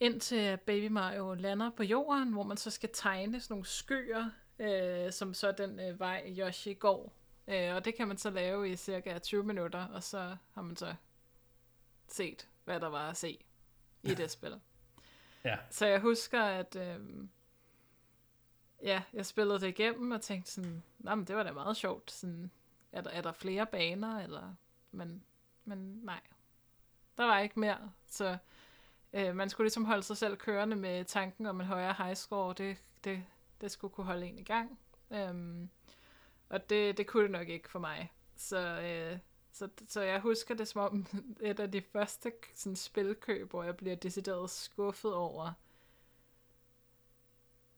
Indtil 0.00 0.56
Baby 0.56 0.88
Mario 0.88 1.34
lander 1.34 1.70
på 1.70 1.82
jorden, 1.82 2.32
hvor 2.32 2.42
man 2.42 2.56
så 2.56 2.70
skal 2.70 2.90
tegne 2.92 3.40
sådan 3.40 3.54
nogle 3.54 3.66
skyer, 3.66 4.30
øh, 4.58 5.12
som 5.12 5.34
så 5.34 5.52
den 5.52 5.80
øh, 5.80 6.00
vej 6.00 6.34
Yoshi 6.38 6.74
går. 6.74 7.12
Øh, 7.48 7.74
og 7.74 7.84
det 7.84 7.94
kan 7.94 8.08
man 8.08 8.18
så 8.18 8.30
lave 8.30 8.70
i 8.70 8.76
cirka 8.76 9.18
20 9.18 9.44
minutter, 9.44 9.86
og 9.86 10.02
så 10.02 10.36
har 10.52 10.62
man 10.62 10.76
så 10.76 10.94
set, 12.08 12.48
hvad 12.64 12.80
der 12.80 12.86
var 12.86 13.10
at 13.10 13.16
se 13.16 13.44
i 14.02 14.14
det 14.20 14.30
spil. 14.30 14.60
Ja. 15.44 15.58
Så 15.70 15.86
jeg 15.86 16.00
husker, 16.00 16.42
at 16.42 16.76
øh, 16.76 17.00
ja, 18.82 19.02
jeg 19.12 19.26
spillede 19.26 19.60
det 19.60 19.68
igennem 19.68 20.10
og 20.10 20.20
tænkte 20.20 20.50
sådan, 20.50 20.82
men 20.98 21.24
det 21.24 21.36
var 21.36 21.42
da 21.42 21.52
meget 21.52 21.76
sjovt. 21.76 22.10
Sådan, 22.10 22.50
er, 22.92 23.00
der, 23.00 23.10
er 23.10 23.22
der 23.22 23.32
flere 23.32 23.66
baner? 23.66 24.18
Eller, 24.18 24.54
men, 24.90 25.24
men 25.64 25.78
nej, 26.02 26.20
der 27.16 27.24
var 27.24 27.38
ikke 27.38 27.60
mere. 27.60 27.92
Så 28.06 28.38
øh, 29.12 29.36
man 29.36 29.50
skulle 29.50 29.64
ligesom 29.64 29.84
holde 29.84 30.02
sig 30.02 30.16
selv 30.16 30.36
kørende 30.36 30.76
med 30.76 31.04
tanken 31.04 31.46
om 31.46 31.60
en 31.60 31.66
højere 31.66 31.94
high 31.98 32.16
score. 32.16 32.54
Det, 32.58 32.76
det 33.04 33.24
det 33.60 33.70
skulle 33.70 33.94
kunne 33.94 34.06
holde 34.06 34.26
en 34.26 34.38
i 34.38 34.42
gang. 34.42 34.78
Øhm, 35.10 35.70
og 36.48 36.70
det, 36.70 36.96
det 36.98 37.06
kunne 37.06 37.22
det 37.22 37.30
nok 37.30 37.48
ikke 37.48 37.70
for 37.70 37.78
mig. 37.78 38.12
Så, 38.36 38.80
øh, 38.80 39.18
så, 39.52 39.68
så 39.88 40.02
jeg 40.02 40.20
husker 40.20 40.54
det 40.54 40.68
som 40.68 40.80
om 40.80 41.06
et 41.50 41.60
af 41.60 41.70
de 41.72 41.82
første 41.92 42.32
sådan, 42.54 42.76
spilkøb, 42.76 43.50
hvor 43.50 43.62
jeg 43.62 43.76
bliver 43.76 43.96
decideret 43.96 44.50
skuffet 44.50 45.14
over. 45.14 45.52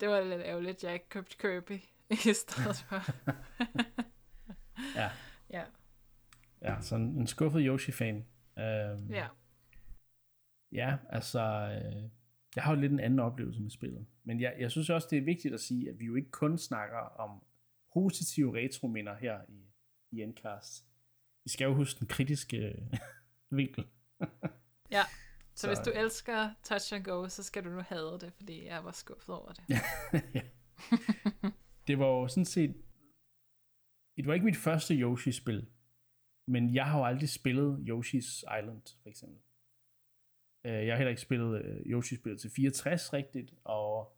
Det 0.01 0.09
var 0.09 0.21
lidt 0.21 0.43
ærgerligt, 0.43 0.77
at 0.77 0.85
jeg 0.85 0.95
ikke 0.95 1.09
købte 1.09 1.37
Kirby 1.37 1.81
i 2.31 2.35
stedet 2.35 2.77
for. 2.77 3.03
ja. 5.01 5.11
Ja. 5.51 5.65
Ja, 6.63 6.81
så 6.81 6.95
en, 6.95 7.03
en 7.03 7.27
skuffet 7.27 7.63
Yoshi-fan. 7.67 8.27
Øhm, 8.59 9.11
ja. 9.11 9.29
Ja, 10.73 10.97
altså... 11.09 11.41
Øh, 11.41 12.11
jeg 12.57 12.65
har 12.65 12.75
jo 12.75 12.81
lidt 12.81 12.93
en 12.93 13.01
anden 13.01 13.19
oplevelse 13.19 13.61
med 13.61 13.71
spillet. 13.71 14.07
Men 14.27 14.41
jeg, 14.41 14.57
jeg 14.59 14.71
synes 14.71 14.91
også, 14.91 15.09
det 15.11 15.19
er 15.19 15.23
vigtigt 15.23 15.55
at 15.55 15.61
sige, 15.61 15.91
at 15.91 16.01
vi 16.01 16.05
jo 16.05 16.15
ikke 16.15 16.31
kun 16.31 16.59
snakker 16.59 16.99
om 16.99 17.43
positive 17.93 18.57
retrominder 18.57 19.15
her 19.15 19.41
i, 19.49 19.67
i 20.11 20.23
Endcast. 20.23 20.87
Vi 21.45 21.51
skal 21.51 21.65
jo 21.65 21.75
huske 21.75 22.01
den 22.01 22.07
kritiske 22.07 22.89
vinkel. 23.51 23.85
ja, 24.97 25.03
så, 25.55 25.61
så 25.61 25.67
hvis 25.67 25.79
du 25.79 25.91
elsker 25.91 26.51
Touch 26.63 26.95
and 26.95 27.05
Go, 27.05 27.29
så 27.29 27.43
skal 27.43 27.65
du 27.65 27.69
nu 27.69 27.81
have 27.81 28.19
det, 28.19 28.33
fordi 28.33 28.67
jeg 28.67 28.85
var 28.85 28.93
skuffet 28.93 29.35
over 29.35 29.53
det. 29.53 29.65
ja. 30.35 30.43
det 31.87 31.99
var 31.99 32.07
jo 32.07 32.29
sådan 32.29 32.45
set... 32.45 32.75
Det 34.17 34.27
var 34.27 34.35
ikke 34.35 34.47
mit 34.47 34.57
første 34.57 34.95
Yoshi-spil. 34.95 35.67
Men 36.49 36.75
jeg 36.75 36.87
har 36.87 36.99
jo 36.99 37.05
aldrig 37.05 37.29
spillet 37.29 37.79
Yoshi's 37.79 38.59
Island, 38.59 39.03
for 39.03 39.09
eksempel. 39.09 39.39
Øh, 40.65 40.87
jeg 40.87 40.93
har 40.93 40.97
heller 40.97 41.11
ikke 41.11 41.23
spillet 41.23 41.65
øh, 41.65 41.81
Yoshi-spillet 41.87 42.41
til 42.41 42.51
64 42.51 43.13
rigtigt, 43.13 43.55
og 43.65 44.16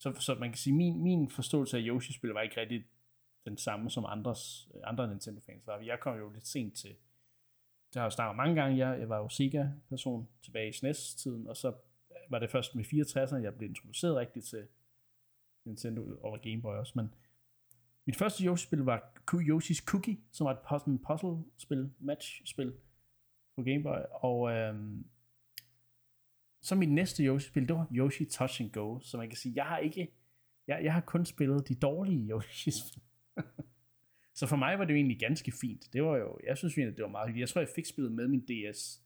så, 0.00 0.12
så 0.20 0.34
man 0.34 0.50
kan 0.50 0.58
sige, 0.58 0.74
min, 0.74 1.02
min 1.02 1.30
forståelse 1.30 1.76
af 1.76 1.82
Yoshi-spil 1.86 2.30
var 2.30 2.40
ikke 2.40 2.60
rigtig 2.60 2.84
den 3.44 3.56
samme 3.56 3.90
som 3.90 4.04
andres, 4.08 4.68
andre 4.84 5.08
Nintendo-fans 5.08 5.66
var. 5.66 5.78
Jeg 5.78 6.00
kom 6.00 6.18
jo 6.18 6.30
lidt 6.30 6.46
sent 6.46 6.74
til, 6.74 6.90
det 7.88 7.96
har 7.96 8.02
jeg 8.02 8.12
snakket 8.12 8.36
mange 8.36 8.54
gange, 8.54 8.88
jeg, 8.88 9.00
jeg 9.00 9.08
var 9.08 9.18
jo 9.18 9.28
Sega-person 9.28 10.28
tilbage 10.42 10.68
i 10.68 10.72
SNES-tiden, 10.72 11.46
og 11.46 11.56
så 11.56 11.72
var 12.30 12.38
det 12.38 12.50
først 12.50 12.74
med 12.74 12.84
64'erne, 12.84 13.36
jeg 13.36 13.54
blev 13.54 13.68
introduceret 13.68 14.16
rigtigt 14.16 14.46
til 14.46 14.66
Nintendo 15.64 16.18
og 16.22 16.40
Game 16.42 16.62
Boy 16.62 16.74
også, 16.74 16.92
men 16.96 17.14
mit 18.06 18.16
første 18.16 18.44
Yoshi-spil 18.44 18.78
var 18.78 19.12
Yoshi's 19.32 19.84
Cookie, 19.84 20.20
som 20.32 20.44
var 20.44 20.52
et 20.52 21.00
puzzle-spil, 21.06 21.92
match-spil 21.98 22.74
på 23.56 23.62
Game 23.62 23.82
Boy, 23.82 23.98
og 24.10 24.50
øhm, 24.52 25.06
så 26.62 26.74
mit 26.74 26.90
næste 26.90 27.22
Yoshi-spil, 27.22 27.68
det 27.68 27.76
var 27.76 27.86
Yoshi 27.92 28.24
Touch 28.24 28.62
and 28.62 28.70
Go, 28.70 29.00
så 29.00 29.16
man 29.16 29.28
kan 29.28 29.36
sige, 29.36 29.52
jeg 29.56 29.64
har 29.64 29.78
ikke, 29.78 30.12
jeg, 30.66 30.84
jeg 30.84 30.92
har 30.92 31.00
kun 31.00 31.24
spillet 31.24 31.68
de 31.68 31.74
dårlige 31.74 32.28
Yoshi-spil. 32.30 33.02
så 34.34 34.46
for 34.46 34.56
mig 34.56 34.78
var 34.78 34.84
det 34.84 34.92
jo 34.92 34.96
egentlig 34.96 35.18
ganske 35.20 35.52
fint. 35.60 35.92
Det 35.92 36.02
var 36.02 36.16
jo, 36.16 36.38
jeg 36.46 36.58
synes 36.58 36.78
egentlig, 36.78 36.96
det 36.96 37.02
var 37.02 37.08
meget 37.10 37.28
hyggeligt. 37.28 37.40
Jeg 37.40 37.48
tror, 37.48 37.60
jeg 37.60 37.68
fik 37.74 37.86
spillet 37.86 38.12
med 38.12 38.28
min 38.28 38.40
DS, 38.40 39.00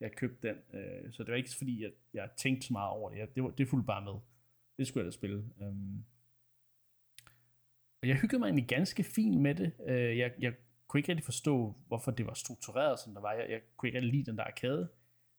da 0.00 0.04
jeg 0.04 0.12
købte 0.16 0.48
den. 0.48 0.56
Øh, 0.80 1.12
så 1.12 1.22
det 1.22 1.30
var 1.30 1.36
ikke 1.36 1.50
fordi, 1.58 1.82
jeg, 1.82 1.90
jeg 2.14 2.30
tænkte 2.36 2.66
så 2.66 2.72
meget 2.72 2.90
over 2.90 3.10
det. 3.10 3.18
Jeg, 3.18 3.34
det, 3.34 3.42
var, 3.42 3.50
det 3.50 3.68
fulgte 3.68 3.86
bare 3.86 4.04
med. 4.04 4.20
Det 4.78 4.86
skulle 4.86 5.04
jeg 5.04 5.12
da 5.12 5.16
spille. 5.16 5.44
Øhm. 5.62 6.04
Og 8.02 8.08
jeg 8.08 8.16
hyggede 8.16 8.38
mig 8.38 8.46
egentlig 8.46 8.68
ganske 8.68 9.04
fint 9.04 9.40
med 9.40 9.54
det. 9.54 9.72
Øh, 9.86 10.18
jeg, 10.18 10.32
jeg 10.38 10.54
kunne 10.86 10.98
ikke 10.98 11.08
rigtig 11.08 11.24
forstå, 11.24 11.74
hvorfor 11.86 12.10
det 12.10 12.26
var 12.26 12.34
struktureret, 12.34 12.98
som 12.98 13.14
der 13.14 13.20
var. 13.20 13.32
Jeg, 13.32 13.50
jeg 13.50 13.60
kunne 13.76 13.88
ikke 13.88 13.98
rigtig 13.98 14.12
lide 14.12 14.30
den 14.30 14.38
der 14.38 14.44
arcade 14.44 14.88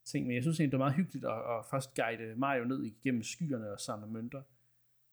ting, 0.06 0.28
men 0.28 0.36
jeg 0.36 0.44
synes 0.44 0.60
egentlig, 0.60 0.72
det 0.72 0.80
var 0.80 0.86
meget 0.86 0.96
hyggeligt 0.96 1.26
at, 1.26 1.32
at 1.32 1.66
først 1.72 1.96
guide 1.96 2.36
Mario 2.36 2.64
ned 2.64 2.84
igennem 2.84 3.24
skyerne 3.24 3.72
og 3.72 3.80
samle 3.80 4.08
mønter. 4.08 4.42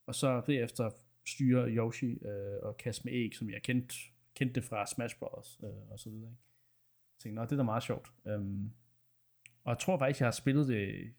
Og 0.06 0.14
så 0.14 0.42
derefter 0.46 0.90
styre 1.26 1.68
Yoshi 1.68 2.12
øh, 2.24 2.58
og 2.62 2.76
kaste 2.76 3.04
med 3.04 3.12
æg, 3.12 3.36
som 3.36 3.50
jeg 3.50 3.62
kendte, 3.62 3.94
kendte 4.34 4.54
det 4.54 4.64
fra 4.64 4.86
Smash 4.86 5.18
Bros. 5.18 5.60
Øh, 5.62 5.90
og 5.90 5.98
så 5.98 6.10
videre. 6.10 6.30
Ikke? 6.30 6.42
Jeg 7.14 7.22
tænkte, 7.22 7.42
det 7.42 7.52
er 7.52 7.56
da 7.56 7.62
meget 7.62 7.82
sjovt. 7.82 8.12
Øhm, 8.26 8.72
og 9.64 9.70
jeg 9.70 9.78
tror 9.78 9.98
faktisk, 9.98 10.20
jeg 10.20 10.26
har 10.26 10.32
spillet 10.32 10.68
det 10.68 11.14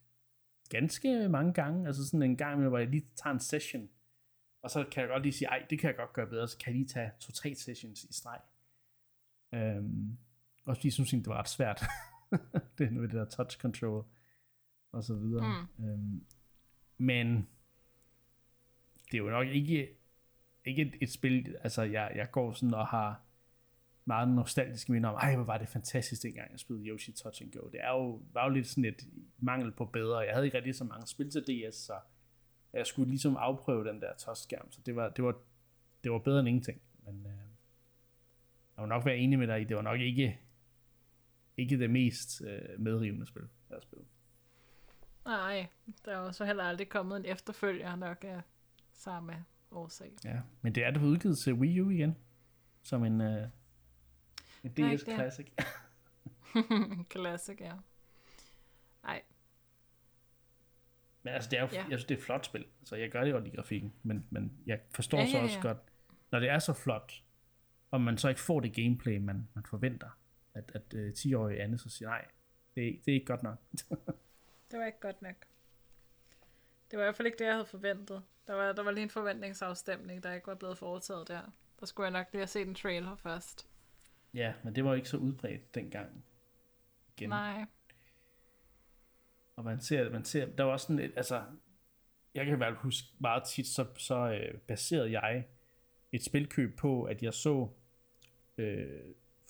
ganske 0.69 1.29
mange 1.29 1.53
gange. 1.53 1.87
Altså 1.87 2.05
sådan 2.05 2.23
en 2.23 2.37
gang, 2.37 2.67
hvor 2.67 2.77
jeg 2.77 2.87
lige 2.87 3.05
tager 3.15 3.33
en 3.33 3.39
session, 3.39 3.89
og 4.61 4.69
så 4.69 4.85
kan 4.91 5.01
jeg 5.01 5.09
godt 5.09 5.23
lige 5.23 5.33
sige, 5.33 5.47
ej, 5.47 5.65
det 5.69 5.79
kan 5.79 5.87
jeg 5.87 5.97
godt 5.97 6.13
gøre 6.13 6.27
bedre, 6.27 6.47
så 6.47 6.57
kan 6.57 6.67
jeg 6.67 6.75
lige 6.75 6.87
tage 6.87 7.11
to-tre 7.19 7.55
sessions 7.55 8.03
i 8.03 8.13
streg. 8.13 8.39
Øhm, 9.53 10.17
og 10.65 10.75
fordi 10.75 10.87
jeg 10.87 10.93
synes 10.93 11.09
det 11.09 11.27
var 11.27 11.39
ret 11.39 11.49
svært. 11.49 11.83
det 12.77 12.87
er 12.87 12.91
med 12.91 13.01
det 13.01 13.11
der 13.11 13.25
touch 13.25 13.59
control 13.59 14.05
og 14.91 15.03
så 15.03 15.15
videre. 15.15 15.67
Mm. 15.77 15.85
Um, 15.85 16.25
men 16.97 17.47
det 19.11 19.13
er 19.13 19.17
jo 19.17 19.29
nok 19.29 19.47
ikke 19.47 19.97
ikke 20.65 20.81
et, 20.81 20.93
et 21.01 21.11
spil, 21.11 21.55
altså 21.63 21.81
jeg, 21.81 22.11
jeg 22.15 22.31
går 22.31 22.51
sådan 22.51 22.73
og 22.73 22.87
har 22.87 23.21
meget 24.05 24.29
nostalgiske 24.29 24.91
minder 24.91 25.09
om, 25.09 25.15
ej, 25.15 25.35
hvor 25.35 25.43
var 25.43 25.57
det 25.57 25.67
fantastisk 25.67 26.23
dengang 26.23 26.51
jeg 26.51 26.59
spillede 26.59 26.87
Yoshi 26.87 27.11
Touch 27.11 27.41
and 27.43 27.51
Go. 27.51 27.69
Det 27.69 27.79
er 27.83 27.91
jo, 27.91 28.21
var 28.33 28.43
jo 28.43 28.53
lidt 28.53 28.67
sådan 28.67 28.85
et 28.85 29.07
mangel 29.37 29.71
på 29.71 29.85
bedre. 29.85 30.19
Jeg 30.19 30.33
havde 30.33 30.45
ikke 30.45 30.57
rigtig 30.57 30.75
så 30.75 30.83
mange 30.83 31.07
spil 31.07 31.31
til 31.31 31.41
DS, 31.41 31.75
så 31.75 31.93
jeg 32.73 32.87
skulle 32.87 33.09
ligesom 33.09 33.35
afprøve 33.35 33.87
den 33.87 34.01
der 34.01 34.13
touchskærm, 34.17 34.71
så 34.71 34.81
det 34.85 34.95
var, 34.95 35.09
det 35.09 35.23
var, 35.23 35.35
det 36.03 36.11
var 36.11 36.19
bedre 36.19 36.39
end 36.39 36.47
ingenting. 36.47 36.81
Men 37.05 37.25
øh, 37.25 37.31
jeg 38.77 38.79
må 38.79 38.85
nok 38.85 39.05
være 39.05 39.17
enig 39.17 39.39
med 39.39 39.47
dig 39.47 39.61
i, 39.61 39.63
det 39.63 39.75
var 39.75 39.81
nok 39.81 39.99
ikke, 39.99 40.39
ikke 41.61 41.79
det 41.79 41.89
mest 41.89 42.41
øh, 42.47 42.79
medrivende 42.79 43.25
spil, 43.25 43.43
jeg 43.69 43.75
har 43.75 43.81
spillet. 43.81 44.07
Nej, 45.25 45.67
der 46.05 46.11
er 46.11 46.19
jo 46.19 46.31
så 46.31 46.45
heller 46.45 46.63
aldrig 46.63 46.89
kommet 46.89 47.17
en 47.17 47.25
efterfølger 47.25 47.95
nok 47.95 48.23
af 48.23 48.41
samme 48.93 49.45
årsag. 49.71 50.11
Ja, 50.23 50.39
men 50.61 50.75
det 50.75 50.85
er 50.85 50.91
det 50.91 51.01
udgivet 51.01 51.37
til 51.37 51.53
Wii 51.53 51.81
U 51.81 51.89
igen, 51.89 52.17
som 52.83 53.05
en, 53.05 53.21
uh, 53.21 53.43
en 54.63 54.71
DS 54.71 54.77
Nej, 54.77 54.97
Classic. 54.97 55.47
Classic, 57.13 57.61
ja. 57.61 57.73
Nej. 59.03 59.21
Men 61.23 61.33
altså, 61.33 61.49
det 61.49 61.59
er 61.59 61.61
jo, 61.61 61.69
ja. 61.71 61.77
jeg 61.77 61.99
synes, 61.99 62.05
det 62.05 62.15
er 62.15 62.19
et 62.19 62.25
flot 62.25 62.45
spil. 62.45 62.65
Så 62.83 62.95
jeg 62.95 63.11
gør 63.11 63.23
det 63.23 63.31
jo 63.31 63.43
i 63.43 63.49
grafikken. 63.49 63.93
Men, 64.03 64.25
men 64.29 64.57
jeg 64.65 64.79
forstår 64.95 65.17
ja, 65.17 65.23
ja, 65.23 65.29
ja. 65.29 65.37
så 65.37 65.43
også 65.43 65.59
godt, 65.61 65.77
når 66.31 66.39
det 66.39 66.49
er 66.49 66.59
så 66.59 66.73
flot, 66.73 67.23
og 67.91 68.01
man 68.01 68.17
så 68.17 68.29
ikke 68.29 68.41
får 68.41 68.59
det 68.59 68.73
gameplay, 68.73 69.17
man, 69.17 69.47
man 69.53 69.65
forventer, 69.65 70.09
at, 70.53 70.71
at 70.73 70.93
øh, 70.93 71.11
10-årige 71.11 71.61
Anne 71.61 71.77
så 71.77 71.89
siger, 71.89 72.09
nej, 72.09 72.25
det, 72.75 73.01
det 73.05 73.11
er 73.11 73.15
ikke 73.15 73.25
godt 73.25 73.43
nok. 73.43 73.57
det 74.71 74.79
var 74.79 74.85
ikke 74.85 74.99
godt 74.99 75.21
nok. 75.21 75.35
Det 76.91 76.97
var 76.97 77.03
i 77.03 77.05
hvert 77.05 77.15
fald 77.15 77.25
ikke 77.25 77.37
det, 77.37 77.45
jeg 77.45 77.53
havde 77.53 77.65
forventet. 77.65 78.23
Der 78.47 78.53
var, 78.53 78.73
der 78.73 78.83
var 78.83 78.91
lige 78.91 79.03
en 79.03 79.09
forventningsafstemning, 79.09 80.23
der 80.23 80.33
ikke 80.33 80.47
var 80.47 80.55
blevet 80.55 80.77
foretaget 80.77 81.27
der. 81.27 81.41
Der 81.79 81.85
skulle 81.85 82.05
jeg 82.05 82.11
nok 82.11 82.27
lige 82.31 82.39
have 82.39 82.47
set 82.47 82.67
en 82.67 82.75
trailer 82.75 83.15
først. 83.15 83.67
Ja, 84.33 84.53
men 84.63 84.75
det 84.75 84.85
var 84.85 84.95
ikke 84.95 85.09
så 85.09 85.17
udbredt 85.17 85.75
dengang. 85.75 86.25
Igen. 87.17 87.29
Nej. 87.29 87.65
Og 89.55 89.63
man 89.63 89.81
ser, 89.81 90.09
man 90.09 90.25
ser, 90.25 90.45
der 90.45 90.63
var 90.63 90.77
sådan 90.77 90.99
et, 90.99 91.13
altså, 91.15 91.43
jeg 92.33 92.45
kan 92.45 92.53
i 92.53 92.57
hvert 92.57 92.73
fald 92.73 92.83
huske 92.83 93.07
meget 93.19 93.43
tit, 93.43 93.67
så, 93.67 93.85
så 93.97 94.15
øh, 94.15 94.57
baserede 94.59 95.11
jeg 95.11 95.47
et 96.11 96.23
spilkøb 96.23 96.77
på, 96.77 97.03
at 97.03 97.23
jeg 97.23 97.33
så 97.33 97.69
øh, 98.57 99.01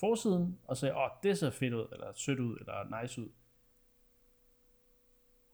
forsiden, 0.02 0.60
og 0.64 0.78
sagde, 0.78 0.96
åh, 0.96 1.10
det 1.24 1.38
ser 1.38 1.50
fedt 1.50 1.74
ud, 1.74 1.88
eller 1.92 2.12
sødt 2.16 2.40
ud, 2.40 2.58
eller 2.60 3.02
nice 3.02 3.22
ud 3.22 3.30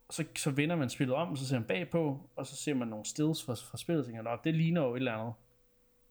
så, 0.10 0.26
så 0.36 0.52
vender 0.52 0.76
man 0.76 0.90
spillet 0.90 1.16
om, 1.16 1.36
så 1.36 1.48
ser 1.48 1.60
man 1.60 1.68
bagpå, 1.68 2.30
og 2.36 2.48
så 2.48 2.56
ser 2.56 2.74
man 2.74 2.88
nogle 2.88 3.06
stills 3.06 3.44
fra, 3.44 3.54
fra 3.54 3.78
spillet, 3.78 4.00
og 4.00 4.06
tænker, 4.06 4.36
det 4.36 4.54
ligner 4.54 4.82
jo 4.82 4.94
et 4.94 4.98
eller 4.98 5.14
andet 5.14 5.34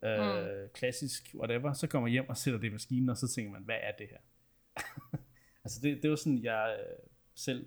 øh, 0.03 0.63
mm. 0.63 0.69
klassisk, 0.75 1.35
whatever. 1.35 1.73
Så 1.73 1.87
kommer 1.87 2.07
man 2.07 2.13
hjem 2.13 2.29
og 2.29 2.37
sætter 2.37 2.61
det 2.61 2.67
i 2.67 2.73
maskinen, 2.73 3.09
og 3.09 3.17
så 3.17 3.29
tænker 3.29 3.53
man, 3.53 3.63
hvad 3.63 3.79
er 3.83 3.93
det 3.99 4.07
her? 4.11 4.19
altså 5.65 5.81
det, 5.83 6.03
det 6.03 6.11
var 6.11 6.17
sådan, 6.17 6.43
jeg 6.43 6.77
øh, 6.81 7.09
selv 7.35 7.67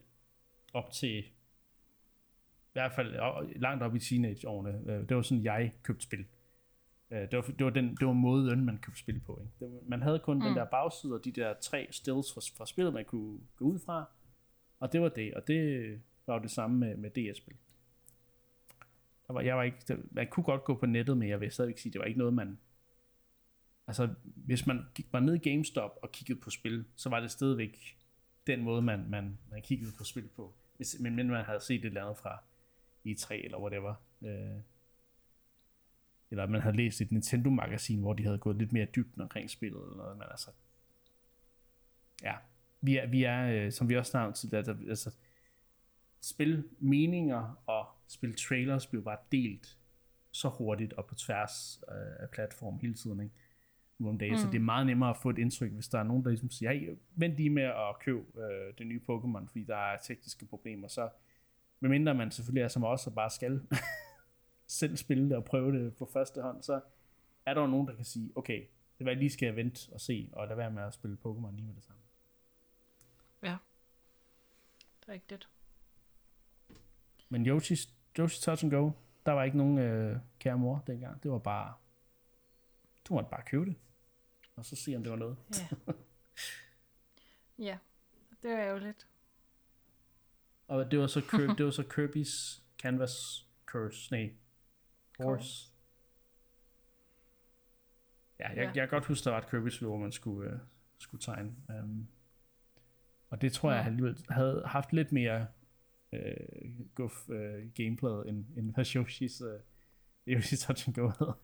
op 0.74 0.92
til, 0.92 1.18
i 1.20 2.74
hvert 2.74 2.92
fald 2.92 3.16
langt 3.60 3.84
op 3.84 3.96
i 3.96 4.00
teenageårene, 4.00 4.92
øh, 4.92 5.10
det 5.10 5.16
var 5.16 5.22
sådan, 5.22 5.44
jeg 5.44 5.74
købte 5.84 6.04
spil. 6.04 6.26
Øh, 7.12 7.22
det, 7.22 7.36
var, 7.36 7.42
det, 7.42 7.66
var 7.66 7.70
den, 7.70 7.96
det 7.96 8.08
var 8.08 8.14
måden, 8.14 8.66
man 8.66 8.78
købte 8.78 9.00
spil 9.00 9.20
på. 9.20 9.42
Ikke? 9.42 9.74
Det 9.74 9.88
man 9.88 10.02
havde 10.02 10.20
kun 10.20 10.38
mm. 10.38 10.44
den 10.44 10.56
der 10.56 10.66
bagside 10.66 11.14
og 11.14 11.26
de 11.26 11.32
der 11.32 11.54
tre 11.62 11.88
stills 11.92 12.34
fra, 12.34 12.42
fra 12.58 12.66
spillet, 12.66 12.94
man 12.94 13.06
kunne 13.06 13.40
gå 13.56 13.66
ud 13.66 13.80
fra. 13.80 14.06
Og 14.80 14.94
det 14.94 15.02
var 15.02 15.10
det, 15.10 15.34
og 15.34 15.48
det, 15.48 16.02
var 16.28 16.36
jo 16.36 16.42
det 16.42 16.52
samme 16.52 16.78
med, 16.78 16.98
med 16.98 17.10
DS-spil. 17.10 17.56
Der 19.28 19.34
var, 19.34 19.42
jeg 19.42 19.58
var 19.58 19.64
ikke, 19.64 19.78
der, 19.88 19.98
man 20.12 20.28
kunne 20.28 20.44
godt 20.44 20.64
gå 20.64 20.76
på 20.76 20.86
nettet, 20.86 21.18
men 21.18 21.30
jeg 21.30 21.40
vil 21.42 21.52
stadigvæk 21.52 21.78
sige, 21.78 21.94
det 21.94 22.00
var 22.00 22.06
ikke 22.06 22.20
noget, 22.20 22.34
man... 22.34 22.60
Altså, 23.88 24.10
hvis 24.24 24.68
man 24.68 24.86
gik 24.96 25.14
var 25.14 25.20
ned 25.20 25.36
i 25.36 25.50
GameStop 25.50 26.00
og 26.02 26.12
kiggede 26.12 26.40
på 26.40 26.50
spil, 26.50 26.86
så 26.96 27.10
var 27.10 27.20
det 27.20 27.32
stadigvæk 27.32 27.98
den 28.48 28.64
måde, 28.64 28.82
man, 28.82 29.10
man, 29.10 29.40
man 29.52 29.62
kiggede 29.62 29.92
på 29.98 30.04
spil 30.04 30.28
på. 30.36 30.54
Hvis, 30.78 30.98
men, 31.00 31.16
men 31.16 31.28
man 31.28 31.46
havde 31.46 31.60
set 31.60 31.80
et 31.80 31.86
eller 31.86 32.02
andet 32.02 32.18
fra 32.18 32.44
E3 33.08 33.34
eller 33.34 33.58
whatever. 33.58 33.94
Øh, 34.22 34.62
eller 36.32 36.46
man 36.46 36.62
havde 36.62 36.76
læst 36.76 37.02
et 37.02 37.12
Nintendo-magasin, 37.12 38.00
hvor 38.00 38.14
de 38.14 38.24
havde 38.24 38.38
gået 38.38 38.58
lidt 38.58 38.74
mere 38.74 38.86
dybt 38.86 39.20
omkring 39.20 39.50
spillet, 39.50 39.82
eller 39.84 39.98
noget, 39.98 40.18
men 40.18 40.28
altså, 40.32 40.50
ja, 42.24 42.34
vi 42.82 42.98
er, 42.98 43.08
vi 43.08 43.24
er 43.24 43.66
øh, 43.66 43.72
som 43.72 43.90
vi 43.90 43.98
også 43.98 44.12
snakkede 44.12 44.38
til, 44.38 44.56
altså, 44.56 44.76
altså 44.90 45.16
spil 46.22 46.64
meninger 46.80 47.62
og 47.68 47.88
spil 48.08 48.36
trailers 48.36 48.88
blev 48.88 49.04
bare 49.04 49.18
delt 49.32 49.78
så 50.32 50.50
hurtigt 50.50 50.94
og 50.94 51.06
på 51.06 51.16
tværs 51.16 51.82
øh, 51.92 52.24
af 52.24 52.30
platform 52.30 52.80
hele 52.80 52.94
tiden, 52.94 53.20
ikke? 53.20 53.36
Nu 54.00 54.10
om 54.10 54.18
dagen. 54.18 54.34
Mm. 54.34 54.38
Så 54.38 54.48
det 54.48 54.56
er 54.56 54.60
meget 54.60 54.86
nemmere 54.86 55.10
at 55.10 55.18
få 55.18 55.30
et 55.30 55.38
indtryk, 55.38 55.72
hvis 55.72 55.88
der 55.88 56.00
er 56.00 56.04
nogen, 56.04 56.24
der 56.24 56.30
ligesom 56.30 56.50
siger, 56.50 56.72
hey, 56.72 56.90
vent 57.16 57.36
lige 57.36 57.50
med 57.50 57.64
at 57.64 58.00
købe 58.00 58.20
øh, 58.20 58.74
det 58.78 58.88
nye 58.88 59.02
Pokémon, 59.10 59.48
fordi 59.48 59.64
der 59.64 59.76
er 59.76 59.98
tekniske 59.98 60.46
problemer. 60.46 60.88
Så 60.88 61.10
medmindre 61.80 62.14
man 62.14 62.32
selvfølgelig 62.32 62.64
er 62.64 62.68
som 62.68 62.84
os 62.84 63.08
og 63.08 63.14
bare 63.14 63.30
skal 63.30 63.62
selv 64.70 64.98
spille 64.98 65.30
det 65.30 65.38
og 65.38 65.46
prøve 65.46 65.84
det 65.84 65.96
på 65.96 66.06
første 66.06 66.42
hånd, 66.42 66.64
så 66.64 66.82
er 67.46 67.54
der 67.54 67.62
jo 67.62 67.68
nogen, 67.68 67.88
der 67.88 67.96
kan 67.96 68.06
sige, 68.06 68.32
okay, 68.36 68.66
det 68.98 69.06
var 69.06 69.14
lige 69.14 69.30
skal 69.30 69.46
jeg 69.46 69.56
vente 69.56 69.94
og 69.94 70.02
se, 70.02 70.30
og 70.34 70.48
lade 70.48 70.58
være 70.58 70.72
med 70.72 70.84
at 70.84 70.94
spille 70.94 71.18
Pokémon 71.26 71.52
lige 71.52 71.66
med 71.66 71.76
det 71.76 71.84
samme. 71.84 72.02
Ja, 73.44 73.58
det 75.00 75.08
er 75.08 75.14
rigtigt. 75.14 75.50
Men 77.30 77.48
Yoshi's, 77.48 77.90
Yoshi's 78.20 78.44
Touch 78.44 78.64
and 78.64 78.72
Go, 78.72 78.92
der 79.26 79.32
var 79.32 79.44
ikke 79.44 79.58
nogen 79.58 79.78
øh, 79.78 80.18
kære 80.40 80.58
mor 80.58 80.84
dengang. 80.88 81.24
Det 81.24 81.32
var 81.32 81.40
bare, 81.40 81.74
du 83.08 83.14
måtte 83.14 83.30
bare 83.30 83.44
købe 83.46 83.66
det. 83.66 83.76
Og 84.56 84.66
så 84.66 84.76
se, 84.76 84.96
om 84.96 85.04
det 85.04 85.12
var 85.12 85.18
noget. 85.18 85.38
Ja, 85.60 85.94
ja 87.68 87.78
det 88.42 88.52
var 88.52 88.80
lidt. 88.80 89.08
Og 90.68 90.92
det 90.92 91.00
var 91.00 91.08
så, 91.08 91.22
Kirby, 91.22 91.54
det 91.58 91.66
var 91.66 91.72
så 91.72 91.82
Kirby's 91.82 92.62
Canvas 92.78 93.46
Curse, 93.66 94.12
nej, 94.12 94.34
Horse. 95.24 95.72
Ja, 98.40 98.50
jeg, 98.50 98.58
ja. 98.58 98.64
jeg 98.64 98.74
kan 98.74 98.90
godt 98.90 99.06
huske, 99.06 99.26
der 99.26 99.32
var 99.32 99.38
et 99.38 99.46
Kirby's 99.46 99.86
hvor 99.86 99.98
man 99.98 100.12
skulle, 100.12 100.54
uh, 100.54 100.60
skulle 100.98 101.22
tegne. 101.22 101.56
Um, 101.70 102.08
og 103.30 103.42
det 103.42 103.54
tror 103.54 103.72
jeg, 103.72 103.84
han 103.84 103.94
alligevel 103.94 104.26
havde 104.30 104.64
haft 104.66 104.94
lidt 104.94 105.12
mere 105.12 105.48
øh, 106.14 106.86
guf 106.96 107.30
øh, 107.30 107.72
gameplay, 107.76 108.30
end, 108.30 108.46
end 108.58 108.74
hvad 108.74 108.86
Yoshi's, 108.86 109.46
øh, 109.46 109.60
Yoshi's 110.38 110.66
Touch 110.66 110.88
and 110.88 110.96
Go 110.96 111.08
havde. 111.08 111.36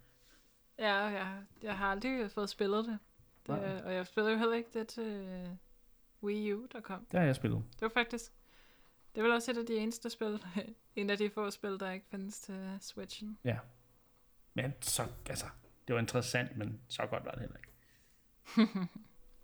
Ja, 0.80 0.96
jeg, 0.96 1.44
jeg 1.64 1.78
har 1.78 1.88
aldrig 1.88 2.32
fået 2.32 2.50
spillet 2.50 2.86
det. 2.86 3.00
det 3.48 3.56
Nej. 3.56 3.82
og 3.86 3.94
jeg 3.94 4.08
spillede 4.08 4.34
jo 4.34 4.40
heller 4.40 4.56
ikke 4.56 4.80
det 4.80 4.88
til 4.88 5.04
øh, 5.04 5.50
Wii 6.24 6.54
U, 6.54 6.68
der 6.72 6.82
kom. 6.82 7.06
Det 7.12 7.20
har 7.20 7.26
jeg 7.26 7.36
spillet. 7.36 7.64
Det 7.74 7.82
var 7.82 7.92
faktisk... 7.94 8.34
Det 9.16 9.24
var 9.24 9.34
også 9.34 9.52
et 9.52 9.58
af 9.58 9.66
de 9.66 9.78
eneste 9.78 10.10
spil, 10.10 10.44
en 10.96 11.10
af 11.10 11.18
de 11.18 11.30
få 11.30 11.50
spil, 11.52 11.80
der 11.80 11.92
ikke 11.92 12.06
findes 12.12 12.40
til 12.42 12.78
Switchen. 12.82 13.38
Ja. 13.44 13.58
Men 14.54 14.74
så, 14.82 15.04
altså, 15.30 15.46
det 15.88 15.94
var 15.96 16.02
interessant, 16.02 16.58
men 16.58 16.82
så 16.88 17.06
godt 17.06 17.26
var 17.26 17.32
det 17.32 17.40
heller 17.40 17.58
ikke. 17.58 17.72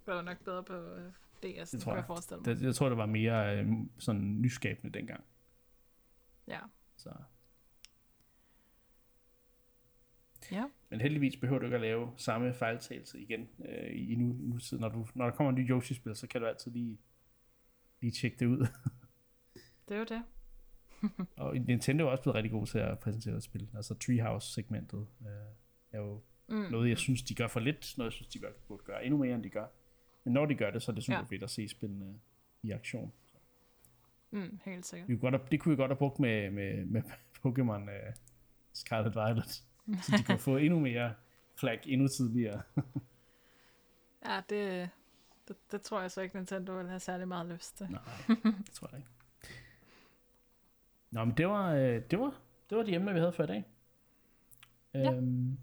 Det 0.06 0.14
var 0.14 0.22
nok 0.22 0.40
bedre 0.44 0.64
på 0.64 0.74
øh, 0.74 1.12
DS, 1.44 1.70
Det 1.72 1.82
tror 1.82 1.92
jeg. 1.92 1.98
jeg 1.98 2.06
forestille 2.06 2.42
mig. 2.46 2.56
Det, 2.56 2.62
jeg 2.62 2.76
tror, 2.76 2.90
det 2.90 2.98
var 2.98 3.06
mere 3.06 3.58
øh, 3.58 3.68
sådan 4.00 4.42
nyskabende 4.42 5.00
dengang. 5.00 5.24
Ja. 6.48 6.60
Så. 6.98 7.10
ja. 10.52 10.66
Men 10.90 11.02
heldigvis 11.02 11.38
behøver 11.38 11.60
du 11.60 11.66
ikke 11.66 11.76
at 11.76 11.82
lave 11.82 12.12
samme 12.18 12.54
fejltagelse 12.54 13.20
igen 13.20 13.50
øh, 13.66 14.10
i 14.10 14.16
nu, 14.16 14.26
nu 14.40 14.58
tid. 14.58 14.80
Når, 14.80 14.90
du, 14.90 15.08
når 15.16 15.26
der 15.26 15.36
kommer 15.36 15.50
en 15.50 15.56
ny 15.56 15.70
Yoshi-spil, 15.70 16.16
så 16.16 16.28
kan 16.28 16.42
du 16.42 16.48
altid 16.48 16.72
lige, 16.72 16.98
lige 18.02 18.12
tjekke 18.12 18.38
det 18.40 18.46
ud. 18.46 18.68
Det 19.92 19.98
er 19.98 20.00
jo 20.00 20.06
det. 20.06 20.24
og 21.38 21.56
Nintendo 21.58 22.06
er 22.06 22.10
også 22.12 22.24
blevet 22.24 22.36
rigtig 22.36 22.52
god 22.52 22.68
til 22.68 22.80
at 22.80 23.00
præsentere 23.00 23.36
et 23.36 23.44
spil. 23.44 23.70
Altså 23.76 23.96
Treehouse-segmentet 23.96 25.08
øh, 25.22 25.28
er 25.92 26.00
jo 26.00 26.22
Mm. 26.48 26.58
noget, 26.72 26.90
jeg 26.90 26.98
synes, 26.98 27.22
de 27.24 27.36
gør 27.36 27.48
for 27.48 27.60
lidt. 27.60 27.94
Noget, 27.98 28.10
jeg 28.12 28.14
synes, 28.14 28.28
de 28.28 28.40
gør, 28.40 28.52
burde 28.68 28.84
gøre 28.84 29.06
endnu 29.06 29.18
mere, 29.18 29.36
end 29.36 29.44
de 29.44 29.50
gør. 29.50 29.66
Men 30.24 30.34
når 30.34 30.46
de 30.46 30.56
gør 30.56 30.72
det, 30.72 30.84
så 30.84 30.92
er 30.92 30.96
det 30.96 31.04
super 31.04 31.18
Ja. 31.18 31.24
fedt 31.24 31.44
at 31.44 31.50
se 31.50 31.68
spillene 31.68 32.20
i 32.64 32.72
aktion. 32.72 33.14
Mm, 34.32 34.60
helt 34.66 34.86
sikkert. 34.86 35.10
Vi 35.10 35.18
godt 35.18 35.34
have, 35.36 35.48
det 35.52 35.60
kunne 35.60 35.76
vi 35.76 35.82
godt 35.82 35.90
have 35.92 35.98
brugt 35.98 36.20
med, 36.20 36.52
med, 36.52 36.86
med 36.86 37.02
Pokémon 37.46 37.82
uh, 37.82 38.14
Scarlet 38.74 39.16
Violet. 39.16 39.64
Så 40.04 40.16
de 40.18 40.24
kunne 40.24 40.40
få 40.40 40.58
endnu 40.58 40.80
mere 40.80 41.14
flag 41.56 41.80
endnu 41.86 42.08
tidligere. 42.08 42.62
Ja, 44.26 44.42
det, 44.50 44.90
det, 45.48 45.56
det 45.72 45.82
tror 45.82 46.02
jeg 46.02 46.12
så 46.12 46.22
ikke, 46.22 46.36
Nintendo 46.36 46.74
vil 46.78 46.88
have 46.88 47.00
særlig 47.00 47.28
meget 47.28 47.46
lyst 47.48 47.78
til. 47.78 47.88
Nej, 47.92 48.02
det 48.44 48.72
tror 48.74 48.88
jeg 48.92 49.00
ikke. 49.00 49.10
Nå, 51.12 51.26
men 51.26 51.38
det 51.38 51.48
var, 51.48 51.74
øh, 51.74 52.02
det 52.12 52.20
var, 52.20 52.42
det 52.70 52.78
var 52.78 52.84
de 52.84 52.96
emner, 52.96 53.14
vi 53.14 53.20
havde 53.20 53.32
for 53.32 53.44
i 53.44 53.48
dag. 53.48 53.64
Ja. 54.94 55.14
Øhm, 55.14 55.58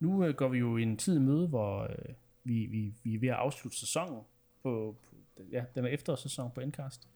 nu 0.00 0.24
øh, 0.24 0.34
går 0.34 0.48
vi 0.48 0.58
jo 0.58 0.76
i 0.76 0.82
en 0.82 0.96
tid 0.96 1.16
i 1.16 1.20
møde, 1.20 1.48
hvor 1.48 1.82
øh, 1.82 2.14
vi, 2.44 2.66
vi, 2.66 2.94
vi 3.02 3.14
er 3.14 3.18
ved 3.18 3.28
at 3.28 3.34
afslutte 3.34 3.78
sæsonen 3.78 4.22
på, 4.62 4.96
på 5.36 5.42
ja, 5.52 5.64
den 5.74 5.84
er 5.84 5.88
efterårssæson 5.88 6.50
på 6.54 6.60
Endcast. 6.60 7.08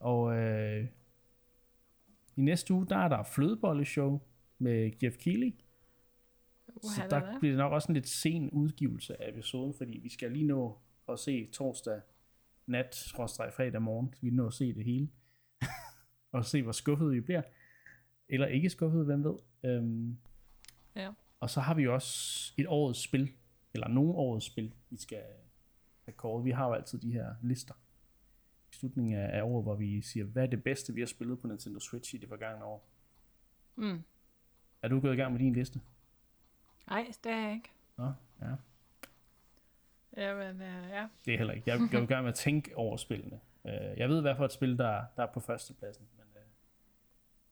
Og 0.00 0.36
øh, 0.36 0.86
i 2.36 2.40
næste 2.40 2.74
uge, 2.74 2.86
der 2.86 2.96
er 2.96 3.08
der 3.08 3.22
flødebolleshow 3.22 4.20
med 4.58 4.90
Jeff 5.02 5.16
Keighley. 5.16 5.54
Uha, 6.68 6.94
Så 6.94 7.06
der 7.10 7.16
er 7.16 7.30
det. 7.30 7.40
bliver 7.40 7.52
det 7.52 7.58
nok 7.58 7.72
også 7.72 7.88
en 7.88 7.94
lidt 7.94 8.08
sen 8.08 8.50
udgivelse 8.50 9.22
af 9.22 9.28
episoden, 9.28 9.74
fordi 9.74 9.98
vi 9.98 10.08
skal 10.08 10.32
lige 10.32 10.46
nå 10.46 10.78
at 11.08 11.18
se 11.18 11.46
torsdag 11.52 12.00
nat, 12.66 13.12
fredag 13.16 13.82
morgen, 13.82 14.14
så 14.14 14.20
vi 14.22 14.30
når 14.30 14.46
at 14.46 14.52
se 14.54 14.74
det 14.74 14.84
hele. 14.84 15.08
Og 16.32 16.44
se, 16.44 16.62
hvor 16.62 16.72
skuffet 16.72 17.10
vi 17.12 17.20
bliver. 17.20 17.42
Eller 18.28 18.46
ikke 18.46 18.70
skuffet, 18.70 19.04
hvem 19.04 19.24
ved. 19.24 19.34
Øhm, 19.64 20.18
Ja. 20.96 21.10
og 21.40 21.50
så 21.50 21.60
har 21.60 21.74
vi 21.74 21.88
også 21.88 22.52
et 22.56 22.66
årets 22.68 23.00
spil, 23.02 23.32
eller 23.74 23.88
nogle 23.88 24.12
årets 24.14 24.46
spil, 24.46 24.74
vi 24.90 24.96
skal 24.96 25.22
have 26.04 26.12
kåret. 26.16 26.44
Vi 26.44 26.50
har 26.50 26.66
jo 26.66 26.72
altid 26.72 26.98
de 26.98 27.12
her 27.12 27.34
lister 27.42 27.74
i 28.72 28.74
slutningen 28.74 29.14
af 29.18 29.42
året, 29.42 29.64
hvor 29.64 29.74
vi 29.74 30.02
siger, 30.02 30.24
hvad 30.24 30.42
er 30.42 30.46
det 30.46 30.64
bedste, 30.64 30.94
vi 30.94 31.00
har 31.00 31.06
spillet 31.06 31.40
på 31.40 31.46
Nintendo 31.46 31.80
Switch 31.80 32.14
i 32.14 32.18
det 32.18 32.28
forgangne 32.28 32.64
år. 32.64 32.88
Mm. 33.76 34.02
Er 34.82 34.88
du 34.88 35.00
gået 35.00 35.12
i 35.12 35.16
gang 35.16 35.32
med 35.32 35.40
din 35.40 35.52
liste? 35.52 35.80
Nej, 36.88 37.06
det 37.24 37.32
er 37.32 37.36
jeg 37.46 37.52
ikke. 37.54 37.70
Nå, 37.96 38.12
ja. 38.42 38.54
Jamen, 40.16 40.56
uh, 40.56 40.88
ja. 40.90 41.08
Det 41.24 41.34
er 41.34 41.38
heller 41.38 41.54
ikke. 41.54 41.70
Jeg 41.70 41.80
jeg 41.92 41.98
er 41.98 42.02
i 42.02 42.06
gang 42.06 42.22
med 42.24 42.28
at 42.32 42.34
tænke 42.38 42.76
over 42.76 42.96
spillene. 42.96 43.40
Øh, 43.66 43.98
Jeg 43.98 44.08
ved 44.08 44.20
hvad 44.20 44.36
for 44.36 44.44
et 44.44 44.52
spil, 44.52 44.78
der, 44.78 45.04
der 45.16 45.22
er 45.22 45.32
på 45.32 45.40
førstepladsen, 45.40 46.06
øh, 46.18 46.21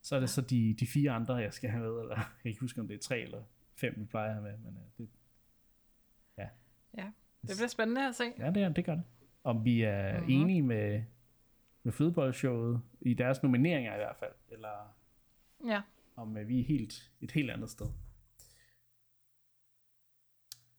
så 0.03 0.17
er 0.17 0.21
det 0.21 0.31
så 0.31 0.41
de, 0.41 0.75
de 0.81 0.87
fire 0.87 1.11
andre, 1.11 1.35
jeg 1.35 1.53
skal 1.53 1.71
have 1.71 1.83
med, 1.83 2.01
eller 2.01 2.17
jeg 2.17 2.27
kan 2.43 2.49
ikke 2.49 2.61
huske, 2.61 2.81
om 2.81 2.89
det 2.89 2.95
er 2.95 2.99
tre 2.99 3.21
eller 3.21 3.43
fem, 3.75 3.95
vi 3.97 4.05
plejer 4.05 4.29
at 4.29 4.35
have 4.35 4.43
med, 4.43 4.59
men 4.59 4.77
øh, 4.77 4.83
det, 4.99 5.09
Det 7.43 7.57
bliver 7.57 7.69
spændende 7.69 8.09
at 8.09 8.15
se. 8.15 8.25
ja, 8.39 8.51
det, 8.51 8.63
er, 8.63 8.69
det 8.69 8.85
gør 8.85 8.95
det. 8.95 9.05
Om 9.45 9.65
vi 9.65 9.83
er 9.83 10.13
Mhm. 10.13 10.21
mm-hmm. 10.21 10.41
enige 10.43 10.63
med, 10.63 11.03
med 11.83 11.93
flødeboldshowet, 11.93 12.83
i 13.01 13.15
deres 13.15 13.43
nomineringer 13.43 13.95
i 13.95 13.97
hvert 13.97 14.17
fald, 14.17 14.33
eller 14.49 14.97
Ja. 15.67 15.83
om 16.17 16.37
øh, 16.37 16.49
vi 16.49 16.61
er 16.61 16.65
helt, 16.65 17.11
et 17.21 17.31
helt 17.31 17.51
andet 17.51 17.71
sted. 17.71 17.87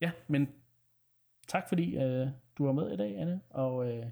Ja, 0.01 0.11
men 0.27 0.49
tak 1.47 1.63
fordi 1.69 1.95
øh, 1.97 2.27
du 2.57 2.65
var 2.65 2.71
med 2.71 2.93
i 2.93 2.97
dag, 2.97 3.17
Anne, 3.17 3.41
og 3.49 3.91
øh, 3.97 4.05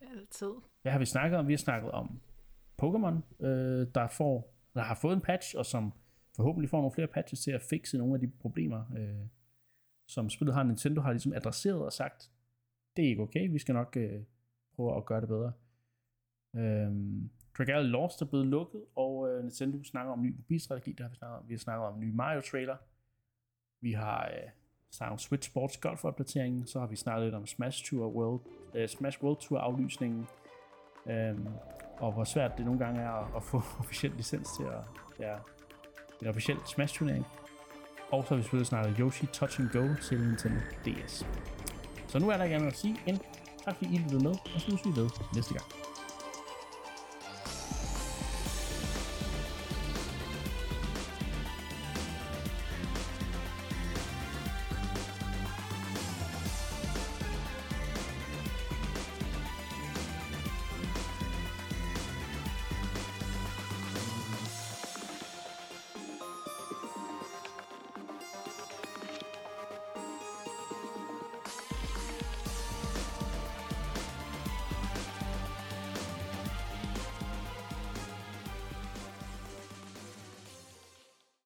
Altid. 0.00 0.52
Hvad 0.82 0.92
har 0.92 0.98
vi 0.98 1.04
snakket 1.06 1.38
om? 1.38 1.46
Vi 1.48 1.52
har 1.52 1.58
snakket 1.58 1.90
om 1.90 2.20
Pokémon, 2.82 3.44
øh, 3.46 3.86
der, 3.94 4.08
får, 4.08 4.54
der 4.74 4.82
har 4.82 4.94
fået 4.94 5.14
en 5.14 5.20
patch, 5.20 5.54
og 5.58 5.66
som 5.66 5.92
forhåbentlig 6.36 6.70
får 6.70 6.78
nogle 6.78 6.94
flere 6.94 7.06
patches 7.06 7.40
til 7.40 7.50
at 7.50 7.62
fikse 7.62 7.98
nogle 7.98 8.14
af 8.14 8.20
de 8.20 8.26
problemer, 8.26 8.84
øh, 8.96 9.26
som 10.08 10.30
spillet 10.30 10.54
har. 10.54 10.62
Nintendo 10.62 11.00
har 11.00 11.12
ligesom 11.12 11.32
adresseret 11.32 11.84
og 11.84 11.92
sagt, 11.92 12.30
det 12.96 13.04
er 13.04 13.08
ikke 13.08 13.22
okay, 13.22 13.50
vi 13.50 13.58
skal 13.58 13.74
nok 13.74 13.96
øh, 13.96 14.22
prøve 14.76 14.96
at 14.96 15.04
gøre 15.04 15.20
det 15.20 15.28
bedre. 15.28 15.52
Øh, 16.56 16.92
Drag 17.58 17.84
Lost 17.84 18.22
er 18.22 18.26
blevet 18.26 18.46
lukket, 18.46 18.80
og 18.96 19.28
øh, 19.30 19.42
Nintendo 19.42 19.82
snakker 19.82 20.12
om 20.12 20.22
ny 20.22 20.36
mobilstrategi, 20.36 20.92
der 20.92 21.04
har 21.04 21.10
vi 21.10 21.16
snakket 21.16 21.38
om. 21.38 21.48
Vi 21.48 21.54
har 21.54 21.58
snakket 21.58 21.86
om 21.86 21.94
en 21.94 22.00
ny 22.00 22.14
Mario-trailer. 22.14 22.76
Vi 23.80 23.92
har 23.92 24.26
øh, 24.26 24.50
snakket 24.90 25.12
om 25.12 25.18
Switch 25.18 25.50
Sports 25.50 25.78
Golf-opdateringen. 25.78 26.66
Så 26.66 26.80
har 26.80 26.86
vi 26.86 26.96
snakket 26.96 27.26
lidt 27.26 27.34
om 27.34 27.46
Smash 27.46 27.84
Tour 27.84 28.08
World, 28.08 28.40
øh, 28.74 28.88
Smash 28.88 29.22
World 29.22 29.40
Tour 29.40 29.58
aflysningen. 29.58 30.26
Øhm, 31.06 31.48
og 31.98 32.12
hvor 32.12 32.24
svært 32.24 32.56
det 32.56 32.64
nogle 32.64 32.80
gange 32.80 33.00
er 33.00 33.10
at, 33.10 33.26
at 33.36 33.42
få 33.42 33.62
officiel 33.80 34.12
licens 34.16 34.48
til 34.56 34.62
at 34.62 34.84
være 35.18 35.38
en 36.22 36.28
officiel 36.28 36.58
Smash-turnering. 36.66 37.26
Og 38.10 38.22
så 38.22 38.28
har 38.28 38.36
vi 38.36 38.42
selvfølgelig 38.42 38.66
snakket 38.66 38.96
Yoshi 38.98 39.26
Touch 39.26 39.60
and 39.60 39.68
Go 39.68 39.94
til 40.02 40.20
Nintendo 40.20 40.60
DS. 40.84 41.26
Så 42.08 42.18
nu 42.18 42.30
er 42.30 42.36
der 42.36 42.44
ikke 42.44 42.56
andet 42.56 42.68
at 42.68 42.76
sige 42.76 43.00
end 43.06 43.18
tak 43.64 43.76
fordi 43.76 43.94
I 43.94 43.98
lyttede 43.98 44.24
med, 44.24 44.30
og 44.30 44.60
så 44.60 44.60
ses 44.60 44.80
vi 44.84 45.00
ved 45.00 45.10
næste 45.34 45.54
gang. 45.54 45.66